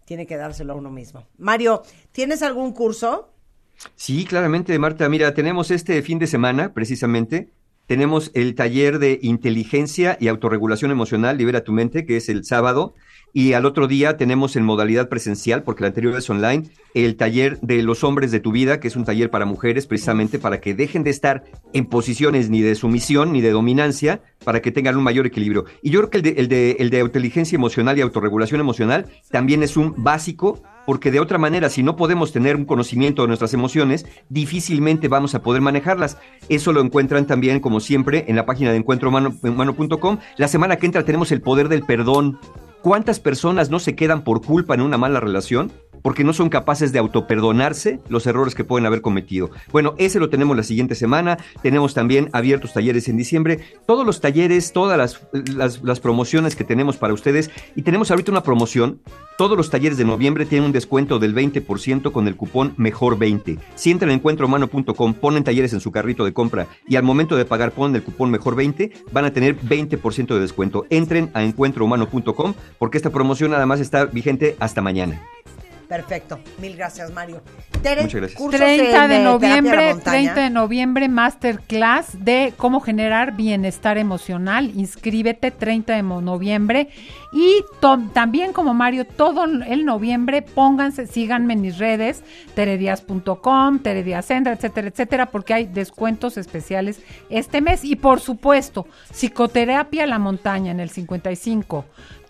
tiene 0.05 0.27
que 0.27 0.37
dárselo 0.37 0.73
a 0.73 0.75
uno 0.75 0.91
mismo. 0.91 1.25
Mario, 1.39 1.81
¿tienes 2.11 2.43
algún 2.43 2.73
curso? 2.73 3.33
Sí, 3.95 4.23
claramente, 4.25 4.77
Marta. 4.77 5.09
Mira, 5.09 5.33
tenemos 5.33 5.71
este 5.71 5.99
fin 6.03 6.19
de 6.19 6.27
semana, 6.27 6.75
precisamente, 6.75 7.49
tenemos 7.87 8.29
el 8.35 8.53
taller 8.53 8.99
de 8.99 9.17
inteligencia 9.23 10.15
y 10.21 10.27
autorregulación 10.27 10.91
emocional, 10.91 11.39
Libera 11.39 11.63
tu 11.63 11.71
mente, 11.71 12.05
que 12.05 12.17
es 12.17 12.29
el 12.29 12.45
sábado. 12.45 12.93
Y 13.37 13.51
al 13.51 13.65
otro 13.65 13.89
día 13.89 14.15
tenemos 14.15 14.55
en 14.55 14.63
modalidad 14.63 15.09
presencial, 15.09 15.63
porque 15.63 15.83
el 15.83 15.87
anterior 15.87 16.17
es 16.17 16.29
online, 16.29 16.69
el 16.93 17.17
taller 17.17 17.59
de 17.59 17.83
los 17.83 18.05
hombres 18.05 18.31
de 18.31 18.39
tu 18.39 18.53
vida, 18.53 18.79
que 18.79 18.87
es 18.87 18.95
un 18.95 19.03
taller 19.03 19.29
para 19.29 19.43
mujeres, 19.43 19.87
precisamente 19.87 20.39
para 20.39 20.61
que 20.61 20.73
dejen 20.73 21.03
de 21.03 21.09
estar 21.09 21.43
en 21.73 21.85
posiciones 21.85 22.49
ni 22.49 22.61
de 22.61 22.75
sumisión 22.75 23.33
ni 23.33 23.41
de 23.41 23.51
dominancia, 23.51 24.21
para 24.45 24.61
que 24.61 24.71
tengan 24.71 24.95
un 24.95 25.03
mayor 25.03 25.25
equilibrio. 25.25 25.65
Y 25.81 25.89
yo 25.89 25.99
creo 25.99 26.09
que 26.11 26.17
el 26.19 26.23
de, 26.23 26.29
el 26.37 26.47
de, 26.47 26.77
el 26.79 26.89
de 26.89 26.99
inteligencia 27.01 27.57
emocional 27.57 27.97
y 27.97 28.01
autorregulación 28.01 28.61
emocional 28.61 29.07
también 29.31 29.63
es 29.63 29.75
un 29.75 29.93
básico, 29.97 30.63
porque 30.85 31.11
de 31.11 31.19
otra 31.19 31.37
manera, 31.37 31.69
si 31.69 31.83
no 31.83 31.97
podemos 31.97 32.31
tener 32.31 32.55
un 32.55 32.63
conocimiento 32.63 33.23
de 33.23 33.27
nuestras 33.27 33.53
emociones, 33.53 34.05
difícilmente 34.29 35.09
vamos 35.09 35.35
a 35.35 35.41
poder 35.41 35.61
manejarlas. 35.61 36.17
Eso 36.47 36.71
lo 36.71 36.79
encuentran 36.79 37.27
también, 37.27 37.59
como 37.59 37.81
siempre, 37.81 38.23
en 38.29 38.37
la 38.37 38.45
página 38.45 38.71
de 38.71 38.77
encuentrohumano.com. 38.77 40.19
La 40.37 40.47
semana 40.47 40.77
que 40.77 40.85
entra 40.85 41.03
tenemos 41.03 41.33
el 41.33 41.41
poder 41.41 41.67
del 41.67 41.83
perdón. 41.83 42.39
¿Cuántas 42.85 43.19
personas 43.19 43.71
no 43.71 43.79
se 43.79 43.95
quedan 43.95 44.23
por 44.23 44.43
culpa 44.45 44.75
en 44.75 44.81
una 44.81 44.99
mala 44.99 45.19
relación? 45.19 45.71
Porque 46.05 46.23
no 46.23 46.33
son 46.33 46.49
capaces 46.49 46.91
de 46.91 46.99
autoperdonarse 46.99 47.99
los 48.09 48.27
errores 48.27 48.53
que 48.53 48.63
pueden 48.63 48.85
haber 48.85 49.01
cometido. 49.01 49.49
Bueno, 49.71 49.95
ese 49.97 50.19
lo 50.19 50.29
tenemos 50.29 50.55
la 50.55 50.61
siguiente 50.61 50.93
semana. 50.93 51.39
Tenemos 51.63 51.95
también 51.95 52.29
abiertos 52.31 52.73
talleres 52.73 53.09
en 53.09 53.17
diciembre. 53.17 53.61
Todos 53.87 54.05
los 54.05 54.21
talleres, 54.21 54.71
todas 54.71 55.19
las, 55.33 55.99
promociones 55.99 56.55
que 56.55 56.63
tenemos 56.63 56.97
para 56.97 57.15
ustedes. 57.15 57.49
Y 57.75 57.81
tenemos 57.81 58.11
ahorita 58.11 58.31
una 58.31 58.43
promoción. 58.43 59.01
Todos 59.35 59.57
los 59.57 59.71
talleres 59.71 59.97
de 59.97 60.05
noviembre 60.05 60.45
tienen 60.45 60.67
un 60.67 60.73
descuento 60.73 61.17
del 61.17 61.33
20% 61.33 62.11
con 62.11 62.27
el 62.27 62.35
cupón 62.35 62.75
Mejor20. 62.77 63.57
Si 63.73 63.89
entran 63.89 64.11
a 64.11 64.13
encuentrohumano.com, 64.13 65.15
ponen 65.15 65.43
talleres 65.43 65.73
en 65.73 65.79
su 65.79 65.91
carrito 65.91 66.23
de 66.23 66.33
compra 66.33 66.67
y 66.87 66.97
al 66.97 67.03
momento 67.03 67.35
de 67.35 67.45
pagar 67.45 67.71
ponen 67.71 67.95
el 67.95 68.03
cupón 68.03 68.31
Mejor20, 68.31 68.91
van 69.11 69.25
a 69.25 69.33
tener 69.33 69.59
20% 69.59 70.35
de 70.35 70.39
descuento. 70.39 70.85
Entren 70.91 71.31
a 71.33 71.43
encuentrohumano.com 71.43 72.53
porque 72.77 72.97
esta 72.97 73.09
promoción 73.09 73.55
además 73.55 73.79
está 73.79 74.05
vigente 74.05 74.55
hasta 74.59 74.83
mañana. 74.83 75.19
Perfecto. 75.87 76.39
Mil 76.59 76.75
gracias, 76.75 77.11
Mario. 77.11 77.41
Tere, 77.81 78.03
Muchas 78.03 78.21
gracias. 78.21 78.39
cursos 78.39 78.59
30 78.59 78.83
en, 78.83 78.87
de 78.87 78.87
terapia 78.87 79.23
noviembre, 79.23 79.93
montaña. 79.93 80.11
30 80.11 80.41
de 80.41 80.49
noviembre, 80.49 81.09
masterclass 81.09 82.25
de 82.25 82.53
cómo 82.57 82.81
generar 82.81 83.35
bienestar 83.35 83.97
emocional. 83.97 84.71
Inscríbete 84.75 85.51
30 85.51 85.93
de 85.93 86.03
noviembre. 86.03 86.89
Y 87.33 87.63
también 88.13 88.53
como 88.53 88.73
Mario, 88.73 89.05
todo 89.05 89.45
el 89.45 89.85
noviembre, 89.85 90.41
pónganse, 90.41 91.05
síganme 91.05 91.53
en 91.53 91.61
mis 91.61 91.77
redes, 91.77 92.23
teredias.com, 92.55 93.79
terediasendra, 93.79 94.53
etcétera, 94.53 94.87
etcétera, 94.87 95.25
porque 95.27 95.53
hay 95.53 95.65
descuentos 95.65 96.37
especiales 96.37 97.01
este 97.29 97.61
mes. 97.61 97.83
Y 97.83 97.97
por 97.97 98.21
supuesto, 98.21 98.87
psicoterapia 99.11 100.05
a 100.05 100.07
la 100.07 100.17
montaña 100.17 100.71
en 100.71 100.79
el 100.79 100.89
55 100.89 101.85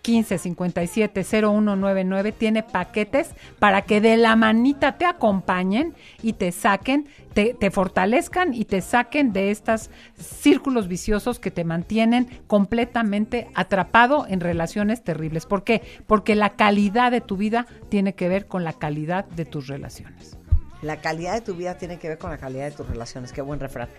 15 0.05 0.37
57 0.37 1.23
0199 1.23 2.31
tiene 2.31 2.61
paquetes 2.61 3.31
para 3.57 3.81
que 3.81 4.01
de 4.01 4.17
la 4.17 4.35
manita 4.35 4.99
te 4.99 5.05
acompañen 5.05 5.95
y 6.21 6.33
te 6.33 6.51
saquen, 6.51 7.07
te, 7.33 7.55
fortalezcan 7.71 8.53
y 8.53 8.65
te 8.65 8.81
saquen 8.81 9.33
de 9.33 9.49
estos 9.49 9.89
círculos 10.15 10.87
viciosos 10.87 11.39
que 11.39 11.49
te 11.49 11.63
mantienen 11.63 12.27
completamente 12.45 13.47
atrapado 13.55 14.27
en 14.29 14.41
relaciones 14.41 15.03
terribles. 15.03 15.47
¿Por 15.47 15.63
qué? 15.63 15.81
Porque 16.05 16.35
la 16.35 16.51
calidad 16.51 17.09
de 17.09 17.21
tu 17.21 17.35
vida 17.35 17.65
tiene 17.89 18.13
que 18.13 18.29
ver 18.29 18.45
con 18.45 18.63
la 18.63 18.73
calidad 18.73 19.25
de 19.25 19.45
tus 19.45 19.65
relaciones. 19.65 20.37
La 20.85 21.01
calidad 21.01 21.33
de 21.33 21.41
tu 21.41 21.55
vida 21.55 21.79
tiene 21.79 21.97
que 21.97 22.09
ver 22.09 22.19
con 22.19 22.29
la 22.29 22.37
calidad 22.37 22.65
de 22.65 22.71
tus 22.71 22.87
relaciones. 22.87 23.33
Qué 23.33 23.41
buen 23.41 23.59
refrán. 23.59 23.89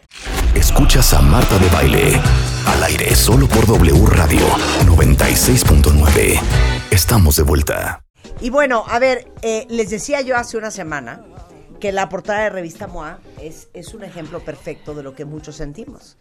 Escuchas 0.55 1.13
a 1.15 1.21
Marta 1.21 1.59
de 1.59 1.69
Baile. 1.71 2.21
Al 2.65 2.85
aire 2.85 3.13
solo 3.17 3.49
por 3.49 3.67
W 3.67 4.07
Radio 4.07 4.47
96.9. 4.85 6.41
Estamos 6.93 7.35
de 7.35 7.43
vuelta. 7.43 8.05
Y 8.41 8.51
bueno, 8.51 8.85
a 8.87 9.01
ver, 9.01 9.33
eh, 9.43 9.67
les 9.69 9.91
decía 9.91 10.21
yo 10.21 10.37
hace 10.37 10.59
una 10.59 10.71
semana 10.71 11.25
que 11.81 11.91
la 11.91 12.09
portada 12.09 12.45
de 12.45 12.51
revista 12.51 12.87
MOA 12.87 13.19
es, 13.43 13.67
es 13.75 13.93
un 13.93 14.05
ejemplo 14.05 14.39
perfecto 14.39 14.95
de 14.95 15.03
lo 15.03 15.13
que 15.13 15.25
muchos 15.25 15.57
sentimos. 15.57 16.19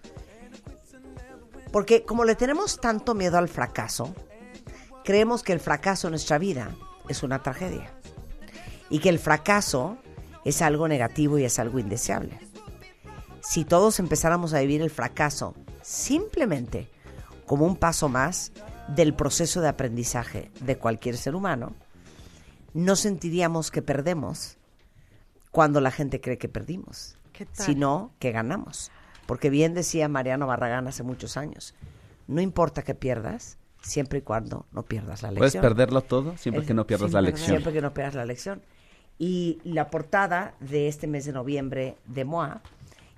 Porque 1.71 2.01
como 2.05 2.25
le 2.25 2.33
tenemos 2.33 2.81
tanto 2.81 3.13
miedo 3.13 3.37
al 3.37 3.49
fracaso, 3.49 4.15
creemos 5.03 5.43
que 5.43 5.53
el 5.53 5.59
fracaso 5.59 6.07
en 6.07 6.13
nuestra 6.13 6.39
vida 6.39 6.71
es 7.07 7.21
una 7.21 7.43
tragedia. 7.43 7.93
Y 8.89 8.97
que 8.97 9.09
el 9.09 9.19
fracaso 9.19 9.99
es 10.45 10.61
algo 10.61 10.87
negativo 10.87 11.37
y 11.37 11.43
es 11.43 11.59
algo 11.59 11.79
indeseable. 11.79 12.39
Si 13.41 13.65
todos 13.65 13.99
empezáramos 13.99 14.53
a 14.53 14.59
vivir 14.61 14.81
el 14.81 14.89
fracaso 14.89 15.53
simplemente 15.81 16.87
como 17.45 17.65
un 17.65 17.75
paso 17.75 18.09
más 18.09 18.51
del 18.87 19.13
proceso 19.13 19.61
de 19.61 19.67
aprendizaje 19.67 20.51
de 20.61 20.77
cualquier 20.77 21.17
ser 21.17 21.35
humano, 21.35 21.73
no 22.73 22.95
sentiríamos 22.95 23.71
que 23.71 23.81
perdemos 23.81 24.57
cuando 25.51 25.79
la 25.81 25.91
gente 25.91 26.19
cree 26.21 26.37
que 26.37 26.49
perdimos, 26.49 27.17
¿Qué 27.33 27.45
tal? 27.45 27.65
sino 27.65 28.11
que 28.19 28.31
ganamos. 28.31 28.91
Porque 29.25 29.49
bien 29.49 29.73
decía 29.73 30.07
Mariano 30.07 30.45
Barragán 30.47 30.87
hace 30.87 31.01
muchos 31.03 31.37
años, 31.37 31.73
no 32.27 32.41
importa 32.41 32.81
que 32.83 32.93
pierdas, 32.95 33.57
siempre 33.81 34.19
y 34.19 34.21
cuando 34.23 34.65
no 34.71 34.83
pierdas 34.83 35.21
la 35.23 35.29
Puedes 35.29 35.53
lección. 35.53 35.61
perderlo 35.61 36.01
todo 36.01 36.35
siempre 36.37 36.61
Es- 36.61 36.67
que 36.67 36.73
no 36.73 36.85
pierdas 36.87 37.11
la 37.11 37.19
perder- 37.19 37.25
lección. 37.25 37.47
Siempre 37.47 37.73
que 37.73 37.81
no 37.81 37.93
pierdas 37.93 38.15
la 38.15 38.25
lección. 38.25 38.61
Y 39.17 39.59
la 39.63 39.89
portada 39.89 40.53
de 40.59 40.87
este 40.87 41.07
mes 41.07 41.25
de 41.25 41.31
noviembre 41.31 41.95
de 42.05 42.25
MOA 42.25 42.61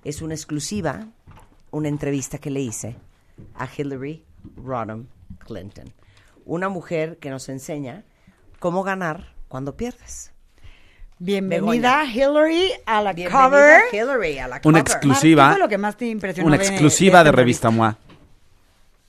es 0.04 0.22
una 0.22 0.34
exclusiva, 0.34 1.06
una 1.70 1.88
entrevista 1.88 2.38
que 2.38 2.50
le 2.50 2.60
hice 2.60 2.96
a 3.56 3.68
Hillary 3.76 4.22
Rodham 4.56 5.06
Clinton. 5.46 5.92
Una 6.46 6.68
mujer 6.68 7.18
que 7.18 7.30
nos 7.30 7.48
enseña 7.48 8.04
cómo 8.58 8.82
ganar 8.82 9.32
cuando 9.48 9.76
pierdes. 9.76 10.32
Bienvenida 11.18 12.04
Hillary 12.04 12.70
a 12.86 13.02
la 13.02 13.12
Bienvenida, 13.12 13.44
cover. 13.44 13.80
Hillary, 13.92 14.38
a 14.38 14.46
la 14.48 14.60
Una 14.64 14.78
exclusiva. 14.78 15.48
¿Qué 15.48 15.54
fue 15.54 15.60
lo 15.60 15.68
que 15.68 15.78
más 15.78 15.96
te 15.96 16.06
impresionó 16.06 16.46
Una 16.46 16.58
de- 16.58 16.64
exclusiva 16.64 17.24
de 17.24 17.30
esta 17.30 17.36
revista 17.36 17.70
MOA. 17.70 17.98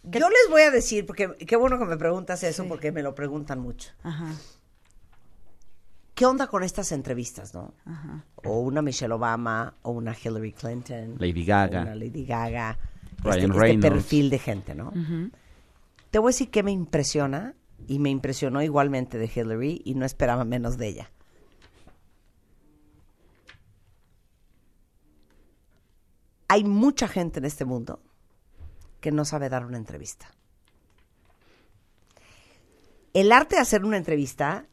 Yo 0.04 0.28
les 0.28 0.50
voy 0.50 0.64
a 0.64 0.72
decir, 0.72 1.06
porque 1.06 1.36
qué 1.46 1.56
bueno 1.56 1.78
que 1.78 1.86
me 1.86 1.98
preguntas 1.98 2.42
eso, 2.44 2.66
porque 2.68 2.92
me 2.92 3.04
lo 3.04 3.14
preguntan 3.14 3.60
mucho. 3.60 3.92
Ajá, 4.02 4.34
¿Qué 6.20 6.26
onda 6.26 6.48
con 6.48 6.66
estas 6.66 6.92
entrevistas, 6.92 7.54
no? 7.54 7.74
ajá. 7.86 8.26
o 8.44 8.60
una 8.60 8.82
Michelle 8.82 9.14
Obama, 9.14 9.76
o 9.84 9.92
una 9.92 10.14
Hillary 10.14 10.52
Clinton, 10.52 11.16
Lady 11.18 11.44
o 11.44 11.46
Gaga. 11.46 11.82
una 11.84 11.96
Lady 11.96 12.26
Gaga, 12.26 12.78
Ryan 13.24 13.38
este, 13.38 13.46
este 13.46 13.58
Reynolds. 13.58 13.90
perfil 13.90 14.30
de 14.30 14.38
gente, 14.38 14.76
¿no? 14.76 14.92
Te 16.12 16.20
voy 16.20 16.28
a 16.28 16.32
decir 16.34 16.52
que 16.52 16.62
me 16.62 16.74
impresiona, 16.74 17.56
y 17.88 18.00
me 18.00 18.10
impresionó 18.10 18.62
igualmente 18.62 19.18
de 19.18 19.32
Hillary, 19.34 19.82
y 19.86 19.96
no 19.96 20.06
esperaba 20.06 20.44
menos 20.44 20.78
de 20.78 20.88
ella. 20.90 21.12
Hay 26.50 26.66
mucha 26.66 27.08
gente 27.08 27.40
en 27.40 27.46
este 27.46 27.64
mundo 27.64 28.02
que 29.00 29.14
no 29.14 29.24
sabe 29.24 29.48
dar 29.48 29.66
una 29.66 29.78
entrevista. 29.78 30.30
El 33.14 33.32
arte 33.32 33.56
de 33.56 33.62
hacer 33.62 33.86
una 33.86 33.96
entrevista 33.96 34.66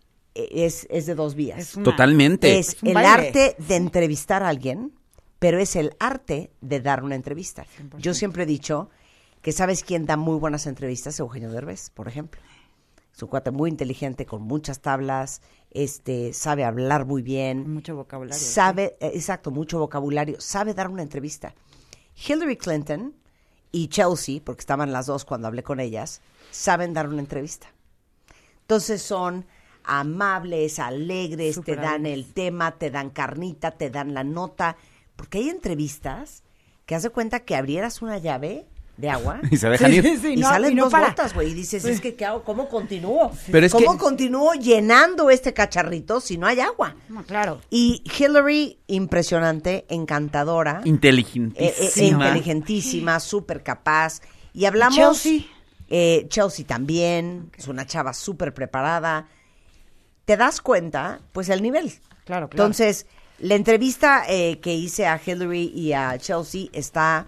es, 0.53 0.87
es 0.91 1.07
de 1.07 1.15
dos 1.15 1.35
vías. 1.35 1.59
Es 1.59 1.75
una- 1.77 1.85
Totalmente. 1.85 2.59
Es 2.59 2.77
el 2.83 2.95
baile. 2.95 3.09
arte 3.11 3.57
de 3.59 3.77
entrevistar 3.77 4.43
a 4.43 4.49
alguien, 4.49 4.93
pero 5.39 5.59
es 5.59 5.77
el 5.77 5.95
arte 5.99 6.51
de 6.61 6.81
dar 6.81 7.03
una 7.05 7.15
entrevista. 7.15 7.67
Yo 7.99 8.15
siempre 8.15 8.45
he 8.45 8.47
dicho 8.47 8.91
que 9.43 9.53
sabes 9.53 9.85
quién 9.85 10.07
da 10.07 10.17
muy 10.17 10.39
buenas 10.39 10.67
entrevistas, 10.67 11.19
Eugenio 11.21 11.51
Derbez, 11.51 11.91
por 11.91 12.09
ejemplo. 12.09 12.41
Es 13.15 13.23
un 13.23 13.29
cuate 13.29 13.51
muy 13.51 13.71
inteligente, 13.71 14.27
con 14.27 14.43
muchas 14.43 14.81
tablas, 14.81 15.41
este, 15.71 16.33
sabe 16.35 16.65
hablar 16.65 17.07
muy 17.07 17.23
bien, 17.23 17.73
Mucho 17.73 17.97
vocabulario. 17.97 18.39
sabe, 18.39 18.97
eh, 19.01 19.13
exacto, 19.15 19.51
mucho 19.51 19.79
vocabulario, 19.79 20.39
sabe 20.41 20.75
dar 20.75 20.89
una 20.89 21.03
entrevista. 21.03 21.55
Hillary 22.29 22.57
Clinton 22.57 23.15
y 23.73 23.89
Chelsea, 23.89 24.41
porque 24.45 24.61
estaban 24.61 24.93
las 24.93 25.07
dos 25.07 25.25
cuando 25.25 25.47
hablé 25.49 25.63
con 25.63 25.81
ellas, 25.81 26.21
saben 26.51 26.93
dar 26.93 27.09
una 27.09 27.21
entrevista. 27.21 27.69
Entonces 28.63 29.01
son 29.03 29.47
amables, 29.87 30.79
alegres, 30.79 31.55
Súper 31.57 31.77
te 31.77 31.83
dan 31.83 32.07
el 32.07 32.27
tema, 32.33 32.73
te 32.73 32.91
dan 32.91 33.11
carnita, 33.11 33.71
te 33.71 33.91
dan 33.91 34.15
la 34.15 34.25
nota, 34.25 34.77
porque 35.17 35.39
hay 35.39 35.49
entrevistas 35.49 36.43
que 36.85 36.95
hace 36.95 37.11
cuenta 37.11 37.41
que 37.41 37.57
abrieras 37.57 38.03
una 38.03 38.19
llave 38.19 38.67
de 38.97 39.11
agua 39.11 39.41
Y 39.51 39.59
se 39.59 39.69
dejan 39.69 39.91
Sí, 39.91 39.97
ir. 39.99 40.03
sí, 40.05 40.17
sí, 40.17 40.29
y 40.33 40.37
no, 40.37 40.49
salen 40.49 40.73
y 40.73 40.75
no 40.75 40.85
dos 40.85 40.93
para. 40.93 41.09
gotas, 41.09 41.35
güey, 41.35 41.51
y 41.51 41.55
dices, 41.55 41.85
es 41.85 42.01
que 42.01 42.15
¿qué 42.15 42.25
hago? 42.25 42.45
¿cómo 42.45 42.69
continúo? 42.69 43.31
Pero 43.53 43.67
es 43.67 43.73
¿Cómo 43.73 43.93
que- 43.93 43.99
continúo 43.99 44.55
llenando 44.55 45.29
este 45.31 45.53
cacharrito 45.53 46.21
si 46.21 46.39
no 46.39 46.47
hay 46.47 46.61
agua? 46.61 46.97
No, 47.09 47.23
claro. 47.25 47.61
Y 47.71 48.03
Hillary, 48.19 48.79
impresionante, 48.87 49.85
encantadora, 49.91 50.77
eh, 50.79 50.83
eh, 50.85 50.89
Inteligentísima. 50.89 52.25
inteligentísima, 52.27 53.21
súper 53.21 53.63
capaz. 53.63 54.21
Y 54.55 54.65
hablamos... 54.65 54.97
Chelsea. 55.23 55.47
eh, 55.89 56.27
Chelsea 56.31 56.67
también, 56.67 57.51
es 57.57 57.69
una 57.69 57.85
chava 57.87 58.13
súper 58.15 58.55
preparada. 58.55 59.29
Te 60.27 60.37
das 60.37 60.61
cuenta, 60.61 61.21
pues, 61.33 61.49
el 61.49 61.63
nivel. 61.63 61.93
Claro, 62.25 62.49
claro. 62.49 62.51
Entonces, 62.51 63.07
la 63.39 63.55
entrevista 63.55 64.25
eh, 64.29 64.61
que 64.61 64.75
hice 64.75 65.07
a 65.07 65.21
Hillary 65.25 65.73
y 65.75 65.95
a 65.95 66.19
Chelsea 66.19 66.67
está 66.73 67.27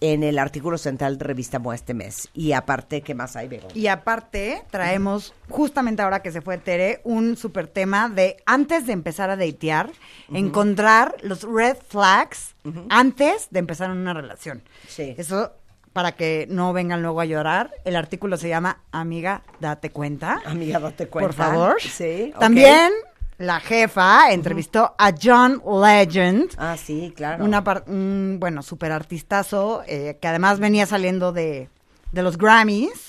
en 0.00 0.22
el 0.22 0.38
artículo 0.38 0.78
central 0.78 1.18
de 1.18 1.24
Revista 1.24 1.58
MOA 1.58 1.74
este 1.74 1.94
mes. 1.94 2.28
Y 2.32 2.52
aparte, 2.52 3.02
¿qué 3.02 3.14
más 3.14 3.36
hay? 3.36 3.60
Y 3.74 3.88
aparte, 3.88 4.62
traemos, 4.70 5.34
justamente 5.48 6.02
ahora 6.02 6.22
que 6.22 6.30
se 6.30 6.40
fue 6.40 6.58
Tere, 6.58 7.00
un 7.04 7.36
super 7.36 7.66
tema 7.66 8.08
de 8.08 8.36
antes 8.46 8.86
de 8.86 8.92
empezar 8.92 9.30
a 9.30 9.36
datear, 9.36 9.90
encontrar 10.32 11.16
los 11.22 11.42
red 11.42 11.76
flags 11.88 12.54
antes 12.90 13.48
de 13.50 13.58
empezar 13.58 13.90
una 13.90 14.14
relación. 14.14 14.62
Sí. 14.86 15.14
Eso, 15.16 15.52
para 15.98 16.12
que 16.12 16.46
no 16.48 16.72
vengan 16.72 17.02
luego 17.02 17.20
a 17.20 17.24
llorar, 17.24 17.72
el 17.84 17.96
artículo 17.96 18.36
se 18.36 18.48
llama 18.48 18.82
Amiga, 18.92 19.42
date 19.58 19.90
cuenta. 19.90 20.40
Amiga, 20.46 20.78
date 20.78 21.08
cuenta. 21.08 21.26
Por 21.26 21.34
favor. 21.34 21.76
Sí. 21.82 22.32
También 22.38 22.92
la 23.38 23.58
jefa 23.58 24.30
entrevistó 24.30 24.94
a 24.96 25.10
John 25.20 25.60
Legend. 25.82 26.52
Ah, 26.56 26.76
sí, 26.76 27.12
claro. 27.16 27.44
Una 27.44 27.64
par- 27.64 27.82
un, 27.88 28.36
bueno, 28.38 28.62
super 28.62 28.92
artistazo, 28.92 29.82
eh, 29.88 30.18
que 30.22 30.28
además 30.28 30.60
venía 30.60 30.86
saliendo 30.86 31.32
de, 31.32 31.68
de 32.12 32.22
los 32.22 32.38
Grammys. 32.38 33.08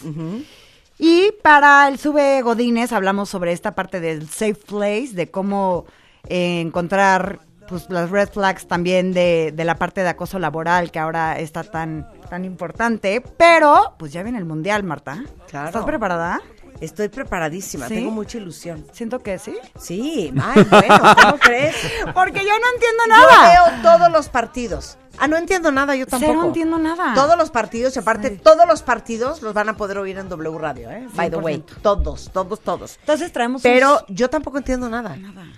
Y 0.97 1.31
para 1.43 1.87
el 1.89 1.99
Sube 1.99 2.41
Godines 2.41 2.91
hablamos 2.91 3.29
sobre 3.29 3.51
esta 3.51 3.75
parte 3.75 3.99
del 3.99 4.27
safe 4.29 4.55
place, 4.67 5.09
de 5.13 5.29
cómo 5.29 5.85
eh, 6.27 6.59
encontrar 6.59 7.41
pues 7.69 7.89
las 7.89 8.09
red 8.09 8.29
flags 8.29 8.67
también 8.67 9.13
de, 9.13 9.53
de 9.55 9.63
la 9.63 9.75
parte 9.75 10.01
de 10.01 10.09
acoso 10.09 10.39
laboral 10.39 10.91
que 10.91 10.99
ahora 10.99 11.39
está 11.39 11.63
tan, 11.63 12.09
tan 12.29 12.43
importante. 12.43 13.21
Pero, 13.37 13.95
pues 13.97 14.11
ya 14.11 14.23
viene 14.23 14.37
el 14.39 14.45
mundial, 14.45 14.83
Marta. 14.83 15.23
Claro. 15.47 15.67
¿Estás 15.67 15.85
preparada? 15.85 16.41
Estoy 16.81 17.09
preparadísima, 17.09 17.87
¿Sí? 17.89 17.95
tengo 17.95 18.11
mucha 18.11 18.37
ilusión. 18.37 18.85
Siento 18.93 19.19
que 19.19 19.37
sí. 19.37 19.53
Sí, 19.77 20.33
ay, 20.41 20.63
bueno, 20.69 20.99
¿cómo 21.21 21.37
crees? 21.37 21.75
Porque 22.13 22.39
yo 22.39 22.51
no 22.51 22.67
entiendo 22.73 23.03
Yo 23.05 23.13
nada. 23.13 23.49
veo 23.71 23.81
todos 23.83 24.11
los 24.11 24.29
partidos. 24.29 24.97
Ah, 25.19 25.27
no 25.27 25.37
entiendo 25.37 25.71
nada, 25.71 25.95
yo 25.95 26.05
tampoco. 26.07 26.31
Cero 26.33 26.45
entiendo 26.47 26.77
nada. 26.79 27.13
Todos 27.13 27.37
los 27.37 27.49
partidos, 27.51 27.95
y 27.95 27.99
aparte, 27.99 28.29
todos 28.31 28.65
los 28.67 28.81
partidos 28.83 29.41
los 29.41 29.53
van 29.53 29.69
a 29.69 29.75
poder 29.77 29.97
oír 29.97 30.17
en 30.17 30.29
W 30.29 30.57
Radio, 30.57 30.89
¿eh? 30.89 31.07
By 31.13 31.29
the 31.29 31.37
way. 31.37 31.57
100%. 31.57 31.81
Todos, 31.81 32.29
todos, 32.31 32.59
todos. 32.61 32.97
Entonces 33.01 33.31
traemos 33.31 33.61
Pero 33.61 34.03
un- 34.07 34.15
yo 34.15 34.29
tampoco 34.29 34.57
entiendo 34.57 34.89
nada. 34.89 35.17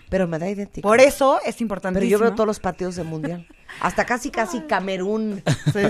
Pero 0.09 0.27
me 0.27 0.39
da 0.39 0.49
idéntico. 0.49 0.87
Por 0.87 0.99
eso 0.99 1.39
es 1.45 1.61
importante. 1.61 1.99
Pero 1.99 2.09
yo 2.09 2.19
veo 2.19 2.33
todos 2.33 2.47
los 2.47 2.59
partidos 2.59 2.95
del 2.95 3.05
mundial. 3.05 3.47
Hasta 3.79 4.03
casi, 4.05 4.31
casi 4.31 4.61
Camerún. 4.61 5.43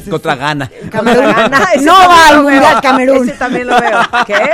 Contra 0.09 0.35
Ghana. 0.35 0.69
Contra 0.91 1.15
Ghana. 1.33 1.63
Ese 1.73 1.85
No 1.85 1.93
también 1.93 2.09
va 2.09 2.27
al. 2.27 2.43
Mundial 2.43 2.81
Camerún. 2.81 3.29
Ese 3.29 3.37
también 3.37 3.67
lo 3.67 3.79
veo. 3.79 3.99
¿Qué? 4.27 4.49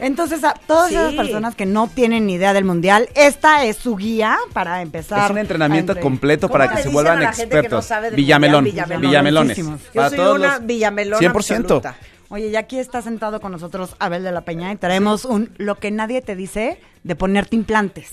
Entonces, 0.00 0.42
a 0.44 0.54
todas 0.66 0.88
Sí. 0.88 0.94
esas 0.96 1.14
personas 1.14 1.54
que 1.54 1.66
no 1.66 1.88
tienen 1.88 2.26
ni 2.26 2.34
idea 2.34 2.52
del 2.52 2.64
mundial, 2.64 3.08
esta 3.14 3.64
es 3.64 3.76
su 3.76 3.96
guía 3.96 4.36
para 4.52 4.82
empezar. 4.82 5.24
Es 5.26 5.30
un 5.30 5.38
entrenamiento 5.38 5.92
entre- 5.92 6.02
completo 6.02 6.48
¿Cómo 6.48 6.58
para 6.58 6.74
que 6.74 6.82
se 6.82 6.88
vuelvan 6.88 7.18
a 7.18 7.20
la 7.22 7.32
gente 7.32 7.48
que 7.48 7.54
no 7.54 7.60
expertos. 7.60 7.86
sabe 7.86 8.10
Villamelón, 8.10 8.64
mundial? 8.64 9.00
Villamelones. 9.00 9.56
Yo 9.56 9.76
Para 9.94 10.08
soy 10.08 10.18
todos 10.18 10.38
una 10.38 10.56
los- 10.58 10.66
Villamelona 10.66 11.18
100%. 11.18 11.74
absoluta. 11.76 11.96
Oye, 12.30 12.46
y 12.48 12.56
aquí 12.56 12.78
está 12.78 13.02
sentado 13.02 13.40
con 13.40 13.50
nosotros 13.52 13.96
Abel 13.98 14.22
de 14.22 14.30
la 14.32 14.42
Peña 14.42 14.72
y 14.72 14.76
traemos 14.76 15.24
un 15.24 15.52
lo 15.58 15.74
que 15.76 15.90
nadie 15.90 16.22
te 16.22 16.36
dice 16.36 16.80
de 17.02 17.16
ponerte 17.16 17.56
implantes. 17.56 18.08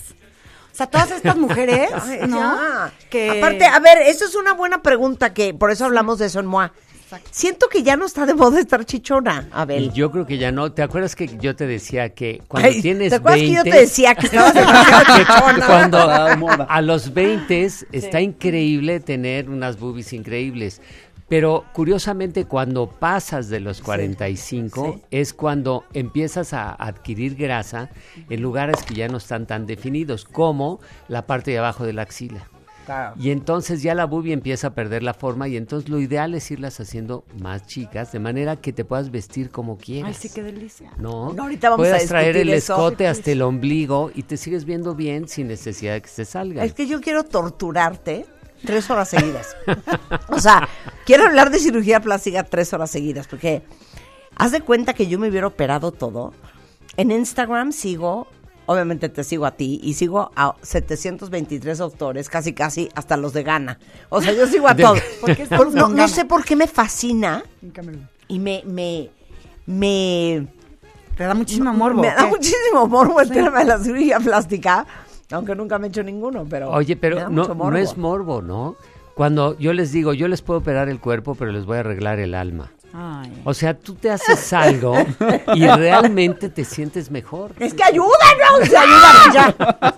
O 0.72 0.74
sea, 0.78 0.86
todas 0.88 1.10
estas 1.12 1.36
mujeres, 1.38 1.88
Ay, 1.92 2.20
¿no? 2.28 2.38
ya. 2.40 2.92
Que 3.10 3.30
Aparte, 3.38 3.64
a 3.66 3.78
ver, 3.80 3.98
eso 3.98 4.24
es 4.24 4.34
una 4.34 4.54
buena 4.54 4.82
pregunta 4.82 5.32
que 5.34 5.54
por 5.54 5.70
eso 5.70 5.84
hablamos 5.86 6.18
de 6.18 6.26
eso 6.26 6.40
en 6.40 6.46
MOA. 6.46 6.72
Siento 7.30 7.68
que 7.68 7.82
ya 7.82 7.96
no 7.96 8.06
está 8.06 8.26
de 8.26 8.34
moda 8.34 8.60
estar 8.60 8.84
chichona, 8.84 9.48
Abel. 9.52 9.84
Y 9.84 9.92
yo 9.92 10.10
creo 10.10 10.26
que 10.26 10.38
ya 10.38 10.52
no. 10.52 10.72
¿Te 10.72 10.82
acuerdas 10.82 11.16
que 11.16 11.38
yo 11.38 11.56
te 11.56 11.66
decía 11.66 12.10
que 12.10 12.42
cuando 12.48 12.68
Ay, 12.68 12.82
tienes 12.82 13.10
¿Te 13.10 13.16
acuerdas 13.16 13.40
20 13.40 13.50
que 13.50 13.56
yo 13.56 13.72
te 13.72 13.80
decía 13.80 14.14
que 14.14 14.26
estabas 14.26 14.52
chichona? 14.52 15.66
cuando 15.66 15.98
Está 15.98 16.24
de 16.24 16.36
moda. 16.36 16.64
a 16.68 16.82
los 16.82 17.14
20 17.14 17.68
está 17.92 18.20
increíble 18.20 19.00
tener 19.00 19.48
unas 19.48 19.78
boobies 19.78 20.12
increíbles. 20.12 20.80
Pero 21.28 21.66
curiosamente 21.74 22.46
cuando 22.46 22.88
pasas 22.88 23.50
de 23.50 23.60
los 23.60 23.82
45 23.82 24.94
sí. 24.94 25.02
es 25.10 25.34
cuando 25.34 25.84
empiezas 25.92 26.54
a 26.54 26.70
adquirir 26.72 27.36
grasa 27.36 27.90
en 28.30 28.40
lugares 28.40 28.82
que 28.82 28.94
ya 28.94 29.08
no 29.08 29.18
están 29.18 29.46
tan 29.46 29.66
definidos, 29.66 30.24
como 30.24 30.80
la 31.06 31.26
parte 31.26 31.50
de 31.50 31.58
abajo 31.58 31.84
de 31.84 31.92
la 31.92 32.02
axila. 32.02 32.48
Claro. 32.88 33.14
Y 33.20 33.30
entonces 33.32 33.82
ya 33.82 33.94
la 33.94 34.06
boobie 34.06 34.32
empieza 34.32 34.68
a 34.68 34.70
perder 34.70 35.02
la 35.02 35.12
forma 35.12 35.46
y 35.46 35.58
entonces 35.58 35.90
lo 35.90 36.00
ideal 36.00 36.34
es 36.34 36.50
irlas 36.50 36.80
haciendo 36.80 37.22
más 37.38 37.66
chicas 37.66 38.12
de 38.12 38.18
manera 38.18 38.56
que 38.56 38.72
te 38.72 38.82
puedas 38.82 39.10
vestir 39.10 39.50
como 39.50 39.76
quieras. 39.76 40.16
Ay, 40.16 40.28
sí, 40.28 40.34
qué 40.34 40.42
delicia. 40.42 40.90
No, 40.96 41.34
No, 41.34 41.42
ahorita 41.42 41.68
vamos 41.68 41.86
a 41.86 41.90
puedas 41.90 42.06
traer 42.06 42.38
el 42.38 42.48
eso. 42.48 42.72
escote 42.72 43.06
hasta 43.06 43.30
el 43.30 43.42
ombligo 43.42 44.10
y 44.14 44.22
te 44.22 44.38
sigues 44.38 44.64
viendo 44.64 44.94
bien 44.94 45.28
sin 45.28 45.48
necesidad 45.48 45.92
de 45.92 46.00
que 46.00 46.08
se 46.08 46.24
salga. 46.24 46.64
Es 46.64 46.72
que 46.72 46.86
yo 46.86 47.02
quiero 47.02 47.24
torturarte 47.24 48.24
tres 48.64 48.88
horas 48.90 49.10
seguidas. 49.10 49.54
o 50.28 50.40
sea, 50.40 50.66
quiero 51.04 51.26
hablar 51.26 51.50
de 51.50 51.58
cirugía 51.58 52.00
plástica 52.00 52.42
tres 52.42 52.72
horas 52.72 52.90
seguidas, 52.90 53.28
porque 53.28 53.62
haz 54.34 54.52
de 54.52 54.62
cuenta 54.62 54.94
que 54.94 55.08
yo 55.08 55.18
me 55.18 55.28
hubiera 55.28 55.46
operado 55.46 55.92
todo. 55.92 56.32
En 56.96 57.10
Instagram 57.10 57.72
sigo, 57.72 58.28
obviamente 58.70 59.08
te 59.08 59.24
sigo 59.24 59.46
a 59.46 59.52
ti, 59.52 59.80
y 59.82 59.94
sigo 59.94 60.30
a 60.36 60.54
723 60.62 61.78
doctores, 61.78 62.28
casi 62.28 62.52
casi 62.52 62.88
hasta 62.94 63.16
los 63.16 63.32
de 63.32 63.42
Ghana. 63.42 63.78
O 64.10 64.20
sea, 64.20 64.32
yo 64.34 64.46
sigo 64.46 64.68
a 64.68 64.74
De- 64.74 64.82
todos. 64.82 65.00
¿Por 65.20 65.34
qué 65.34 65.42
estamos 65.44 65.66
Por- 65.66 65.74
no, 65.74 65.88
no 65.88 66.06
sé 66.06 66.24
por 66.26 66.44
qué 66.44 66.54
me 66.54 66.66
fascina 66.66 67.42
y 68.28 68.38
me, 68.38 68.62
me, 68.66 69.08
me 69.66 70.46
Te 71.16 71.24
da 71.24 71.34
muchísimo 71.34 71.72
morbo. 71.72 72.02
me 72.02 72.08
da 72.14 72.26
muchísimo 72.26 72.86
morbo 72.86 73.20
el 73.20 73.30
tema 73.30 73.58
de 73.60 73.64
la 73.64 73.78
cirugía 73.78 74.20
plástica, 74.20 74.86
aunque 75.30 75.54
nunca 75.54 75.78
me 75.78 75.86
he 75.86 75.90
hecho 75.90 76.02
ninguno, 76.02 76.46
pero 76.48 76.70
Oye, 76.70 76.94
me 76.94 77.00
pero 77.00 77.16
da 77.16 77.24
no, 77.30 77.42
mucho 77.48 77.54
no 77.54 77.76
es 77.76 77.96
morbo, 77.96 78.42
¿no? 78.42 78.76
Cuando 79.14 79.58
yo 79.58 79.72
les 79.72 79.90
digo, 79.92 80.12
yo 80.12 80.28
les 80.28 80.42
puedo 80.42 80.60
operar 80.60 80.88
el 80.88 81.00
cuerpo, 81.00 81.34
pero 81.34 81.50
les 81.52 81.64
voy 81.64 81.78
a 81.78 81.80
arreglar 81.80 82.20
el 82.20 82.34
alma. 82.34 82.70
Ay. 82.92 83.42
O 83.44 83.52
sea, 83.54 83.74
tú 83.74 83.94
te 83.94 84.10
haces 84.10 84.52
algo 84.52 84.94
y 85.54 85.66
realmente 85.66 86.48
te 86.48 86.64
sientes 86.64 87.10
mejor. 87.10 87.52
Es 87.60 87.74
que 87.74 87.84
ayúdanos, 87.84 88.62
ayúdanos 88.62 89.34
ya. 89.34 89.94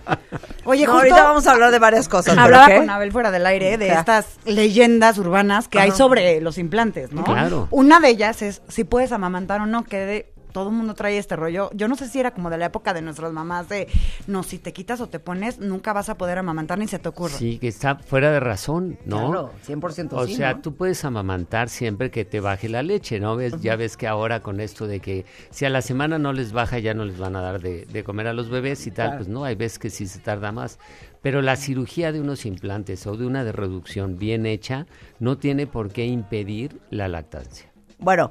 Oye, 0.65 0.85
No, 0.87 0.93
justo 0.93 0.99
ahorita 1.15 1.23
vamos 1.23 1.47
a 1.47 1.53
hablar 1.53 1.71
de 1.71 1.79
varias 1.79 2.09
cosas. 2.09 2.35
¿pero 2.35 2.45
hablaba 2.45 2.67
qué? 2.67 2.77
con 2.77 2.91
Abel 2.91 3.13
fuera 3.13 3.31
del 3.31 3.47
aire 3.47 3.79
de 3.79 3.87
¿Qué? 3.87 3.93
estas 3.95 4.27
leyendas 4.45 5.19
urbanas 5.19 5.69
que 5.69 5.79
hay 5.79 5.91
sobre 5.93 6.41
los 6.41 6.59
implantes, 6.59 7.13
¿no? 7.13 7.25
Claro. 7.25 7.69
Una 7.71 8.01
de 8.01 8.09
ellas 8.11 8.43
es 8.43 8.63
si 8.69 8.85
puedes 8.85 9.13
amamantar 9.13 9.61
o 9.61 9.67
no, 9.67 9.85
que 9.85 9.97
de- 9.99 10.33
todo 10.53 10.69
el 10.71 10.75
mundo 10.75 10.95
trae 10.95 11.19
este 11.19 11.37
rollo. 11.37 11.71
Yo 11.75 11.89
no 11.89 11.97
sé 11.97 12.09
si 12.09 12.21
era 12.21 12.33
como 12.33 12.51
de 12.51 12.59
la 12.59 12.67
época 12.67 12.93
de 12.95 13.03
nuestras 13.03 13.33
mamás 13.33 13.69
de, 13.69 13.89
no, 14.27 14.43
si 14.43 14.59
te 14.59 14.73
quitas 14.73 15.01
o 15.01 15.09
te 15.09 15.19
pones, 15.21 15.59
nunca 15.59 15.93
vas 15.93 16.09
a 16.09 16.17
poder 16.17 16.39
amamantar 16.39 16.79
ni 16.79 16.87
se 16.89 16.99
te 16.99 17.09
ocurre. 17.09 17.35
Sí, 17.35 17.59
que 17.59 17.69
está 17.69 17.97
fuera 17.97 18.31
de 18.33 18.41
razón, 18.41 18.99
¿no? 19.05 19.31
Claro, 19.31 19.53
100% 19.67 20.09
O 20.13 20.27
sí, 20.27 20.37
sea, 20.37 20.55
¿no? 20.55 20.61
tú 20.61 20.75
puedes 20.75 21.05
amamantar 21.05 21.69
siempre 21.69 22.11
que 22.11 22.25
te 22.25 22.41
baje 22.41 22.69
la 22.69 22.83
leche, 22.83 23.21
¿no? 23.21 23.37
¿Ves? 23.37 23.61
Ya 23.61 23.77
ves 23.77 23.97
que 23.97 24.07
ahora 24.07 24.41
con 24.41 24.61
esto 24.61 24.87
de 24.87 25.01
que 25.01 25.25
si 25.51 25.65
a 25.65 25.71
la 25.71 25.83
semana 25.83 26.19
no 26.19 26.33
les 26.33 26.53
baja, 26.53 26.79
ya 26.79 26.95
no 26.95 27.05
les 27.05 27.19
van 27.19 27.37
a 27.37 27.41
dar 27.41 27.61
de, 27.61 27.85
de 27.87 28.05
comer 28.05 28.27
a 28.27 28.33
los 28.33 28.49
bebés 28.51 28.87
y 28.87 28.91
tal, 28.91 29.09
Claro. 29.09 29.19
pues 29.19 29.29
no, 29.29 29.45
hay 29.45 29.55
veces 29.55 29.79
que 29.79 29.91
sí 29.91 30.07
se 30.07 30.19
tarda 30.21 30.53
más. 30.53 30.79
Pero 31.23 31.43
la 31.43 31.57
cirugía 31.57 32.13
de 32.13 32.21
unos 32.21 32.47
implantes 32.47 33.07
o 33.07 33.17
de 33.17 33.27
una 33.27 33.45
de 33.45 33.53
reducción 33.53 34.19
bien 34.19 34.47
hecha 34.47 34.87
no 35.19 35.37
tiene 35.37 35.67
por 35.67 35.93
qué 35.93 36.07
impedir 36.07 36.81
la 36.91 37.09
lactancia. 37.09 37.71
Bueno, 37.99 38.31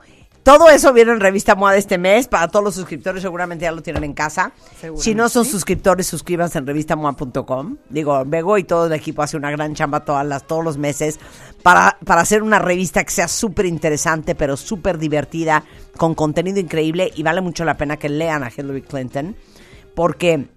todo 0.49 0.67
eso 0.67 0.91
viene 0.93 1.11
en 1.11 1.19
Revista 1.19 1.53
MOA 1.53 1.73
de 1.73 1.77
este 1.77 1.99
mes. 1.99 2.27
Para 2.27 2.47
todos 2.47 2.65
los 2.65 2.73
suscriptores 2.73 3.21
seguramente 3.21 3.65
ya 3.65 3.71
lo 3.71 3.83
tienen 3.83 4.03
en 4.03 4.13
casa. 4.13 4.51
Si 4.95 5.13
no 5.13 5.29
son 5.29 5.45
suscriptores, 5.45 6.07
suscríbanse 6.07 6.57
en 6.57 6.65
revistamoa.com. 6.65 7.77
Digo, 7.87 8.23
Bego 8.25 8.57
y 8.57 8.63
todo 8.63 8.87
el 8.87 8.93
equipo 8.93 9.21
hace 9.21 9.37
una 9.37 9.51
gran 9.51 9.75
chamba 9.75 9.99
todas 9.99 10.25
las, 10.25 10.47
todos 10.47 10.63
los 10.63 10.79
meses 10.79 11.19
para, 11.61 11.99
para 12.03 12.21
hacer 12.21 12.41
una 12.41 12.57
revista 12.57 13.03
que 13.03 13.11
sea 13.11 13.27
súper 13.27 13.67
interesante, 13.67 14.33
pero 14.33 14.57
súper 14.57 14.97
divertida, 14.97 15.63
con 15.97 16.15
contenido 16.15 16.59
increíble 16.59 17.11
y 17.15 17.21
vale 17.21 17.41
mucho 17.41 17.63
la 17.63 17.77
pena 17.77 17.97
que 17.97 18.09
lean 18.09 18.43
a 18.43 18.49
Hillary 18.49 18.81
Clinton 18.81 19.35
porque 19.93 20.47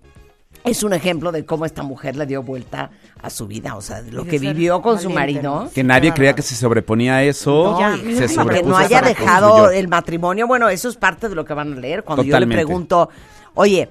es 0.65 0.83
un 0.83 0.93
ejemplo 0.93 1.33
de 1.33 1.45
cómo 1.45 1.65
esta 1.65 1.83
mujer 1.83 2.17
le 2.17 2.27
dio 2.27 2.43
vuelta 2.43 2.91
a 3.21 3.31
su 3.31 3.47
vida, 3.47 3.77
o 3.77 3.81
sea, 3.81 4.03
de 4.03 4.13
lo 4.13 4.25
que 4.25 4.39
vivió 4.39 4.81
con 4.81 4.99
su 4.99 5.11
marido. 5.11 5.65
¿no? 5.65 5.71
Que 5.71 5.83
nadie 5.83 6.13
creía 6.13 6.35
que 6.35 6.43
se 6.43 6.55
sobreponía 6.55 7.17
a 7.17 7.23
eso. 7.23 7.79
Ya, 7.79 7.97
se 7.97 8.33
y 8.33 8.49
que 8.49 8.63
no 8.63 8.77
haya 8.77 9.01
dejado 9.01 9.51
construyó. 9.51 9.79
el 9.79 9.89
matrimonio. 9.89 10.47
Bueno, 10.47 10.69
eso 10.69 10.89
es 10.89 10.97
parte 10.97 11.29
de 11.29 11.35
lo 11.35 11.45
que 11.45 11.55
van 11.55 11.73
a 11.73 11.77
leer. 11.77 12.05
Cuando 12.05 12.23
yo 12.23 12.39
le 12.39 12.47
pregunto, 12.47 13.09
oye, 13.55 13.91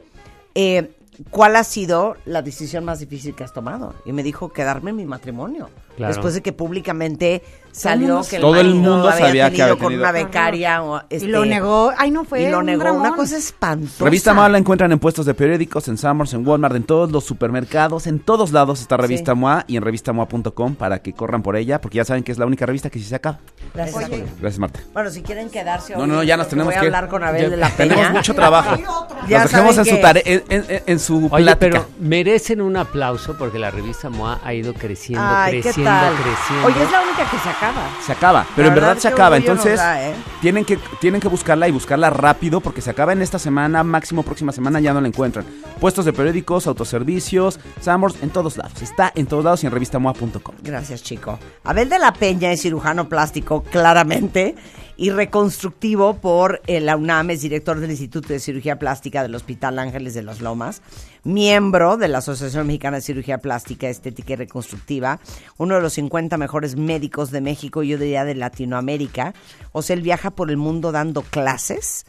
eh, 0.56 0.92
¿cuál 1.30 1.56
ha 1.56 1.64
sido 1.64 2.16
la 2.26 2.42
decisión 2.42 2.86
más 2.86 3.00
difícil 3.00 3.36
que 3.36 3.44
has 3.44 3.54
tomado? 3.54 3.94
Y 4.06 4.14
me 4.14 4.24
dijo 4.24 4.52
quedarme 4.52 4.92
en 4.92 4.96
mi 4.98 5.06
matrimonio. 5.06 5.70
Claro. 6.02 6.14
Después 6.16 6.34
de 6.34 6.42
que 6.42 6.52
públicamente 6.52 7.44
salió 7.72 8.22
que 8.30 8.36
el 8.38 8.42
Todo 8.42 8.60
el 8.60 8.74
mundo 8.76 9.08
había 9.10 9.28
sabía 9.28 9.46
que 9.46 9.52
tenido 9.52 9.64
había 9.66 9.76
con 9.80 9.88
tenido- 9.90 10.02
una 10.04 10.12
becaria. 10.12 10.84
o, 10.84 11.02
este, 11.10 11.26
y 11.26 11.30
lo 11.30 11.46
negó. 11.46 11.92
Ay, 11.98 12.12
no 12.12 12.26
fue 12.26 12.42
Y 12.42 12.50
lo 12.50 12.60
un 12.60 12.66
negó. 12.66 12.92
Una 12.92 13.16
cosa 13.16 13.38
espantosa. 13.38 14.04
Revista 14.04 14.34
MOA 14.34 14.50
la 14.50 14.58
encuentran 14.58 14.92
en 14.92 15.00
puestos 15.00 15.26
de 15.26 15.34
periódicos, 15.34 15.88
en 15.88 15.98
Summers, 15.98 16.34
en 16.34 16.46
Walmart, 16.46 16.76
en 16.76 16.84
todos 16.84 17.12
los 17.12 17.24
supermercados, 17.24 18.08
en 18.08 18.20
todos 18.20 18.52
lados 18.52 18.82
está 18.82 18.98
Revista 18.98 19.34
Sí. 19.34 19.38
MOA 19.38 19.64
y 19.68 19.78
en 19.78 19.84
revistamoa.com 19.84 20.76
para 20.76 21.02
que 21.02 21.14
corran 21.14 21.44
por 21.44 21.56
ella, 21.56 21.80
porque 21.80 21.98
ya 21.98 22.06
saben 22.06 22.24
que 22.24 22.32
es 22.32 22.38
la 22.38 22.46
única 22.46 22.66
revista 22.66 22.90
que 22.90 23.00
sí 23.00 23.06
se 23.06 23.16
acaba. 23.16 23.40
Gracias, 23.74 24.04
Abel. 24.06 24.26
Gracias, 24.40 24.60
Marta. 24.60 24.80
Bueno, 24.94 25.10
si 25.12 25.22
quieren 25.22 25.50
quedarse 25.50 25.94
No, 25.96 26.08
no, 26.08 26.16
no, 26.16 26.24
ya 26.24 26.36
nos 26.38 26.48
tenemos 26.50 26.74
voy 26.74 26.78
a 26.78 26.82
que- 26.82 26.88
hablar 26.88 27.08
con 27.08 27.24
Abel 27.24 27.44
Ya 27.44 27.50
de 27.50 27.58
la 27.58 27.70
Tenemos 27.70 28.04
Peña. 28.06 28.14
mucho 28.18 28.34
trabajo. 28.34 28.76
Ya 29.30 29.44
Nos 29.44 29.52
dejemos 29.52 29.78
en 29.78 29.86
su, 29.86 29.92
que- 29.92 29.98
tare- 30.02 30.24
en, 30.26 30.44
en- 30.50 30.84
en 30.88 31.00
su 31.00 31.18
Oye, 31.32 31.44
plática. 31.44 31.58
pero 31.60 31.86
merecen 32.00 32.60
un 32.60 32.76
aplauso 32.76 33.38
porque 33.38 33.60
la 33.60 33.70
revista 33.70 34.10
MOA 34.10 34.40
ha 34.44 34.54
ido 34.56 34.74
creciendo, 34.74 35.24
Ay, 35.24 35.54
¿qué 35.58 35.62
creciendo, 35.62 35.91
tal? 36.00 36.16
creciendo. 36.16 36.68
Oye, 36.68 36.84
es 36.84 36.92
la 36.92 37.02
única 37.02 37.30
que 37.30 37.38
se 37.38 37.50
acaba. 37.50 37.90
Se 38.06 38.12
acaba, 38.12 38.46
pero 38.56 38.68
La 38.68 38.68
en 38.68 38.76
verdad 38.76 38.88
verdad, 38.90 39.02
se 39.02 39.08
acaba. 39.08 39.38
Entonces, 39.38 39.78
da, 39.78 40.10
¿eh? 40.10 40.14
tienen, 40.42 40.66
que, 40.66 40.78
tienen 41.00 41.22
que 41.22 41.28
buscarla 41.28 41.68
y 41.68 41.72
buscarla 41.72 42.10
rápido 42.10 42.62
porque 42.62 42.82
se 42.82 42.90
acaba 42.90 43.14
en 43.14 43.22
esta 43.22 43.40
semana, 43.40 43.84
máximo 43.84 44.24
próxima 44.24 44.52
semana 44.52 44.80
ya 44.80 44.94
no 44.94 45.02
la 45.02 45.08
encuentran. 45.08 45.46
Puestos 45.80 46.06
de 46.06 46.14
periódicos, 46.14 46.68
autoservicios, 46.68 47.60
Summers, 47.82 48.22
en 48.22 48.30
todos 48.30 48.58
lados. 48.58 48.82
Está 48.82 49.12
en 49.16 49.26
todos 49.26 49.44
lados 49.44 49.64
y 49.64 49.68
en 49.68 49.74
revistamoa.com. 49.74 50.56
Gracias, 50.62 51.04
chico. 51.04 51.40
Abel 51.64 51.90
de 51.90 52.00
la 52.00 52.14
Peña 52.14 52.52
es 52.52 52.62
cirujano 52.62 53.10
plástico, 53.10 53.64
claramente, 53.64 54.56
y 54.98 55.10
reconstructivo 55.10 56.18
por 56.18 56.62
eh, 56.68 56.80
la 56.80 56.96
UNAM, 56.96 57.32
es 57.32 57.42
director 57.42 57.80
del 57.80 57.90
Instituto 57.90 58.30
de 58.30 58.40
Cirugía 58.40 58.78
Plástica 58.78 59.24
del 59.24 59.34
Hospital 59.34 59.80
Ángeles 59.80 60.14
de 60.14 60.22
las 60.22 60.42
Lomas, 60.42 60.82
miembro 61.24 61.98
de 61.98 62.08
la 62.08 62.20
Asociación 62.20 62.68
Mexicana 62.68 62.98
de 62.98 63.02
Cirugía 63.02 63.38
Plástica, 63.40 63.88
Estética 63.90 64.34
y 64.34 64.36
Reconstructiva, 64.38 65.20
uno 65.58 65.76
de 65.76 65.82
los 65.82 65.94
50 65.94 66.38
mejores 66.38 66.76
médicos 66.76 67.32
de 67.32 67.42
México, 67.42 67.84
yo 67.84 67.98
diría 67.98 68.26
de 68.26 68.36
Latinoamérica. 68.36 69.34
O 69.72 69.82
sea, 69.82 69.96
él 69.96 70.02
viaja 70.02 70.32
por 70.32 70.50
el 70.50 70.58
mundo 70.58 70.92
dando 70.92 71.22
clases 71.22 72.06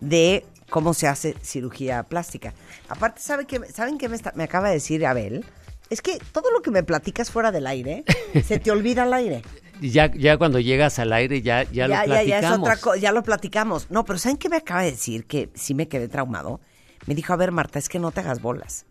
de 0.00 0.44
cómo 0.70 0.94
se 0.94 1.08
hace 1.08 1.34
cirugía 1.42 2.02
plástica. 2.04 2.54
Aparte, 2.88 3.20
¿sabe 3.20 3.46
qué, 3.46 3.60
¿saben 3.72 3.98
qué 3.98 4.08
me, 4.08 4.16
está- 4.16 4.32
me 4.34 4.44
acaba 4.44 4.68
de 4.68 4.74
decir 4.74 5.04
Abel? 5.06 5.44
Es 5.90 6.00
que 6.00 6.18
todo 6.32 6.50
lo 6.50 6.62
que 6.62 6.70
me 6.70 6.82
platicas 6.82 7.30
fuera 7.30 7.52
del 7.52 7.66
aire, 7.66 8.04
se 8.44 8.58
te 8.58 8.70
olvida 8.70 9.02
al 9.02 9.12
aire. 9.12 9.42
Ya, 9.80 10.10
ya 10.14 10.38
cuando 10.38 10.58
llegas 10.60 10.98
al 10.98 11.12
aire 11.12 11.42
ya, 11.42 11.64
ya, 11.64 11.86
lo 11.88 11.94
ya, 11.94 12.04
platicamos. 12.04 12.52
es 12.52 12.58
otra 12.58 12.76
co- 12.78 12.96
ya 12.96 13.12
lo 13.12 13.22
platicamos. 13.22 13.90
No, 13.90 14.04
pero 14.04 14.18
¿saben 14.18 14.38
qué 14.38 14.48
me 14.48 14.56
acaba 14.56 14.82
de 14.82 14.92
decir? 14.92 15.26
Que 15.26 15.50
sí 15.54 15.74
me 15.74 15.88
quedé 15.88 16.08
traumado. 16.08 16.60
Me 17.06 17.14
dijo, 17.14 17.32
a 17.32 17.36
ver, 17.36 17.52
Marta, 17.52 17.78
es 17.78 17.88
que 17.88 17.98
no 17.98 18.10
te 18.10 18.20
hagas 18.20 18.40
bolas. 18.40 18.86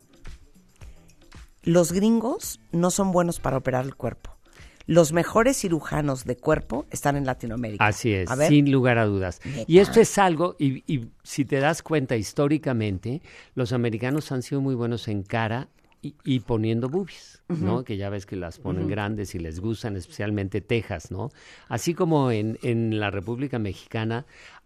Los 1.64 1.92
gringos 1.92 2.60
no 2.72 2.92
son 2.92 3.12
buenos 3.12 3.40
para 3.40 3.58
operar 3.58 3.86
el 3.86 3.96
cuerpo. 3.96 4.38
Los 4.86 5.14
mejores 5.14 5.58
cirujanos 5.58 6.26
de 6.26 6.36
cuerpo 6.36 6.86
están 6.92 7.16
en 7.16 7.26
Latinoamérica. 7.26 7.86
Así 7.86 8.14
es, 8.14 8.30
sin 8.50 8.70
lugar 8.70 8.98
a 8.98 9.06
dudas. 9.06 9.40
Neta. 9.46 9.64
Y 9.66 9.80
esto 9.80 10.02
es 10.02 10.18
algo, 10.18 10.58
y, 10.60 10.84
y 10.94 11.08
si 11.24 11.46
te 11.46 11.60
das 11.60 11.82
cuenta 11.82 12.18
históricamente, 12.18 13.22
los 13.56 13.72
americanos 13.72 14.32
han 14.34 14.42
sido 14.42 14.60
muy 14.60 14.76
buenos 14.76 15.08
en 15.08 15.24
cara 15.24 15.70
y, 16.02 16.16
y 16.26 16.42
poniendo 16.42 16.90
boobies, 16.90 17.42
¿no? 17.48 17.86
Que 17.86 17.96
ya 17.96 18.10
ves 18.10 18.26
que 18.26 18.36
las 18.36 18.60
ponen 18.60 18.90
grandes 18.90 19.36
y 19.36 19.40
les 19.40 19.62
gustan, 19.62 19.96
especialmente 19.96 20.60
Texas, 20.60 21.12
¿no? 21.12 21.32
Así 21.70 21.94
como 21.94 22.30
en, 22.32 22.60
en 22.62 23.00
la 23.00 23.10
República 23.10 23.60
Mexicana 23.60 24.26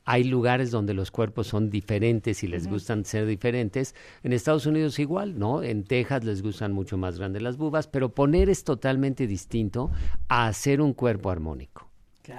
hay 0.09 0.23
lugares 0.23 0.71
donde 0.71 0.93
los 0.93 1.11
cuerpos 1.11 1.47
son 1.47 1.69
diferentes 1.69 2.41
y 2.41 2.47
les 2.47 2.65
gustan 2.67 3.03
ser 3.03 3.25
diferentes. 3.25 3.93
En 4.23 4.31
Estados 4.31 4.65
Unidos 4.65 4.99
igual, 4.99 5.37
¿no? 5.37 5.61
En 5.63 5.83
Texas 5.83 6.23
les 6.23 6.41
gustan 6.41 6.71
mucho 6.71 6.97
más 6.97 7.19
grandes 7.19 7.41
las 7.41 7.57
bubas, 7.57 7.87
pero 7.87 8.15
poner 8.15 8.49
es 8.49 8.63
totalmente 8.63 9.27
distinto 9.27 9.91
a 10.29 10.47
hacer 10.47 10.79
un 10.79 10.93
cuerpo 10.93 11.29
armónico. 11.29 11.89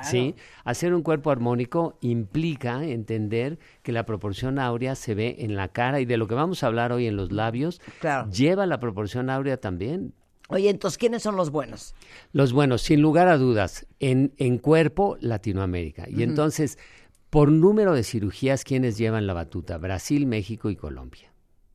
¿Sí? 0.03 0.35
Hacer 0.65 0.95
un 0.95 1.03
cuerpo 1.03 1.31
armónico 1.31 1.99
implica 2.01 2.85
entender 2.85 3.59
que 3.83 3.93
la 3.93 4.05
proporción 4.07 4.59
áurea 4.59 4.95
se 4.95 5.15
ve 5.15 5.37
en 5.41 5.55
la 5.55 5.69
cara 5.69 6.01
y 6.01 6.07
de 6.07 6.17
lo 6.17 6.27
que 6.27 6.35
vamos 6.35 6.63
a 6.63 6.69
hablar 6.69 6.93
hoy 6.93 7.07
en 7.07 7.17
los 7.17 7.33
labios, 7.33 7.81
Claro. 8.01 8.31
lleva 8.31 8.65
la 8.67 8.81
proporción 8.81 9.29
áurea 9.31 9.59
también. 9.59 10.15
Oye, 10.51 10.71
entonces, 10.71 10.97
¿quiénes 10.97 11.23
son 11.23 11.37
los 11.37 11.51
buenos? 11.51 11.95
Los 12.33 12.55
buenos, 12.55 12.81
sin 12.81 13.03
lugar 13.03 13.29
a 13.29 13.37
dudas, 13.37 13.87
en, 14.01 14.33
en 14.39 14.57
cuerpo, 14.57 15.19
Latinoamérica. 15.21 16.07
Y 16.09 16.23
entonces, 16.23 16.79
por 17.31 17.51
número 17.53 17.95
de 17.95 18.05
cirugías, 18.05 18.65
¿quiénes 18.65 18.97
llevan 18.97 19.27
la 19.27 19.35
batuta? 19.35 19.79
Brasil, 19.79 20.27
México 20.27 20.71
y 20.71 20.77
Colombia. 20.77 21.33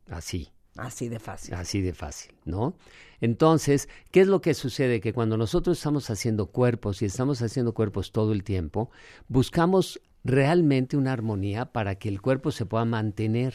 Así. 0.10 0.50
Así 0.76 1.08
de 1.08 1.20
fácil. 1.20 1.54
Así 1.54 1.82
de 1.82 1.94
fácil, 1.94 2.34
¿no? 2.46 2.76
Entonces, 3.22 3.90
¿qué 4.12 4.22
es 4.22 4.28
lo 4.28 4.42
que 4.42 4.56
sucede? 4.56 5.00
Que 5.00 5.14
cuando 5.14 5.38
nosotros 5.38 5.78
estamos 5.78 6.10
haciendo 6.10 6.48
cuerpos 6.48 7.02
y 7.02 7.06
estamos 7.06 7.42
haciendo 7.42 7.74
cuerpos 7.74 8.12
todo 8.12 8.34
el 8.34 8.44
tiempo, 8.44 8.90
buscamos 9.28 10.02
realmente 10.24 10.98
una 10.98 11.14
armonía 11.14 11.72
para 11.72 11.96
que 11.96 12.10
el 12.10 12.22
cuerpo 12.22 12.52
se 12.52 12.66
pueda 12.66 12.86
mantener. 12.86 13.54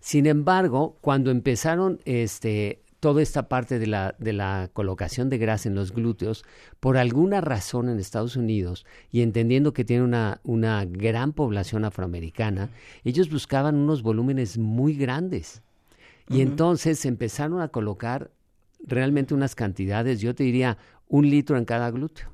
Sin 0.00 0.26
embargo, 0.26 0.98
cuando 1.00 1.30
empezaron 1.30 2.00
este, 2.04 2.82
toda 3.02 3.20
esta 3.20 3.48
parte 3.48 3.80
de 3.80 3.88
la, 3.88 4.14
de 4.20 4.32
la 4.32 4.70
colocación 4.72 5.28
de 5.28 5.36
grasa 5.36 5.68
en 5.68 5.74
los 5.74 5.90
glúteos, 5.90 6.44
por 6.78 6.96
alguna 6.96 7.40
razón 7.40 7.88
en 7.88 7.98
Estados 7.98 8.36
Unidos, 8.36 8.86
y 9.10 9.22
entendiendo 9.22 9.72
que 9.72 9.84
tiene 9.84 10.04
una, 10.04 10.40
una 10.44 10.84
gran 10.84 11.32
población 11.32 11.84
afroamericana, 11.84 12.70
ellos 13.02 13.28
buscaban 13.28 13.74
unos 13.74 14.02
volúmenes 14.02 14.56
muy 14.56 14.94
grandes. 14.94 15.62
Y 16.28 16.42
entonces 16.42 17.04
empezaron 17.04 17.60
a 17.60 17.66
colocar 17.70 18.30
realmente 18.78 19.34
unas 19.34 19.56
cantidades, 19.56 20.20
yo 20.20 20.36
te 20.36 20.44
diría, 20.44 20.78
un 21.08 21.28
litro 21.28 21.58
en 21.58 21.64
cada 21.64 21.90
glúteo. 21.90 22.30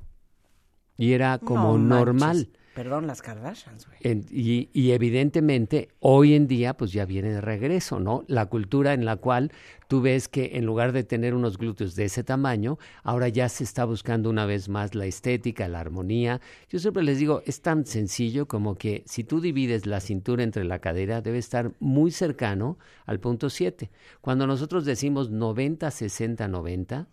Y 0.97 1.13
era 1.13 1.39
como 1.39 1.79
No 1.79 1.95
normal. 1.95 2.49
Perdón, 2.79 3.07
las 3.07 3.21
Kardashians, 3.21 3.87
güey. 3.87 4.69
Y, 4.73 4.91
evidentemente 4.91 5.89
hoy 5.99 6.33
en 6.33 6.47
día 6.47 6.77
pues 6.77 6.93
ya 6.93 7.03
viene 7.03 7.29
de 7.29 7.41
regreso, 7.41 7.99
¿no? 7.99 8.23
La 8.27 8.45
cultura 8.45 8.93
en 8.93 9.03
la 9.03 9.17
cual 9.17 9.51
tú 9.89 9.99
ves 9.99 10.29
que 10.29 10.51
en 10.53 10.65
lugar 10.65 10.93
de 10.93 11.03
tener 11.03 11.35
unos 11.35 11.57
glúteos 11.57 11.95
de 11.95 12.05
ese 12.05 12.23
tamaño, 12.23 12.79
ahora 13.03 13.27
ya 13.27 13.49
se 13.49 13.65
está 13.65 13.83
buscando 13.83 14.29
una 14.29 14.45
vez 14.45 14.69
más 14.69 14.95
la 14.95 15.07
estética, 15.07 15.67
la 15.67 15.81
armonía. 15.81 16.39
Yo 16.69 16.79
siempre 16.79 17.03
les 17.03 17.19
digo, 17.19 17.41
es 17.45 17.59
tan 17.61 17.85
sencillo 17.85 18.47
como 18.47 18.75
que 18.75 19.03
si 19.05 19.25
tú 19.25 19.41
divides 19.41 19.85
la 19.85 19.99
cintura 19.99 20.43
entre 20.43 20.63
la 20.63 20.79
cadera, 20.79 21.19
debe 21.19 21.37
estar 21.37 21.73
muy 21.81 22.11
cercano 22.11 22.77
al 23.05 23.19
punto 23.19 23.49
7. 23.49 23.91
Cuando 24.21 24.47
nosotros 24.47 24.85
decimos 24.85 25.29
90, 25.29 25.91
60, 25.91 26.47
90, 26.47 27.09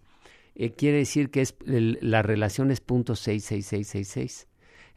eh, 0.54 0.70
quiere 0.70 0.98
decir 0.98 1.32
que 1.32 1.40
es 1.40 1.56
el- 1.66 1.98
la 2.02 2.22
relación 2.22 2.70
es 2.70 2.80
punto 2.80 3.16
66666. 3.16 4.46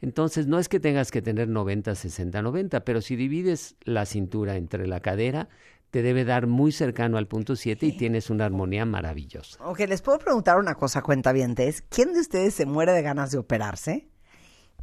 Entonces, 0.00 0.46
no 0.46 0.58
es 0.58 0.68
que 0.68 0.80
tengas 0.80 1.10
que 1.10 1.20
tener 1.22 1.48
90, 1.48 1.94
60, 1.94 2.40
90, 2.42 2.84
pero 2.84 3.00
si 3.02 3.16
divides 3.16 3.76
la 3.82 4.06
cintura 4.06 4.56
entre 4.56 4.86
la 4.86 5.00
cadera, 5.00 5.48
te 5.90 6.02
debe 6.02 6.24
dar 6.24 6.46
muy 6.46 6.72
cercano 6.72 7.18
al 7.18 7.26
punto 7.26 7.56
7 7.56 7.84
y 7.84 7.96
tienes 7.96 8.30
una 8.30 8.46
armonía 8.46 8.84
maravillosa. 8.86 9.62
Ok, 9.64 9.80
les 9.80 10.00
puedo 10.02 10.18
preguntar 10.18 10.58
una 10.58 10.74
cosa, 10.74 11.02
cuentavientes. 11.02 11.82
¿Quién 11.88 12.14
de 12.14 12.20
ustedes 12.20 12.54
se 12.54 12.64
muere 12.64 12.92
de 12.92 13.02
ganas 13.02 13.30
de 13.32 13.38
operarse? 13.38 14.08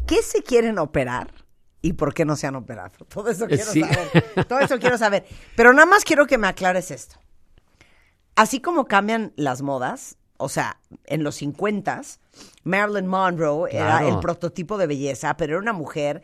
¿Qué 0.05 0.21
se 0.21 0.43
quieren 0.43 0.77
operar? 0.79 1.33
¿Y 1.81 1.93
por 1.93 2.13
qué 2.13 2.25
no 2.25 2.35
se 2.35 2.45
han 2.47 2.55
operado? 2.55 2.91
Todo 3.09 3.29
eso 3.29 3.47
quiero 3.47 3.63
Sí. 3.71 3.81
saber. 3.81 4.45
Todo 4.47 4.59
eso 4.59 4.77
quiero 4.79 4.97
saber. 4.97 5.25
Pero 5.55 5.71
nada 5.73 5.85
más 5.85 6.03
quiero 6.03 6.27
que 6.27 6.37
me 6.37 6.47
aclares 6.47 6.91
esto. 6.91 7.15
Así 8.35 8.59
como 8.61 8.85
cambian 8.85 9.33
las 9.35 9.61
modas, 9.61 10.17
o 10.37 10.49
sea, 10.49 10.77
en 11.05 11.23
los 11.23 11.35
50 11.35 12.01
Marilyn 12.63 13.07
Monroe 13.07 13.69
era 13.71 14.07
el 14.07 14.19
prototipo 14.19 14.77
de 14.77 14.87
belleza, 14.87 15.35
pero 15.37 15.53
era 15.53 15.61
una 15.61 15.73
mujer 15.73 16.21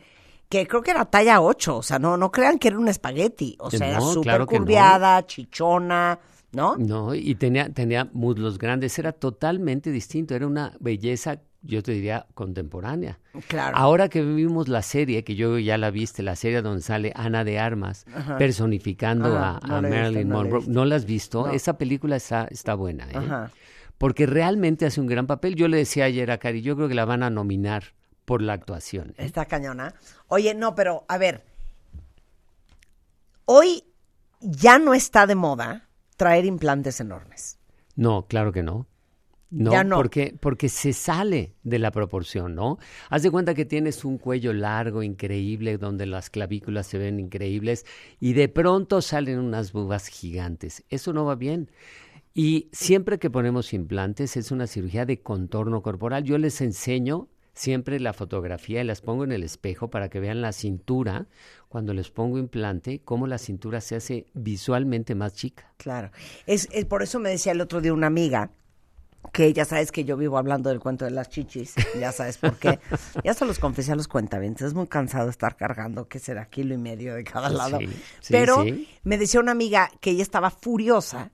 que 0.48 0.66
creo 0.66 0.82
que 0.82 0.90
era 0.92 1.04
talla 1.06 1.40
8, 1.40 1.76
o 1.78 1.82
sea, 1.82 1.98
no, 1.98 2.16
no 2.16 2.30
crean 2.30 2.58
que 2.58 2.68
era 2.68 2.78
un 2.78 2.88
espagueti, 2.88 3.56
o 3.58 3.70
sea, 3.70 3.88
era 3.88 3.98
No, 3.98 4.12
súper 4.12 4.22
claro 4.22 4.46
que 4.46 4.56
no. 4.56 4.60
curviada, 4.64 5.26
chichona, 5.26 6.18
¿no? 6.52 6.76
No, 6.76 7.14
y 7.14 7.34
tenía, 7.34 7.68
tenía 7.72 8.08
muslos 8.12 8.58
grandes, 8.58 8.96
era 8.98 9.12
totalmente 9.12 9.90
distinto, 9.90 10.34
era 10.34 10.46
una 10.46 10.72
belleza, 10.78 11.40
yo 11.62 11.82
te 11.82 11.92
diría, 11.92 12.26
contemporánea. 12.34 13.18
Claro. 13.48 13.76
Ahora 13.76 14.08
que 14.08 14.22
vimos 14.22 14.68
la 14.68 14.82
serie, 14.82 15.24
que 15.24 15.34
yo 15.34 15.58
ya 15.58 15.78
la 15.78 15.90
viste, 15.90 16.22
la 16.22 16.36
serie 16.36 16.62
donde 16.62 16.82
sale 16.82 17.10
Ana 17.16 17.42
de 17.42 17.58
Armas 17.58 18.04
Ajá. 18.14 18.36
personificando 18.38 19.36
a, 19.38 19.58
no 19.66 19.76
a 19.76 19.80
la 19.82 19.88
he 19.88 19.90
visto, 19.90 20.02
Marilyn 20.04 20.28
Monroe. 20.28 20.62
¿no 20.68 20.84
la 20.84 20.96
has 20.96 21.06
visto? 21.06 21.48
Esa 21.48 21.78
película 21.78 22.16
está, 22.16 22.46
está 22.50 22.74
buena, 22.74 23.06
¿eh? 23.06 23.16
Ajá. 23.16 23.50
Porque 23.98 24.26
realmente 24.26 24.86
hace 24.86 25.00
un 25.00 25.06
gran 25.06 25.26
papel. 25.26 25.54
Yo 25.54 25.68
le 25.68 25.76
decía 25.76 26.04
ayer 26.04 26.30
a 26.30 26.38
Cari, 26.38 26.62
yo 26.62 26.76
creo 26.76 26.88
que 26.88 26.94
la 26.94 27.04
van 27.04 27.22
a 27.22 27.30
nominar 27.30 27.94
por 28.24 28.42
la 28.42 28.54
actuación. 28.54 29.10
¿eh? 29.10 29.24
Está 29.26 29.46
cañona. 29.46 29.94
Oye, 30.28 30.54
no, 30.54 30.74
pero 30.74 31.04
a 31.08 31.18
ver. 31.18 31.44
Hoy 33.44 33.84
ya 34.40 34.78
no 34.78 34.94
está 34.94 35.26
de 35.26 35.34
moda 35.34 35.88
traer 36.16 36.44
implantes 36.44 37.00
enormes. 37.00 37.58
No, 37.96 38.26
claro 38.26 38.52
que 38.52 38.62
no. 38.62 38.86
No, 39.50 39.70
Ya 39.70 39.84
no. 39.84 39.96
Porque, 39.96 40.36
porque 40.40 40.68
se 40.68 40.92
sale 40.92 41.54
de 41.62 41.78
la 41.78 41.92
proporción, 41.92 42.56
¿no? 42.56 42.78
Haz 43.08 43.22
de 43.22 43.30
cuenta 43.30 43.54
que 43.54 43.64
tienes 43.64 44.04
un 44.04 44.18
cuello 44.18 44.52
largo, 44.52 45.04
increíble, 45.04 45.78
donde 45.78 46.06
las 46.06 46.28
clavículas 46.28 46.88
se 46.88 46.98
ven 46.98 47.20
increíbles, 47.20 47.86
y 48.18 48.32
de 48.32 48.48
pronto 48.48 49.00
salen 49.00 49.38
unas 49.38 49.72
bubas 49.72 50.08
gigantes. 50.08 50.82
Eso 50.88 51.12
no 51.12 51.24
va 51.24 51.36
bien. 51.36 51.70
Y 52.34 52.68
siempre 52.72 53.20
que 53.20 53.30
ponemos 53.30 53.72
implantes 53.72 54.36
es 54.36 54.50
una 54.50 54.66
cirugía 54.66 55.06
de 55.06 55.22
contorno 55.22 55.82
corporal. 55.82 56.24
Yo 56.24 56.36
les 56.36 56.60
enseño 56.60 57.28
siempre 57.52 58.00
la 58.00 58.12
fotografía 58.12 58.80
y 58.80 58.84
las 58.84 59.00
pongo 59.00 59.22
en 59.22 59.30
el 59.30 59.44
espejo 59.44 59.88
para 59.88 60.08
que 60.08 60.18
vean 60.18 60.40
la 60.40 60.52
cintura 60.52 61.28
cuando 61.68 61.94
les 61.94 62.10
pongo 62.10 62.38
implante, 62.38 63.00
cómo 63.04 63.28
la 63.28 63.38
cintura 63.38 63.80
se 63.80 63.94
hace 63.94 64.26
visualmente 64.34 65.14
más 65.14 65.34
chica. 65.34 65.72
Claro. 65.76 66.10
Es, 66.46 66.68
es 66.72 66.84
por 66.86 67.04
eso 67.04 67.20
me 67.20 67.30
decía 67.30 67.52
el 67.52 67.60
otro 67.60 67.80
día 67.80 67.92
una 67.92 68.08
amiga 68.08 68.50
que 69.32 69.52
ya 69.52 69.64
sabes 69.64 69.92
que 69.92 70.04
yo 70.04 70.16
vivo 70.16 70.36
hablando 70.36 70.70
del 70.70 70.80
cuento 70.80 71.04
de 71.04 71.12
las 71.12 71.28
chichis, 71.30 71.74
ya 71.98 72.12
sabes 72.12 72.36
por 72.38 72.58
qué. 72.58 72.78
Ya 73.24 73.32
se 73.32 73.46
los 73.46 73.58
confesé 73.60 73.92
a 73.92 73.96
los 73.96 74.08
cuentavientes, 74.08 74.66
es 74.66 74.74
muy 74.74 74.86
cansado 74.86 75.30
estar 75.30 75.56
cargando, 75.56 76.08
que 76.08 76.18
será 76.18 76.46
kilo 76.46 76.74
y 76.74 76.78
medio 76.78 77.14
de 77.14 77.24
cada 77.24 77.48
lado. 77.48 77.78
Sí, 77.78 77.86
sí, 78.20 78.32
Pero 78.32 78.64
sí. 78.64 78.88
me 79.04 79.16
decía 79.18 79.40
una 79.40 79.52
amiga 79.52 79.90
que 80.00 80.10
ella 80.10 80.22
estaba 80.22 80.50
furiosa 80.50 81.30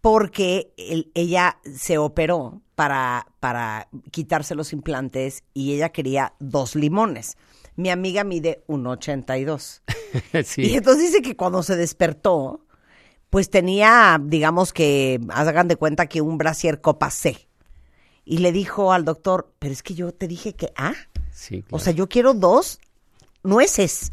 porque 0.00 0.72
el- 0.76 1.10
ella 1.14 1.58
se 1.74 1.98
operó 1.98 2.60
para, 2.74 3.26
para 3.40 3.88
quitarse 4.10 4.54
los 4.54 4.72
implantes 4.72 5.42
y 5.54 5.74
ella 5.74 5.88
quería 5.90 6.34
dos 6.38 6.74
limones. 6.76 7.36
Mi 7.76 7.90
amiga 7.90 8.24
mide 8.24 8.64
1,82. 8.68 9.82
Sí. 10.44 10.62
Y 10.62 10.74
entonces 10.76 11.10
dice 11.12 11.22
que 11.22 11.36
cuando 11.36 11.62
se 11.62 11.76
despertó, 11.76 12.64
pues 13.30 13.50
tenía, 13.50 14.18
digamos 14.22 14.72
que, 14.72 15.20
hagan 15.28 15.68
de 15.68 15.76
cuenta 15.76 16.06
que 16.06 16.22
un 16.22 16.38
brasier 16.38 16.80
copa 16.80 17.10
C. 17.10 17.46
Y 18.24 18.38
le 18.38 18.52
dijo 18.52 18.92
al 18.92 19.04
doctor, 19.04 19.52
pero 19.58 19.72
es 19.72 19.82
que 19.82 19.94
yo 19.94 20.12
te 20.12 20.26
dije 20.28 20.54
que, 20.54 20.72
ah, 20.76 20.94
Sí, 21.30 21.62
o 21.70 21.78
sea, 21.78 21.92
yo 21.92 22.08
quiero 22.08 22.34
dos 22.34 22.80
nueces. 23.42 24.12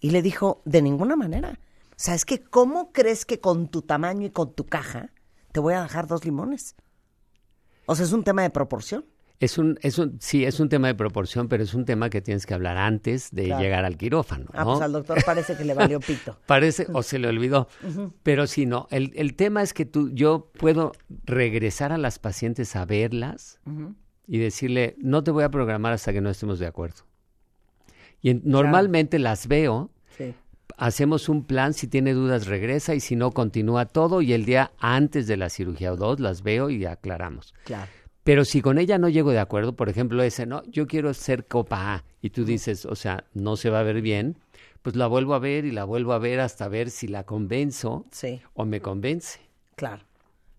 Y 0.00 0.10
le 0.10 0.20
dijo, 0.22 0.60
de 0.64 0.82
ninguna 0.82 1.16
manera. 1.16 1.58
O 2.02 2.04
sea, 2.04 2.16
es 2.16 2.24
que, 2.24 2.42
¿cómo 2.42 2.90
crees 2.92 3.24
que 3.24 3.38
con 3.38 3.68
tu 3.68 3.82
tamaño 3.82 4.26
y 4.26 4.30
con 4.30 4.52
tu 4.54 4.66
caja 4.66 5.10
te 5.52 5.60
voy 5.60 5.74
a 5.74 5.82
dejar 5.84 6.08
dos 6.08 6.24
limones? 6.24 6.74
O 7.86 7.94
sea, 7.94 8.04
es 8.04 8.10
un 8.12 8.24
tema 8.24 8.42
de 8.42 8.50
proporción. 8.50 9.04
Es 9.38 9.56
un, 9.56 9.78
es 9.82 9.98
un, 9.98 10.18
sí, 10.20 10.44
es 10.44 10.58
un 10.58 10.68
tema 10.68 10.88
de 10.88 10.96
proporción, 10.96 11.46
pero 11.48 11.62
es 11.62 11.74
un 11.74 11.84
tema 11.84 12.10
que 12.10 12.20
tienes 12.20 12.44
que 12.44 12.54
hablar 12.54 12.76
antes 12.76 13.30
de 13.30 13.44
Claro. 13.44 13.62
llegar 13.62 13.84
al 13.84 13.96
quirófano, 13.96 14.46
Ah, 14.52 14.64
¿no? 14.64 14.70
pues 14.72 14.80
al 14.82 14.90
doctor 14.92 15.24
parece 15.24 15.56
que 15.56 15.64
le 15.64 15.74
valió 15.74 16.00
pito. 16.06 16.36
Parece, 16.46 16.88
o 16.92 17.04
se 17.04 17.20
le 17.20 17.28
olvidó. 17.28 17.68
Pero 18.24 18.48
sí, 18.48 18.66
no. 18.66 18.88
El, 18.90 19.12
el 19.14 19.34
tema 19.36 19.62
es 19.62 19.72
que 19.72 19.84
tú, 19.84 20.10
yo 20.10 20.50
puedo 20.58 20.90
regresar 21.24 21.92
a 21.92 21.98
las 21.98 22.18
pacientes 22.18 22.74
a 22.74 22.84
verlas 22.84 23.60
y 24.26 24.38
decirle, 24.38 24.96
no 24.98 25.22
te 25.22 25.30
voy 25.30 25.44
a 25.44 25.50
programar 25.50 25.92
hasta 25.92 26.12
que 26.12 26.20
no 26.20 26.30
estemos 26.30 26.58
de 26.58 26.66
acuerdo. 26.66 27.02
Y 28.20 28.30
en- 28.30 28.42
normalmente 28.44 29.20
las 29.20 29.46
veo. 29.46 29.92
Hacemos 30.78 31.28
un 31.28 31.44
plan, 31.44 31.74
si 31.74 31.86
tiene 31.86 32.12
dudas 32.14 32.46
regresa 32.46 32.94
y 32.94 33.00
si 33.00 33.16
no 33.16 33.30
continúa 33.32 33.86
todo 33.86 34.22
y 34.22 34.32
el 34.32 34.44
día 34.44 34.72
antes 34.78 35.26
de 35.26 35.36
la 35.36 35.48
cirugía 35.48 35.92
o 35.92 35.96
dos 35.96 36.20
las 36.20 36.42
veo 36.42 36.70
y 36.70 36.84
aclaramos. 36.84 37.54
Claro. 37.64 37.90
Pero 38.24 38.44
si 38.44 38.62
con 38.62 38.78
ella 38.78 38.98
no 38.98 39.08
llego 39.08 39.32
de 39.32 39.40
acuerdo, 39.40 39.74
por 39.74 39.88
ejemplo, 39.88 40.22
ese, 40.22 40.46
no, 40.46 40.62
yo 40.66 40.86
quiero 40.86 41.12
ser 41.14 41.46
copa 41.46 41.94
A, 41.94 42.04
y 42.20 42.30
tú 42.30 42.44
dices, 42.44 42.86
o 42.86 42.94
sea, 42.94 43.24
no 43.34 43.56
se 43.56 43.68
va 43.68 43.80
a 43.80 43.82
ver 43.82 44.00
bien, 44.00 44.36
pues 44.82 44.94
la 44.96 45.06
vuelvo 45.08 45.34
a 45.34 45.38
ver 45.40 45.64
y 45.64 45.72
la 45.72 45.84
vuelvo 45.84 46.12
a 46.12 46.18
ver 46.18 46.38
hasta 46.40 46.68
ver 46.68 46.90
si 46.90 47.08
la 47.08 47.24
convenzo 47.24 48.04
Sí. 48.12 48.40
o 48.54 48.64
me 48.64 48.80
convence. 48.80 49.40
Claro. 49.74 50.04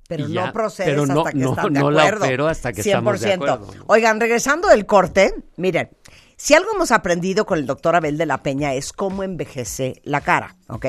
Pero 0.10 0.27
no 0.27 0.52
procedes 0.52 0.90
pero 0.90 1.06
no- 1.06 1.19
hasta 1.22 1.31
que 1.31 1.38
no- 1.40 1.49
están 1.52 1.73
de 1.73 1.80
no 1.80 1.90
la 1.91 2.02
acuerdo. 2.03 2.26
opero 2.26 2.48
hasta 2.48 2.73
que 2.73 2.81
estamos 2.81 3.22
de 3.22 3.34
acuerdo. 3.34 3.68
Oigan, 3.88 4.19
regresando 4.19 4.68
del 4.68 4.85
corte, 4.85 5.34
miren, 5.56 5.90
si 6.43 6.53
algo 6.55 6.71
hemos 6.75 6.91
aprendido 6.91 7.45
con 7.45 7.57
el 7.57 7.65
doctor 7.65 7.95
Abel 7.95 8.17
de 8.17 8.25
la 8.25 8.43
Peña 8.43 8.73
es 8.73 8.91
cómo 8.91 9.23
envejece 9.23 10.01
la 10.03 10.19
cara, 10.19 10.57
¿ok? 10.67 10.87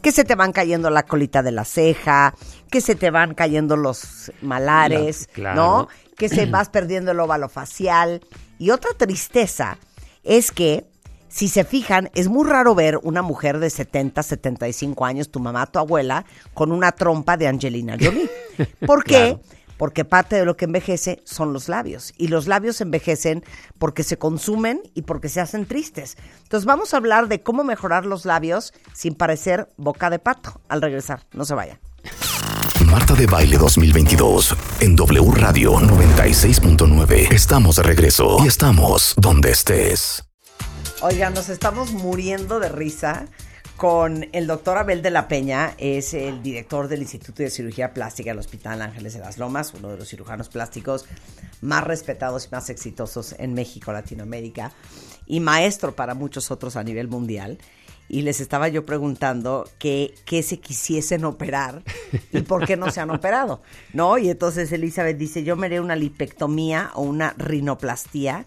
Que 0.00 0.12
se 0.12 0.22
te 0.22 0.36
van 0.36 0.52
cayendo 0.52 0.90
la 0.90 1.02
colita 1.02 1.42
de 1.42 1.50
la 1.50 1.64
ceja, 1.64 2.34
que 2.70 2.80
se 2.80 2.94
te 2.94 3.10
van 3.10 3.34
cayendo 3.34 3.76
los 3.76 4.30
malares, 4.42 5.26
La- 5.30 5.34
claro. 5.34 5.56
¿no? 5.56 5.88
Que 6.16 6.28
se 6.28 6.46
vas 6.46 6.68
perdiendo 6.68 7.10
el 7.10 7.18
óvalo 7.18 7.48
facial. 7.48 8.20
Y 8.60 8.70
otra 8.70 8.92
tristeza 8.96 9.76
es 10.22 10.52
que, 10.52 10.86
si 11.28 11.48
se 11.48 11.64
fijan, 11.64 12.08
es 12.14 12.28
muy 12.28 12.48
raro 12.48 12.76
ver 12.76 13.00
una 13.02 13.22
mujer 13.22 13.58
de 13.58 13.70
70, 13.70 14.22
75 14.22 15.04
años, 15.04 15.30
tu 15.32 15.40
mamá, 15.40 15.66
tu 15.66 15.80
abuela, 15.80 16.24
con 16.54 16.70
una 16.70 16.92
trompa 16.92 17.36
de 17.36 17.48
Angelina 17.48 17.96
Jolie. 18.00 18.30
¿Por 18.86 19.02
qué? 19.02 19.36
Claro. 19.36 19.40
Porque 19.76 20.04
parte 20.04 20.36
de 20.36 20.44
lo 20.44 20.56
que 20.56 20.64
envejece 20.64 21.22
son 21.24 21.52
los 21.52 21.68
labios. 21.68 22.12
Y 22.16 22.28
los 22.28 22.46
labios 22.46 22.80
envejecen 22.80 23.44
porque 23.78 24.02
se 24.02 24.18
consumen 24.18 24.82
y 24.94 25.02
porque 25.02 25.28
se 25.28 25.40
hacen 25.40 25.66
tristes. 25.66 26.16
Entonces 26.42 26.66
vamos 26.66 26.94
a 26.94 26.98
hablar 26.98 27.28
de 27.28 27.42
cómo 27.42 27.64
mejorar 27.64 28.06
los 28.06 28.24
labios 28.24 28.72
sin 28.92 29.14
parecer 29.14 29.68
boca 29.76 30.10
de 30.10 30.18
pato 30.18 30.60
al 30.68 30.82
regresar. 30.82 31.26
No 31.32 31.44
se 31.44 31.54
vayan. 31.54 31.78
Marta 32.86 33.14
de 33.14 33.26
Baile 33.26 33.58
2022 33.58 34.56
en 34.80 34.96
W 34.96 35.30
Radio 35.34 35.74
96.9. 35.74 37.32
Estamos 37.32 37.76
de 37.76 37.82
regreso 37.82 38.38
y 38.44 38.46
estamos 38.46 39.14
donde 39.16 39.50
estés. 39.50 40.24
Oigan, 41.02 41.34
nos 41.34 41.48
estamos 41.50 41.92
muriendo 41.92 42.58
de 42.58 42.68
risa 42.68 43.26
con 43.76 44.26
el 44.32 44.46
doctor 44.46 44.78
Abel 44.78 45.02
de 45.02 45.10
la 45.10 45.28
Peña, 45.28 45.74
es 45.76 46.14
el 46.14 46.42
director 46.42 46.88
del 46.88 47.02
Instituto 47.02 47.42
de 47.42 47.50
Cirugía 47.50 47.92
Plástica 47.92 48.30
del 48.30 48.38
Hospital 48.38 48.80
Ángeles 48.80 49.12
de 49.14 49.20
las 49.20 49.36
Lomas, 49.36 49.74
uno 49.74 49.90
de 49.90 49.98
los 49.98 50.08
cirujanos 50.08 50.48
plásticos 50.48 51.04
más 51.60 51.84
respetados 51.84 52.46
y 52.46 52.54
más 52.54 52.70
exitosos 52.70 53.34
en 53.38 53.52
México, 53.52 53.92
Latinoamérica, 53.92 54.72
y 55.26 55.40
maestro 55.40 55.94
para 55.94 56.14
muchos 56.14 56.50
otros 56.50 56.76
a 56.76 56.84
nivel 56.84 57.08
mundial. 57.08 57.58
Y 58.08 58.22
les 58.22 58.40
estaba 58.40 58.68
yo 58.68 58.86
preguntando 58.86 59.68
que, 59.78 60.14
que 60.24 60.42
se 60.42 60.60
quisiesen 60.60 61.24
operar 61.24 61.82
y 62.32 62.42
por 62.42 62.64
qué 62.64 62.76
no 62.76 62.90
se 62.90 63.00
han 63.00 63.10
operado, 63.10 63.62
¿no? 63.92 64.16
Y 64.16 64.30
entonces 64.30 64.70
Elizabeth 64.70 65.18
dice, 65.18 65.42
yo 65.42 65.56
me 65.56 65.66
haré 65.66 65.80
una 65.80 65.96
lipectomía 65.96 66.92
o 66.94 67.02
una 67.02 67.34
rinoplastía 67.36 68.46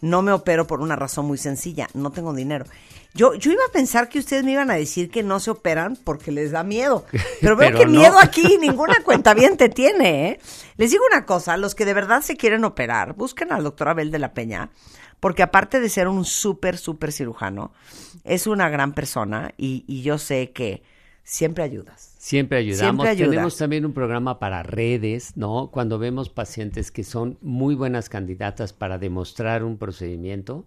no 0.00 0.22
me 0.22 0.32
opero 0.32 0.66
por 0.66 0.80
una 0.80 0.96
razón 0.96 1.26
muy 1.26 1.38
sencilla, 1.38 1.88
no 1.94 2.10
tengo 2.10 2.32
dinero. 2.32 2.64
Yo, 3.12 3.34
yo 3.34 3.50
iba 3.50 3.64
a 3.68 3.72
pensar 3.72 4.08
que 4.08 4.20
ustedes 4.20 4.44
me 4.44 4.52
iban 4.52 4.70
a 4.70 4.74
decir 4.74 5.10
que 5.10 5.22
no 5.24 5.40
se 5.40 5.50
operan 5.50 5.96
porque 6.04 6.30
les 6.30 6.52
da 6.52 6.62
miedo. 6.62 7.04
Pero 7.40 7.56
veo 7.56 7.70
Pero 7.70 7.78
que 7.78 7.86
no. 7.86 7.98
miedo 7.98 8.18
aquí 8.20 8.56
ninguna 8.60 9.02
cuenta 9.02 9.34
bien 9.34 9.56
te 9.56 9.68
tiene, 9.68 10.28
¿eh? 10.28 10.40
Les 10.76 10.90
digo 10.92 11.02
una 11.10 11.26
cosa, 11.26 11.56
los 11.56 11.74
que 11.74 11.84
de 11.84 11.94
verdad 11.94 12.22
se 12.22 12.36
quieren 12.36 12.64
operar, 12.64 13.14
busquen 13.14 13.52
al 13.52 13.64
doctor 13.64 13.88
Abel 13.88 14.10
de 14.10 14.20
la 14.20 14.32
Peña, 14.32 14.70
porque 15.18 15.42
aparte 15.42 15.80
de 15.80 15.88
ser 15.88 16.06
un 16.08 16.24
súper, 16.24 16.78
súper 16.78 17.12
cirujano, 17.12 17.72
es 18.24 18.46
una 18.46 18.68
gran 18.68 18.92
persona 18.94 19.52
y, 19.56 19.84
y 19.88 20.02
yo 20.02 20.16
sé 20.16 20.52
que 20.52 20.82
siempre 21.30 21.62
ayudas. 21.62 22.16
Siempre 22.18 22.58
ayudamos. 22.58 23.06
Siempre. 23.06 23.28
Tenemos 23.30 23.56
también 23.56 23.86
un 23.86 23.92
programa 23.92 24.40
para 24.40 24.64
redes, 24.64 25.36
¿no? 25.36 25.70
Cuando 25.70 25.96
vemos 25.96 26.28
pacientes 26.28 26.90
que 26.90 27.04
son 27.04 27.38
muy 27.40 27.76
buenas 27.76 28.08
candidatas 28.08 28.72
para 28.72 28.98
demostrar 28.98 29.62
un 29.62 29.78
procedimiento, 29.78 30.66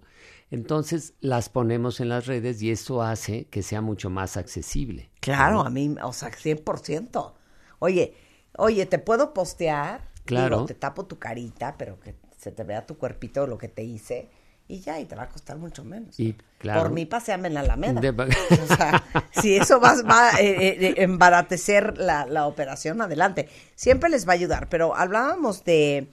entonces 0.52 1.16
las 1.20 1.50
ponemos 1.50 2.00
en 2.00 2.08
las 2.08 2.28
redes 2.28 2.62
y 2.62 2.72
eso 2.72 3.02
hace 3.02 3.46
que 3.46 3.62
sea 3.62 3.82
mucho 3.82 4.10
más 4.10 4.38
accesible. 4.38 5.10
Claro, 5.20 5.56
¿no? 5.56 5.62
a 5.66 5.70
mí, 5.70 5.96
o 6.02 6.14
sea, 6.14 6.32
100%. 6.32 7.34
Oye, 7.80 8.16
oye, 8.58 8.86
¿te 8.86 9.00
puedo 9.00 9.34
postear? 9.34 10.12
Claro. 10.24 10.56
Digo, 10.58 10.68
te 10.68 10.76
tapo 10.76 11.06
tu 11.06 11.20
carita, 11.20 11.76
pero 11.78 12.00
que 12.00 12.16
se 12.38 12.54
te 12.54 12.64
vea 12.64 12.86
tu 12.86 12.98
cuerpito, 12.98 13.48
lo 13.48 13.58
que 13.58 13.68
te 13.68 13.84
hice, 13.84 14.30
y 14.74 14.80
ya, 14.82 15.00
y 15.00 15.06
te 15.06 15.16
va 15.16 15.24
a 15.24 15.30
costar 15.30 15.58
mucho 15.58 15.84
menos. 15.84 16.20
Y 16.20 16.36
claro. 16.58 16.82
Por 16.82 16.92
mí, 16.92 17.06
paseame 17.06 17.48
en 17.48 17.54
la 17.54 17.60
Alameda. 17.62 18.02
De- 18.02 18.10
O 18.12 18.76
sea, 18.76 19.04
si 19.32 19.56
eso 19.56 19.80
va, 19.80 19.94
va 20.04 20.30
a 20.36 20.40
eh, 20.42 20.68
eh, 20.88 20.94
embaratecer 20.98 21.98
la, 21.98 22.26
la 22.26 22.46
operación, 22.48 23.02
adelante. 23.02 23.50
Siempre 23.76 24.10
les 24.10 24.28
va 24.28 24.32
a 24.32 24.36
ayudar, 24.36 24.70
pero 24.70 24.96
hablábamos 24.96 25.64
de... 25.64 26.08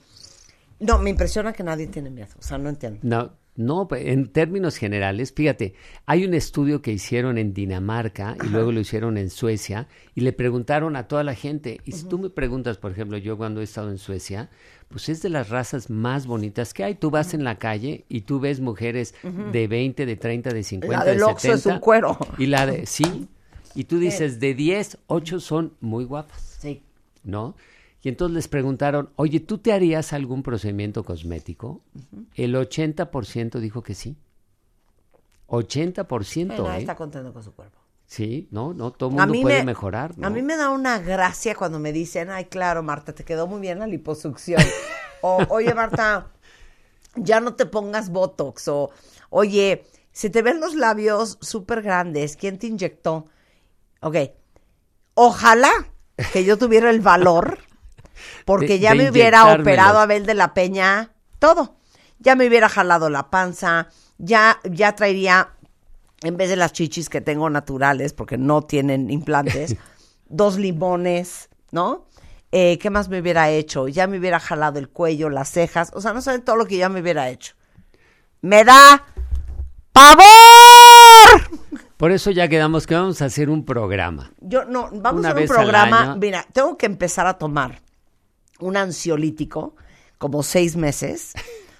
No, 0.79 0.97
me 0.97 1.09
impresiona 1.11 1.53
que 1.53 1.63
nadie 1.63 1.87
tiene 1.87 2.09
miedo, 2.09 2.33
o 2.39 2.41
sea, 2.41 2.57
no 2.57 2.69
entiendo. 2.69 2.99
No, 3.03 3.31
no, 3.55 3.87
en 3.91 4.27
términos 4.31 4.77
generales, 4.77 5.33
fíjate, 5.33 5.73
hay 6.05 6.23
un 6.23 6.33
estudio 6.33 6.81
que 6.81 6.91
hicieron 6.91 7.37
en 7.37 7.53
Dinamarca 7.53 8.35
y 8.43 8.47
luego 8.47 8.71
lo 8.71 8.79
hicieron 8.79 9.17
en 9.17 9.29
Suecia 9.29 9.87
y 10.15 10.21
le 10.21 10.31
preguntaron 10.31 10.95
a 10.95 11.07
toda 11.07 11.23
la 11.23 11.35
gente, 11.35 11.81
y 11.85 11.91
si 11.91 12.05
tú 12.05 12.17
me 12.17 12.29
preguntas, 12.29 12.77
por 12.77 12.91
ejemplo, 12.91 13.17
yo 13.17 13.37
cuando 13.37 13.61
he 13.61 13.65
estado 13.65 13.91
en 13.91 13.97
Suecia, 13.97 14.49
pues 14.87 15.09
es 15.09 15.21
de 15.21 15.29
las 15.29 15.49
razas 15.49 15.89
más 15.89 16.27
bonitas 16.27 16.73
que 16.73 16.83
hay. 16.83 16.95
Tú 16.95 17.11
vas 17.11 17.33
en 17.33 17.43
la 17.43 17.57
calle 17.59 18.05
y 18.09 18.21
tú 18.21 18.39
ves 18.39 18.59
mujeres 18.59 19.15
de 19.23 19.67
20, 19.67 20.05
de 20.05 20.15
30, 20.15 20.53
de 20.53 20.63
50, 20.63 20.97
La 20.97 21.05
del 21.05 21.17
de 21.17 21.23
Oxxo 21.23 21.47
70. 21.47 21.55
es 21.57 21.65
un 21.65 21.79
cuero. 21.79 22.17
Y 22.37 22.47
la 22.47 22.65
de, 22.65 22.85
sí, 22.85 23.27
y 23.75 23.85
tú 23.85 23.99
dices, 23.99 24.39
de 24.39 24.53
10, 24.53 24.97
8 25.07 25.39
son 25.39 25.73
muy 25.79 26.05
guapas. 26.05 26.57
Sí. 26.59 26.83
¿No? 27.23 27.55
Y 28.03 28.09
entonces 28.09 28.35
les 28.35 28.47
preguntaron, 28.47 29.11
oye, 29.15 29.39
¿tú 29.39 29.59
te 29.59 29.73
harías 29.73 30.13
algún 30.13 30.41
procedimiento 30.41 31.03
cosmético? 31.03 31.81
El 32.35 32.55
80% 32.55 33.59
dijo 33.59 33.83
que 33.83 33.93
sí. 33.93 34.17
80%, 35.47 36.47
Bueno, 36.47 36.73
¿eh? 36.73 36.79
está 36.79 36.95
contento 36.95 37.33
con 37.33 37.43
su 37.43 37.53
cuerpo. 37.53 37.77
Sí, 38.05 38.47
no, 38.51 38.73
no, 38.73 38.91
todo 38.91 39.09
el 39.09 39.15
mundo 39.15 39.41
puede 39.41 39.63
mejorar, 39.63 40.17
¿no? 40.17 40.27
A 40.27 40.29
mí 40.29 40.41
me 40.41 40.57
da 40.57 40.69
una 40.69 40.99
gracia 40.99 41.55
cuando 41.55 41.79
me 41.79 41.93
dicen, 41.93 42.29
ay, 42.29 42.45
claro, 42.45 42.83
Marta, 42.83 43.13
te 43.13 43.23
quedó 43.23 43.47
muy 43.47 43.61
bien 43.61 43.79
la 43.79 43.87
liposucción. 43.87 44.61
o, 45.21 45.41
oye, 45.49 45.73
Marta, 45.73 46.27
ya 47.15 47.39
no 47.39 47.55
te 47.55 47.65
pongas 47.65 48.09
Botox. 48.09 48.67
O, 48.67 48.91
oye, 49.29 49.85
se 50.11 50.29
te 50.29 50.41
ven 50.41 50.59
los 50.59 50.75
labios 50.75 51.37
súper 51.41 51.81
grandes. 51.81 52.35
¿Quién 52.35 52.57
te 52.57 52.67
inyectó? 52.67 53.27
Ok. 54.01 54.17
Ojalá 55.13 55.71
que 56.33 56.43
yo 56.43 56.57
tuviera 56.57 56.89
el 56.89 56.99
valor, 56.99 57.59
porque 58.45 58.67
De- 58.67 58.79
ya 58.79 58.91
de 58.91 58.97
me 58.97 59.09
hubiera 59.09 59.53
operado 59.53 59.99
Abel 59.99 60.25
de 60.25 60.33
la 60.33 60.53
Peña 60.53 61.11
todo. 61.39 61.75
Ya 62.19 62.35
me 62.35 62.47
hubiera 62.47 62.69
jalado 62.69 63.09
la 63.09 63.29
panza, 63.31 63.87
ya, 64.19 64.59
ya 64.63 64.93
traería 64.95 65.49
en 66.23 66.37
vez 66.37 66.49
de 66.49 66.55
las 66.55 66.71
chichis 66.71 67.09
que 67.09 67.19
tengo 67.19 67.49
naturales, 67.49 68.13
porque 68.13 68.37
no 68.37 68.61
tienen 68.61 69.09
implantes, 69.09 69.75
dos 70.29 70.57
limones, 70.57 71.49
¿no? 71.71 72.05
Eh, 72.51 72.77
¿Qué 72.79 72.89
más 72.91 73.09
me 73.09 73.19
hubiera 73.21 73.49
hecho? 73.49 73.87
Ya 73.87 74.05
me 74.05 74.19
hubiera 74.19 74.39
jalado 74.39 74.77
el 74.77 74.89
cuello, 74.89 75.29
las 75.29 75.49
cejas, 75.49 75.89
o 75.95 76.01
sea, 76.01 76.13
no 76.13 76.21
saben 76.21 76.43
todo 76.43 76.57
lo 76.57 76.65
que 76.67 76.77
ya 76.77 76.89
me 76.89 77.01
hubiera 77.01 77.29
hecho. 77.29 77.55
Me 78.41 78.63
da 78.63 79.03
pavor. 79.91 81.59
Por 81.97 82.11
eso 82.11 82.31
ya 82.31 82.47
quedamos 82.47 82.87
que 82.87 82.95
vamos 82.95 83.21
a 83.21 83.25
hacer 83.25 83.49
un 83.49 83.63
programa. 83.65 84.31
Yo 84.39 84.65
no, 84.65 84.89
vamos 84.93 85.19
Una 85.19 85.29
a 85.29 85.31
hacer 85.31 85.43
un 85.43 85.47
programa. 85.55 86.15
Mira, 86.19 86.45
tengo 86.51 86.77
que 86.77 86.85
empezar 86.87 87.27
a 87.27 87.37
tomar 87.37 87.79
un 88.61 88.77
ansiolítico 88.77 89.75
como 90.17 90.43
seis 90.43 90.75
meses 90.75 91.33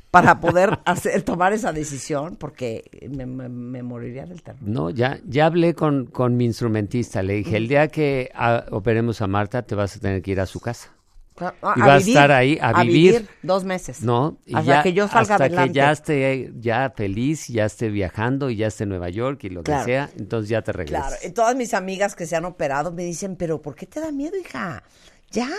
para 0.09 0.39
poder 0.41 0.79
hacer, 0.85 1.21
tomar 1.23 1.53
esa 1.53 1.71
decisión, 1.71 2.35
porque 2.35 2.83
me, 3.09 3.25
me- 3.25 3.47
me 3.49 3.81
moriría 3.83 4.25
del 4.25 4.41
terror. 4.43 4.61
No, 4.61 4.89
ya, 4.89 5.19
ya 5.25 5.45
hablé 5.45 5.73
con, 5.73 6.05
con 6.07 6.35
mi 6.37 6.45
instrumentista. 6.45 7.21
Le 7.23 7.35
dije, 7.35 7.55
el 7.57 7.67
día 7.67 7.87
que 7.87 8.29
ah, 8.35 8.65
operemos 8.71 9.21
a 9.21 9.27
Marta, 9.27 9.61
te 9.61 9.75
vas 9.75 9.95
a 9.95 9.99
tener 9.99 10.21
que 10.21 10.31
ir 10.31 10.39
a 10.41 10.45
su 10.45 10.59
casa. 10.59 10.91
A, 11.39 11.73
Y 11.75 11.79
va 11.79 11.93
a 11.95 11.97
estar 11.97 12.31
ahí 12.31 12.59
a 12.61 12.83
vivir. 12.83 13.27
dos 13.41 13.63
meses. 13.63 14.03
¿No? 14.03 14.37
Y 14.45 14.53
Hasta 14.55 14.71
ya- 14.73 14.83
que 14.83 14.93
yo 14.93 15.07
salga 15.07 15.21
hasta 15.21 15.35
adelante. 15.45 15.69
que 15.71 15.73
ya 15.75 15.91
esté 15.91 16.51
ya 16.59 16.93
feliz, 16.95 17.47
ya 17.47 17.65
esté 17.65 17.89
viajando 17.89 18.49
y 18.51 18.57
ya 18.57 18.67
esté 18.67 18.83
en 18.83 18.89
Nueva 18.89 19.09
York 19.09 19.43
y 19.45 19.49
lo 19.49 19.63
Claro. 19.63 19.85
que 19.85 19.91
sea, 19.91 20.09
entonces 20.19 20.49
ya 20.49 20.61
te 20.61 20.71
regresas. 20.71 21.07
Claro, 21.07 21.21
y 21.25 21.31
todas 21.31 21.55
mis 21.55 21.73
amigas 21.73 22.15
que 22.15 22.27
se 22.27 22.35
han 22.35 22.45
operado 22.45 22.91
me 22.91 23.03
dicen, 23.05 23.37
pero 23.37 23.59
¿por 23.61 23.75
qué 23.75 23.87
te 23.87 23.99
da 24.01 24.11
miedo, 24.11 24.37
hija? 24.37 24.83
Ya, 25.31 25.49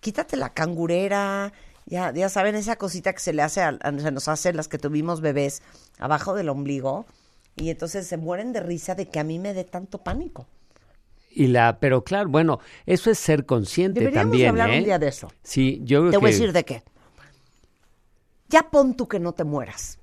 quítate 0.00 0.36
la 0.36 0.52
cangurera, 0.52 1.52
Ya, 1.86 2.12
ya 2.12 2.28
saben 2.28 2.54
esa 2.54 2.76
cosita 2.76 3.12
que 3.12 3.18
se 3.20 3.32
le 3.32 3.42
hace, 3.42 3.62
a, 3.62 3.68
a- 3.82 3.98
se 3.98 4.10
nos 4.12 4.28
hace 4.28 4.52
las 4.52 4.68
que 4.68 4.78
tuvimos 4.78 5.20
bebés 5.20 5.62
abajo 5.98 6.34
del 6.34 6.48
ombligo 6.48 7.04
y 7.56 7.70
entonces 7.70 8.06
se 8.06 8.16
mueren 8.16 8.52
de 8.52 8.60
risa 8.60 8.94
de 8.94 9.08
que 9.08 9.18
a 9.18 9.24
mí 9.24 9.38
me 9.40 9.54
dé 9.54 9.64
tanto 9.64 9.98
pánico. 9.98 10.46
Y 11.32 11.48
la, 11.48 11.78
pero 11.80 12.02
claro, 12.04 12.28
bueno, 12.28 12.60
eso 12.86 13.10
es 13.10 13.18
ser 13.18 13.44
consciente 13.46 14.00
Deberíamos 14.00 14.30
también. 14.32 14.48
hablar 14.50 14.70
¿eh? 14.70 14.78
un 14.78 14.84
día 14.84 14.98
de 14.98 15.08
eso. 15.08 15.32
Sí, 15.42 15.80
yo 15.84 16.00
creo 16.00 16.10
Te 16.10 16.16
que. 16.16 16.20
voy 16.20 16.30
a 16.30 16.32
decir 16.32 16.52
de 16.52 16.64
qué. 16.64 16.82
Ya 18.48 18.62
pon 18.70 18.96
tú 18.96 19.06
que 19.08 19.18
no 19.20 19.32
te 19.32 19.44
mueras. 19.44 19.98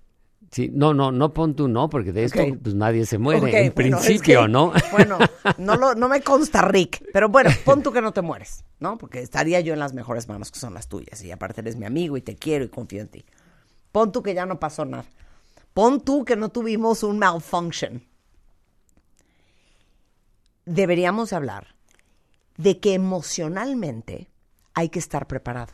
Sí, 0.51 0.69
no, 0.73 0.93
no, 0.93 1.11
no 1.11 1.33
pon 1.33 1.55
tú 1.55 1.67
no, 1.67 1.89
porque 1.89 2.13
de 2.13 2.23
esto 2.23 2.39
pues 2.63 2.73
nadie 2.75 3.05
se 3.05 3.17
muere, 3.17 3.39
en 3.39 3.73
bueno, 3.73 3.97
es 3.97 4.03
principio, 4.03 4.43
que- 4.43 4.47
¿no? 4.47 4.71
Bueno, 4.91 5.17
no, 5.57 5.75
lo, 5.75 5.93
no 5.95 6.07
me 6.07 6.21
consta, 6.21 6.61
Rick. 6.61 7.03
Pero 7.11 7.27
bueno, 7.27 7.49
pon 7.65 7.83
tú 7.83 7.91
que 7.91 8.01
no 8.01 8.13
te 8.13 8.21
mueres, 8.21 8.63
¿no? 8.79 8.97
Porque 8.97 9.21
estaría 9.21 9.59
yo 9.61 9.73
en 9.73 9.79
las 9.79 9.93
mejores 9.93 10.27
manos 10.27 10.51
que 10.51 10.59
son 10.59 10.73
las 10.73 10.87
tuyas. 10.87 11.23
Y 11.23 11.31
aparte 11.31 11.61
eres 11.61 11.75
mi 11.75 11.85
amigo 11.85 12.17
y 12.17 12.21
te 12.21 12.35
quiero 12.35 12.65
y 12.65 12.69
confío 12.69 13.01
en 13.01 13.07
ti. 13.07 13.25
Pon 13.91 14.11
tú 14.11 14.21
que 14.21 14.33
ya 14.33 14.45
no 14.45 14.59
pasó 14.59 14.85
nada. 14.85 15.05
Pon 15.73 16.01
tú 16.01 16.25
que 16.25 16.35
no 16.35 16.49
tuvimos 16.49 17.03
un 17.03 17.19
malfunction. 17.19 18.03
Deberíamos 20.65 21.33
hablar 21.33 21.75
de 22.57 22.79
que 22.79 22.93
emocionalmente 22.93 24.29
hay 24.73 24.89
que 24.89 24.99
estar 24.99 25.27
preparado. 25.27 25.73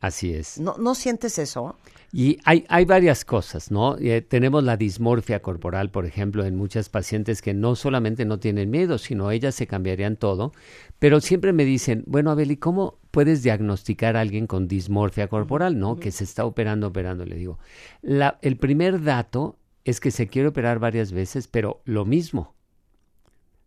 Así 0.00 0.32
es. 0.32 0.58
¿No, 0.58 0.76
¿no 0.78 0.94
sientes 0.94 1.38
eso? 1.38 1.76
Y 2.10 2.38
hay, 2.44 2.64
hay 2.68 2.86
varias 2.86 3.24
cosas, 3.24 3.70
¿no? 3.70 3.96
Eh, 3.98 4.22
tenemos 4.22 4.64
la 4.64 4.78
dismorfia 4.78 5.42
corporal, 5.42 5.90
por 5.90 6.06
ejemplo, 6.06 6.44
en 6.44 6.56
muchas 6.56 6.88
pacientes 6.88 7.42
que 7.42 7.52
no 7.52 7.76
solamente 7.76 8.24
no 8.24 8.40
tienen 8.40 8.70
miedo, 8.70 8.96
sino 8.96 9.30
ellas 9.30 9.54
se 9.54 9.66
cambiarían 9.66 10.16
todo, 10.16 10.52
pero 10.98 11.20
siempre 11.20 11.52
me 11.52 11.64
dicen, 11.64 12.02
bueno, 12.06 12.30
Abel, 12.30 12.50
¿y 12.50 12.56
cómo 12.56 12.98
puedes 13.10 13.42
diagnosticar 13.42 14.16
a 14.16 14.22
alguien 14.22 14.46
con 14.46 14.66
dismorfia 14.66 15.28
corporal, 15.28 15.78
¿no? 15.78 16.00
Que 16.00 16.10
se 16.10 16.24
está 16.24 16.46
operando, 16.46 16.88
operando. 16.88 17.26
Le 17.26 17.36
digo, 17.36 17.58
la, 18.00 18.38
el 18.40 18.56
primer 18.56 19.04
dato 19.04 19.56
es 19.84 20.00
que 20.00 20.10
se 20.10 20.28
quiere 20.28 20.48
operar 20.48 20.78
varias 20.78 21.12
veces, 21.12 21.46
pero 21.46 21.82
lo 21.84 22.06
mismo. 22.06 22.54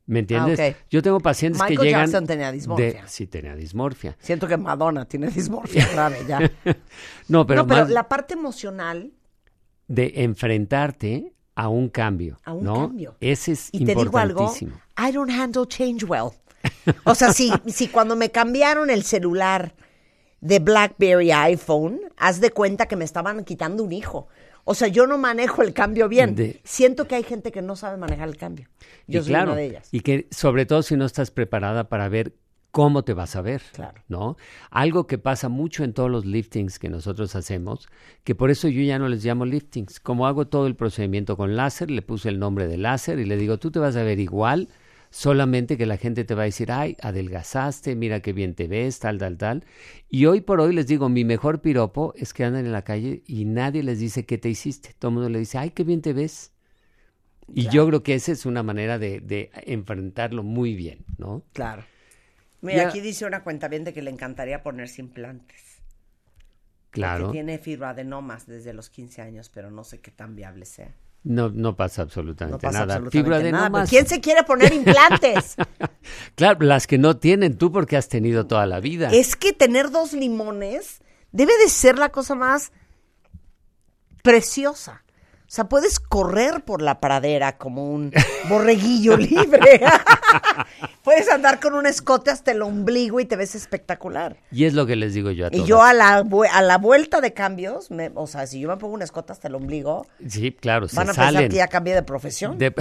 ¿Me 0.05 0.19
entiendes? 0.19 0.59
Ah. 0.59 0.75
Yo 0.89 1.01
tengo 1.01 1.19
pacientes 1.19 1.61
Michael 1.61 1.80
que 1.80 1.85
llegan... 1.85 2.05
Jackson 2.05 2.27
tenía 2.27 2.51
dismorfia. 2.51 3.01
de- 3.03 3.07
sí, 3.07 3.27
tenía 3.27 3.55
dismorfia. 3.55 4.17
Siento 4.19 4.47
que 4.47 4.57
Madonna 4.57 5.05
tiene 5.05 5.27
dismorfia 5.27 5.88
grave 5.93 6.25
ya. 6.27 6.39
no, 6.39 7.45
pero, 7.47 7.61
no, 7.61 7.67
pero 7.67 7.81
más 7.84 7.89
la 7.89 8.09
parte 8.09 8.34
emocional 8.34 9.13
de 9.88 10.11
enfrentarte 10.17 11.34
a 11.55 11.69
un 11.69 11.89
cambio. 11.89 12.39
a 12.43 12.53
un 12.53 12.63
¿no? 12.63 12.75
cambio. 12.75 13.15
Ese 13.21 13.53
es 13.53 13.69
y 13.71 13.85
te 13.85 13.95
digo 13.95 14.17
algo, 14.17 14.41
importantísimo. 14.41 14.75
I 14.97 15.11
don't 15.11 15.31
handle 15.31 15.65
change 15.67 16.03
well. 16.03 16.31
O 17.05 17.15
sea, 17.15 17.31
si, 17.31 17.51
si 17.67 17.88
cuando 17.88 18.15
me 18.15 18.30
cambiaron 18.31 18.89
el 18.89 19.03
celular 19.03 19.73
de 20.41 20.59
BlackBerry 20.59 21.31
a 21.31 21.43
iPhone, 21.43 22.01
haz 22.17 22.41
de 22.41 22.51
cuenta 22.51 22.88
que 22.88 22.95
me 22.97 23.05
estaban 23.05 23.45
quitando 23.45 23.84
un 23.84 23.93
hijo. 23.93 24.27
O 24.65 24.76
sea, 24.76 24.88
yo 24.88 25.07
no 25.07 25.18
manejo 25.18 25.61
el 25.61 25.73
cambio 25.73 26.07
bien. 26.10 26.35
De- 26.35 26.61
Siento 26.64 27.07
que 27.07 27.15
hay 27.15 27.23
gente 27.23 27.52
que 27.52 27.61
no 27.61 27.76
sabe 27.76 27.98
manejar 27.98 28.30
el 28.30 28.38
cambio. 28.38 28.68
Yo 29.07 29.22
soy 29.22 29.30
claro, 29.30 29.52
una 29.52 29.57
de 29.60 29.65
ellas. 29.65 29.90
y 29.91 29.99
que 30.02 30.27
sobre 30.31 30.65
todo 30.65 30.81
si 30.84 30.95
no 30.95 31.06
estás 31.06 31.31
preparada 31.31 31.90
para 31.90 32.07
ver 32.10 32.34
cómo 32.72 33.03
te 33.03 33.14
vas 33.14 33.35
a 33.35 33.41
ver, 33.41 33.61
Claro. 33.73 34.02
¿no? 34.07 34.35
Algo 34.72 35.06
que 35.06 35.19
pasa 35.19 35.48
mucho 35.48 35.84
en 35.84 35.94
todos 35.94 36.10
los 36.10 36.26
liftings 36.26 36.80
que 36.80 36.90
nosotros 36.90 37.35
hacemos, 37.35 37.88
que 38.23 38.34
por 38.34 38.49
eso 38.49 38.68
yo 38.68 38.81
ya 38.81 38.98
no 38.98 39.10
les 39.10 39.23
llamo 39.23 39.45
liftings. 39.45 39.99
Como 39.99 40.26
hago 40.26 40.48
todo 40.48 40.65
el 40.65 40.76
procedimiento 40.76 41.38
con 41.38 41.56
láser, 41.56 41.91
le 41.91 42.02
puse 42.02 42.30
el 42.30 42.40
nombre 42.40 42.68
de 42.68 42.77
láser 42.77 43.19
y 43.19 43.26
le 43.26 43.38
digo, 43.38 43.60
tú 43.60 43.69
te 43.69 43.77
vas 43.80 43.95
a 43.95 44.02
ver 44.03 44.19
igual, 44.19 44.69
solamente 45.14 45.77
que 45.77 45.85
la 45.85 45.98
gente 45.98 46.23
te 46.26 46.35
va 46.35 46.44
a 46.44 46.45
decir, 46.45 46.72
ay, 46.72 46.98
adelgazaste, 47.02 47.95
mira 47.95 48.22
qué 48.22 48.34
bien 48.34 48.56
te 48.56 48.68
ves, 48.68 48.99
tal, 48.99 49.18
tal, 49.19 49.38
tal. 49.38 49.65
Y 50.10 50.26
hoy 50.26 50.41
por 50.41 50.60
hoy 50.61 50.73
les 50.73 50.88
digo, 50.88 51.10
mi 51.10 51.23
mejor 51.26 51.61
piropo 51.61 52.14
es 52.18 52.34
que 52.34 52.44
andan 52.45 52.65
en 52.65 52.72
la 52.73 52.84
calle 52.84 53.23
y 53.27 53.45
nadie 53.45 53.84
les 53.84 53.99
dice 53.99 54.26
qué 54.26 54.38
te 54.38 54.49
hiciste. 54.49 54.94
Todo 54.99 55.10
el 55.10 55.15
mundo 55.15 55.30
le 55.30 55.40
dice, 55.40 55.57
ay, 55.60 55.72
qué 55.72 55.84
bien 55.84 56.02
te 56.02 56.14
ves. 56.14 56.52
Y 57.53 57.68
yo 57.69 57.88
creo 57.88 58.03
que 58.03 58.15
esa 58.15 58.31
es 58.31 58.45
una 58.45 58.64
manera 58.64 58.99
de, 58.99 59.19
de 59.22 59.52
enfrentarlo 59.65 60.44
muy 60.44 60.76
bien, 60.76 61.06
¿no? 61.18 61.44
Claro. 61.53 61.84
Mira, 62.61 62.84
Ya- 62.84 62.90
aquí 62.90 63.02
dice 63.02 63.26
una 63.26 63.44
cuenta 63.44 63.68
bien 63.68 63.84
de 63.84 63.94
que 63.94 64.02
le 64.02 64.10
encantaría 64.11 64.64
ponerse 64.64 65.02
implantes. 65.02 65.81
Claro. 66.91 67.27
Que 67.27 67.31
tiene 67.34 67.57
fibroadenomas 67.60 68.45
desde 68.48 68.73
los 68.73 68.90
15 68.90 69.22
años, 69.22 69.49
pero 69.49 69.72
no 69.72 69.84
sé 69.84 69.99
qué 70.02 70.11
tan 70.11 70.35
viable 70.35 70.65
sea. 70.65 70.94
No, 71.26 71.50
no 71.50 71.76
pasa 71.76 72.02
No 72.02 72.06
absolutamente 72.08 72.58
pasa 72.68 72.80
nada. 72.86 72.95
absolutamente 72.95 73.52
nada. 73.52 73.68
Fibroadenomas- 73.70 73.74
Pero 73.84 73.90
¿Quién 73.90 74.08
se 74.08 74.20
quiere 74.22 74.44
poner 74.44 74.74
implantes? 74.74 75.56
Claro, 76.36 76.60
las 76.66 76.86
que 76.88 76.98
no 76.98 77.16
tienen 77.18 77.58
tú 77.58 77.72
porque 77.72 77.95
has 77.95 78.10
tenido 78.10 78.45
toda 78.45 78.66
la 78.66 78.80
vida. 78.82 79.10
es 79.14 79.36
que 79.38 79.54
tener 79.54 79.90
dos 79.91 80.12
limones 80.14 81.00
debe 81.32 81.54
de 81.64 81.70
ser 81.70 81.98
la 81.98 82.10
cosa 82.10 82.36
más 82.36 82.72
preciosa. 84.22 85.02
O 85.53 85.55
sea, 85.55 85.65
puedes 85.69 85.99
correr 85.99 86.63
por 86.65 86.81
la 86.81 86.99
pradera 86.99 87.59
como 87.59 87.91
un 87.91 88.11
borreguillo 88.49 89.15
libre. 89.17 89.81
puedes 91.03 91.30
andar 91.30 91.59
con 91.59 91.75
un 91.75 91.85
escote 91.85 92.31
hasta 92.31 92.51
el 92.53 92.63
ombligo 92.63 93.19
y 93.19 93.25
te 93.25 93.35
ves 93.35 93.53
espectacular. 93.53 94.38
Y 94.51 94.63
es 94.65 94.73
lo 94.73 94.88
que 94.88 94.95
les 94.95 95.13
digo 95.13 95.30
yo 95.30 95.45
a 95.45 95.49
Y 95.49 95.57
todos. 95.57 95.67
yo 95.67 95.84
a 95.84 95.93
la, 95.93 96.23
a 96.51 96.61
la 96.63 96.77
vuelta 96.80 97.21
de 97.21 97.34
cambios, 97.34 97.91
me- 97.91 98.11
o 98.15 98.25
sea, 98.25 98.47
si 98.47 98.61
yo 98.61 98.67
me 98.69 98.77
pongo 98.77 98.95
un 98.95 99.03
escote 99.03 99.31
hasta 99.31 99.47
el 99.47 99.53
ombligo, 99.53 100.07
Sí, 100.27 100.53
claro, 100.53 100.88
se 100.88 100.95
van 100.95 101.09
a 101.09 101.13
pensar 101.13 101.34
salen. 101.34 101.49
que 101.51 101.57
ya 101.57 101.67
cambié 101.67 101.93
de 101.93 102.01
profesión. 102.01 102.57
De- 102.57 102.73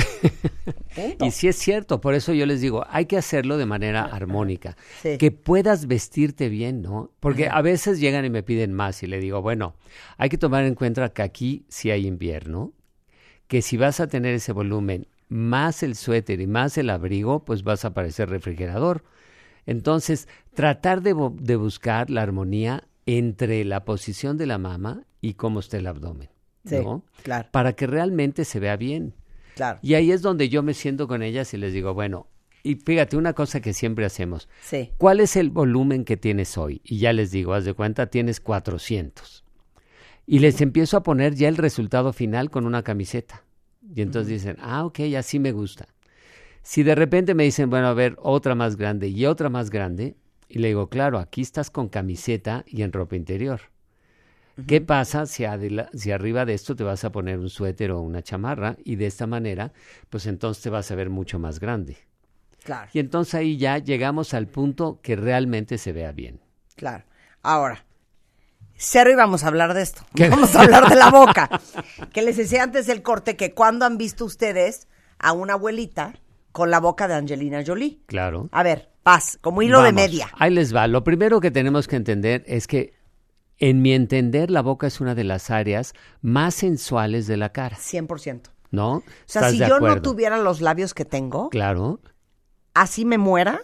y 1.20 1.30
sí 1.30 1.48
es 1.48 1.56
cierto, 1.56 2.00
por 2.00 2.14
eso 2.14 2.32
yo 2.32 2.46
les 2.46 2.62
digo, 2.62 2.86
hay 2.88 3.04
que 3.04 3.18
hacerlo 3.18 3.58
de 3.58 3.66
manera 3.66 4.04
armónica, 4.04 4.76
Sí. 5.02 5.18
que 5.18 5.30
puedas 5.30 5.86
vestirte 5.88 6.48
bien, 6.48 6.80
¿no? 6.80 7.10
Porque 7.20 7.48
a 7.50 7.60
veces 7.60 8.00
llegan 8.00 8.24
y 8.24 8.30
me 8.30 8.42
piden 8.42 8.72
más 8.72 9.02
y 9.02 9.06
le 9.08 9.18
digo, 9.20 9.42
bueno, 9.42 9.74
hay 10.16 10.28
que 10.30 10.38
tomar 10.38 10.64
en 10.64 10.74
cuenta 10.74 11.10
que 11.10 11.22
aquí 11.22 11.66
sí 11.68 11.90
hay 11.90 12.06
invierno, 12.06 12.61
que 13.52 13.60
si 13.60 13.76
vas 13.76 14.00
a 14.00 14.06
tener 14.06 14.32
ese 14.32 14.50
volumen 14.52 15.06
más 15.28 15.82
el 15.82 15.94
suéter 15.94 16.40
y 16.40 16.46
más 16.46 16.78
el 16.78 16.88
abrigo, 16.88 17.44
pues 17.44 17.64
vas 17.64 17.84
a 17.84 17.92
parecer 17.92 18.30
refrigerador. 18.30 19.04
Entonces, 19.66 20.26
tratar 20.54 21.02
de, 21.02 21.14
de 21.38 21.56
buscar 21.56 22.08
la 22.08 22.22
armonía 22.22 22.88
entre 23.04 23.62
la 23.66 23.84
posición 23.84 24.38
de 24.38 24.46
la 24.46 24.56
mama 24.56 25.04
y 25.20 25.34
cómo 25.34 25.60
está 25.60 25.76
el 25.76 25.86
abdomen, 25.86 26.30
Sí, 26.64 26.76
¿no? 26.76 27.04
claro. 27.22 27.50
Para 27.52 27.74
que 27.74 27.86
realmente 27.86 28.46
se 28.46 28.58
vea 28.58 28.76
bien. 28.78 29.12
Claro. 29.54 29.78
Y 29.82 29.92
ahí 29.96 30.12
es 30.12 30.22
donde 30.22 30.48
yo 30.48 30.62
me 30.62 30.72
siento 30.72 31.06
con 31.06 31.22
ellas 31.22 31.52
y 31.52 31.58
les 31.58 31.74
digo, 31.74 31.92
bueno, 31.92 32.28
y 32.62 32.76
fíjate, 32.76 33.18
una 33.18 33.34
cosa 33.34 33.60
que 33.60 33.74
siempre 33.74 34.06
hacemos, 34.06 34.48
Sí. 34.62 34.92
¿cuál 34.96 35.20
es 35.20 35.36
el 35.36 35.50
volumen 35.50 36.06
que 36.06 36.16
tienes 36.16 36.56
hoy? 36.56 36.80
Y 36.84 37.00
ya 37.00 37.12
les 37.12 37.30
digo, 37.30 37.52
haz 37.52 37.66
de 37.66 37.74
cuenta, 37.74 38.06
tienes 38.06 38.40
400. 38.40 39.41
Y 40.26 40.38
les 40.38 40.60
empiezo 40.60 40.96
a 40.96 41.02
poner 41.02 41.34
ya 41.34 41.48
el 41.48 41.56
resultado 41.56 42.12
final 42.12 42.50
con 42.50 42.66
una 42.66 42.82
camiseta. 42.82 43.44
Y 43.94 44.02
entonces 44.02 44.28
dicen, 44.30 44.56
ah, 44.60 44.84
ok, 44.84 45.00
así 45.18 45.38
me 45.38 45.52
gusta. 45.52 45.88
Si 46.62 46.82
de 46.82 46.94
repente 46.94 47.34
me 47.34 47.44
dicen, 47.44 47.70
bueno, 47.70 47.88
a 47.88 47.94
ver, 47.94 48.16
otra 48.20 48.54
más 48.54 48.76
grande 48.76 49.08
y 49.08 49.26
otra 49.26 49.48
más 49.48 49.70
grande, 49.70 50.16
y 50.48 50.58
le 50.60 50.68
digo, 50.68 50.88
claro, 50.88 51.18
aquí 51.18 51.40
estás 51.40 51.70
con 51.70 51.88
camiseta 51.88 52.64
y 52.66 52.82
en 52.82 52.92
ropa 52.92 53.16
interior. 53.16 53.60
¿Qué 54.66 54.80
pasa 54.80 55.26
si, 55.26 55.44
si 55.94 56.10
arriba 56.12 56.44
de 56.44 56.54
esto 56.54 56.76
te 56.76 56.84
vas 56.84 57.04
a 57.04 57.10
poner 57.12 57.38
un 57.38 57.48
suéter 57.50 57.90
o 57.90 58.00
una 58.00 58.22
chamarra 58.22 58.76
y 58.84 58.96
de 58.96 59.06
esta 59.06 59.26
manera, 59.26 59.72
pues 60.10 60.26
entonces 60.26 60.62
te 60.62 60.70
vas 60.70 60.90
a 60.90 60.94
ver 60.94 61.10
mucho 61.10 61.38
más 61.38 61.58
grande? 61.58 61.96
Claro, 62.64 62.92
Y 62.92 63.00
entonces 63.00 63.34
ahí 63.34 63.56
ya 63.56 63.78
llegamos 63.78 64.34
al 64.34 64.48
punto 64.48 65.00
que 65.02 65.16
realmente 65.16 65.78
se 65.78 65.92
vea 65.92 66.12
bien. 66.12 66.40
claro. 66.76 67.04
Ahora, 67.42 67.84
cero 68.84 69.10
íbamos 69.10 69.44
a 69.44 69.48
hablar 69.48 69.74
de 69.74 69.82
esto. 69.82 70.02
¿Qué? 70.14 70.28
Vamos 70.28 70.54
a 70.56 70.62
hablar 70.62 70.88
de 70.88 70.96
la 70.96 71.10
boca. 71.10 71.48
que 72.12 72.22
les 72.22 72.36
decía 72.36 72.62
antes 72.62 72.86
del 72.86 73.02
corte 73.02 73.36
que 73.36 73.54
cuando 73.54 73.84
han 73.86 73.96
visto 73.98 74.24
ustedes 74.24 74.88
a 75.18 75.32
una 75.32 75.54
abuelita 75.54 76.14
con 76.50 76.70
la 76.70 76.80
boca 76.80 77.08
de 77.08 77.14
Angelina 77.14 77.62
Jolie. 77.66 78.00
Claro. 78.06 78.48
A 78.52 78.62
ver, 78.62 78.90
paz, 79.02 79.38
como 79.40 79.62
hilo 79.62 79.82
de 79.82 79.92
media. 79.92 80.28
Ahí 80.38 80.50
les 80.52 80.74
va. 80.74 80.86
Lo 80.88 81.04
primero 81.04 81.40
que 81.40 81.50
tenemos 81.50 81.86
que 81.88 81.96
entender 81.96 82.44
es 82.46 82.66
que, 82.66 82.94
en 83.58 83.80
mi 83.82 83.92
entender, 83.94 84.50
la 84.50 84.60
boca 84.62 84.86
es 84.88 85.00
una 85.00 85.14
de 85.14 85.24
las 85.24 85.50
áreas 85.50 85.94
más 86.20 86.54
sensuales 86.54 87.26
de 87.26 87.36
la 87.36 87.52
cara, 87.52 87.76
100%. 87.78 88.50
¿no? 88.72 88.96
O 88.96 89.02
sea, 89.26 89.42
¿Estás 89.42 89.52
si 89.52 89.58
yo 89.58 89.78
no 89.80 90.02
tuviera 90.02 90.36
los 90.38 90.60
labios 90.60 90.92
que 90.94 91.04
tengo, 91.04 91.48
Claro, 91.50 92.00
así 92.74 93.04
me 93.04 93.18
muera, 93.18 93.60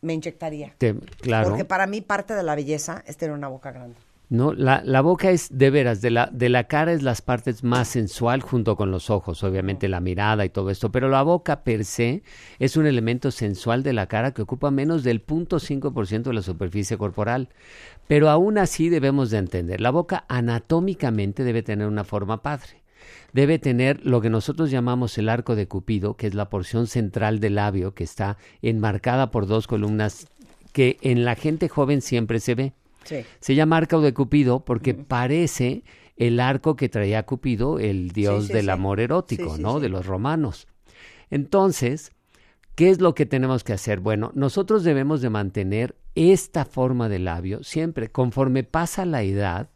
me 0.00 0.12
inyectaría. 0.14 0.74
te- 0.78 0.94
claro. 1.20 1.48
Porque 1.50 1.64
para 1.64 1.86
mí 1.86 2.00
parte 2.02 2.34
de 2.34 2.42
la 2.42 2.54
belleza 2.54 3.02
es 3.06 3.16
tener 3.16 3.34
una 3.34 3.48
boca 3.48 3.72
grande. 3.72 3.96
No, 4.30 4.52
la, 4.52 4.82
la 4.84 5.00
boca 5.00 5.30
es 5.30 5.48
de 5.50 5.70
veras, 5.70 6.02
de 6.02 6.10
la, 6.10 6.28
de 6.30 6.50
la 6.50 6.64
cara 6.64 6.92
es 6.92 7.02
las 7.02 7.22
partes 7.22 7.64
más 7.64 7.88
sensual 7.88 8.42
junto 8.42 8.76
con 8.76 8.90
los 8.90 9.08
ojos, 9.08 9.42
obviamente 9.42 9.88
la 9.88 10.00
mirada 10.00 10.44
y 10.44 10.50
todo 10.50 10.68
esto, 10.68 10.92
pero 10.92 11.08
la 11.08 11.22
boca 11.22 11.64
per 11.64 11.86
se 11.86 12.22
es 12.58 12.76
un 12.76 12.86
elemento 12.86 13.30
sensual 13.30 13.82
de 13.82 13.94
la 13.94 14.06
cara 14.06 14.34
que 14.34 14.42
ocupa 14.42 14.70
menos 14.70 15.02
del 15.02 15.24
0.5% 15.24 16.24
de 16.24 16.32
la 16.34 16.42
superficie 16.42 16.98
corporal. 16.98 17.48
Pero 18.06 18.28
aún 18.28 18.58
así 18.58 18.90
debemos 18.90 19.30
de 19.30 19.38
entender, 19.38 19.80
la 19.80 19.90
boca 19.90 20.26
anatómicamente 20.28 21.42
debe 21.42 21.62
tener 21.62 21.86
una 21.86 22.04
forma 22.04 22.42
padre. 22.42 22.82
Debe 23.32 23.58
tener 23.58 24.04
lo 24.04 24.20
que 24.20 24.28
nosotros 24.28 24.70
llamamos 24.70 25.16
el 25.16 25.30
arco 25.30 25.56
de 25.56 25.68
Cupido, 25.68 26.16
que 26.16 26.26
es 26.26 26.34
la 26.34 26.50
porción 26.50 26.86
central 26.86 27.40
del 27.40 27.54
labio 27.54 27.94
que 27.94 28.04
está 28.04 28.36
enmarcada 28.60 29.30
por 29.30 29.46
dos 29.46 29.66
columnas 29.66 30.26
que 30.72 30.98
en 31.00 31.24
la 31.24 31.34
gente 31.34 31.68
joven 31.68 32.02
siempre 32.02 32.40
se 32.40 32.54
ve. 32.54 32.72
Sí. 33.08 33.24
Se 33.40 33.54
llama 33.54 33.78
arco 33.78 34.00
de 34.00 34.12
Cupido 34.12 34.64
porque 34.64 34.94
parece 34.94 35.82
el 36.16 36.40
arco 36.40 36.76
que 36.76 36.88
traía 36.88 37.24
Cupido, 37.24 37.78
el 37.78 38.10
dios 38.10 38.48
sí, 38.48 38.52
del 38.52 38.70
amor 38.70 39.00
erótico, 39.00 39.56
¿no? 39.56 39.80
De 39.80 39.88
los 39.88 40.04
romanos. 40.04 40.66
Entonces, 41.30 42.12
¿qué 42.74 42.90
es 42.90 43.00
lo 43.00 43.14
que 43.14 43.24
tenemos 43.24 43.64
que 43.64 43.72
hacer? 43.72 44.00
Bueno, 44.00 44.32
nosotros 44.34 44.84
debemos 44.84 45.20
de 45.20 45.30
mantener 45.30 45.96
esta 46.14 46.64
forma 46.64 47.08
de 47.08 47.20
labio 47.20 47.62
siempre. 47.62 48.10
Conforme 48.10 48.64
pasa 48.64 49.06
la 49.06 49.22
edad, 49.22 49.70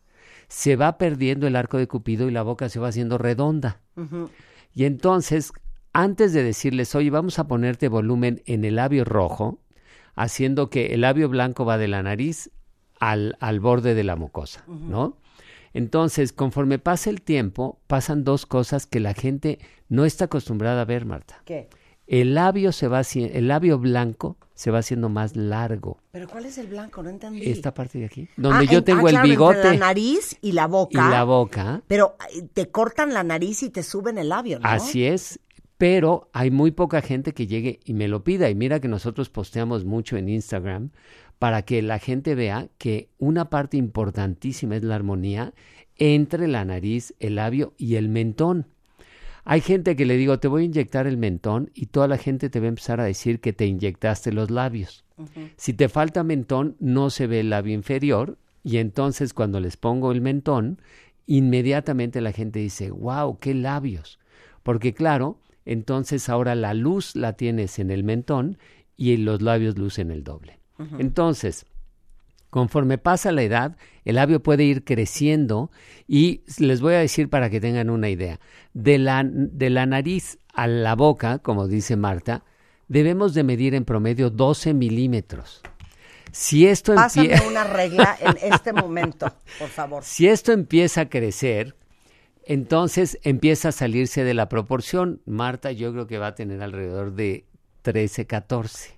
se 0.49 0.77
va 0.77 0.99
perdiendo 0.99 1.47
el 1.47 1.57
arco 1.57 1.79
de 1.79 1.87
Cupido 1.87 2.29
y 2.29 2.33
la 2.33 2.43
boca 2.43 2.69
se 2.69 2.81
va 2.81 2.89
haciendo 2.89 3.19
redonda. 3.19 3.81
Y 4.75 4.85
entonces, 4.85 5.53
antes 5.93 6.33
de 6.33 6.43
decirles, 6.43 6.95
oye, 6.95 7.11
vamos 7.11 7.39
a 7.39 7.47
ponerte 7.47 7.89
volumen 7.89 8.43
en 8.47 8.65
el 8.65 8.77
labio 8.77 9.05
rojo, 9.05 9.61
haciendo 10.15 10.71
que 10.71 10.95
el 10.95 11.03
labio 11.03 11.29
blanco 11.29 11.65
va 11.65 11.79
de 11.79 11.89
la 11.89 12.03
nariz 12.03 12.51
al, 13.03 13.37
al 13.41 13.59
borde 13.59 13.95
de 13.97 14.05
la 14.05 14.15
mucosa, 14.15 14.65
¿no? 14.69 15.17
Entonces, 15.75 16.33
conforme 16.33 16.79
pasa 16.79 17.11
el 17.11 17.21
tiempo, 17.21 17.81
pasan 17.89 18.23
dos 18.23 18.47
cosas 18.47 18.87
que 18.87 19.01
la 19.01 19.13
gente 19.13 19.59
no 19.89 20.05
está 20.05 20.27
acostumbrada 20.27 20.83
a 20.83 20.85
ver, 20.85 21.05
Marta. 21.05 21.43
¿Qué? 21.45 21.69
El 22.07 22.35
labio 22.35 22.71
se 22.71 22.87
va 22.89 23.01
el 23.15 23.49
labio 23.49 23.79
blanco 23.79 24.37
se 24.55 24.71
va 24.71 24.79
haciendo 24.79 25.09
más 25.09 25.35
largo. 25.35 25.99
¿Pero 26.13 26.29
cuál 26.29 26.45
es 26.45 26.59
el 26.59 26.69
blanco? 26.69 27.03
No 27.03 27.11
entendí. 27.11 27.43
Esta 27.51 27.75
parte 27.75 27.99
de 27.99 28.05
aquí, 28.05 28.29
donde 28.37 28.67
Ah, 28.69 28.71
yo 28.71 28.79
en- 28.79 28.85
tengo 28.85 29.07
ah, 29.07 29.11
el 29.11 29.15
claro, 29.15 29.29
bigote 29.29 29.57
Entre 29.57 29.73
la 29.79 29.87
nariz 29.87 30.37
y 30.41 30.53
la 30.53 30.65
y 30.65 30.69
boca. 30.69 31.11
la 31.11 31.25
boca. 31.25 31.83
Pero 31.89 32.17
eh, 32.33 32.43
te 32.53 32.71
cortan 32.71 33.13
la 33.15 33.25
nariz 33.25 33.65
y 33.65 33.71
te 33.71 33.83
suben 33.83 34.19
el 34.19 34.29
labio, 34.29 34.61
¿no? 34.61 34.69
Así 34.69 35.05
es, 35.05 35.41
pero 35.79 36.29
hay 36.33 36.51
muy 36.53 36.71
poca 36.71 37.01
gente 37.03 37.33
que 37.33 37.47
llegue 37.49 37.81
y 37.85 37.95
me 37.95 38.07
lo 38.07 38.23
pida. 38.23 38.49
Y 38.51 38.55
mira 38.55 38.79
que 38.79 38.87
nosotros 38.89 39.31
posteamos 39.31 39.85
mucho 39.85 40.17
en 40.17 40.29
Instagram 40.29 40.91
para 41.43 41.63
que 41.63 41.83
la 41.83 41.99
gente 41.99 42.37
vea 42.37 42.69
que 42.79 43.09
una 43.19 43.51
parte 43.51 43.77
importantísima 43.77 44.77
es 44.77 44.85
la 44.85 44.95
armonía 44.95 45.55
entre 45.97 46.47
la 46.47 46.65
nariz, 46.65 47.17
el 47.19 47.35
labio 47.35 47.75
y 47.77 47.97
el 47.97 48.09
mentón. 48.09 48.69
Hay 49.43 49.61
gente 49.61 49.97
que 49.97 50.07
le 50.07 50.17
digo, 50.17 50.39
te 50.39 50.47
voy 50.47 50.63
a 50.63 50.67
inyectar 50.67 51.09
el 51.09 51.17
mentón 51.17 51.73
y 51.75 51.87
toda 51.87 52.07
la 52.07 52.17
gente 52.17 52.49
te 52.49 52.61
va 52.61 52.67
a 52.67 52.69
empezar 52.69 53.01
a 53.01 53.07
decir 53.07 53.41
que 53.41 53.53
te 53.53 53.67
inyectaste 53.67 54.31
los 54.31 54.53
labios. 54.53 55.05
Si 55.57 55.73
te 55.73 55.89
falta 55.89 56.23
mentón, 56.23 56.77
no 56.79 57.11
se 57.11 57.27
ve 57.27 57.41
el 57.41 57.51
labio 57.51 57.75
inferior 57.75 58.39
y 58.63 58.77
entonces 58.77 59.35
cuando 59.35 59.59
les 59.59 59.77
pongo 59.77 60.13
el 60.13 60.21
mentón, 60.21 60.81
inmediatamente 61.27 62.21
la 62.21 62.31
gente 62.31 62.61
dice, 62.61 62.93
wow, 62.93 63.41
qué 63.41 63.53
labios. 63.53 64.21
Porque 64.63 64.95
claro, 64.95 65.41
entonces 65.65 66.29
ahora 66.29 66.55
la 66.55 66.73
luz 66.73 67.17
la 67.17 67.33
tienes 67.33 67.81
en 67.81 67.91
el 67.91 68.05
mentón 68.05 68.59
y 68.97 69.17
los 69.17 69.43
labios 69.43 69.77
lucen 69.77 70.13
el 70.13 70.23
doble. 70.23 70.62
Entonces, 70.99 71.65
conforme 72.51 72.99
pasa 72.99 73.31
la 73.33 73.43
edad, 73.43 73.77
el 74.05 74.17
labio 74.17 74.43
puede 74.43 74.65
ir 74.65 74.85
creciendo 74.85 75.71
y 76.09 76.43
les 76.59 76.81
voy 76.81 76.95
a 76.95 76.99
decir 76.99 77.29
para 77.31 77.49
que 77.51 77.61
tengan 77.61 77.89
una 77.91 78.09
idea, 78.09 78.41
de 78.75 78.99
la, 78.99 79.23
de 79.25 79.71
la 79.71 79.87
nariz 79.87 80.39
a 80.53 80.67
la 80.67 80.95
boca, 80.97 81.39
como 81.39 81.69
dice 81.69 81.97
Marta, 81.97 82.45
debemos 82.89 83.33
de 83.35 83.45
medir 83.45 83.75
en 83.75 83.85
promedio 83.85 84.29
12 84.31 84.75
milímetros. 84.75 85.63
Si 86.33 86.67
esto, 86.67 86.95
Pásame 86.95 87.35
empie- 87.37 87.47
una 87.49 87.65
regla 87.65 88.17
en 88.21 88.53
este 88.53 88.73
momento, 88.73 89.33
por 89.59 89.69
favor. 89.69 90.03
si 90.03 90.27
esto 90.29 90.53
empieza 90.53 91.03
a 91.03 91.09
crecer, 91.09 91.77
entonces 92.45 93.19
empieza 93.23 93.69
a 93.69 93.73
salirse 93.73 94.25
de 94.25 94.35
la 94.35 94.49
proporción. 94.49 95.21
Marta 95.27 95.73
yo 95.73 95.93
creo 95.93 96.07
que 96.07 96.19
va 96.19 96.29
a 96.29 96.35
tener 96.35 96.61
alrededor 96.63 97.13
de 97.15 97.45
13, 97.83 98.27
14. 98.27 98.97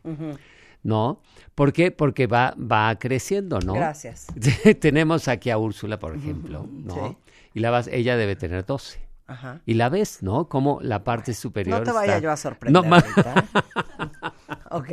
¿No? 0.85 1.21
¿Por 1.57 1.73
qué? 1.73 1.91
Porque 1.91 2.27
va, 2.29 2.55
va 2.57 2.95
creciendo, 2.99 3.59
¿no? 3.59 3.73
Gracias. 3.75 4.27
Tenemos 4.81 5.27
aquí 5.27 5.51
a 5.51 5.59
Úrsula, 5.59 5.99
por 5.99 6.15
ejemplo, 6.15 6.69
¿no? 6.71 6.95
Sí. 6.95 7.17
Y 7.55 7.61
la 7.61 7.71
vas, 7.71 7.89
ella 7.89 8.17
debe 8.17 8.37
tener 8.37 8.65
12. 8.67 9.01
Ajá. 9.27 9.63
Y 9.65 9.75
la 9.75 9.89
ves, 9.89 10.23
¿no? 10.23 10.49
Como 10.49 10.81
la 10.83 11.03
parte 11.03 11.33
superior. 11.35 11.79
No 11.79 11.85
te 11.85 11.91
vaya 11.93 12.13
está- 12.17 12.23
yo 12.23 12.31
a 12.31 12.37
sorprender 12.37 12.83
No, 12.83 12.89
ma- 12.89 12.99
ahorita. 12.99 13.45
Ok. 14.71 14.89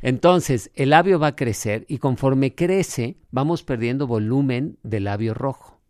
Entonces, 0.00 0.70
el 0.74 0.90
labio 0.90 1.18
va 1.18 1.28
a 1.28 1.36
crecer 1.36 1.84
y 1.88 1.98
conforme 1.98 2.54
crece, 2.54 3.16
vamos 3.30 3.62
perdiendo 3.62 4.06
volumen 4.06 4.78
del 4.82 5.04
labio 5.04 5.34
rojo. 5.34 5.80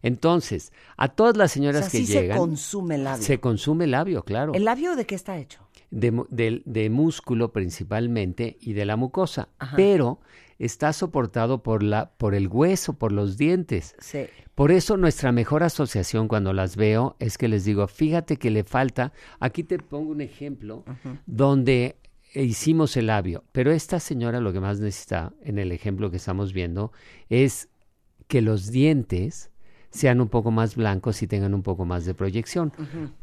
Entonces, 0.00 0.72
a 0.96 1.08
todas 1.08 1.36
las 1.36 1.50
O 1.50 1.54
señoras 1.54 1.82
sea, 1.82 1.90
que 1.90 1.98
sí 1.98 2.06
se 2.06 2.20
llegan, 2.22 2.38
consume 2.38 2.94
el 2.96 3.04
labio. 3.04 3.22
se 3.22 3.40
consume 3.40 3.84
el 3.84 3.90
labio, 3.92 4.22
claro. 4.24 4.54
¿El 4.54 4.64
labio 4.64 4.94
de 4.96 5.06
qué 5.06 5.14
está 5.16 5.36
hecho? 5.38 5.67
De, 5.90 6.24
del- 6.30 6.62
de 6.66 6.90
músculo 6.90 7.52
principalmente 7.52 8.56
y 8.60 8.72
de 8.74 8.84
la 8.84 8.96
mucosa, 8.96 9.48
Ajá. 9.58 9.76
pero 9.76 10.20
está 10.58 10.92
soportado 10.92 11.62
por, 11.62 11.82
la, 11.82 12.10
por 12.16 12.34
el 12.34 12.48
hueso, 12.48 12.94
por 12.94 13.12
los 13.12 13.38
dientes. 13.38 13.94
Sí. 14.00 14.26
Por 14.54 14.72
eso 14.72 14.96
nuestra 14.96 15.30
mejor 15.30 15.62
asociación 15.62 16.26
cuando 16.26 16.52
las 16.52 16.74
veo 16.76 17.14
es 17.20 17.38
que 17.38 17.46
les 17.48 17.64
digo, 17.64 17.86
fíjate 17.86 18.36
que 18.38 18.50
le 18.50 18.64
falta, 18.64 19.12
aquí 19.38 19.62
te 19.62 19.78
pongo 19.78 20.10
un 20.10 20.20
ejemplo 20.20 20.84
donde 21.26 21.96
hicimos 22.34 22.96
el 22.96 23.06
labio, 23.06 23.44
pero 23.52 23.70
esta 23.70 24.00
señora 24.00 24.40
lo 24.40 24.52
que 24.52 24.60
más 24.60 24.80
necesita 24.80 25.32
en 25.42 25.58
el 25.58 25.70
ejemplo 25.72 26.10
que 26.10 26.16
estamos 26.16 26.52
viendo 26.52 26.92
es 27.28 27.68
que 28.26 28.42
los 28.42 28.70
dientes 28.72 29.50
sean 29.90 30.20
un 30.20 30.28
poco 30.28 30.50
más 30.50 30.76
blancos 30.76 31.22
y 31.22 31.26
tengan 31.26 31.54
un 31.54 31.62
poco 31.62 31.84
más 31.84 32.04
de 32.04 32.14
proyección. 32.14 32.72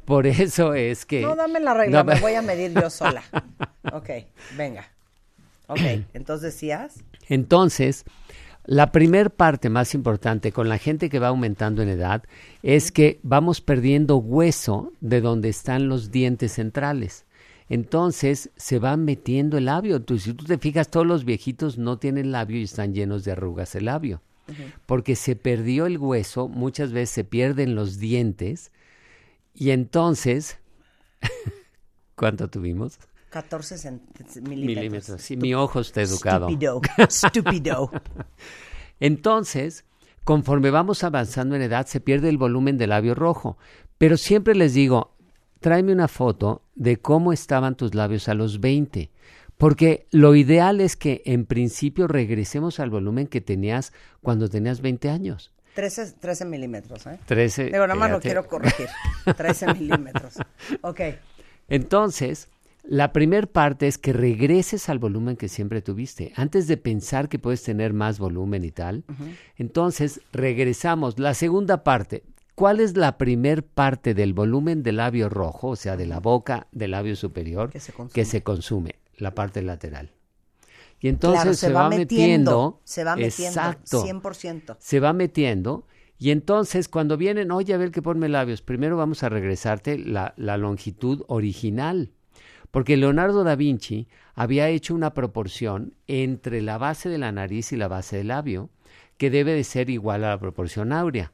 Por 0.06 0.28
eso 0.28 0.74
es 0.74 1.06
que... 1.06 1.22
No, 1.22 1.36
dame 1.36 1.60
la 1.60 1.74
regla, 1.74 2.04
No, 2.04 2.12
me 2.12 2.20
voy 2.22 2.34
a 2.34 2.42
medir 2.42 2.74
yo 2.74 2.90
sola. 2.90 3.24
Ok, 3.94 4.10
venga. 4.58 4.88
Ok, 5.68 5.80
entonces 6.14 6.54
decías. 6.54 7.04
Entonces, 7.28 8.06
la 8.66 8.92
primer 8.92 9.32
parte 9.32 9.70
más 9.70 9.94
importante 9.94 10.52
con 10.52 10.70
la 10.70 10.78
gente 10.78 11.10
que 11.10 11.20
va 11.20 11.28
aumentando 11.28 11.82
en 11.82 11.90
edad 11.90 12.24
es 12.64 12.92
que 12.92 13.20
vamos 13.22 13.62
perdiendo 13.62 14.18
hueso 14.18 14.92
de 15.02 15.22
donde 15.22 15.50
están 15.50 15.88
los 15.88 16.12
dientes 16.12 16.54
centrales. 16.54 17.26
Entonces 17.70 18.52
se 18.56 18.80
va 18.80 18.98
metiendo 18.98 19.58
el 19.58 19.66
labio. 19.66 20.02
Tú, 20.02 20.20
si 20.20 20.34
tú 20.34 20.46
te 20.46 20.58
fijas, 20.58 20.90
todos 20.90 21.06
los 21.06 21.26
viejitos 21.26 21.78
no 21.78 21.98
tienen 21.98 22.32
labio 22.32 22.58
y 22.58 22.64
están 22.64 22.94
llenos 22.94 23.24
de 23.24 23.32
arrugas 23.32 23.76
el 23.76 23.86
labio. 23.86 24.22
Porque 24.86 25.16
se 25.16 25.36
perdió 25.36 25.86
el 25.86 25.98
hueso, 25.98 26.48
muchas 26.48 26.92
veces 26.92 27.10
se 27.10 27.24
pierden 27.24 27.76
los 27.76 27.98
dientes 27.98 28.72
y 29.54 29.72
entonces, 29.72 30.58
¿cuánto 32.16 32.48
tuvimos? 32.50 33.00
14 33.30 33.76
cent- 33.76 34.02
milímetros. 34.42 34.50
Milímetros. 34.58 35.22
Sí, 35.22 35.36
mi 35.38 35.54
ojo 35.54 35.80
está 35.82 36.02
educado. 36.02 36.48
Estúpido. 36.48 36.82
Estúpido. 36.98 37.92
Entonces, 39.00 39.86
conforme 40.24 40.72
vamos 40.72 41.04
avanzando 41.04 41.56
en 41.56 41.62
edad, 41.62 41.86
se 41.88 42.00
pierde 42.00 42.30
el 42.30 42.38
volumen 42.38 42.78
del 42.78 42.92
labio 42.92 43.14
rojo. 43.16 43.58
Pero 43.98 44.18
siempre 44.18 44.56
les 44.56 44.74
digo, 44.74 45.16
tráeme 45.60 45.92
una 45.92 46.08
foto 46.08 46.62
de 46.76 46.98
cómo 46.98 47.34
estaban 47.34 47.76
tus 47.76 47.94
labios 47.94 48.30
a 48.30 48.34
los 48.34 48.60
20. 48.62 49.10
Porque 49.58 50.08
lo 50.12 50.36
ideal 50.36 50.82
es 50.82 50.96
que 50.96 51.22
en 51.26 51.46
principio 51.46 52.08
regresemos 52.08 52.80
al 52.80 52.90
volumen 52.90 53.28
que 53.28 53.42
tenías 53.42 53.94
cuando 54.22 54.50
tenías 54.50 54.82
20 54.82 55.10
años. 55.10 55.52
13, 55.76 56.14
13 56.20 56.46
milímetros, 56.46 57.06
¿eh? 57.08 57.20
13. 57.26 57.66
Digo, 57.66 57.80
nada 57.80 57.96
más 57.96 58.12
lo 58.12 58.20
quiero 58.20 58.48
corregir. 58.48 58.88
13 59.36 59.74
milímetros. 59.80 60.36
Ok. 60.82 61.02
Entonces, 61.68 62.50
la 62.84 63.12
primer 63.12 63.50
parte 63.52 63.88
es 63.88 63.98
que 63.98 64.14
regreses 64.14 64.90
al 64.90 65.00
volumen 65.00 65.36
que 65.36 65.50
siempre 65.50 65.82
tuviste. 65.82 66.32
Antes 66.36 66.68
de 66.68 66.78
pensar 66.78 67.30
que 67.30 67.40
puedes 67.40 67.64
tener 67.64 67.94
más 67.94 68.20
volumen 68.20 68.64
y 68.64 68.72
tal, 68.72 69.04
entonces 69.58 70.22
regresamos. 70.32 71.18
La 71.20 71.34
segunda 71.34 71.84
parte, 71.84 72.24
¿cuál 72.54 72.80
es 72.80 72.96
la 72.96 73.18
primer 73.18 73.64
parte 73.64 74.14
del 74.14 74.34
volumen 74.34 74.84
del 74.84 74.98
labio 74.98 75.30
rojo, 75.30 75.70
o 75.70 75.76
sea, 75.76 75.98
de 75.98 76.06
la 76.06 76.20
boca 76.20 76.68
del 76.72 76.92
labio 76.92 77.16
superior, 77.16 77.70
Que 77.72 77.80
se 77.80 77.92
consume. 77.92 78.14
que 78.14 78.26
se 78.26 78.44
consume? 78.44 78.96
La 79.18 79.34
parte 79.34 79.62
lateral. 79.62 80.12
Y 81.00 81.08
entonces 81.10 81.42
Claro, 81.42 81.54
se, 81.56 81.72
va, 81.72 81.90
metiendo, 81.90 82.06
metiendo. 82.08 82.82
Se 82.84 83.04
va 83.04 83.16
metiendo. 83.16 83.48
Exacto 83.48 84.04
100%. 84.06 84.78
se 84.80 85.00
va 85.00 85.14
metiendo 85.14 85.86
y 86.18 86.32
entonces 86.32 86.88
cuando 86.88 87.18
vienen, 87.18 87.52
oye, 87.52 87.74
a 87.74 87.78
ver 87.78 87.92
que 87.92 88.02
ponme 88.02 88.30
labios, 88.30 88.62
primero 88.62 88.96
vamos 88.98 89.24
a 89.24 89.30
regresarte 89.30 89.98
la, 89.98 90.34
la 90.38 90.58
longitud 90.58 91.24
original. 91.28 92.12
Porque 92.72 92.98
Leonardo 92.98 93.44
da 93.44 93.56
Vinci 93.56 94.08
había 94.34 94.70
hecho 94.70 94.96
una 94.96 95.14
proporción 95.14 95.94
entre 96.08 96.62
la 96.62 96.78
base 96.78 97.10
de 97.10 97.18
la 97.18 97.32
nariz 97.32 97.72
y 97.72 97.78
la 97.78 97.88
base 97.88 98.18
del 98.18 98.30
labio, 98.30 98.70
que 99.18 99.30
debe 99.30 99.54
de 99.54 99.64
ser 99.64 99.90
igual 99.90 100.24
a 100.24 100.30
la 100.30 100.40
proporción 100.40 100.92
áurea. 100.92 101.32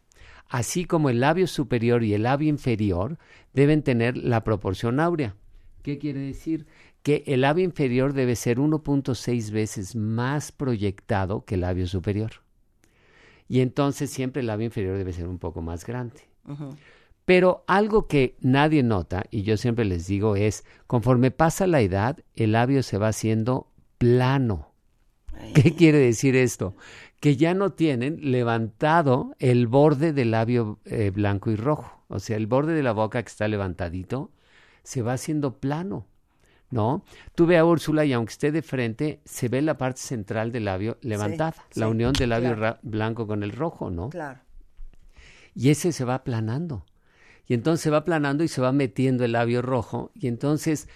Así 0.50 0.86
como 0.86 1.10
el 1.10 1.20
labio 1.20 1.48
superior 1.48 2.04
y 2.04 2.14
el 2.14 2.24
labio 2.24 2.50
inferior 2.50 3.18
deben 3.54 3.84
tener 3.84 4.18
la 4.18 4.44
proporción 4.44 5.00
áurea. 5.00 5.36
¿Qué 5.82 5.98
quiere 5.98 6.20
decir? 6.20 6.68
Que 7.04 7.24
el 7.28 7.42
labio 7.42 7.64
inferior 7.64 8.14
debe 8.14 8.36
ser 8.36 8.60
1.6 8.60 9.52
veces 9.52 9.96
más 9.96 10.52
proyectado 10.52 11.46
que 11.46 11.56
el 11.56 11.62
labio 11.62 11.88
superior. 11.88 12.32
Y 13.48 13.62
entonces 13.62 14.10
siempre 14.10 14.42
el 14.42 14.48
labio 14.48 14.66
inferior 14.66 14.98
debe 14.98 15.14
ser 15.14 15.28
un 15.28 15.40
poco 15.40 15.62
más 15.62 15.86
grande. 15.86 16.22
Pero 17.26 17.64
algo 17.68 18.08
que 18.08 18.36
nadie 18.40 18.84
nota, 18.84 19.24
y 19.30 19.44
yo 19.44 19.58
siempre 19.58 19.86
les 19.86 20.08
digo, 20.08 20.36
es, 20.36 20.64
conforme 20.88 21.32
pasa 21.32 21.68
la 21.68 21.82
edad, 21.82 22.20
el 22.36 22.54
labio 22.54 22.84
se 22.84 22.98
va 22.98 23.10
haciendo 23.10 23.68
plano. 23.98 24.72
¿Qué 25.54 25.76
quiere 25.76 25.98
decir 25.98 26.36
esto? 26.36 26.76
que 27.22 27.38
ya 27.38 27.54
no 27.54 27.72
tienen 27.72 28.32
levantado 28.32 29.36
el 29.38 29.68
borde 29.68 30.12
del 30.12 30.32
labio 30.32 30.80
eh, 30.86 31.12
blanco 31.12 31.52
y 31.52 31.56
rojo. 31.56 32.04
O 32.08 32.20
sea, 32.20 32.36
el 32.36 32.48
borde 32.48 32.74
de 32.74 32.82
la 32.82 32.94
boca 32.94 33.22
que 33.22 33.30
está 33.30 33.48
levantadito 33.48 34.32
se 34.84 35.04
va 35.04 35.14
haciendo 35.14 35.60
plano, 35.60 36.08
¿no? 36.72 37.04
Tú 37.36 37.46
ve 37.46 37.58
a 37.58 37.66
Úrsula 37.66 38.06
y 38.06 38.14
aunque 38.14 38.32
esté 38.32 38.52
de 38.52 38.62
frente, 38.62 39.22
se 39.26 39.50
ve 39.50 39.62
la 39.62 39.78
parte 39.78 40.02
central 40.02 40.52
del 40.52 40.66
labio 40.66 40.98
levantada, 41.02 41.56
la 41.76 41.86
sí, 41.86 41.92
unión 41.92 42.14
del 42.14 42.30
labio 42.30 42.56
claro. 42.56 42.80
blanco 42.82 43.28
con 43.28 43.44
el 43.44 43.52
rojo, 43.52 43.92
¿no? 43.92 44.10
Claro. 44.10 44.40
y 45.54 45.70
ese 45.70 45.92
se 45.92 46.06
va 46.06 46.16
aplanando. 46.16 46.86
Y 47.48 47.54
entonces 47.54 47.84
se 47.84 47.90
va 47.90 47.98
aplanando 47.98 48.46
y 48.46 48.48
se 48.48 48.62
va 48.62 48.72
metiendo 48.72 49.26
el 49.26 49.34
labio 49.34 49.62
rojo. 49.62 50.12
Y 50.16 50.28
entonces 50.28 50.88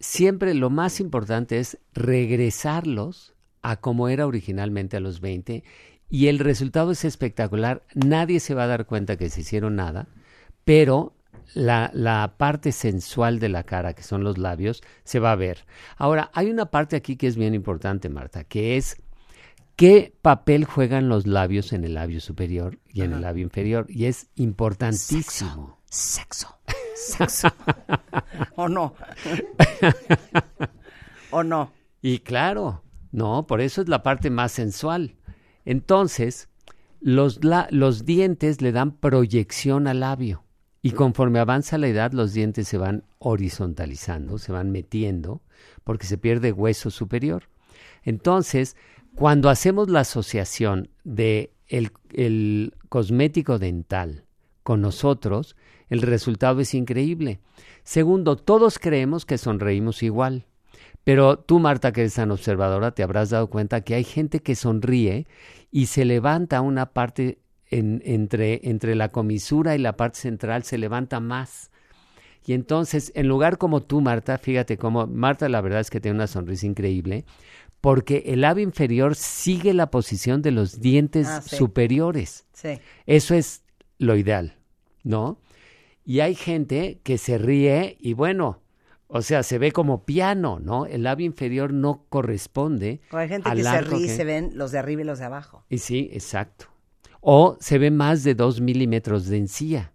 siempre 0.00 0.52
lo 0.52 0.68
más 0.68 1.00
importante 1.00 1.58
es 1.58 1.78
regresarlos 1.94 3.34
a 3.62 3.76
como 3.76 4.08
era 4.08 4.26
originalmente 4.26 4.98
a 4.98 5.00
los 5.00 5.22
20. 5.22 5.64
Y 6.10 6.26
el 6.26 6.40
resultado 6.40 6.92
es 6.92 7.06
espectacular. 7.06 7.82
Nadie 7.94 8.40
se 8.40 8.54
va 8.54 8.64
a 8.64 8.66
dar 8.68 8.84
cuenta 8.84 9.16
que 9.16 9.30
se 9.30 9.40
hicieron 9.40 9.76
nada, 9.76 10.08
pero 10.66 11.13
la, 11.54 11.90
la 11.94 12.34
parte 12.38 12.72
sensual 12.72 13.38
de 13.38 13.48
la 13.48 13.62
cara, 13.64 13.92
que 13.94 14.02
son 14.02 14.24
los 14.24 14.38
labios, 14.38 14.82
se 15.04 15.18
va 15.18 15.32
a 15.32 15.36
ver. 15.36 15.66
Ahora, 15.96 16.30
hay 16.34 16.50
una 16.50 16.66
parte 16.66 16.96
aquí 16.96 17.16
que 17.16 17.26
es 17.26 17.36
bien 17.36 17.54
importante, 17.54 18.08
Marta, 18.08 18.44
que 18.44 18.76
es 18.76 18.96
qué 19.76 20.14
papel 20.22 20.64
juegan 20.64 21.08
los 21.08 21.26
labios 21.26 21.72
en 21.72 21.84
el 21.84 21.94
labio 21.94 22.20
superior 22.20 22.78
y 22.88 23.02
en 23.02 23.12
el 23.12 23.20
labio 23.22 23.42
inferior. 23.44 23.86
Y 23.88 24.06
es 24.06 24.28
importantísimo. 24.36 25.80
Sexo. 25.90 26.58
Sexo. 26.96 27.48
¿O 28.56 28.68
no? 28.68 28.94
¿O 31.30 31.42
no? 31.42 31.72
Y 32.02 32.20
claro, 32.20 32.82
no, 33.12 33.46
por 33.46 33.60
eso 33.60 33.80
es 33.82 33.88
la 33.88 34.02
parte 34.02 34.30
más 34.30 34.52
sensual. 34.52 35.16
Entonces, 35.64 36.48
los, 37.00 37.44
la- 37.44 37.68
los 37.70 38.04
dientes 38.04 38.60
le 38.60 38.72
dan 38.72 38.92
proyección 38.92 39.86
al 39.86 40.00
labio. 40.00 40.43
Y 40.84 40.90
conforme 40.90 41.38
avanza 41.38 41.78
la 41.78 41.88
edad, 41.88 42.12
los 42.12 42.34
dientes 42.34 42.68
se 42.68 42.76
van 42.76 43.04
horizontalizando, 43.18 44.36
se 44.36 44.52
van 44.52 44.70
metiendo, 44.70 45.40
porque 45.82 46.04
se 46.04 46.18
pierde 46.18 46.52
hueso 46.52 46.90
superior. 46.90 47.44
Entonces, 48.02 48.76
cuando 49.14 49.48
hacemos 49.48 49.88
la 49.88 50.00
asociación 50.00 50.90
de 51.02 51.54
el, 51.68 51.90
el 52.12 52.74
cosmético 52.90 53.58
dental 53.58 54.26
con 54.62 54.82
nosotros, 54.82 55.56
el 55.88 56.02
resultado 56.02 56.60
es 56.60 56.74
increíble. 56.74 57.40
Segundo, 57.82 58.36
todos 58.36 58.78
creemos 58.78 59.24
que 59.24 59.38
sonreímos 59.38 60.02
igual. 60.02 60.44
Pero 61.02 61.38
tú, 61.38 61.60
Marta, 61.60 61.92
que 61.92 62.02
eres 62.02 62.16
tan 62.16 62.30
observadora, 62.30 62.90
te 62.90 63.02
habrás 63.02 63.30
dado 63.30 63.48
cuenta 63.48 63.80
que 63.80 63.94
hay 63.94 64.04
gente 64.04 64.40
que 64.40 64.54
sonríe 64.54 65.26
y 65.70 65.86
se 65.86 66.04
levanta 66.04 66.60
una 66.60 66.92
parte 66.92 67.38
en- 67.78 68.02
entre, 68.04 68.60
entre 68.68 68.94
la 68.94 69.08
comisura 69.10 69.74
y 69.74 69.78
la 69.78 69.96
parte 69.96 70.18
central, 70.20 70.62
se 70.64 70.78
levanta 70.78 71.20
más. 71.20 71.70
Y 72.46 72.52
entonces, 72.52 73.10
en 73.14 73.26
lugar 73.28 73.56
como 73.58 73.82
tú, 73.82 74.00
Marta, 74.00 74.36
fíjate 74.38 74.76
cómo 74.76 75.06
Marta 75.06 75.48
la 75.48 75.60
verdad 75.60 75.80
es 75.80 75.90
que 75.90 76.00
tiene 76.00 76.16
una 76.16 76.26
sonrisa 76.26 76.66
increíble, 76.66 77.24
porque 77.80 78.22
el 78.26 78.42
labio 78.42 78.64
inferior 78.64 79.14
sigue 79.14 79.72
la 79.74 79.90
posición 79.90 80.42
de 80.42 80.50
los 80.50 80.80
dientes 80.80 81.26
Ah, 81.26 81.40
sí. 81.42 81.56
superiores. 81.56 82.46
Sí. 82.52 82.78
Eso 83.06 83.34
es 83.34 83.62
lo 83.98 84.16
ideal, 84.16 84.56
¿no? 85.02 85.38
Y 86.04 86.20
hay 86.20 86.34
gente 86.34 87.00
que 87.02 87.16
se 87.18 87.38
ríe 87.38 87.96
y 87.98 88.12
bueno, 88.12 88.60
o 89.06 89.22
sea, 89.22 89.42
se 89.42 89.58
ve 89.58 89.72
como 89.72 90.04
piano, 90.04 90.60
¿no? 90.60 90.84
El 90.86 91.02
labio 91.04 91.24
inferior 91.26 91.72
no 91.72 92.04
corresponde. 92.10 93.00
O 93.10 93.16
hay 93.16 93.28
gente 93.28 93.50
que 93.54 93.62
se 93.62 93.80
ríe 93.80 93.98
y 94.00 94.06
que- 94.06 94.16
se 94.16 94.24
ven 94.24 94.50
los 94.54 94.70
de 94.72 94.78
arriba 94.78 95.00
y 95.02 95.04
los 95.04 95.18
de 95.18 95.24
abajo. 95.26 95.64
Y 95.70 95.78
sí, 95.78 96.10
exacto. 96.12 96.66
O 97.26 97.56
se 97.58 97.78
ve 97.78 97.90
más 97.90 98.22
de 98.22 98.34
dos 98.34 98.60
milímetros 98.60 99.26
de 99.26 99.38
encía. 99.38 99.92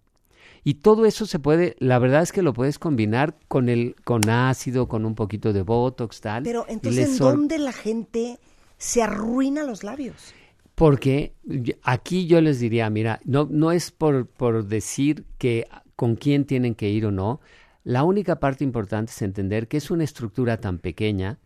Y 0.64 0.74
todo 0.74 1.06
eso 1.06 1.26
se 1.26 1.38
puede, 1.38 1.76
la 1.78 1.98
verdad 1.98 2.22
es 2.22 2.32
que 2.32 2.42
lo 2.42 2.52
puedes 2.52 2.78
combinar 2.78 3.38
con 3.48 3.68
el, 3.68 3.94
con 4.04 4.28
ácido, 4.28 4.88
con 4.88 5.06
un 5.06 5.14
poquito 5.14 5.52
de 5.52 5.62
botox, 5.62 6.20
tal. 6.20 6.42
Pero 6.42 6.66
entonces, 6.68 7.12
¿en 7.12 7.18
dónde 7.18 7.58
la 7.58 7.72
gente 7.72 8.38
se 8.76 9.02
arruina 9.02 9.62
los 9.62 9.84
labios? 9.84 10.34
Porque 10.74 11.34
aquí 11.82 12.26
yo 12.26 12.40
les 12.40 12.58
diría, 12.58 12.90
mira, 12.90 13.20
no, 13.24 13.46
no 13.50 13.72
es 13.72 13.90
por, 13.90 14.26
por 14.26 14.66
decir 14.66 15.24
que 15.38 15.66
con 15.96 16.16
quién 16.16 16.44
tienen 16.44 16.74
que 16.74 16.88
ir 16.88 17.06
o 17.06 17.10
no. 17.10 17.40
La 17.84 18.02
única 18.04 18.40
parte 18.40 18.64
importante 18.64 19.12
es 19.12 19.22
entender 19.22 19.68
que 19.68 19.76
es 19.76 19.90
una 19.90 20.04
estructura 20.04 20.58
tan 20.58 20.78
pequeña 20.78 21.38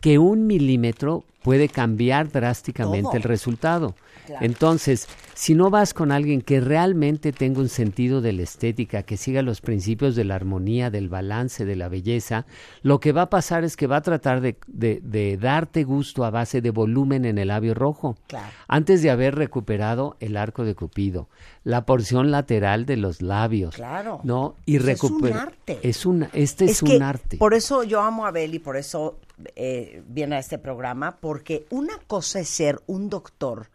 que 0.00 0.18
un 0.18 0.46
milímetro 0.46 1.24
puede 1.42 1.68
cambiar 1.68 2.30
drásticamente 2.30 3.02
Todo. 3.02 3.16
el 3.16 3.22
resultado. 3.22 3.94
Claro. 4.26 4.44
Entonces, 4.44 5.08
si 5.34 5.54
no 5.54 5.70
vas 5.70 5.94
con 5.94 6.10
alguien 6.12 6.40
que 6.42 6.60
realmente 6.60 7.32
tenga 7.32 7.60
un 7.60 7.68
sentido 7.68 8.20
de 8.20 8.32
la 8.32 8.42
estética, 8.42 9.02
que 9.04 9.16
siga 9.16 9.42
los 9.42 9.60
principios 9.60 10.16
de 10.16 10.24
la 10.24 10.34
armonía, 10.34 10.90
del 10.90 11.08
balance, 11.08 11.64
de 11.64 11.76
la 11.76 11.88
belleza, 11.88 12.46
lo 12.82 13.00
que 13.00 13.12
va 13.12 13.22
a 13.22 13.30
pasar 13.30 13.64
es 13.64 13.76
que 13.76 13.86
va 13.86 13.96
a 13.96 14.02
tratar 14.02 14.40
de, 14.40 14.56
de- 14.66 15.00
de 15.02 15.36
darte 15.36 15.84
gusto 15.84 16.24
a 16.24 16.30
base 16.30 16.60
de 16.60 16.70
volumen 16.70 17.24
en 17.24 17.38
el 17.38 17.48
labio 17.48 17.74
rojo. 17.74 18.16
Claro. 18.26 18.48
Antes 18.68 19.02
de 19.02 19.10
haber 19.10 19.34
recuperado 19.34 20.16
el 20.20 20.36
arco 20.36 20.64
de 20.64 20.74
Cupido, 20.74 21.28
la 21.64 21.84
porción 21.84 22.30
lateral 22.30 22.86
de 22.86 22.96
los 22.96 23.22
labios. 23.22 23.74
Claro. 23.74 24.20
¿No? 24.24 24.56
Y 24.66 24.78
Pues 24.78 24.88
es 25.02 25.02
un 25.04 25.32
arte. 25.32 25.78
Es 25.82 26.06
un, 26.06 26.28
este 26.32 26.64
es, 26.66 26.82
que 26.82 26.96
un 26.96 27.02
arte. 27.02 27.36
Por 27.36 27.54
eso 27.54 27.82
yo 27.84 28.00
amo 28.00 28.24
a 28.24 28.28
Abel 28.28 28.54
y 28.54 28.58
por 28.58 28.76
eso 28.76 29.18
eh, 29.54 30.02
viene 30.08 30.36
a 30.36 30.38
este 30.38 30.58
programa, 30.58 31.16
porque 31.20 31.66
una 31.70 31.98
cosa 32.06 32.40
es 32.40 32.48
ser 32.48 32.80
un 32.86 33.10
doctor 33.10 33.68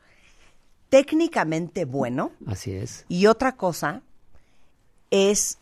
técnicamente 0.92 1.86
bueno 1.86 2.32
Así 2.46 2.72
es. 2.74 3.06
y 3.08 3.26
otra 3.26 3.56
cosa 3.56 4.04
es 5.10 5.58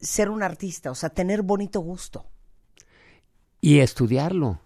ser 0.00 0.30
un 0.30 0.42
artista, 0.42 0.90
o 0.90 0.94
sea, 0.94 1.10
tener 1.10 1.42
bonito 1.42 1.80
gusto. 1.80 2.24
y 3.60 3.80
estudiarlo. 3.80 4.60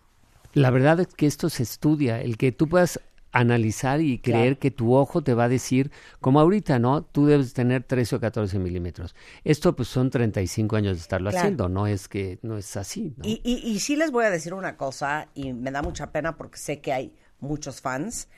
La 0.52 0.70
verdad 0.70 1.00
es 1.00 1.06
que 1.08 1.26
esto 1.26 1.48
se 1.48 1.62
estudia, 1.62 2.20
el 2.20 2.36
que 2.36 2.52
tú 2.52 2.68
puedas 2.68 3.00
analizar 3.32 4.00
y 4.00 4.18
creer 4.18 4.58
que 4.58 4.70
tu 4.72 4.94
ojo 4.94 5.22
te 5.22 5.32
va 5.34 5.44
a 5.44 5.48
decir, 5.48 5.90
como 6.20 6.40
ahorita, 6.40 6.78
¿no? 6.80 7.02
Tú 7.04 7.26
debes 7.26 7.54
tener 7.54 7.84
13 7.84 8.16
o 8.16 8.20
14 8.20 8.58
milímetros. 8.58 9.14
Esto 9.44 9.74
pues 9.76 9.88
son 9.88 10.10
35 10.10 10.74
años 10.76 10.96
de 10.96 11.02
estarlo 11.02 11.30
Claro. 11.30 11.44
haciendo, 11.46 11.68
no 11.68 11.86
es 11.86 12.08
que 12.08 12.38
no 12.42 12.58
es 12.58 12.76
así, 12.76 13.14
¿no? 13.16 13.24
Y, 13.24 13.40
y, 13.44 13.58
y 13.70 13.78
sí 13.80 13.94
les 13.96 14.10
voy 14.10 14.24
a 14.24 14.30
decir 14.30 14.52
una 14.52 14.76
cosa, 14.76 15.28
y 15.34 15.52
me 15.52 15.70
da 15.70 15.80
mucha 15.80 16.10
pena 16.10 16.36
porque 16.36 16.58
sé 16.58 16.80
que 16.80 16.92
hay 16.92 17.14
muchos 17.38 17.80
fans, 17.80 18.28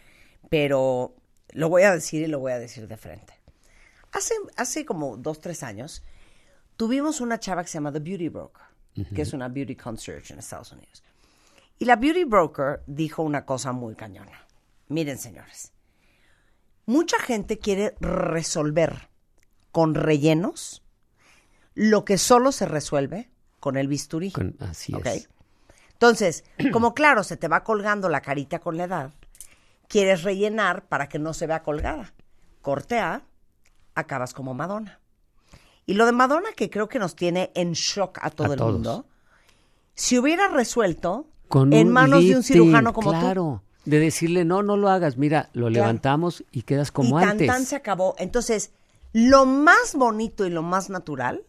pero 0.49 1.15
lo 1.51 1.69
voy 1.69 1.83
a 1.83 1.93
decir 1.93 2.23
y 2.23 2.27
lo 2.27 2.39
voy 2.41 2.53
a 2.53 2.59
decir 2.59 2.89
de 2.89 2.97
frente. 2.97 3.35
Hace, 4.13 4.35
hace 4.57 4.85
como 4.85 5.17
dos, 5.17 5.41
tres 5.41 5.63
años, 5.63 6.03
tuvimos 6.77 7.21
una 7.21 7.39
chava 7.41 7.63
que 7.63 7.69
se 7.69 7.75
llama 7.75 7.93
The 7.93 8.01
Beauty 8.01 8.29
Broker, 8.29 8.63
que 9.15 9.23
es 9.23 9.33
una 9.33 9.49
beauty 9.49 9.75
concierge 9.77 10.33
en 10.33 10.39
Estados 10.39 10.73
Unidos. 10.73 11.03
Y 11.79 11.85
la 11.87 11.97
Beauty 11.97 12.25
Broker 12.25 12.83
dijo 12.87 13.23
una 13.23 13.45
cosa 13.47 13.73
muy 13.73 13.95
cañona. 13.95 14.47
Miren, 14.89 15.19
señores, 15.19 15.73
mucha 16.87 17.19
gente 17.19 17.59
quiere 17.59 17.97
resolver 18.01 19.09
con 19.71 19.95
rellenos 19.95 20.83
lo 21.75 22.05
que 22.05 22.19
solo 22.19 22.53
se 22.53 22.67
resuelve 22.67 23.31
con 23.59 23.77
el 23.77 23.89
bisturí. 23.89 24.31
Con- 24.33 24.57
así 24.61 24.93
es. 25.05 25.29
Entonces, 25.93 26.45
como 26.73 26.95
claro, 26.95 27.25
se 27.25 27.37
te 27.37 27.49
va 27.49 27.65
colgando 27.65 28.09
la 28.09 28.21
carita 28.21 28.59
con 28.59 28.77
la 28.77 28.85
edad, 28.85 29.15
quieres 29.93 30.23
rellenar 30.23 30.87
para 30.89 31.07
que 31.11 31.19
no 31.19 31.35
se 31.35 31.47
vea 31.47 31.63
colgada. 31.63 32.15
Cortea, 32.63 33.27
acabas 33.95 34.33
como 34.33 34.55
Madonna. 34.55 35.01
Y 35.85 35.93
lo 35.93 36.07
de 36.07 36.13
Madonna, 36.13 36.49
que 36.57 36.71
creo 36.71 36.89
que 36.89 36.99
nos 36.99 37.15
tiene 37.15 37.51
en 37.55 37.73
shock 37.73 38.19
a 38.23 38.31
todo 38.31 38.49
A 38.49 38.53
el 38.55 38.57
todos. 38.59 38.73
mundo, 38.73 39.07
si 39.95 40.19
hubiera 40.19 40.49
resuelto 40.49 41.27
Con 41.49 41.75
en 41.75 41.91
manos 41.91 42.25
de 42.25 42.37
un 42.37 42.43
cirujano 42.43 42.95
como 42.95 43.13
tú. 43.13 43.19
claro, 43.21 43.63
de 43.85 43.99
decirle, 43.99 44.47
no, 44.47 44.63
no 44.63 44.79
lo 44.79 44.89
hagas, 44.89 45.19
mira, 45.19 45.51
lo 45.53 45.69
levantamos 45.69 46.43
y 46.53 46.63
quedas 46.63 46.91
como 46.91 47.19
y 47.19 47.23
tan, 47.23 47.31
antes. 47.33 47.49
tan 47.49 47.67
se 47.67 47.77
acabó. 47.77 48.15
Entonces, 48.17 48.71
lo 49.13 49.45
más 49.45 49.95
bonito 49.95 50.47
y 50.47 50.51
lo 50.51 50.63
más 50.63 50.89
natural 50.89 51.45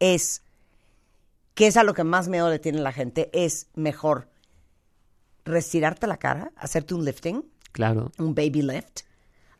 es, 0.00 0.42
que 1.54 1.66
es 1.68 1.78
a 1.78 1.82
lo 1.82 1.94
que 1.94 2.04
más 2.04 2.28
miedo 2.28 2.50
le 2.50 2.58
tiene 2.58 2.80
la 2.80 2.92
gente, 2.92 3.30
es 3.32 3.68
mejor 3.74 4.28
restirarte 5.46 6.06
la 6.06 6.18
cara, 6.18 6.52
hacerte 6.56 6.92
un 6.92 7.06
lifting, 7.06 7.42
Claro. 7.76 8.10
un 8.18 8.34
baby 8.34 8.62
lift, 8.62 9.00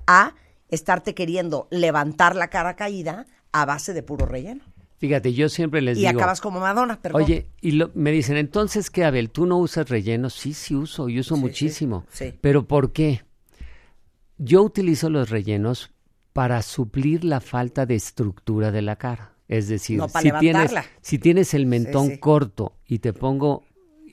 a 0.07 0.33
estarte 0.71 1.15
queriendo 1.15 1.69
levantar 1.71 2.35
la 2.35 2.49
cara 2.49 2.75
caída 2.75 3.27
a 3.53 3.67
base 3.67 3.93
de 3.93 4.03
puro 4.03 4.25
relleno. 4.25 4.65
Fíjate, 4.99 5.35
yo 5.35 5.51
siempre 5.51 5.83
les 5.83 5.99
y 5.99 6.07
digo, 6.07 6.19
acabas 6.19 6.41
como 6.41 6.59
Madonna, 6.61 7.03
perdón. 7.03 7.23
Oye, 7.23 7.51
y 7.61 7.73
lo- 7.73 7.91
me 7.95 8.11
dicen, 8.13 8.39
entonces, 8.39 8.89
¿qué, 8.89 9.05
Abel? 9.05 9.29
¿Tú 9.31 9.45
no 9.45 9.59
usas 9.59 9.91
relleno? 9.91 10.31
Sí, 10.31 10.55
sí 10.55 10.75
uso, 10.75 11.11
y 11.11 11.21
uso 11.21 11.35
Sí, 11.35 11.41
muchísimo. 11.43 12.07
sí, 12.11 12.31
sí. 12.31 12.39
¿Pero 12.41 12.67
por 12.67 12.93
qué? 12.93 13.23
Yo 14.39 14.63
utilizo 14.63 15.11
los 15.11 15.29
rellenos 15.31 15.91
para 16.33 16.63
suplir 16.63 17.25
la 17.25 17.41
falta 17.41 17.85
de 17.87 17.95
estructura 17.95 18.71
de 18.73 18.83
la 18.83 18.97
cara. 18.97 19.33
Es 19.49 19.69
decir, 19.69 19.99
No, 19.99 20.09
si, 20.09 20.33
tienes, 20.41 20.73
si 21.01 21.19
tienes 21.19 21.55
el 21.55 21.67
mentón 21.67 22.17
corto 22.17 22.73
y 22.87 22.99
te 22.99 23.13
pongo 23.13 23.65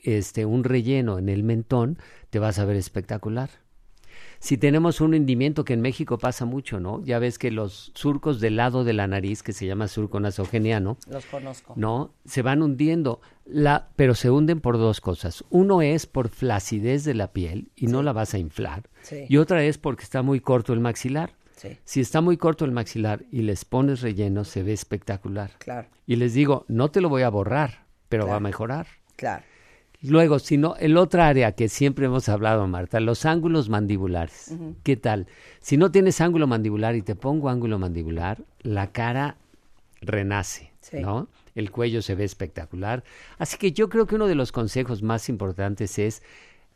este 0.03 0.45
un 0.45 0.63
relleno 0.63 1.17
en 1.17 1.30
el 1.30 1.43
mentón, 1.43 1.97
te 2.30 2.39
vas 2.39 2.59
a 2.59 2.65
ver 2.65 2.75
espectacular. 2.75 3.49
Si 4.44 4.57
tenemos 4.57 4.99
un 4.99 5.14
hundimiento 5.14 5.64
que 5.64 5.72
en 5.72 5.80
México 5.80 6.18
pasa 6.18 6.44
mucho, 6.44 6.82
¿no? 6.82 7.02
Ya 7.06 7.18
ves 7.18 7.40
que 7.40 7.49
los 7.49 7.94
surcos 7.95 8.41
del 8.41 8.57
lado 8.57 8.84
de 8.84 8.91
la 8.91 9.07
nariz, 9.07 9.41
que 9.41 9.53
se 9.53 9.65
llama 9.65 9.88
surco 9.88 10.20
nasogeniano, 10.20 10.98
Los 11.10 11.26
conozco. 11.28 11.76
¿no? 11.78 12.14
Se 12.26 12.41
van 12.41 12.61
hundiendo, 12.61 13.22
la, 13.45 13.88
pero 13.95 14.15
se 14.15 14.30
hunden 14.30 14.60
por 14.60 14.78
dos 14.78 14.99
cosas. 14.99 15.45
Uno 15.49 15.82
es 15.82 16.07
por 16.07 16.28
flacidez 16.28 17.06
de 17.06 17.14
la 17.14 17.32
piel 17.32 17.72
y 17.78 17.88
no 17.88 18.03
la 18.03 18.11
vas 18.11 18.34
a 18.34 18.38
inflar. 18.38 18.90
Sí. 19.02 19.28
Y 19.30 19.38
otra 19.38 19.64
es 19.64 19.78
porque 19.78 20.03
está 20.03 20.24
muy 20.24 20.41
corto 20.41 20.74
el 20.74 20.82
maxilar. 20.82 21.32
Sí. 21.56 21.78
Si 21.86 22.02
está 22.02 22.20
muy 22.20 22.36
corto 22.36 22.65
el 22.65 22.74
maxilar 22.74 23.24
y 23.32 23.44
les 23.44 23.64
pones 23.64 24.02
relleno, 24.02 24.44
se 24.44 24.61
ve 24.61 24.74
espectacular. 24.74 25.52
Claro, 25.60 25.88
Y 26.06 26.18
les 26.18 26.34
digo, 26.34 26.65
no 26.68 26.91
te 26.91 26.99
lo 26.99 27.07
voy 27.07 27.22
a 27.22 27.30
borrar, 27.30 27.86
pero 28.10 28.28
va 28.28 28.36
a 28.36 28.41
mejorar. 28.41 28.88
claro. 29.15 29.45
Luego, 30.03 30.39
si 30.39 30.57
no, 30.57 30.75
el 30.75 30.97
otro 30.97 31.23
área 31.23 31.53
que 31.53 31.69
siempre 31.69 32.07
hemos 32.07 32.27
hablado, 32.27 32.67
Marta, 32.67 32.99
los 32.99 33.25
ángulos 33.25 33.69
mandibulares. 33.69 34.53
¿Qué 34.84 34.97
tal? 34.97 35.27
Si 35.59 35.77
no 35.77 35.91
tienes 35.91 36.19
ángulo 36.19 36.45
mandibular 36.45 36.95
y 36.95 37.01
te 37.01 37.15
pongo 37.15 37.49
ángulo 37.49 37.80
mandibular, 37.80 38.43
la 38.61 38.91
cara 38.91 39.38
renace, 40.01 40.71
Sí. 40.81 40.99
¿no? 40.99 41.30
El 41.55 41.71
cuello 41.71 42.01
se 42.01 42.15
ve 42.15 42.25
espectacular. 42.25 43.03
Así 43.38 43.57
que 43.57 43.71
yo 43.71 43.88
creo 43.88 44.05
que 44.05 44.15
uno 44.15 44.27
de 44.27 44.35
los 44.35 44.51
consejos 44.51 45.03
más 45.03 45.30
importantes 45.30 45.97
es, 45.97 46.21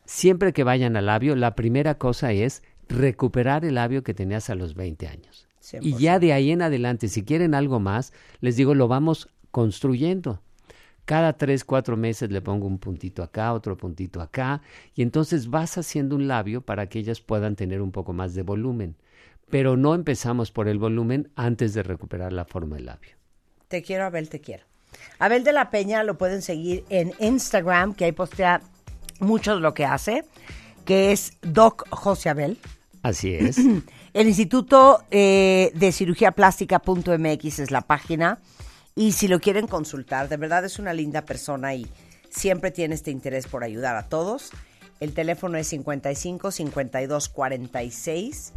siempre 0.05 0.53
que 0.53 0.63
vayan 0.63 0.95
al 0.95 1.07
labio, 1.07 1.35
la 1.35 1.55
primera 1.55 1.97
cosa 1.97 2.31
es 2.31 2.63
recuperar 2.87 3.65
el 3.65 3.75
labio 3.75 4.03
que 4.03 4.13
tenías 4.13 4.49
a 4.49 4.55
los 4.55 4.75
20 4.75 5.07
años. 5.07 5.47
Y 5.81 5.97
ya 5.97 6.19
de 6.19 6.31
ahí 6.31 6.51
en 6.51 6.61
adelante, 6.61 7.09
si 7.09 7.23
quieren 7.23 7.53
algo 7.53 7.81
más, 7.81 8.13
les 8.39 8.55
digo, 8.55 8.73
lo 8.73 8.87
vamos 8.87 9.27
construyendo. 9.51 10.41
Cada 11.07 11.37
tres, 11.37 11.63
cuatro 11.63 11.95
meses 11.95 12.31
le 12.31 12.41
pongo 12.41 12.67
un 12.67 12.79
puntito 12.79 13.23
acá, 13.23 13.53
otro 13.53 13.77
puntito 13.77 14.19
acá, 14.19 14.61
y 14.93 15.03
entonces 15.03 15.49
vas 15.49 15.77
haciendo 15.77 16.17
un 16.17 16.27
labio 16.27 16.59
para 16.59 16.89
que 16.89 16.99
ellas 16.99 17.21
puedan 17.21 17.55
tener 17.55 17.81
un 17.81 17.93
poco 17.93 18.11
más 18.11 18.33
de 18.33 18.41
volumen. 18.41 18.97
Pero 19.49 19.77
no 19.77 19.95
empezamos 19.95 20.51
por 20.51 20.67
el 20.67 20.79
volumen 20.79 21.31
antes 21.37 21.73
de 21.73 21.81
recuperar 21.81 22.33
la 22.33 22.43
forma 22.43 22.75
del 22.75 22.87
labio. 22.87 23.11
Te 23.69 23.81
quiero, 23.83 24.03
Abel, 24.03 24.27
te 24.27 24.41
quiero. 24.41 24.65
Abel 25.17 25.45
de 25.45 25.53
la 25.53 25.71
Peña 25.71 26.03
lo 26.03 26.17
pueden 26.17 26.41
seguir 26.41 26.83
en 26.89 27.13
Instagram, 27.19 27.93
que 27.93 28.03
ahí 28.03 28.11
postea 28.11 28.59
mucho 29.21 29.55
de 29.55 29.61
lo 29.61 29.73
que 29.73 29.85
hace, 29.85 30.25
que 30.83 31.13
es 31.13 31.37
Doc 31.41 31.87
José 31.89 32.27
Abel. 32.27 32.57
Así 33.01 33.33
es. 33.33 33.57
El 34.13 34.27
Instituto 34.27 35.01
eh, 35.09 35.71
de 35.73 35.93
Cirugía 35.93 36.33
Plástica.mx 36.33 37.59
es 37.59 37.71
la 37.71 37.79
página. 37.79 38.39
Y 38.97 39.11
si 39.11 39.27
lo 39.27 39.39
quieren 39.39 39.67
consultar, 39.67 40.27
de 40.27 40.37
verdad 40.37 40.65
es 40.65 40.79
una 40.79 40.91
linda 40.91 41.21
persona 41.21 41.75
y 41.75 41.85
siempre 42.31 42.71
tiene 42.71 42.95
este 42.95 43.11
interés 43.11 43.45
por 43.45 43.63
ayudar 43.63 43.95
a 43.95 44.09
todos. 44.09 44.49
El 44.99 45.13
teléfono 45.13 45.59
es 45.59 45.67
55 45.67 46.49
52 46.49 47.29
46 47.29 48.53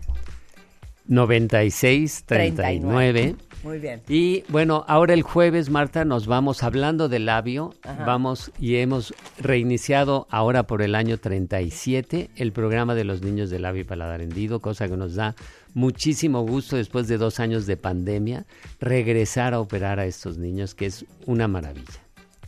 96 1.07 2.25
39. 2.25 3.37
Muy 3.63 3.79
bien. 3.79 4.01
Y 4.09 4.45
bueno, 4.49 4.87
ahora 4.89 5.13
el 5.13 5.21
jueves, 5.23 5.69
Marta, 5.69 6.07
nos 6.07 6.27
vamos 6.27 6.63
hablando 6.63 7.11
del 7.11 7.27
labio. 7.27 7.75
Ajá. 7.83 8.07
Vamos 8.07 8.51
y 8.59 8.77
hemos 8.77 9.13
reiniciado 9.39 10.27
ahora 10.31 10.63
por 10.63 10.81
el 10.81 10.95
año 10.95 11.19
37 11.19 12.31
el 12.37 12.53
programa 12.53 12.95
de 12.95 13.05
los 13.05 13.21
niños 13.21 13.51
de 13.51 13.59
labio 13.59 13.83
y 13.83 13.85
paladar 13.85 14.23
hendido, 14.23 14.61
cosa 14.61 14.89
que 14.89 14.97
nos 14.97 15.17
da 15.17 15.35
muchísimo 15.75 16.43
gusto 16.47 16.77
después 16.77 17.09
de 17.09 17.19
dos 17.19 17.41
años 17.41 17.67
de 17.67 17.77
pandemia 17.77 18.47
regresar 18.81 19.55
a 19.55 19.61
operar 19.61 19.99
a 20.01 20.07
estos 20.07 20.39
niños, 20.39 20.75
que 20.75 20.87
es 20.87 21.05
una 21.27 21.49
maravilla. 21.49 22.01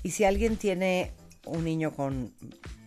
Y 0.03 0.11
si 0.11 0.25
alguien 0.25 0.57
tiene 0.57 1.13
un 1.47 1.65
niño 1.65 1.93
con 1.93 2.33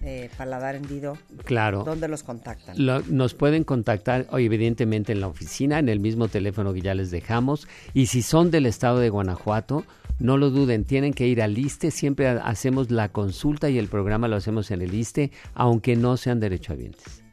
eh, 0.01 0.29
paladar 0.37 0.75
hendido, 0.75 1.17
Claro. 1.43 1.83
¿dónde 1.83 2.07
los 2.07 2.23
contactan? 2.23 2.75
Lo- 2.85 3.01
nos 3.01 3.33
pueden 3.33 3.63
contactar, 3.63 4.27
evidentemente, 4.31 5.11
en 5.11 5.19
la 5.21 5.27
oficina, 5.27 5.79
en 5.79 5.89
el 5.89 5.99
mismo 5.99 6.27
teléfono 6.27 6.73
que 6.73 6.81
ya 6.81 6.93
les 6.93 7.11
dejamos. 7.11 7.67
Y 7.93 8.05
si 8.05 8.21
son 8.21 8.51
del 8.51 8.65
estado 8.65 8.99
de 8.99 9.09
Guanajuato, 9.09 9.83
no 10.19 10.37
lo 10.37 10.51
duden, 10.51 10.85
tienen 10.85 11.13
que 11.13 11.27
ir 11.27 11.41
al 11.41 11.57
ISTE. 11.57 11.91
Siempre 11.91 12.27
ha- 12.29 12.37
hacemos 12.47 12.91
la 12.91 13.11
consulta 13.11 13.69
y 13.69 13.77
el 13.77 13.87
programa 13.87 14.27
lo 14.29 14.37
hacemos 14.37 14.71
en 14.71 14.81
el 14.81 14.93
ISTE, 14.93 15.31
aunque 15.53 15.95
no 15.97 16.15
sean 16.15 16.39
derechohabientes. 16.39 17.23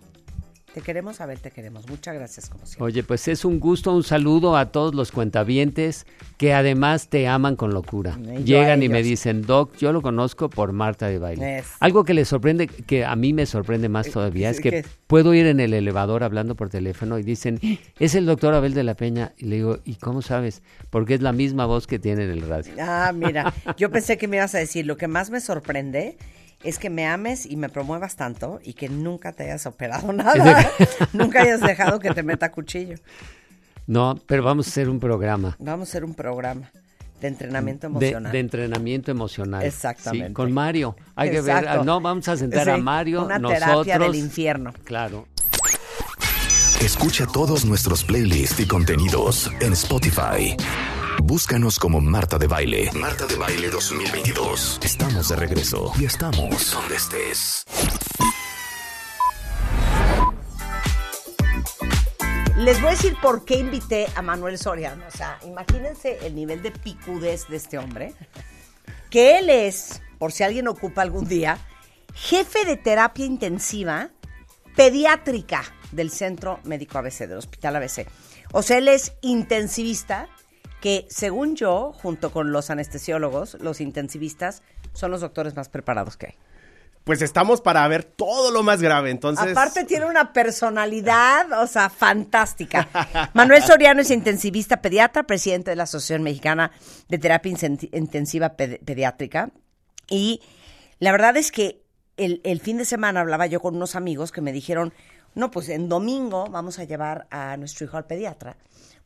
Te 0.74 0.80
queremos, 0.80 1.20
Abel, 1.20 1.38
te 1.38 1.50
queremos. 1.50 1.86
Muchas 1.86 2.14
gracias, 2.14 2.48
como 2.48 2.64
siempre. 2.64 2.84
Oye, 2.84 3.02
pues 3.02 3.28
es 3.28 3.44
un 3.44 3.60
gusto, 3.60 3.94
un 3.94 4.02
saludo 4.02 4.56
a 4.56 4.72
todos 4.72 4.94
los 4.94 5.12
cuentavientes 5.12 6.06
que 6.38 6.54
además 6.54 7.08
te 7.08 7.28
aman 7.28 7.56
con 7.56 7.74
locura. 7.74 8.18
Y 8.38 8.44
Llegan 8.44 8.82
y 8.82 8.88
me 8.88 9.02
dicen, 9.02 9.42
Doc, 9.42 9.76
yo 9.76 9.92
lo 9.92 10.00
conozco 10.00 10.48
por 10.48 10.72
Marta 10.72 11.08
de 11.08 11.18
Baile. 11.18 11.58
Es. 11.58 11.66
Algo 11.80 12.04
que 12.04 12.14
les 12.14 12.28
sorprende, 12.28 12.68
que 12.68 13.04
a 13.04 13.14
mí 13.16 13.34
me 13.34 13.44
sorprende 13.44 13.90
más 13.90 14.10
todavía, 14.10 14.48
es 14.48 14.60
que 14.60 14.70
¿qué? 14.70 14.84
puedo 15.06 15.34
ir 15.34 15.46
en 15.46 15.60
el 15.60 15.74
elevador 15.74 16.24
hablando 16.24 16.54
por 16.54 16.70
teléfono 16.70 17.18
y 17.18 17.22
dicen, 17.22 17.60
es 17.98 18.14
el 18.14 18.24
doctor 18.24 18.54
Abel 18.54 18.72
de 18.72 18.82
la 18.82 18.94
Peña. 18.94 19.34
Y 19.36 19.46
le 19.46 19.56
digo, 19.56 19.78
¿y 19.84 19.96
cómo 19.96 20.22
sabes? 20.22 20.62
Porque 20.88 21.12
es 21.12 21.20
la 21.20 21.32
misma 21.32 21.66
voz 21.66 21.86
que 21.86 21.98
tiene 21.98 22.24
en 22.24 22.30
el 22.30 22.48
radio. 22.48 22.72
Ah, 22.80 23.12
mira, 23.14 23.52
yo 23.76 23.90
pensé 23.92 24.16
que 24.16 24.26
me 24.26 24.36
ibas 24.36 24.54
a 24.54 24.58
decir, 24.58 24.86
lo 24.86 24.96
que 24.96 25.06
más 25.06 25.28
me 25.28 25.40
sorprende 25.40 26.16
es 26.64 26.78
que 26.78 26.90
me 26.90 27.06
ames 27.06 27.46
y 27.46 27.56
me 27.56 27.68
promuevas 27.68 28.16
tanto 28.16 28.60
y 28.62 28.74
que 28.74 28.88
nunca 28.88 29.32
te 29.32 29.44
hayas 29.44 29.66
operado 29.66 30.12
nada. 30.12 30.70
nunca 31.12 31.42
hayas 31.42 31.60
dejado 31.60 31.98
que 31.98 32.10
te 32.10 32.22
meta 32.22 32.50
cuchillo. 32.52 32.96
No, 33.86 34.18
pero 34.26 34.42
vamos 34.42 34.66
a 34.66 34.70
hacer 34.70 34.88
un 34.88 35.00
programa. 35.00 35.56
Vamos 35.58 35.88
a 35.88 35.90
hacer 35.90 36.04
un 36.04 36.14
programa 36.14 36.70
de 37.20 37.28
entrenamiento 37.28 37.86
emocional. 37.86 38.32
de 38.32 38.38
entrenamiento 38.38 39.10
emocional. 39.10 39.62
Exactamente. 39.64 40.28
Sí, 40.28 40.32
con 40.34 40.52
Mario. 40.52 40.96
Hay 41.14 41.30
que 41.30 41.40
ver. 41.40 41.84
No, 41.84 42.00
vamos 42.00 42.28
a 42.28 42.36
sentar 42.36 42.68
a 42.68 42.78
Mario. 42.78 43.24
una 43.24 43.38
nosotros. 43.38 43.84
terapia 43.84 43.98
del 43.98 44.14
infierno. 44.16 44.72
Claro. 44.84 45.26
Escucha 46.80 47.26
todos 47.26 47.64
nuestros 47.64 48.02
playlists 48.02 48.58
y 48.58 48.66
contenidos 48.66 49.50
en 49.60 49.72
Spotify. 49.72 50.56
Búscanos 51.24 51.78
como 51.78 52.00
Marta 52.00 52.36
de 52.36 52.48
Baile. 52.48 52.90
Marta 52.94 53.28
de 53.28 53.36
Baile 53.36 53.70
2022. 53.70 54.80
Estamos 54.82 55.28
de 55.28 55.36
regreso 55.36 55.92
y 55.96 56.04
estamos 56.04 56.72
donde 56.72 56.96
estés. 56.96 57.64
Les 62.56 62.80
voy 62.80 62.88
a 62.88 62.90
decir 62.90 63.16
por 63.22 63.44
qué 63.44 63.60
invité 63.60 64.08
a 64.16 64.22
Manuel 64.22 64.58
Soriano. 64.58 65.06
O 65.06 65.16
sea, 65.16 65.38
imagínense 65.44 66.18
el 66.26 66.34
nivel 66.34 66.60
de 66.60 66.72
picudez 66.72 67.46
de 67.46 67.56
este 67.56 67.78
hombre. 67.78 68.14
Que 69.08 69.38
él 69.38 69.48
es, 69.48 70.02
por 70.18 70.32
si 70.32 70.42
alguien 70.42 70.66
ocupa 70.66 71.02
algún 71.02 71.28
día, 71.28 71.56
jefe 72.14 72.64
de 72.64 72.76
terapia 72.76 73.24
intensiva 73.24 74.10
pediátrica 74.74 75.62
del 75.92 76.10
Centro 76.10 76.58
Médico 76.64 76.98
ABC, 76.98 77.28
del 77.28 77.38
Hospital 77.38 77.76
ABC. 77.76 78.08
O 78.50 78.62
sea, 78.62 78.78
él 78.78 78.88
es 78.88 79.12
intensivista, 79.20 80.28
que 80.82 81.06
según 81.08 81.56
yo, 81.56 81.92
junto 81.94 82.30
con 82.32 82.52
los 82.52 82.68
anestesiólogos, 82.68 83.54
los 83.60 83.80
intensivistas 83.80 84.62
son 84.92 85.12
los 85.12 85.20
doctores 85.22 85.54
más 85.56 85.68
preparados 85.70 86.16
que 86.18 86.26
hay. 86.26 86.34
Pues 87.04 87.22
estamos 87.22 87.60
para 87.60 87.86
ver 87.88 88.04
todo 88.04 88.50
lo 88.50 88.62
más 88.62 88.82
grave, 88.82 89.10
entonces... 89.10 89.52
Aparte 89.52 89.84
tiene 89.84 90.06
una 90.06 90.32
personalidad, 90.32 91.62
o 91.62 91.66
sea, 91.66 91.88
fantástica. 91.88 92.88
Manuel 93.32 93.62
Soriano 93.62 94.02
es 94.02 94.10
intensivista 94.10 94.82
pediatra, 94.82 95.22
presidente 95.22 95.70
de 95.70 95.76
la 95.76 95.84
Asociación 95.84 96.22
Mexicana 96.22 96.70
de 97.08 97.18
Terapia 97.18 97.52
Intensiva 97.92 98.56
Pedi- 98.56 98.78
Pediátrica. 98.84 99.50
Y 100.08 100.42
la 100.98 101.12
verdad 101.12 101.36
es 101.36 101.50
que 101.52 101.82
el, 102.16 102.40
el 102.44 102.60
fin 102.60 102.76
de 102.78 102.84
semana 102.84 103.20
hablaba 103.20 103.46
yo 103.46 103.60
con 103.60 103.74
unos 103.76 103.96
amigos 103.96 104.30
que 104.32 104.40
me 104.40 104.52
dijeron, 104.52 104.92
no, 105.34 105.50
pues 105.50 105.68
en 105.70 105.88
domingo 105.88 106.48
vamos 106.50 106.78
a 106.78 106.84
llevar 106.84 107.26
a 107.30 107.56
nuestro 107.56 107.86
hijo 107.86 107.96
al 107.96 108.06
pediatra, 108.06 108.56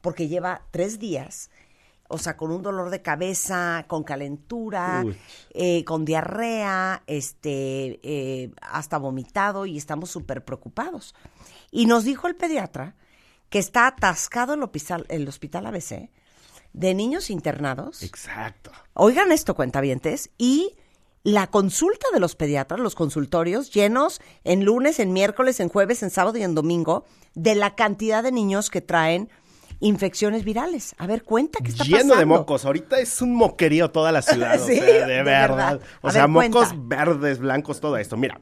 porque 0.00 0.28
lleva 0.28 0.62
tres 0.70 0.98
días, 0.98 1.50
o 2.08 2.18
sea, 2.18 2.36
con 2.36 2.50
un 2.50 2.62
dolor 2.62 2.90
de 2.90 3.02
cabeza, 3.02 3.84
con 3.88 4.04
calentura, 4.04 5.04
eh, 5.50 5.84
con 5.84 6.04
diarrea, 6.04 7.02
este, 7.06 8.00
eh, 8.02 8.50
hasta 8.62 8.98
vomitado 8.98 9.66
y 9.66 9.76
estamos 9.76 10.10
súper 10.10 10.44
preocupados. 10.44 11.14
Y 11.70 11.86
nos 11.86 12.04
dijo 12.04 12.28
el 12.28 12.36
pediatra 12.36 12.94
que 13.48 13.58
está 13.58 13.86
atascado 13.86 14.54
el 14.54 14.62
hospital, 14.62 15.06
el 15.08 15.28
hospital 15.28 15.66
ABC 15.66 16.10
de 16.72 16.94
niños 16.94 17.30
internados. 17.30 18.02
Exacto. 18.02 18.70
Oigan 18.92 19.32
esto, 19.32 19.54
cuentavientes, 19.54 20.30
y 20.36 20.76
la 21.22 21.48
consulta 21.48 22.06
de 22.12 22.20
los 22.20 22.36
pediatras, 22.36 22.78
los 22.78 22.94
consultorios 22.94 23.72
llenos 23.72 24.20
en 24.44 24.64
lunes, 24.64 25.00
en 25.00 25.12
miércoles, 25.12 25.58
en 25.58 25.68
jueves, 25.68 26.02
en 26.02 26.10
sábado 26.10 26.38
y 26.38 26.42
en 26.42 26.54
domingo 26.54 27.04
de 27.34 27.54
la 27.54 27.74
cantidad 27.74 28.22
de 28.22 28.30
niños 28.30 28.70
que 28.70 28.80
traen 28.80 29.30
infecciones 29.80 30.44
virales. 30.44 30.94
A 30.98 31.06
ver, 31.06 31.22
cuenta 31.22 31.58
qué 31.62 31.70
está 31.70 31.84
Lleno 31.84 31.96
pasando. 31.98 32.16
de 32.16 32.24
mocos. 32.26 32.64
Ahorita 32.64 32.98
es 33.00 33.20
un 33.22 33.34
moquerío 33.34 33.90
toda 33.90 34.12
la 34.12 34.22
ciudad. 34.22 34.60
o 34.62 34.66
Sí, 34.66 34.76
sea, 34.76 34.84
de, 34.84 34.92
de 34.92 35.22
verdad. 35.22 35.48
verdad. 35.48 35.80
O 36.02 36.08
A 36.08 36.12
sea, 36.12 36.22
ver, 36.22 36.30
mocos 36.30 36.68
cuenta. 36.72 36.96
verdes, 37.04 37.38
blancos, 37.38 37.80
todo 37.80 37.96
esto. 37.96 38.16
Mira, 38.16 38.40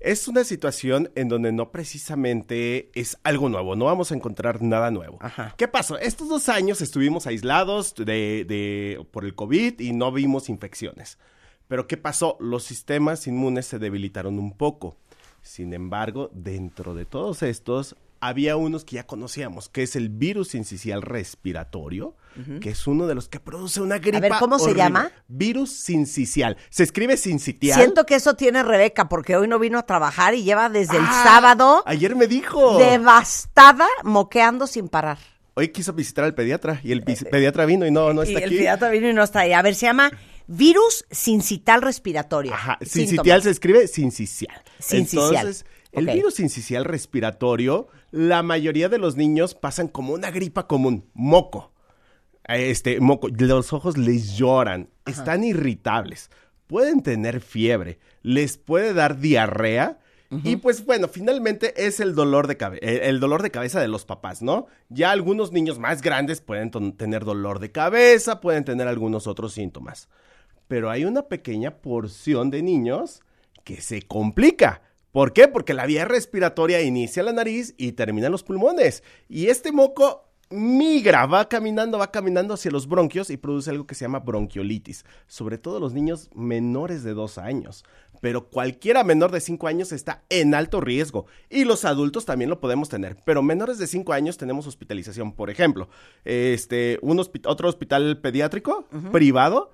es 0.00 0.28
una 0.28 0.44
situación 0.44 1.10
en 1.16 1.28
donde 1.28 1.50
no 1.52 1.70
precisamente 1.72 2.90
es 2.94 3.18
algo 3.24 3.48
nuevo. 3.48 3.74
No 3.76 3.86
vamos 3.86 4.12
a 4.12 4.14
encontrar 4.14 4.62
nada 4.62 4.90
nuevo. 4.90 5.18
¿Qué 5.56 5.66
pasó? 5.68 5.98
Estos 5.98 6.28
dos 6.28 6.48
años 6.48 6.80
estuvimos 6.80 7.26
aislados 7.26 7.94
de, 7.96 8.04
de- 8.46 9.04
por 9.10 9.24
el 9.24 9.34
COVID 9.34 9.80
y 9.80 9.92
no 9.92 10.12
vimos 10.12 10.48
infecciones. 10.48 11.18
Pero 11.68 11.88
¿qué 11.88 11.96
pasó? 11.96 12.36
Los 12.38 12.62
sistemas 12.62 13.26
inmunes 13.26 13.66
se 13.66 13.78
debilitaron 13.80 14.38
un 14.38 14.52
poco. 14.56 14.96
Sin 15.42 15.72
embargo, 15.74 16.30
dentro 16.32 16.94
de 16.94 17.04
todos 17.04 17.42
estos 17.42 17.96
había 18.20 18.56
unos 18.56 18.84
que 18.84 18.96
ya 18.96 19.06
conocíamos, 19.06 19.68
que 19.68 19.82
es 19.82 19.96
el 19.96 20.08
virus 20.08 20.48
sincicial 20.48 21.02
respiratorio, 21.02 22.14
que 22.60 22.70
es 22.70 22.86
uno 22.86 23.06
de 23.06 23.14
los 23.14 23.28
que 23.28 23.40
produce 23.40 23.80
una 23.80 23.98
gripa. 23.98 24.20
ver, 24.20 24.32
¿cómo 24.38 24.58
se 24.58 24.74
llama? 24.74 25.10
Virus 25.28 25.70
sincicial. 25.72 26.56
Se 26.68 26.82
escribe 26.82 27.16
sincitial. 27.16 27.78
Siento 27.78 28.04
que 28.04 28.14
eso 28.16 28.34
tiene 28.34 28.62
Rebeca 28.62 29.08
porque 29.08 29.36
hoy 29.36 29.48
no 29.48 29.58
vino 29.58 29.78
a 29.78 29.86
trabajar 29.86 30.34
y 30.34 30.42
lleva 30.42 30.68
desde 30.68 30.98
el 30.98 31.04
Ah, 31.06 31.22
sábado 31.24 31.82
Ayer 31.86 32.14
me 32.14 32.26
dijo. 32.26 32.78
devastada 32.78 33.86
moqueando 34.02 34.66
sin 34.66 34.88
parar. 34.88 35.18
Hoy 35.54 35.68
quiso 35.68 35.94
visitar 35.94 36.24
al 36.24 36.34
pediatra 36.34 36.80
y 36.84 36.92
el 36.92 37.02
pis- 37.02 37.24
pediatra 37.30 37.64
vino 37.64 37.86
y 37.86 37.90
no, 37.90 38.12
no 38.12 38.22
Eh, 38.22 38.26
y 38.26 38.28
está 38.28 38.40
el 38.40 38.44
aquí. 38.50 38.56
pediatra 38.58 38.90
vino 38.90 39.08
y 39.08 39.14
no 39.14 39.22
está 39.22 39.40
ahí. 39.40 39.52
A 39.54 39.62
ver, 39.62 39.74
se 39.74 39.86
llama 39.86 40.10
virus 40.46 41.06
sincital 41.10 41.80
respiratorio. 41.80 42.52
Ajá, 42.52 42.76
Síntomas. 42.82 42.92
sincitial 43.08 43.42
se 43.42 43.50
escribe 43.50 43.88
sincicial. 43.88 44.62
Sincicial. 44.78 45.34
Entonces, 45.34 45.64
el 45.96 46.06
virus 46.06 46.34
sincicial 46.34 46.84
respiratorio, 46.84 47.88
la 48.10 48.42
mayoría 48.42 48.88
de 48.88 48.98
los 48.98 49.16
niños 49.16 49.54
pasan 49.54 49.88
como 49.88 50.12
una 50.12 50.30
gripa 50.30 50.66
común, 50.66 51.06
moco. 51.14 51.72
Este, 52.44 53.00
moco, 53.00 53.28
los 53.28 53.72
ojos 53.72 53.96
les 53.96 54.36
lloran, 54.36 54.88
están 55.04 55.42
irritables, 55.42 56.30
pueden 56.66 57.02
tener 57.02 57.40
fiebre, 57.40 57.98
les 58.22 58.56
puede 58.56 58.94
dar 58.94 59.18
diarrea. 59.18 59.98
Y 60.42 60.56
pues 60.56 60.84
bueno, 60.84 61.06
finalmente 61.06 61.86
es 61.86 62.00
el 62.00 62.14
dolor 62.14 62.48
de 62.48 62.56
cabeza, 62.56 62.84
el 62.84 63.20
dolor 63.20 63.42
de 63.42 63.52
cabeza 63.52 63.80
de 63.80 63.86
los 63.88 64.04
papás, 64.04 64.42
¿no? 64.42 64.66
Ya 64.88 65.12
algunos 65.12 65.52
niños 65.52 65.78
más 65.78 66.02
grandes 66.02 66.40
pueden 66.40 66.70
tener 66.96 67.24
dolor 67.24 67.60
de 67.60 67.70
cabeza, 67.70 68.40
pueden 68.40 68.64
tener 68.64 68.88
algunos 68.88 69.28
otros 69.28 69.52
síntomas 69.52 70.08
pero 70.68 70.90
hay 70.90 71.04
una 71.04 71.22
pequeña 71.22 71.76
porción 71.76 72.50
de 72.50 72.62
niños 72.62 73.22
que 73.64 73.80
se 73.80 74.02
complica. 74.02 74.82
¿Por 75.16 75.32
qué? 75.32 75.48
Porque 75.48 75.72
la 75.72 75.86
vía 75.86 76.04
respiratoria 76.04 76.82
inicia 76.82 77.22
la 77.22 77.32
nariz 77.32 77.74
y 77.78 77.92
termina 77.92 78.26
en 78.26 78.32
los 78.32 78.42
pulmones. 78.42 79.02
Y 79.30 79.46
este 79.46 79.72
moco 79.72 80.28
migra, 80.50 81.24
va 81.24 81.48
caminando, 81.48 81.96
va 81.96 82.10
caminando 82.10 82.52
hacia 82.52 82.70
los 82.70 82.86
bronquios 82.86 83.30
y 83.30 83.38
produce 83.38 83.70
algo 83.70 83.86
que 83.86 83.94
se 83.94 84.04
llama 84.04 84.18
bronquiolitis. 84.18 85.06
Sobre 85.26 85.56
todo 85.56 85.80
los 85.80 85.94
niños 85.94 86.28
menores 86.34 87.02
de 87.02 87.14
dos 87.14 87.38
años. 87.38 87.82
Pero 88.20 88.48
cualquiera 88.48 89.04
menor 89.04 89.30
de 89.30 89.40
5 89.40 89.66
años 89.66 89.92
está 89.92 90.24
en 90.28 90.54
alto 90.54 90.80
riesgo. 90.80 91.26
Y 91.50 91.64
los 91.64 91.84
adultos 91.84 92.24
también 92.24 92.50
lo 92.50 92.60
podemos 92.60 92.88
tener. 92.88 93.16
Pero 93.24 93.42
menores 93.42 93.78
de 93.78 93.86
5 93.86 94.12
años 94.12 94.36
tenemos 94.36 94.66
hospitalización. 94.66 95.32
Por 95.32 95.50
ejemplo, 95.50 95.88
este, 96.24 96.98
un 97.02 97.18
otro 97.18 97.68
hospital 97.68 98.18
pediátrico 98.20 98.86
privado. 99.12 99.72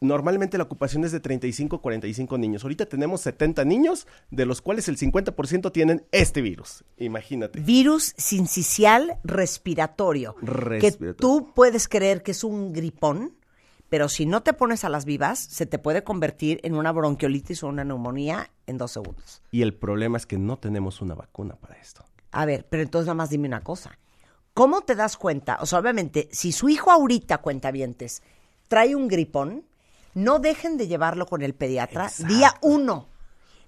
Normalmente 0.00 0.56
la 0.58 0.64
ocupación 0.64 1.04
es 1.04 1.12
de 1.12 1.18
35 1.20 1.76
a 1.76 1.82
45 1.82 2.38
niños. 2.38 2.62
Ahorita 2.62 2.86
tenemos 2.86 3.20
70 3.22 3.64
niños, 3.64 4.06
de 4.30 4.46
los 4.46 4.62
cuales 4.62 4.88
el 4.88 4.96
50% 4.96 5.72
tienen 5.72 6.06
este 6.12 6.40
virus. 6.40 6.84
Imagínate. 6.98 7.60
Virus 7.60 8.14
sincicial 8.16 9.18
respiratorio. 9.24 10.36
Que 10.36 10.46
Respiratorio. 10.46 11.14
tú 11.16 11.52
puedes 11.54 11.88
creer 11.88 12.22
que 12.22 12.30
es 12.30 12.44
un 12.44 12.72
gripón, 12.72 13.34
pero 13.90 14.08
si 14.08 14.24
no 14.24 14.42
te 14.42 14.52
pones 14.52 14.84
a 14.84 14.88
las 14.88 15.04
vivas, 15.04 15.40
se 15.40 15.66
te 15.66 15.78
puede 15.78 16.04
convertir 16.04 16.60
en 16.62 16.74
una 16.74 16.92
bronquiolitis 16.92 17.64
o 17.64 17.66
una 17.66 17.84
neumonía 17.84 18.50
en 18.66 18.78
dos 18.78 18.92
segundos. 18.92 19.42
Y 19.50 19.62
el 19.62 19.74
problema 19.74 20.16
es 20.16 20.26
que 20.26 20.38
no 20.38 20.58
tenemos 20.58 21.02
una 21.02 21.16
vacuna 21.16 21.56
para 21.56 21.76
esto. 21.76 22.04
A 22.30 22.46
ver, 22.46 22.66
pero 22.70 22.84
entonces 22.84 23.06
nada 23.06 23.16
más 23.16 23.30
dime 23.30 23.48
una 23.48 23.62
cosa. 23.62 23.98
¿Cómo 24.54 24.82
te 24.82 24.94
das 24.94 25.16
cuenta? 25.16 25.58
O 25.60 25.66
sea, 25.66 25.80
obviamente, 25.80 26.28
si 26.30 26.52
su 26.52 26.68
hijo 26.68 26.92
ahorita, 26.92 27.38
cuentavientes, 27.38 28.22
trae 28.68 28.94
un 28.94 29.08
gripón, 29.08 29.64
no 30.14 30.38
dejen 30.38 30.76
de 30.76 30.86
llevarlo 30.86 31.26
con 31.26 31.42
el 31.42 31.54
pediatra 31.54 32.12
día 32.28 32.54
uno. 32.62 33.08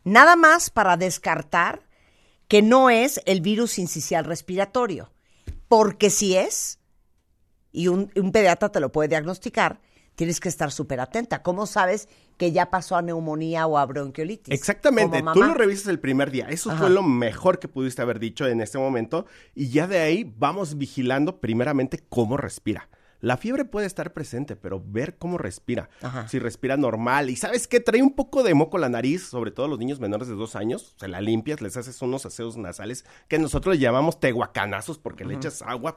Nada 0.05 0.37
más 0.37 0.71
para 0.71 0.97
descartar 0.97 1.83
que 2.47 2.63
no 2.63 2.91
es 2.91 3.21
el 3.27 3.41
virus 3.41 3.73
sincicial 3.73 4.25
respiratorio. 4.25 5.11
Porque 5.67 6.11
si 6.11 6.37
es, 6.37 6.79
y 7.73 7.89
un, 7.89 8.13
un 8.15 8.31
pediatra 8.31 8.71
te 8.71 8.79
lo 8.79 8.93
puede 8.93 9.09
diagnosticar, 9.09 9.81
tienes 10.15 10.41
que 10.41 10.49
estar 10.49 10.71
súper 10.73 11.01
atenta. 11.01 11.43
¿Cómo 11.43 11.67
sabes 11.67 12.09
que 12.37 12.53
ya 12.53 12.71
pasó 12.71 12.97
a 12.97 13.03
neumonía 13.03 13.67
o 13.67 13.79
a 13.79 13.87
bronquiolitis? 13.87 14.53
Exactamente, 14.55 15.23
tú 15.33 15.43
lo 15.43 15.55
revisas 15.55 15.89
el 15.89 16.01
primer 16.01 16.31
día. 16.31 16.49
Eso 16.49 16.71
Ajá. 16.71 16.81
fue 16.81 16.91
lo 16.91 17.03
mejor 17.03 17.59
que 17.59 17.69
pudiste 17.69 18.03
haber 18.03 18.19
dicho 18.19 18.47
en 18.47 18.61
este 18.61 18.79
momento. 18.79 19.27
Y 19.55 19.69
ya 19.71 19.87
de 19.87 20.01
ahí 20.01 20.33
vamos 20.39 20.79
vigilando 20.79 21.41
primeramente 21.41 22.03
cómo 22.09 22.37
respira. 22.37 22.89
La 23.23 23.37
fiebre 23.37 23.65
puede 23.65 23.87
estar 23.87 24.13
presente, 24.13 24.57
pero 24.57 24.83
ver 24.85 25.17
cómo 25.17 25.39
respira. 25.39 25.89
Ajá. 26.03 26.27
Si 26.27 26.41
respira 26.41 26.77
normal. 26.77 27.31
Y 27.31 27.37
sabes 27.37 27.69
qué, 27.69 27.79
trae 27.79 28.03
un 28.03 28.17
poco 28.17 28.43
de 28.43 28.53
moco 28.53 28.79
la 28.79 28.89
nariz, 28.89 29.29
sobre 29.29 29.53
todo 29.53 29.69
los 29.69 29.79
niños 29.79 30.01
menores 30.01 30.27
de 30.27 30.35
dos 30.35 30.57
años. 30.57 30.97
Se 30.99 31.07
la 31.07 31.21
limpias, 31.21 31.61
les 31.61 31.77
haces 31.77 32.03
unos 32.03 32.27
aseos 32.27 32.57
nasales 32.57 33.05
que 33.29 33.39
nosotros 33.39 33.77
le 33.77 33.81
llamamos 33.81 34.19
tehuacanazos 34.19 34.99
porque 34.99 35.25
le 35.25 35.35
echas 35.35 35.63
agua. 35.63 35.95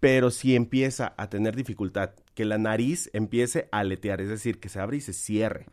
Pero 0.00 0.30
si 0.30 0.56
empieza 0.56 1.12
a 1.18 1.28
tener 1.28 1.54
dificultad, 1.54 2.12
que 2.34 2.44
la 2.44 2.58
nariz 2.58 3.10
empiece 3.12 3.68
a 3.72 3.80
aletear, 3.80 4.20
es 4.20 4.28
decir, 4.28 4.58
que 4.58 4.68
se 4.68 4.80
abre 4.80 4.96
y 4.98 5.00
se 5.00 5.12
cierre, 5.12 5.66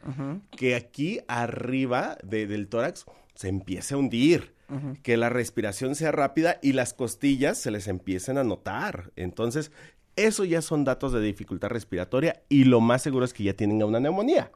que 0.57 0.75
aquí 0.75 1.19
arriba 1.27 2.17
de- 2.23 2.47
del 2.47 2.67
tórax 2.67 3.05
se 3.35 3.47
empiece 3.47 3.93
a 3.93 3.97
hundir, 3.97 4.53
que 5.01 5.17
la 5.17 5.29
respiración 5.29 5.95
sea 5.95 6.11
rápida 6.11 6.59
y 6.61 6.73
las 6.73 6.93
costillas 6.93 7.57
se 7.57 7.71
les 7.71 7.87
empiecen 7.87 8.37
a 8.37 8.43
notar. 8.43 9.11
Entonces, 9.15 9.71
eso 10.15 10.43
ya 10.45 10.61
son 10.61 10.83
datos 10.83 11.11
de 11.13 11.21
dificultad 11.21 11.69
respiratoria 11.69 12.43
y 12.49 12.65
lo 12.65 12.79
más 12.81 13.01
seguro 13.01 13.25
es 13.25 13.33
que 13.33 13.43
ya 13.45 13.53
tienen 13.53 13.81
una 13.83 13.99
neumonía. 13.99 14.51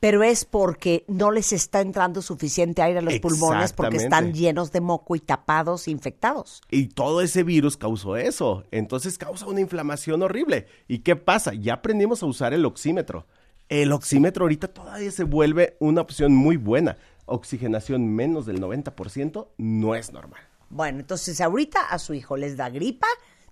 Pero 0.00 0.22
es 0.22 0.44
porque 0.44 1.04
no 1.08 1.30
les 1.30 1.52
está 1.52 1.80
entrando 1.80 2.22
suficiente 2.22 2.82
aire 2.82 2.98
a 2.98 3.02
los 3.02 3.18
pulmones 3.18 3.72
porque 3.72 3.96
están 3.96 4.34
llenos 4.34 4.72
de 4.72 4.80
moco 4.80 5.16
y 5.16 5.20
tapados, 5.20 5.88
infectados. 5.88 6.62
Y 6.70 6.88
todo 6.88 7.22
ese 7.22 7.42
virus 7.42 7.76
causó 7.76 8.16
eso. 8.16 8.64
Entonces 8.70 9.18
causa 9.18 9.46
una 9.46 9.60
inflamación 9.60 10.22
horrible. 10.22 10.66
¿Y 10.86 10.98
qué 10.98 11.16
pasa? 11.16 11.54
Ya 11.54 11.74
aprendimos 11.74 12.22
a 12.22 12.26
usar 12.26 12.52
el 12.52 12.64
oxímetro. 12.66 13.26
El 13.68 13.90
oxímetro 13.92 14.44
ahorita 14.44 14.68
todavía 14.68 15.10
se 15.10 15.24
vuelve 15.24 15.76
una 15.80 16.02
opción 16.02 16.34
muy 16.34 16.56
buena. 16.56 16.98
Oxigenación 17.24 18.06
menos 18.06 18.46
del 18.46 18.60
90% 18.60 19.48
no 19.56 19.94
es 19.94 20.12
normal. 20.12 20.40
Bueno, 20.68 21.00
entonces 21.00 21.40
ahorita 21.40 21.80
a 21.80 21.98
su 21.98 22.14
hijo 22.14 22.36
les 22.36 22.56
da 22.56 22.68
gripa, 22.68 23.08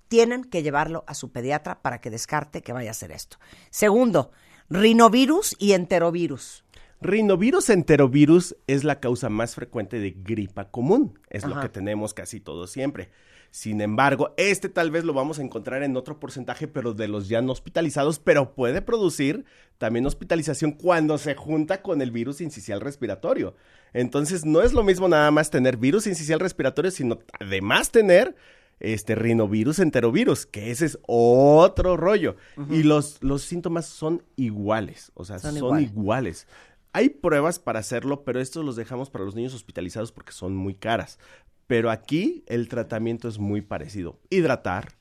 tienen 0.09 0.45
que 0.45 0.63
llevarlo 0.63 1.05
a 1.07 1.15
su 1.15 1.33
pediatra 1.33 1.81
para 1.83 2.01
que 2.01 2.11
descarte 2.11 2.63
que 2.63 2.73
vaya 2.73 2.91
a 2.91 2.93
hacer 2.93 3.11
esto. 3.11 3.39
Segundo, 3.71 4.31
rinovirus 4.71 5.55
y 5.59 5.73
enterovirus. 5.73 6.65
Rinovirus 7.01 7.69
enterovirus 7.69 8.57
es 8.67 8.83
la 8.83 8.99
causa 8.99 9.29
más 9.29 9.55
frecuente 9.55 9.99
de 9.99 10.11
gripa 10.13 10.71
común. 10.71 11.19
Es 11.29 11.45
lo 11.45 11.61
que 11.61 11.69
tenemos 11.69 12.15
casi 12.15 12.41
todos 12.41 12.71
siempre. 12.71 13.11
Sin 13.51 13.81
embargo, 13.81 14.35
este 14.37 14.69
tal 14.69 14.91
vez 14.91 15.05
lo 15.05 15.13
vamos 15.13 15.39
a 15.39 15.43
encontrar 15.43 15.85
en 15.85 15.97
otro 15.97 16.19
porcentaje, 16.19 16.67
pero 16.67 16.93
de 16.93 17.07
los 17.07 17.29
ya 17.29 17.41
no 17.41 17.53
hospitalizados, 17.53 18.19
pero 18.19 18.55
puede 18.55 18.83
producir 18.83 19.45
también 19.79 20.07
hospitalización 20.07 20.73
cuando 20.73 21.19
se 21.19 21.37
junta 21.37 21.81
con 21.81 22.03
el 22.03 22.11
virus 22.11 22.41
incisional 22.41 22.81
respiratorio. 22.81 23.55
Entonces, 23.93 24.45
no 24.45 24.63
es 24.63 24.73
lo 24.73 24.83
mismo 24.83 25.07
nada 25.07 25.31
más 25.31 25.51
tener 25.51 25.77
virus 25.77 26.09
incisional 26.09 26.41
respiratorio, 26.41 26.91
sino 26.91 27.21
además 27.39 27.93
tener 27.93 28.35
este 28.93 29.15
rinovirus 29.15 29.79
enterovirus, 29.79 30.47
que 30.47 30.71
ese 30.71 30.87
es 30.87 30.99
otro 31.07 31.97
rollo. 31.97 32.37
Y 32.71 32.83
los, 32.83 33.23
los 33.23 33.43
síntomas 33.43 33.87
son 33.87 34.23
iguales, 34.37 35.11
o 35.15 35.25
sea, 35.25 35.39
Son 35.39 35.53
son, 35.55 35.59
igual. 35.67 35.83
iguales. 35.83 36.47
Hay 36.93 37.09
pruebas 37.09 37.59
para 37.59 37.81
hacerlo, 37.81 38.25
pero 38.25 38.41
estos 38.41 38.65
los 38.65 38.77
dejamos 38.77 39.11
para 39.11 39.25
los 39.25 39.35
niños 39.35 39.55
hospitalizados 39.55 40.13
porque 40.13 40.33
son 40.33 40.55
muy 40.55 40.75
caras. 40.75 41.19
Pero 41.67 41.91
aquí 41.91 42.45
el 42.47 42.69
tratamiento 42.69 43.27
es 43.27 43.39
muy 43.39 43.63
parecido. 43.63 44.21
Hidratar, 44.31 44.93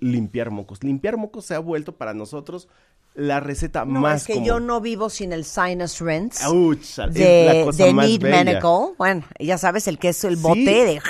limpiar 0.00 0.50
mocos. 0.50 0.82
Limpiar 0.84 1.16
mocos 1.16 1.44
se 1.44 1.54
ha 1.54 1.58
vuelto 1.58 1.96
para 1.96 2.14
nosotros 2.14 2.68
la 3.14 3.40
receta 3.40 3.84
No, 3.84 4.00
más 4.00 4.22
es 4.22 4.26
que 4.26 4.32
común. 4.34 4.46
yo 4.48 4.60
no 4.60 4.80
vivo 4.80 5.08
sin 5.08 5.32
el 5.32 5.44
sinus 5.44 6.00
rinse 6.00 6.44
Ouch, 6.46 6.80
es 6.80 6.98
la 6.98 7.06
de, 7.08 7.62
cosa 7.64 7.84
de 7.84 7.92
más 7.94 8.06
Need 8.08 8.20
bella. 8.22 8.44
Medical. 8.44 8.94
Bueno, 8.98 9.24
ya 9.38 9.56
sabes, 9.58 9.86
el 9.88 9.98
que 9.98 10.08
es 10.10 10.24
el 10.24 10.36
Sí. 10.36 10.42
bote 10.42 10.60
de... 10.64 11.00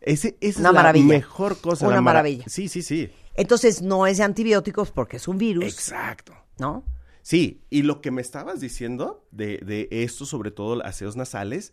Ese, 0.00 0.36
esa 0.40 0.60
Una 0.60 0.68
es 0.68 0.72
la 0.74 0.80
maravilla. 0.80 1.06
mejor 1.06 1.60
cosa. 1.60 1.86
Una 1.86 1.96
la 1.96 2.00
mara- 2.02 2.18
maravilla. 2.20 2.44
Sí, 2.48 2.68
sí, 2.68 2.82
sí. 2.82 3.10
Entonces 3.34 3.82
no 3.82 4.06
es 4.06 4.18
de 4.18 4.24
antibióticos 4.24 4.90
porque 4.90 5.16
es 5.18 5.28
un 5.28 5.38
virus. 5.38 5.64
Exacto. 5.64 6.32
¿No? 6.58 6.84
Sí, 7.22 7.62
y 7.70 7.82
lo 7.82 8.00
que 8.00 8.10
me 8.12 8.22
estabas 8.22 8.60
diciendo 8.60 9.26
de, 9.32 9.58
de 9.58 9.88
esto, 9.90 10.24
sobre 10.26 10.50
todo 10.52 10.84
aseos 10.84 11.16
nasales, 11.16 11.72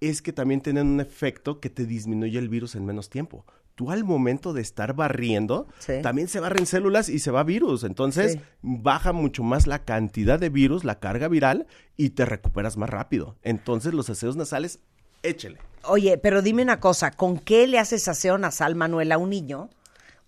es 0.00 0.22
que 0.22 0.32
también 0.32 0.60
tienen 0.60 0.86
un 0.86 1.00
efecto 1.00 1.60
que 1.60 1.70
te 1.70 1.84
disminuye 1.86 2.38
el 2.38 2.48
virus 2.48 2.74
en 2.74 2.84
menos 2.86 3.10
tiempo. 3.10 3.44
Tú 3.74 3.90
al 3.90 4.04
momento 4.04 4.52
de 4.52 4.62
estar 4.62 4.94
barriendo, 4.94 5.66
Sí. 5.78 5.94
también 6.02 6.28
se 6.28 6.38
barren 6.40 6.64
células 6.66 7.08
y 7.08 7.18
se 7.18 7.30
va 7.32 7.42
virus. 7.42 7.82
Entonces 7.84 8.32
Sí. 8.34 8.40
baja 8.62 9.12
mucho 9.12 9.42
más 9.42 9.66
la 9.66 9.84
cantidad 9.84 10.38
de 10.38 10.48
virus, 10.48 10.84
la 10.84 11.00
carga 11.00 11.26
viral, 11.28 11.66
y 11.96 12.10
te 12.10 12.24
recuperas 12.24 12.76
más 12.76 12.90
rápido. 12.90 13.36
Entonces 13.42 13.92
los 13.92 14.08
aseos 14.10 14.36
nasales, 14.36 14.78
échele. 15.22 15.58
Oye, 15.84 16.18
pero 16.18 16.40
dime 16.40 16.62
una 16.62 16.78
cosa, 16.80 17.10
¿con 17.10 17.38
qué 17.38 17.66
le 17.66 17.78
haces 17.78 18.06
aseo 18.08 18.38
nasal, 18.38 18.74
Manuel, 18.76 19.10
a 19.12 19.18
un 19.18 19.30
niño? 19.30 19.70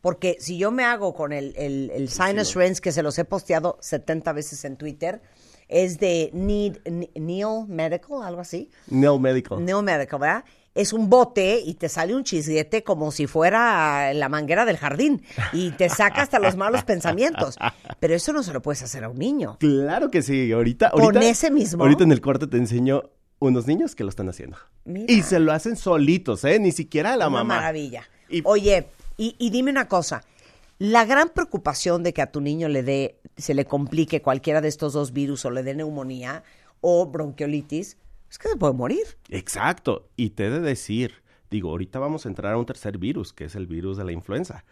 Porque 0.01 0.36
si 0.40 0.59
yo 0.59 0.70
me 0.70 0.85
hago 0.85 1.14
con 1.14 1.32
el, 1.32 1.55
el, 1.56 1.90
el 1.94 2.09
sinus 2.09 2.55
rinse, 2.55 2.81
que 2.81 2.93
se 2.93 3.02
los 3.02 3.18
he 3.18 3.24
posteado 3.24 3.78
70 3.81 4.32
veces 4.32 4.64
en 4.64 4.77
Twitter, 4.77 5.20
es 5.68 5.98
de 5.98 6.31
Need, 6.32 6.78
Neil 7.16 7.66
Medical, 7.68 8.23
algo 8.23 8.40
así. 8.40 8.70
Neo 8.89 9.18
Medical. 9.18 9.64
Neo 9.64 9.82
Medical, 9.82 10.20
¿verdad? 10.20 10.44
Es 10.77 10.93
un 10.93 11.11
bote 11.11 11.61
y 11.65 11.74
te 11.74 11.89
sale 11.89 12.15
un 12.15 12.23
chisguete 12.23 12.85
como 12.85 13.11
si 13.11 13.27
fuera 13.27 14.12
la 14.15 14.28
manguera 14.28 14.65
del 14.65 14.77
jardín 14.77 15.23
y 15.53 15.70
te 15.73 15.89
saca 15.89 16.23
hasta 16.23 16.39
los 16.39 16.57
malos 16.57 16.85
pensamientos. 16.85 17.57
Pero 17.98 18.15
eso 18.15 18.32
no 18.32 18.43
se 18.43 18.53
lo 18.53 18.62
puedes 18.62 18.82
hacer 18.82 19.03
a 19.05 19.09
un 19.09 19.19
niño. 19.19 19.57
Claro 19.59 20.11
que 20.11 20.23
sí, 20.23 20.53
ahorita, 20.53 20.90
Con 20.90 21.03
ahorita 21.03 21.24
ese 21.28 21.51
mismo. 21.51 21.82
Ahorita 21.82 22.05
en 22.05 22.12
el 22.12 22.20
cuarto 22.20 22.48
te 22.48 22.57
enseño 22.59 23.03
unos 23.39 23.66
niños 23.66 23.94
que 23.94 24.05
lo 24.05 24.11
están 24.11 24.28
haciendo. 24.28 24.57
Mira. 24.85 25.12
Y 25.12 25.23
se 25.23 25.40
lo 25.40 25.53
hacen 25.53 25.77
solitos, 25.77 26.44
¿eh? 26.44 26.59
Ni 26.59 26.73
siquiera 26.73 27.15
a 27.15 27.16
la 27.16 27.28
Una 27.28 27.39
mamá. 27.39 27.57
maravilla. 27.57 28.05
Y- 28.28 28.43
Oye, 28.44 28.86
y, 29.16 29.35
y 29.39 29.51
dime 29.51 29.70
una 29.70 29.89
cosa. 29.89 30.23
La 30.78 31.05
gran 31.07 31.31
preocupación 31.31 32.03
de 32.03 32.12
que 32.12 32.20
a 32.23 32.31
tu 32.31 32.40
niño 32.43 32.69
le 32.69 32.82
dé, 32.82 33.19
se 33.39 33.55
le 33.55 33.65
complique 33.65 34.20
cualquiera 34.20 34.61
de 34.61 34.69
estos 34.69 34.93
dos 34.93 35.12
virus 35.12 35.44
o 35.47 35.51
le 35.51 35.62
dé 35.62 35.74
neumonía 35.74 36.43
o 36.82 37.07
bronquiolitis, 37.07 37.97
es 38.37 38.39
que 38.39 38.49
se 38.51 38.57
puede 38.57 38.75
morir. 38.75 39.05
Exacto. 39.31 40.09
Y 40.17 40.31
te 40.31 40.47
he 40.47 40.51
de 40.51 40.61
decir, 40.61 41.23
digo, 41.51 41.71
ahorita 41.71 41.99
vamos 41.99 42.27
a 42.27 42.29
entrar 42.29 42.53
a 42.53 42.59
un 42.59 42.67
tercer 42.67 42.99
virus, 42.99 43.33
que 43.33 43.45
es 43.47 43.55
el 43.55 43.67
virus 43.67 43.97
de 43.97 44.05
la 44.05 44.13
influenza. 44.13 44.65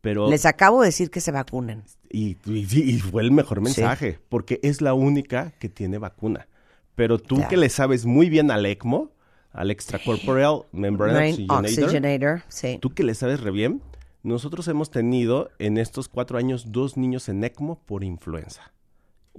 Pero... 0.00 0.30
Les 0.30 0.46
acabo 0.46 0.80
de 0.80 0.86
decir 0.86 1.10
que 1.10 1.20
se 1.20 1.32
vacunen. 1.32 1.82
Y, 2.08 2.36
y- 2.46 2.66
y 2.94 3.00
fue 3.00 3.22
el 3.22 3.32
mejor 3.32 3.60
mensaje, 3.60 4.18
porque 4.28 4.60
es 4.62 4.80
la 4.80 4.94
única 4.94 5.52
que 5.58 5.68
tiene 5.68 5.98
vacuna. 5.98 6.46
Pero 6.94 7.18
tú 7.18 7.34
Claro. 7.36 7.50
que 7.50 7.56
le 7.56 7.68
sabes 7.68 8.06
muy 8.06 8.30
bien 8.30 8.50
al 8.50 8.64
ECMO, 8.64 9.10
al 9.52 9.70
Extracorporeal 9.70 10.62
Membrane 10.72 11.46
Oxygenator, 11.48 12.42
sí. 12.48 12.78
tú 12.80 12.90
que 12.94 13.02
le 13.02 13.14
sabes 13.14 13.40
re 13.40 13.50
bien, 13.50 13.82
nosotros 14.22 14.68
hemos 14.68 14.90
tenido 14.90 15.50
en 15.58 15.78
estos 15.78 16.08
cuatro 16.08 16.38
años 16.38 16.70
dos 16.72 16.96
niños 16.96 17.28
en 17.28 17.42
ECMO 17.42 17.80
por 17.86 18.04
influenza. 18.04 18.72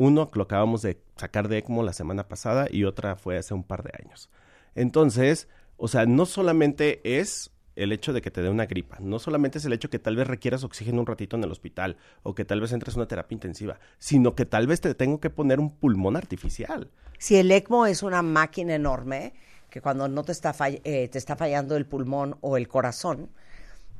Uno 0.01 0.31
lo 0.33 0.41
acabamos 0.41 0.81
de 0.81 0.99
sacar 1.15 1.47
de 1.47 1.59
ECMO 1.59 1.83
la 1.83 1.93
semana 1.93 2.27
pasada 2.27 2.65
y 2.71 2.85
otra 2.85 3.15
fue 3.15 3.37
hace 3.37 3.53
un 3.53 3.63
par 3.63 3.83
de 3.83 3.91
años. 4.03 4.31
Entonces, 4.73 5.47
o 5.77 5.87
sea, 5.87 6.07
no 6.07 6.25
solamente 6.25 7.01
es 7.19 7.51
el 7.75 7.91
hecho 7.91 8.11
de 8.11 8.23
que 8.23 8.31
te 8.31 8.41
dé 8.41 8.49
una 8.49 8.65
gripa, 8.65 8.97
no 8.99 9.19
solamente 9.19 9.59
es 9.59 9.65
el 9.65 9.73
hecho 9.73 9.91
que 9.91 9.99
tal 9.99 10.15
vez 10.15 10.25
requieras 10.25 10.63
oxígeno 10.63 11.01
un 11.01 11.05
ratito 11.05 11.35
en 11.37 11.43
el 11.43 11.51
hospital 11.51 11.97
o 12.23 12.33
que 12.33 12.45
tal 12.45 12.59
vez 12.61 12.71
entres 12.71 12.95
a 12.95 12.99
una 12.99 13.07
terapia 13.07 13.35
intensiva, 13.35 13.79
sino 13.99 14.33
que 14.33 14.47
tal 14.47 14.65
vez 14.65 14.81
te 14.81 14.95
tengo 14.95 15.19
que 15.19 15.29
poner 15.29 15.59
un 15.59 15.69
pulmón 15.69 16.17
artificial. 16.17 16.89
Si 17.19 17.35
el 17.35 17.51
ECMO 17.51 17.85
es 17.85 18.01
una 18.01 18.23
máquina 18.23 18.73
enorme, 18.73 19.33
que 19.69 19.81
cuando 19.81 20.07
no 20.07 20.23
te 20.23 20.31
está, 20.31 20.51
fall- 20.55 20.81
eh, 20.83 21.09
te 21.09 21.19
está 21.19 21.35
fallando 21.35 21.77
el 21.77 21.85
pulmón 21.85 22.37
o 22.41 22.57
el 22.57 22.67
corazón, 22.67 23.29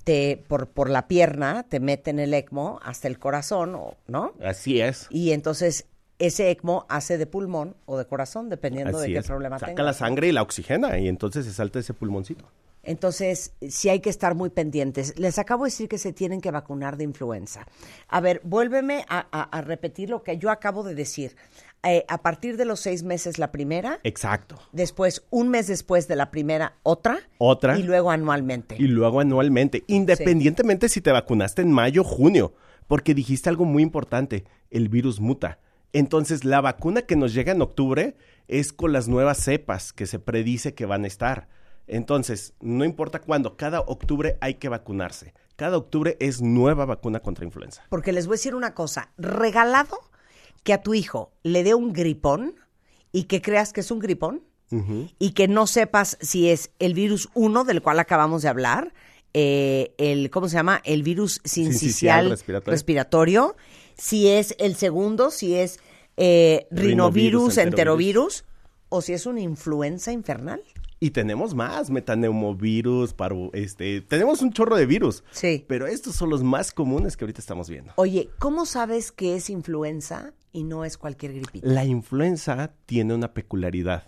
te, 0.03 0.44
por, 0.48 0.68
por 0.68 0.90
la 0.90 1.07
pierna 1.07 1.61
te 1.61 1.80
meten 1.80 2.18
el 2.18 2.34
ECMO 2.34 2.80
hasta 2.84 3.07
el 3.07 3.19
corazón, 3.19 3.76
o- 3.76 3.98
¿no? 4.07 4.34
Así 4.44 4.82
es. 4.82 5.06
Y 5.11 5.32
entonces 5.32 5.86
ese 6.26 6.49
ECMO 6.52 6.85
hace 6.89 7.18
de 7.18 7.26
pulmón 7.26 7.76
o 7.85 7.98
de 7.98 8.06
corazón, 8.06 8.49
dependiendo 8.49 8.99
de 8.99 9.07
qué 9.07 9.18
es. 9.19 9.27
problema 9.27 9.60
Saca 9.60 9.72
tenga. 9.72 9.84
la 9.84 9.93
sangre 9.93 10.27
y 10.27 10.31
la 10.31 10.41
oxigena 10.41 10.98
y 10.99 11.07
entonces 11.07 11.45
se 11.45 11.53
salta 11.53 11.80
ese 11.80 11.93
pulmoncito. 11.93 12.45
Entonces, 12.84 13.53
sí 13.69 13.89
hay 13.89 13.99
que 13.99 14.10
estar 14.10 14.34
muy 14.34 14.49
pendientes. 14.49 15.14
Les 15.19 15.38
acabo 15.38 15.65
de 15.65 15.68
decir 15.69 15.88
que 15.88 15.99
se 15.99 16.14
tienen 16.14 16.41
que 16.41 16.49
vacunar 16.49 16.98
de 16.98 17.03
influenza. 17.03 17.68
A 18.07 18.22
ver, 18.22 18.41
vuélveme 18.43 19.06
a, 19.07 19.27
a- 19.31 19.43
a 19.56 19.61
repetir 19.61 20.10
lo 20.10 20.23
que 20.23 20.39
yo 20.39 20.49
acabo 20.49 20.81
de 20.84 20.95
decir. 20.95 21.35
Eh, 21.84 22.06
a 22.07 22.22
partir 22.23 22.57
de 22.57 22.65
los 22.65 22.80
seis 22.80 23.03
meses 23.03 23.38
la 23.38 23.52
primera, 23.52 23.99
Exacto. 24.03 24.60
después, 24.72 25.23
un 25.30 25.49
mes 25.49 25.68
después 25.68 26.07
de 26.07 26.15
la 26.15 26.31
primera, 26.31 26.73
otra, 26.84 27.19
Otra. 27.38 27.77
y 27.77 27.84
luego 27.84 28.10
anualmente. 28.11 28.76
Y 28.80 28.88
luego 28.88 29.19
anualmente, 29.19 29.84
independientemente 29.88 30.89
si 30.89 31.02
te 31.02 31.11
vacunaste 31.11 31.61
en 31.61 31.72
mayo 31.72 32.02
o 32.02 32.06
junio, 32.06 32.53
porque 32.88 33.14
dijiste 33.14 33.49
algo 33.49 33.65
muy 33.65 33.84
importante, 33.84 34.43
el 34.72 34.89
virus 34.89 35.19
muta. 35.19 35.60
Entonces, 35.93 36.45
la 36.45 36.61
vacuna 36.61 37.01
que 37.03 37.15
nos 37.15 37.34
llega 37.34 37.51
en 37.51 37.61
octubre 37.61 38.15
es 38.47 38.73
con 38.73 38.93
las 38.93 39.07
nuevas 39.07 39.38
cepas 39.38 39.93
que 39.93 40.05
se 40.05 40.19
predice 40.19 40.73
que 40.73 40.85
van 40.85 41.03
a 41.03 41.07
estar. 41.07 41.47
Entonces, 41.88 42.53
no 42.61 42.85
importa 42.85 43.19
cuándo, 43.19 43.57
cada 43.57 43.81
octubre 43.81 44.38
hay 44.41 44.55
que 44.55 44.69
vacunarse. 44.69 45.34
Cada 45.55 45.77
octubre 45.77 46.18
es 46.19 46.41
nueva 46.41 46.85
vacuna 46.85 47.19
contra 47.19 47.45
influenza. 47.45 47.84
Porque 47.89 48.13
les 48.13 48.27
voy 48.27 48.35
a 48.35 48.38
decir 48.38 48.55
una 48.55 48.73
cosa, 48.73 49.11
regalado 49.18 49.99
que 50.63 50.73
a 50.73 50.81
tu 50.81 50.93
hijo 50.93 51.34
le 51.43 51.63
dé 51.63 51.73
un 51.73 51.91
gripón 51.93 52.55
y 53.11 53.23
que 53.23 53.41
creas 53.41 53.73
que 53.73 53.81
es 53.81 53.91
un 53.91 53.99
gripón 53.99 54.43
y 55.19 55.31
que 55.31 55.49
no 55.49 55.68
sepas 55.68 56.18
si 56.22 56.49
es 56.49 56.72
el 56.80 56.93
virus 56.93 57.27
1 57.34 57.65
del 57.65 57.81
cual 57.81 57.99
acabamos 57.99 58.41
de 58.41 58.47
hablar, 58.47 58.93
eh, 59.34 59.93
el, 59.97 60.30
¿cómo 60.30 60.47
se 60.47 60.55
llama? 60.55 60.81
El 60.85 61.03
virus 61.03 61.41
sincicial 61.43 61.73
Sincicial 61.73 62.30
respiratorio. 62.30 62.72
respiratorio, 62.72 63.55
si 64.02 64.28
es 64.30 64.56
el 64.57 64.76
segundo, 64.76 65.30
si 65.30 65.56
es 65.56 65.80
eh, 66.18 66.65
rinovirus, 66.72 66.86
Rinovirus, 66.91 67.57
enterovirus, 67.60 68.45
o 68.90 69.02
si 69.02 69.14
es 69.14 69.28
una 69.28 69.41
influenza 69.41 70.11
infernal. 70.11 70.61
Y 70.99 71.11
tenemos 71.11 71.53
más, 71.53 71.90
metaneumovirus, 71.90 73.14
parvo, 73.14 73.52
este, 73.53 74.02
tenemos 74.02 74.41
un 74.41 74.52
chorro 74.53 74.76
de 74.76 74.86
virus. 74.88 75.23
Sí. 75.32 75.65
Pero 75.68 75.86
estos 75.88 76.15
son 76.15 76.30
los 76.32 76.41
más 76.44 76.72
comunes 76.72 77.15
que 77.15 77.26
ahorita 77.26 77.40
estamos 77.41 77.69
viendo. 77.69 77.94
Oye, 77.98 78.30
¿cómo 78.40 78.65
sabes 78.65 79.11
que 79.11 79.36
es 79.36 79.49
influenza 79.49 80.34
y 80.52 80.64
no 80.64 80.84
es 80.84 80.98
cualquier 80.98 81.34
gripita? 81.34 81.68
La 81.68 81.86
influenza 81.86 82.73
tiene 82.88 83.14
una 83.14 83.34
peculiaridad. 83.34 84.03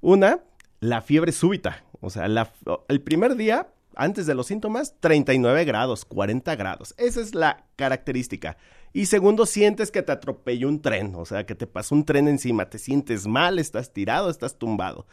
Una, 0.00 0.40
la 0.80 1.02
fiebre 1.02 1.32
súbita. 1.32 1.84
O 2.00 2.10
sea, 2.10 2.26
la- 2.28 2.52
el 2.88 3.00
primer 3.00 3.36
día, 3.36 3.68
antes 3.96 4.26
de 4.26 4.34
los 4.34 4.46
síntomas, 4.46 4.94
39 5.00 5.64
grados, 5.64 6.04
40 6.04 6.54
grados. 6.56 6.94
Esa 6.98 7.20
es 7.20 7.34
la 7.34 7.64
característica. 7.76 8.56
Y 8.92 9.06
segundo, 9.06 9.46
sientes 9.46 9.90
que 9.90 10.02
te 10.02 10.12
atropelló 10.12 10.68
un 10.68 10.80
tren. 10.80 11.14
O 11.16 11.24
sea, 11.24 11.44
que 11.44 11.54
te 11.54 11.66
pasó 11.66 11.94
un 11.94 12.04
tren 12.04 12.28
encima. 12.28 12.70
Te 12.70 12.78
sientes 12.78 13.26
mal, 13.26 13.58
estás 13.58 13.92
tirado, 13.92 14.30
estás 14.30 14.58
tumbado. 14.58 15.06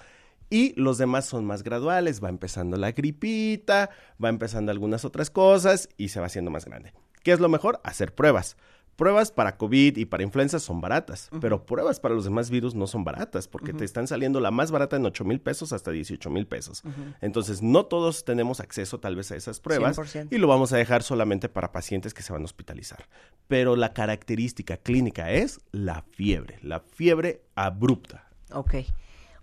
Y 0.50 0.80
los 0.80 0.98
demás 0.98 1.26
son 1.26 1.46
más 1.46 1.64
graduales. 1.64 2.24
Va 2.24 2.30
empezando 2.30 2.78
la 2.78 2.92
gripita, 2.92 3.90
va 4.24 4.30
empezando 4.30 4.72
algunas 4.72 5.04
otras 5.04 5.30
cosas 5.30 5.90
y 5.98 6.10
se 6.10 6.20
va 6.20 6.28
haciendo 6.28 6.52
más 6.52 6.66
grande. 6.66 6.94
¿Qué 7.24 7.32
es 7.32 7.40
lo 7.40 7.50
mejor? 7.50 7.82
Hacer 7.84 8.14
pruebas. 8.14 8.58
Pruebas 8.96 9.32
para 9.32 9.58
COVID 9.58 9.98
y 9.98 10.06
para 10.06 10.22
influenza 10.22 10.60
son 10.60 10.80
baratas, 10.80 11.30
pero 11.42 11.66
pruebas 11.66 12.00
para 12.00 12.14
los 12.14 12.26
demás 12.26 12.52
virus 12.52 12.76
no 12.76 12.86
son 12.86 13.04
baratas 13.04 13.48
porque 13.48 13.74
te 13.74 13.86
están 13.86 14.08
saliendo 14.08 14.40
la 14.40 14.52
más 14.52 14.70
barata 14.70 14.96
en 14.98 15.06
8 15.06 15.26
mil 15.26 15.42
pesos 15.42 15.74
hasta 15.74 15.90
18 15.90 16.30
mil 16.30 16.46
pesos. 16.46 16.84
Entonces, 17.20 17.64
no 17.64 17.86
todos 17.88 18.24
tenemos 18.24 18.60
acceso 18.60 19.00
tal 19.00 19.16
vez 19.16 19.32
a 19.32 19.36
esas 19.36 19.60
pruebas 19.60 19.98
100%. 19.98 20.28
y 20.32 20.38
lo 20.38 20.48
vamos 20.48 20.74
a 20.74 20.78
dejar 20.78 21.02
solamente 21.02 21.50
para 21.50 21.72
pacientes 21.72 22.14
que 22.14 22.22
se 22.22 22.34
van 22.34 22.44
a 22.44 22.46
hospitalizar. 22.46 23.08
Pero 23.48 23.76
la 23.76 23.94
característica 23.94 24.78
clínica 24.78 25.32
es 25.32 25.60
la 25.72 26.04
fiebre, 26.12 26.60
la 26.62 26.80
fiebre 26.80 27.42
abrupta. 27.56 28.30
Ok. 28.52 28.76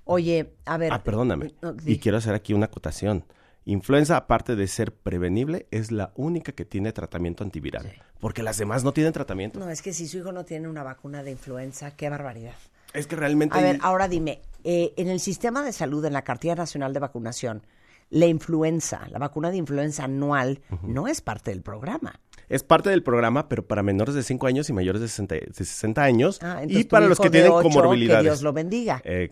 Oye, 0.05 0.55
a 0.65 0.77
ver. 0.77 0.93
Ah, 0.93 1.03
perdóname. 1.03 1.55
No. 1.61 1.75
Y 1.87 1.99
quiero 1.99 2.19
hacer 2.19 2.35
aquí 2.35 2.53
una 2.55 2.67
acotación. 2.67 3.25
Influenza, 3.71 4.17
aparte 4.17 4.57
de 4.57 4.67
ser 4.67 4.93
prevenible, 4.93 5.69
es 5.71 5.93
la 5.93 6.11
única 6.17 6.51
que 6.51 6.65
tiene 6.65 6.93
tratamiento 6.93 7.45
antiviral. 7.45 8.03
Porque 8.19 8.43
las 8.43 8.59
demás 8.59 8.83
no 8.83 8.91
tienen 8.91 9.13
tratamiento. 9.13 9.61
No, 9.61 9.71
es 9.71 9.81
que 9.81 9.93
si 9.93 10.09
su 10.09 10.19
hijo 10.19 10.33
no 10.33 10.45
tiene 10.45 10.67
una 10.67 10.83
vacuna 10.83 11.23
de 11.23 11.31
influenza, 11.31 11.93
qué 11.93 12.11
barbaridad. 12.11 12.57
Es 12.95 13.07
que 13.07 13.15
realmente... 13.15 13.57
A 13.57 13.63
ver, 13.63 13.79
ahora 13.83 14.09
dime, 14.09 14.41
eh, 14.65 14.93
en 14.97 15.07
el 15.07 15.21
sistema 15.21 15.63
de 15.63 15.73
salud, 15.73 16.05
en 16.05 16.15
la 16.15 16.23
cartilla 16.23 16.57
nacional 16.57 16.93
de 16.93 16.99
vacunación, 16.99 17.63
la 18.09 18.27
influenza, 18.27 19.07
la 19.09 19.21
vacuna 19.21 19.53
de 19.53 19.59
influenza 19.59 20.03
anual, 20.03 20.63
no 20.83 21.07
es 21.07 21.21
parte 21.21 21.53
del 21.53 21.63
programa. 21.63 22.19
Es 22.51 22.63
parte 22.65 22.91
del 22.91 23.03
programa, 23.03 23.49
pero 23.49 23.67
para 23.67 23.83
menores 23.83 24.15
de 24.15 24.23
5 24.23 24.47
años 24.47 24.69
y 24.69 24.73
mayores 24.75 25.01
de 25.01 25.09
60, 25.09 25.35
de 25.37 25.53
60 25.55 26.03
años. 26.03 26.39
Ah, 26.43 26.63
y 26.69 26.85
para 26.85 27.07
los 27.07 27.19
que 27.19 27.31
tienen 27.31 27.53
ocho, 27.53 27.63
comorbilidades. 27.63 28.25
Que 28.25 28.29
Dios 28.31 28.43
lo 28.43 28.53
bendiga. 28.53 29.01
Eh, 29.05 29.29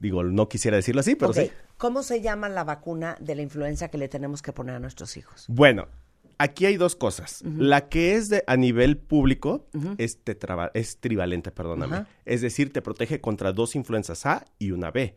digo, 0.00 0.22
no 0.24 0.48
quisiera 0.48 0.76
decirlo 0.76 1.00
así, 1.00 1.16
pero 1.16 1.32
sí. 1.34 1.50
¿Cómo 1.76 2.02
se 2.02 2.20
llama 2.22 2.48
la 2.48 2.64
vacuna 2.64 3.16
de 3.20 3.34
la 3.34 3.42
influenza 3.42 3.88
que 3.88 3.98
le 3.98 4.08
tenemos 4.08 4.40
que 4.40 4.52
poner 4.52 4.76
a 4.76 4.78
nuestros 4.78 5.16
hijos? 5.16 5.44
Bueno, 5.48 5.88
aquí 6.38 6.64
hay 6.64 6.76
dos 6.76 6.94
cosas. 6.94 7.42
La 7.44 7.88
que 7.88 8.14
es 8.14 8.28
de 8.28 8.44
a 8.46 8.56
nivel 8.56 8.96
público 8.98 9.66
es, 9.98 10.24
tetrava- 10.24 10.70
es 10.74 10.98
trivalente, 10.98 11.50
perdóname. 11.50 12.04
Es 12.24 12.40
decir, 12.40 12.72
te 12.72 12.82
protege 12.82 13.20
contra 13.20 13.52
dos 13.52 13.74
influencias 13.74 14.26
A 14.26 14.44
y 14.60 14.70
una 14.70 14.90
B. 14.92 15.16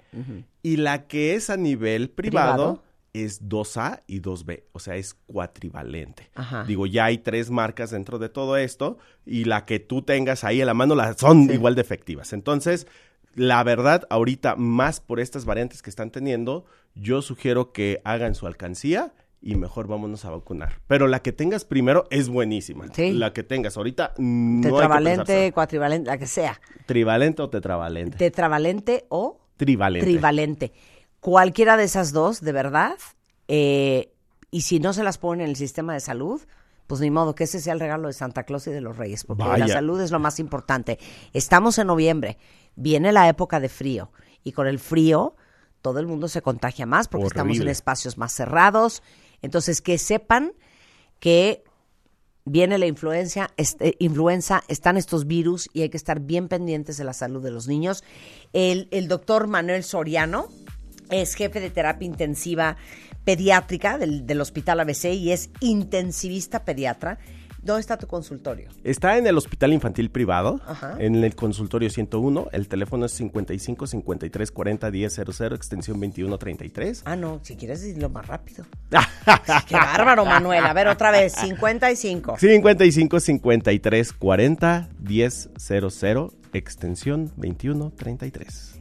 Y 0.64 0.78
la 0.78 1.08
que 1.08 1.36
es 1.36 1.50
a 1.52 1.58
nivel 1.58 2.10
privado, 2.10 2.54
¿Privado? 2.80 2.84
Es 3.14 3.48
2A 3.48 4.02
y 4.08 4.22
2B, 4.22 4.64
o 4.72 4.80
sea, 4.80 4.96
es 4.96 5.14
cuatrivalente. 5.14 6.30
Ajá. 6.36 6.64
Digo, 6.66 6.88
ya 6.88 7.06
hay 7.06 7.20
tres 7.20 7.52
marcas 7.52 7.92
dentro 7.92 8.20
de 8.20 8.30
todo 8.30 8.58
esto 8.58 8.98
y 9.26 9.46
la 9.46 9.66
que 9.66 9.80
tú 9.80 10.02
tengas 10.02 10.44
ahí 10.44 10.62
a 10.62 10.66
la 10.66 10.74
mano 10.74 10.96
las 10.96 11.18
son 11.18 11.52
igual 11.52 11.76
de 11.76 11.82
efectivas. 11.82 12.34
Entonces, 12.34 12.88
la 13.36 13.64
verdad, 13.64 14.06
ahorita 14.10 14.56
más 14.56 15.00
por 15.00 15.20
estas 15.20 15.46
variantes 15.46 15.82
que 15.82 15.90
están 15.90 16.12
teniendo, 16.12 16.66
yo 16.96 17.22
sugiero 17.22 17.72
que 17.72 18.02
hagan 18.04 18.36
su 18.36 18.48
alcancía 18.48 19.14
y 19.42 19.56
mejor 19.56 19.88
vámonos 19.88 20.26
a 20.26 20.32
vacunar. 20.32 20.80
Pero 20.88 21.08
la 21.08 21.22
que 21.22 21.34
tengas 21.34 21.66
primero 21.66 22.06
es 22.10 22.30
buenísima. 22.30 22.88
Sí. 22.94 23.12
La 23.12 23.34
que 23.34 23.44
tengas 23.44 23.78
ahorita 23.78 24.14
no 24.18 24.58
hay 24.58 24.62
que 24.64 24.70
Tetravalente, 24.70 25.52
cuatrivalente, 25.52 26.08
la 26.08 26.18
que 26.18 26.28
sea. 26.28 26.60
Trivalente 26.86 27.42
o 27.42 27.50
tetravalente. 27.50 28.18
Tetravalente 28.18 29.06
o 29.10 29.40
Trivalente. 29.58 30.08
trivalente. 30.08 30.74
Cualquiera 31.24 31.78
de 31.78 31.86
esas 31.86 32.12
dos, 32.12 32.42
de 32.42 32.52
verdad. 32.52 32.98
eh, 33.48 34.10
y 34.52 34.62
si 34.62 34.80
no 34.80 34.94
se 34.94 35.04
las 35.04 35.18
ponen 35.18 35.46
en 35.46 35.50
el 35.50 35.56
sistema 35.56 35.94
de 35.94 36.00
salud, 36.00 36.40
pues 36.86 37.02
ni 37.02 37.10
modo 37.10 37.34
que 37.34 37.46
ese 37.46 37.60
sea 37.60 37.74
el 37.74 37.80
regalo 37.80 38.08
de 38.08 38.14
Santa 38.14 38.44
Claus 38.44 38.68
y 38.68 38.72
de 38.72 38.82
los 38.82 38.98
Reyes, 38.98 39.24
porque 39.24 39.46
la 39.58 39.68
salud 39.68 40.00
es 40.02 40.12
lo 40.12 40.20
más 40.20 40.38
importante. 40.40 41.00
Estamos 41.32 41.80
en 41.80 41.88
noviembre, 41.88 42.38
viene 42.76 43.12
la 43.12 43.28
época 43.30 43.60
de 43.60 43.70
frío, 43.70 44.12
y 44.44 44.52
con 44.52 44.68
el 44.68 44.78
frío 44.80 45.36
todo 45.82 46.00
el 46.00 46.08
mundo 46.08 46.28
se 46.28 46.42
contagia 46.42 46.86
más 46.86 47.08
porque 47.08 47.28
estamos 47.28 47.58
en 47.58 47.68
espacios 47.68 48.18
más 48.18 48.32
cerrados. 48.34 49.02
Entonces, 49.42 49.82
que 49.82 49.98
sepan 49.98 50.54
que 51.20 51.64
viene 52.46 52.78
la 52.78 52.86
influencia, 52.86 53.50
este, 53.58 53.96
influenza, 54.00 54.64
están 54.68 54.98
estos 54.98 55.26
virus 55.26 55.70
y 55.74 55.82
hay 55.82 55.90
que 55.90 55.98
estar 55.98 56.20
bien 56.20 56.48
pendientes 56.48 56.98
de 56.98 57.06
la 57.06 57.14
salud 57.14 57.42
de 57.42 57.52
los 57.52 57.68
niños. 57.68 58.04
El, 58.54 58.88
el 58.92 59.08
doctor 59.08 59.48
Manuel 59.48 59.84
Soriano 59.84 60.48
es 61.14 61.36
jefe 61.36 61.60
de 61.60 61.70
terapia 61.70 62.06
intensiva 62.06 62.78
pediátrica 63.24 63.98
del, 63.98 64.26
del 64.28 64.42
Hospital 64.42 64.80
ABC 64.82 65.06
y 65.14 65.32
es 65.32 65.50
intensivista 65.62 66.66
pediatra. 66.66 67.20
¿Dónde 67.64 67.80
está 67.80 67.98
tu 67.98 68.08
consultorio? 68.08 68.68
Está 68.84 69.18
en 69.18 69.26
el 69.26 69.38
Hospital 69.38 69.72
Infantil 69.72 70.12
Privado, 70.12 70.60
Ajá. 70.68 70.98
en 71.00 71.24
el 71.24 71.34
consultorio 71.34 71.90
101. 71.90 72.48
El 72.52 72.68
teléfono 72.68 73.06
es 73.06 73.14
55 73.14 73.88
53 73.88 74.52
40 74.52 74.92
10 74.92 75.14
00, 75.34 75.56
extensión 75.56 75.98
21 75.98 76.38
33. 76.38 77.04
Ah, 77.06 77.16
no, 77.16 77.40
si 77.42 77.56
quieres 77.56 77.82
decirlo 77.82 78.10
más 78.10 78.28
rápido. 78.28 78.66
Qué 79.70 79.76
bárbaro, 79.76 80.26
Manuel. 80.26 80.66
A 80.66 80.74
ver, 80.74 80.90
otra 80.90 81.12
vez, 81.12 81.32
55. 81.36 82.38
55 82.38 83.20
53 83.22 84.12
40 84.12 84.90
10 85.00 85.50
00, 85.56 86.34
extensión 86.52 87.32
21 87.38 87.92
33. 87.92 88.73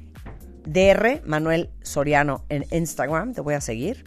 DR 0.64 1.22
Manuel 1.24 1.70
Soriano 1.82 2.44
en 2.48 2.64
Instagram, 2.70 3.34
te 3.34 3.40
voy 3.40 3.54
a 3.54 3.60
seguir. 3.60 4.04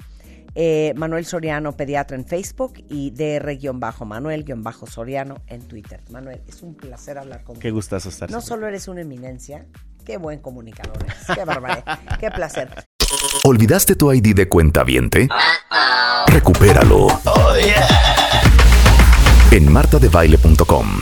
Eh, 0.57 0.94
Manuel 0.95 1.26
Soriano, 1.26 1.76
pediatra 1.76 2.15
en 2.15 2.26
Facebook 2.26 2.76
y 2.90 3.11
DR-Manuel-Soriano 3.11 5.41
en 5.48 5.68
Twitter. 5.68 6.02
Manuel, 6.10 6.41
es 6.48 6.61
un 6.61 6.76
placer 6.76 7.18
hablar 7.18 7.44
contigo. 7.44 7.61
Qué 7.61 7.72
gustazo 7.72 8.07
estar. 8.07 8.32
No 8.32 8.40
solo 8.40 8.65
eres 8.65 8.88
una 8.88 9.02
eminencia, 9.02 9.65
qué 10.06 10.15
buen 10.15 10.40
comunicador 10.40 10.95
eres. 11.03 11.18
Qué 11.36 11.44
barbaridad, 11.44 11.99
qué 12.22 12.32
placer. 12.32 12.69
¿Olvidaste 13.44 13.95
tu 13.95 14.14
ID 14.14 14.34
de 14.34 14.48
cuenta 14.48 14.86
viente? 14.86 15.27
Recupéralo. 16.27 17.07
En 19.52 19.72
martadebaile.com. 19.72 21.02